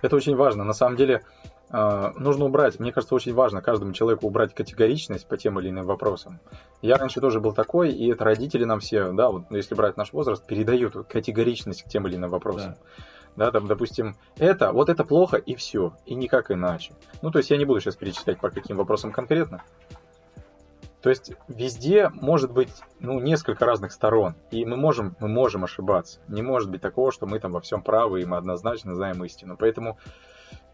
Это 0.00 0.14
очень 0.14 0.36
важно. 0.36 0.62
На 0.62 0.74
самом 0.74 0.96
деле, 0.96 1.22
э, 1.70 2.12
нужно 2.18 2.44
убрать, 2.44 2.78
мне 2.78 2.92
кажется, 2.92 3.16
очень 3.16 3.34
важно 3.34 3.60
каждому 3.62 3.92
человеку 3.92 4.28
убрать 4.28 4.54
категоричность 4.54 5.26
по 5.26 5.36
тем 5.36 5.58
или 5.58 5.70
иным 5.70 5.86
вопросам. 5.86 6.38
Я 6.82 6.98
раньше 6.98 7.20
тоже 7.20 7.40
был 7.40 7.52
такой, 7.52 7.90
и 7.90 8.12
это 8.12 8.22
родители 8.22 8.62
нам 8.62 8.78
все, 8.78 9.10
да, 9.10 9.28
вот 9.30 9.50
если 9.50 9.74
брать 9.74 9.96
наш 9.96 10.12
возраст, 10.12 10.46
передают 10.46 11.08
категоричность 11.08 11.82
к 11.82 11.88
тем 11.88 12.06
или 12.06 12.14
иным 12.14 12.30
вопросам. 12.30 12.74
Да. 12.74 13.04
Да, 13.36 13.50
там, 13.50 13.66
допустим, 13.66 14.16
это, 14.38 14.72
вот 14.72 14.88
это 14.88 15.04
плохо, 15.04 15.36
и 15.36 15.54
все, 15.54 15.94
и 16.06 16.14
никак 16.14 16.50
иначе. 16.50 16.94
Ну, 17.22 17.30
то 17.30 17.38
есть 17.38 17.50
я 17.50 17.56
не 17.56 17.64
буду 17.64 17.80
сейчас 17.80 17.96
перечислять 17.96 18.40
по 18.40 18.50
каким 18.50 18.76
вопросам 18.76 19.12
конкретно, 19.12 19.62
то 21.06 21.10
есть 21.10 21.30
везде 21.46 22.08
может 22.08 22.50
быть 22.50 22.72
ну, 22.98 23.20
несколько 23.20 23.64
разных 23.64 23.92
сторон, 23.92 24.34
и 24.50 24.64
мы 24.64 24.76
можем, 24.76 25.14
мы 25.20 25.28
можем 25.28 25.62
ошибаться. 25.62 26.18
Не 26.26 26.42
может 26.42 26.68
быть 26.68 26.80
такого, 26.80 27.12
что 27.12 27.26
мы 27.26 27.38
там 27.38 27.52
во 27.52 27.60
всем 27.60 27.80
правы, 27.80 28.22
и 28.22 28.24
мы 28.24 28.38
однозначно 28.38 28.92
знаем 28.96 29.24
истину. 29.24 29.56
Поэтому 29.56 29.98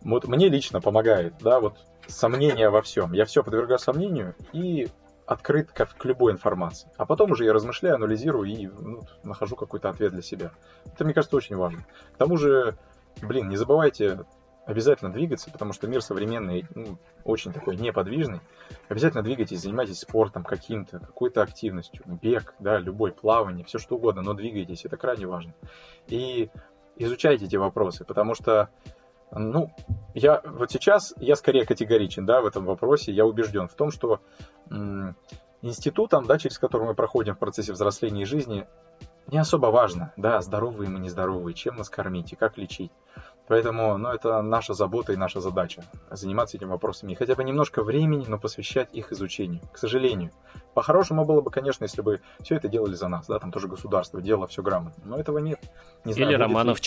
вот 0.01 0.27
мне 0.27 0.49
лично 0.49 0.81
помогает, 0.81 1.35
да, 1.41 1.61
вот 1.61 1.77
сомнения 2.07 2.71
во 2.71 2.81
всем. 2.81 3.13
Я 3.13 3.27
все 3.27 3.45
подвергаю 3.45 3.79
сомнению 3.79 4.35
и 4.55 4.89
открыт 5.27 5.71
к, 5.73 5.87
к 5.87 6.05
любой 6.05 6.33
информации. 6.33 6.91
А 6.97 7.07
потом 7.07 7.33
уже 7.33 7.45
я 7.45 7.53
размышляю, 7.53 7.97
анализирую 7.97 8.49
и 8.49 8.67
ну, 8.67 9.03
нахожу 9.23 9.57
какой-то 9.57 9.89
ответ 9.89 10.13
для 10.13 10.23
себя. 10.23 10.53
Это, 10.87 11.05
мне 11.05 11.15
кажется, 11.15 11.37
очень 11.37 11.57
важно. 11.57 11.85
К 12.15 12.17
тому 12.19 12.37
же, 12.37 12.75
блин, 13.23 13.49
не 13.49 13.57
забывайте 13.57 14.25
обязательно 14.65 15.11
двигаться, 15.11 15.51
потому 15.51 15.73
что 15.73 15.89
мир 15.89 16.03
современный 16.03 16.67
ну, 16.75 16.99
очень 17.25 17.53
такой 17.53 17.77
неподвижный. 17.77 18.41
Обязательно 18.89 19.23
двигайтесь, 19.23 19.61
занимайтесь 19.61 20.01
спортом 20.01 20.45
каким-то, 20.45 21.01
какой-то 21.01 21.43
активностью, 21.43 22.03
бег, 22.07 22.55
да, 22.59 22.79
любой, 22.79 23.13
плавание, 23.13 23.65
все 23.65 23.79
что 23.79 23.97
угодно, 23.97 24.23
но 24.23 24.35
двигайтесь, 24.35 24.85
это 24.85 24.97
крайне 24.97 25.27
важно. 25.27 25.53
И 26.07 26.51
изучайте 26.97 27.47
эти 27.47 27.57
вопросы, 27.57 28.05
потому 28.05 28.35
что, 28.35 28.69
ну, 29.35 29.71
я 30.15 30.43
вот 30.45 30.71
сейчас, 30.71 31.15
я 31.17 31.37
скорее 31.37 31.65
категоричен, 31.65 32.27
да, 32.27 32.41
в 32.41 32.47
этом 32.47 32.65
вопросе, 32.65 33.13
я 33.13 33.25
убежден 33.25 33.69
в 33.69 33.75
том, 33.75 33.91
что 33.91 34.21
м- 34.71 35.17
институтом, 35.63 36.27
да, 36.27 36.39
через 36.39 36.59
который 36.59 36.87
мы 36.87 36.95
проходим 36.95 37.35
в 37.35 37.39
процессе 37.39 37.73
взросления 37.73 38.23
и 38.23 38.27
жизни, 38.27 38.67
не 39.29 39.39
особо 39.39 39.67
важно, 39.67 40.13
да, 40.17 40.41
здоровые 40.43 40.91
мы, 40.91 40.99
нездоровые, 40.99 41.55
чем 41.55 41.77
нас 41.77 41.89
кормить 41.89 42.33
и 42.33 42.37
как 42.37 42.59
лечить. 42.59 42.91
Поэтому, 43.49 43.99
ну, 43.99 44.09
это 44.09 44.41
наша 44.41 44.73
забота 44.73 45.13
и 45.13 45.17
наша 45.17 45.41
задача 45.41 45.85
заниматься 46.11 46.57
этими 46.57 46.69
вопросами. 46.69 47.13
И 47.13 47.15
хотя 47.15 47.35
бы 47.35 47.43
немножко 47.45 47.83
времени, 47.83 48.25
но 48.27 48.39
посвящать 48.39 48.89
их 48.93 49.13
изучению. 49.13 49.61
К 49.73 49.79
сожалению. 49.79 50.31
По-хорошему 50.75 51.25
было 51.25 51.41
бы, 51.41 51.51
конечно, 51.51 51.85
если 51.85 52.03
бы 52.03 52.21
все 52.41 52.57
это 52.57 52.69
делали 52.69 52.95
за 52.95 53.09
нас, 53.09 53.27
да, 53.27 53.39
там 53.39 53.51
тоже 53.51 53.69
государство 53.69 54.23
делало 54.23 54.47
все 54.47 54.63
грамотно. 54.63 55.03
Но 55.05 55.19
этого 55.19 55.39
нет. 55.39 55.61
Не 56.05 56.13
знаю, 56.13 56.31
Или 56.31 56.37
Романов 56.39 56.79
ли... 56.79 56.83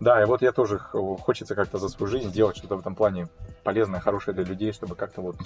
Да, 0.00 0.22
и 0.22 0.26
вот 0.26 0.42
я 0.42 0.52
тоже 0.52 0.78
хочется 0.78 1.54
как-то 1.54 1.78
за 1.78 1.88
свою 1.88 2.10
жизнь 2.10 2.30
делать 2.30 2.56
что-то 2.56 2.76
в 2.76 2.80
этом 2.80 2.94
плане 2.94 3.28
полезное, 3.64 4.00
хорошее 4.00 4.34
для 4.34 4.44
людей, 4.44 4.72
чтобы 4.72 4.94
как-то 4.94 5.20
вот... 5.22 5.36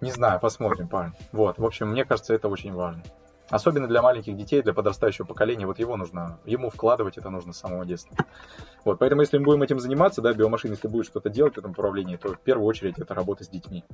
Не 0.00 0.10
знаю, 0.10 0.40
посмотрим, 0.40 0.88
парень. 0.88 1.12
Вот, 1.32 1.58
в 1.58 1.64
общем, 1.64 1.88
мне 1.88 2.04
кажется, 2.04 2.34
это 2.34 2.48
очень 2.48 2.74
важно. 2.74 3.02
Особенно 3.48 3.86
для 3.86 4.02
маленьких 4.02 4.36
детей, 4.36 4.62
для 4.62 4.72
подрастающего 4.72 5.26
поколения, 5.26 5.66
вот 5.66 5.78
его 5.78 5.96
нужно, 5.96 6.38
ему 6.44 6.70
вкладывать 6.70 7.16
это 7.18 7.30
нужно 7.30 7.52
с 7.52 7.58
самого 7.58 7.86
детства. 7.86 8.16
Вот, 8.84 8.98
поэтому 8.98 9.20
если 9.20 9.38
мы 9.38 9.44
будем 9.44 9.62
этим 9.62 9.78
заниматься, 9.78 10.20
да, 10.20 10.32
биомашина, 10.32 10.72
если 10.72 10.88
будет 10.88 11.06
что-то 11.06 11.30
делать 11.30 11.54
в 11.54 11.58
этом 11.58 11.70
направлении, 11.70 12.16
то 12.16 12.34
в 12.34 12.40
первую 12.40 12.66
очередь 12.66 12.98
это 12.98 13.14
работа 13.14 13.44
с 13.44 13.48
детьми. 13.48 13.84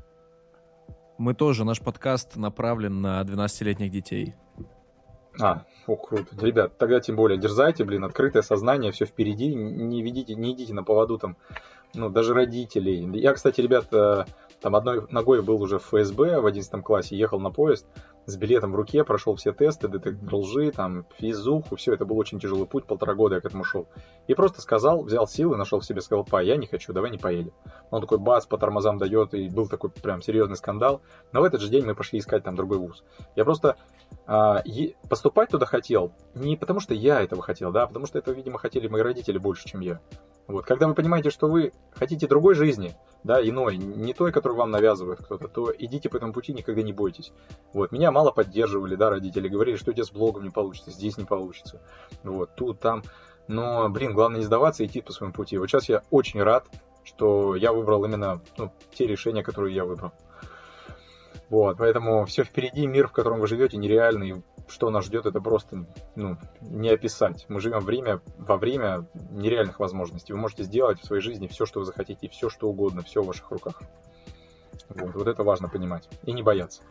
Мы 1.18 1.34
тоже, 1.34 1.64
наш 1.64 1.80
подкаст 1.80 2.36
направлен 2.36 3.02
на 3.02 3.20
12-летних 3.22 3.90
детей. 3.90 4.34
А, 5.40 5.64
о, 5.86 5.96
круто. 5.96 6.34
Ребят, 6.44 6.76
тогда 6.78 7.00
тем 7.00 7.16
более 7.16 7.38
дерзайте, 7.38 7.84
блин, 7.84 8.04
открытое 8.04 8.42
сознание, 8.42 8.92
все 8.92 9.06
впереди, 9.06 9.54
не 9.54 10.02
ведите, 10.02 10.34
не 10.34 10.52
идите 10.52 10.74
на 10.74 10.84
поводу 10.84 11.18
там, 11.18 11.36
ну, 11.94 12.08
даже 12.10 12.34
родителей. 12.34 13.08
Я, 13.18 13.32
кстати, 13.32 13.60
ребят, 13.60 13.86
э, 13.92 14.24
там 14.60 14.76
одной 14.76 15.06
ногой 15.10 15.42
был 15.42 15.60
уже 15.62 15.78
в 15.78 15.84
ФСБ 15.84 16.40
в 16.40 16.46
11 16.46 16.82
классе, 16.82 17.16
ехал 17.16 17.40
на 17.40 17.50
поезд, 17.50 17.86
с 18.30 18.36
билетом 18.36 18.72
в 18.72 18.76
руке, 18.76 19.04
прошел 19.04 19.34
все 19.34 19.52
тесты, 19.52 19.88
детектор 19.88 20.34
лжи, 20.34 20.70
там, 20.70 21.06
физуху, 21.18 21.76
все, 21.76 21.94
это 21.94 22.04
был 22.04 22.18
очень 22.18 22.38
тяжелый 22.38 22.66
путь, 22.66 22.86
полтора 22.86 23.14
года 23.14 23.36
я 23.36 23.40
к 23.40 23.44
этому 23.44 23.64
шел. 23.64 23.88
И 24.26 24.34
просто 24.34 24.60
сказал, 24.60 25.02
взял 25.02 25.26
силы, 25.26 25.56
нашел 25.56 25.80
в 25.80 25.84
себе, 25.84 26.00
сказал, 26.00 26.24
па, 26.24 26.40
я 26.40 26.56
не 26.56 26.66
хочу, 26.66 26.92
давай 26.92 27.10
не 27.10 27.18
поедем. 27.18 27.52
Он 27.90 28.00
такой 28.00 28.18
бац, 28.18 28.46
по 28.46 28.58
тормозам 28.58 28.98
дает, 28.98 29.34
и 29.34 29.48
был 29.48 29.68
такой 29.68 29.90
прям 29.90 30.22
серьезный 30.22 30.56
скандал. 30.56 31.02
Но 31.32 31.40
в 31.40 31.44
этот 31.44 31.60
же 31.60 31.68
день 31.68 31.84
мы 31.84 31.94
пошли 31.94 32.18
искать 32.18 32.44
там 32.44 32.56
другой 32.56 32.78
вуз. 32.78 33.04
Я 33.36 33.44
просто 33.44 33.76
а, 34.26 34.62
е- 34.64 34.94
поступать 35.08 35.50
туда 35.50 35.66
хотел 35.66 36.12
не 36.34 36.56
потому, 36.56 36.80
что 36.80 36.94
я 36.94 37.20
этого 37.20 37.42
хотел, 37.42 37.72
да, 37.72 37.84
а 37.84 37.86
потому 37.86 38.06
что 38.06 38.18
это, 38.18 38.32
видимо, 38.32 38.58
хотели 38.58 38.88
мои 38.88 39.02
родители 39.02 39.38
больше, 39.38 39.68
чем 39.68 39.80
я. 39.80 40.00
Вот, 40.46 40.64
когда 40.66 40.88
вы 40.88 40.94
понимаете, 40.94 41.30
что 41.30 41.48
вы 41.48 41.72
хотите 41.92 42.26
другой 42.26 42.54
жизни, 42.54 42.96
да, 43.22 43.46
иной, 43.46 43.76
не 43.76 44.14
той, 44.14 44.32
которую 44.32 44.58
вам 44.58 44.70
навязывает 44.70 45.20
кто-то, 45.22 45.48
то 45.48 45.72
идите 45.78 46.08
по 46.08 46.16
этому 46.16 46.32
пути, 46.32 46.52
никогда 46.52 46.82
не 46.82 46.92
бойтесь. 46.92 47.32
Вот, 47.72 47.92
меня 47.92 48.10
мало 48.10 48.30
поддерживали, 48.30 48.96
да, 48.96 49.10
родители, 49.10 49.48
говорили, 49.48 49.76
что 49.76 49.90
у 49.90 49.94
тебя 49.94 50.04
с 50.04 50.10
блогом 50.10 50.44
не 50.44 50.50
получится, 50.50 50.90
здесь 50.90 51.18
не 51.18 51.24
получится, 51.24 51.80
вот, 52.22 52.54
тут, 52.54 52.80
там. 52.80 53.02
Но, 53.48 53.88
блин, 53.88 54.14
главное 54.14 54.38
не 54.38 54.46
сдаваться 54.46 54.84
и 54.84 54.86
идти 54.86 55.00
по 55.00 55.12
своему 55.12 55.32
пути. 55.32 55.58
Вот 55.58 55.68
сейчас 55.68 55.88
я 55.88 56.04
очень 56.10 56.40
рад, 56.40 56.66
что 57.02 57.56
я 57.56 57.72
выбрал 57.72 58.04
именно 58.04 58.40
ну, 58.56 58.72
те 58.94 59.08
решения, 59.08 59.42
которые 59.42 59.74
я 59.74 59.84
выбрал. 59.84 60.12
Вот, 61.50 61.78
поэтому 61.78 62.24
все 62.26 62.44
впереди, 62.44 62.86
мир, 62.86 63.08
в 63.08 63.12
котором 63.12 63.40
вы 63.40 63.48
живете, 63.48 63.76
нереальный, 63.76 64.42
что 64.68 64.88
нас 64.90 65.04
ждет, 65.06 65.26
это 65.26 65.40
просто 65.40 65.84
ну, 66.14 66.36
не 66.60 66.90
описать. 66.90 67.44
Мы 67.48 67.60
живем 67.60 67.80
время, 67.80 68.20
во 68.38 68.56
время 68.56 69.06
нереальных 69.32 69.80
возможностей. 69.80 70.32
Вы 70.32 70.38
можете 70.38 70.62
сделать 70.62 71.00
в 71.00 71.04
своей 71.04 71.20
жизни 71.20 71.48
все, 71.48 71.66
что 71.66 71.80
вы 71.80 71.86
захотите, 71.86 72.28
все, 72.28 72.50
что 72.50 72.68
угодно, 72.68 73.02
все 73.02 73.20
в 73.22 73.26
ваших 73.26 73.50
руках. 73.50 73.82
Вот, 74.90 75.14
вот 75.14 75.26
это 75.26 75.42
важно 75.42 75.68
понимать. 75.68 76.08
И 76.24 76.32
не 76.32 76.42
бояться. 76.42 76.82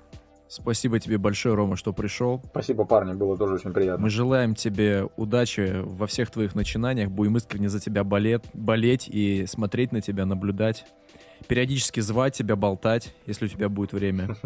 Спасибо 0.49 0.99
тебе 0.99 1.18
большое, 1.18 1.55
Рома, 1.55 1.78
что 1.78 1.93
пришел. 1.93 2.41
Спасибо, 2.49 2.84
парни, 2.84 3.14
было 3.14 3.38
тоже 3.38 3.53
очень 3.53 3.72
приятно. 3.72 4.03
Мы 4.03 4.10
желаем 4.10 4.55
тебе 4.55 5.07
удачи 5.16 5.84
во 5.84 6.05
всех 6.07 6.32
твоих 6.32 6.55
начинаниях. 6.55 7.10
Будем 7.12 7.38
искренне 7.38 7.70
за 7.70 7.80
тебя 7.80 8.03
болеть, 8.03 8.41
болеть 8.53 9.07
и 9.07 9.45
смотреть 9.45 9.91
на 9.93 10.01
тебя, 10.01 10.26
наблюдать. 10.26 10.86
Периодически 11.47 11.99
звать 11.99 12.35
тебя, 12.35 12.55
болтать, 12.55 13.13
если 13.25 13.45
у 13.45 13.47
тебя 13.47 13.69
будет 13.69 13.93
время. 13.93 14.35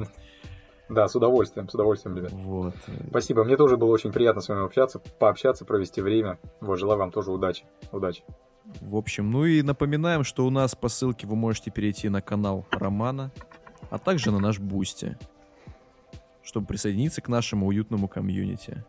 Да, 0.90 1.08
с 1.08 1.16
удовольствием, 1.16 1.70
с 1.70 1.74
удовольствием, 1.74 2.18
ребят. 2.18 2.32
Вот. 2.34 2.76
Спасибо, 3.10 3.44
мне 3.44 3.56
тоже 3.56 3.78
было 3.78 3.90
очень 3.90 4.12
приятно 4.12 4.42
с 4.42 4.50
вами 4.50 4.66
общаться, 4.66 5.00
пообщаться, 5.00 5.66
провести 5.66 6.02
время. 6.02 6.38
Вот, 6.60 6.78
желаю 6.78 7.00
вам 7.00 7.10
тоже 7.10 7.32
удачи. 7.32 7.64
Удачи. 7.92 8.24
В 8.82 8.96
общем, 8.96 9.32
ну 9.32 9.46
и 9.46 9.62
напоминаем, 9.62 10.24
что 10.24 10.46
у 10.46 10.50
нас 10.50 10.76
по 10.76 10.90
ссылке 10.90 11.26
вы 11.26 11.36
можете 11.36 11.72
перейти 11.72 12.10
на 12.10 12.22
канал 12.22 12.68
Романа, 12.70 13.32
а 13.90 13.98
также 13.98 14.32
на 14.32 14.40
наш 14.40 14.60
Boosty, 14.60 15.18
чтобы 16.44 16.68
присоединиться 16.68 17.22
к 17.22 17.28
нашему 17.28 17.68
уютному 17.68 18.08
комьюнити. 18.08 18.84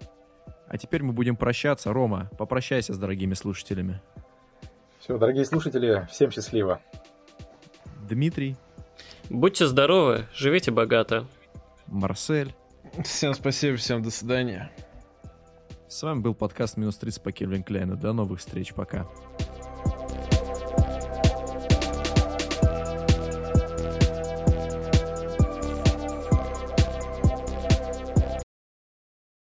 А 0.66 0.78
теперь 0.78 1.02
мы 1.02 1.12
будем 1.12 1.36
прощаться. 1.36 1.92
Рома, 1.92 2.30
попрощайся 2.38 2.92
с 2.92 2.98
дорогими 2.98 3.34
слушателями. 3.34 4.00
Все, 4.98 5.18
дорогие 5.18 5.44
слушатели, 5.44 6.06
всем 6.10 6.30
счастливо. 6.30 6.80
Дмитрий. 8.06 8.56
Будьте 9.30 9.66
здоровы, 9.66 10.26
живите 10.34 10.70
богато. 10.70 11.26
Марсель. 11.86 12.54
Всем 13.02 13.34
спасибо, 13.34 13.76
всем 13.76 14.02
до 14.02 14.10
свидания. 14.10 14.70
С 15.88 16.02
вами 16.02 16.20
был 16.20 16.34
подкаст 16.34 16.76
«Минус 16.76 16.98
30» 17.00 17.22
по 17.22 17.32
Кельвин 17.32 17.62
Кляйну. 17.62 17.96
До 17.96 18.12
новых 18.12 18.40
встреч, 18.40 18.74
пока. 18.74 19.06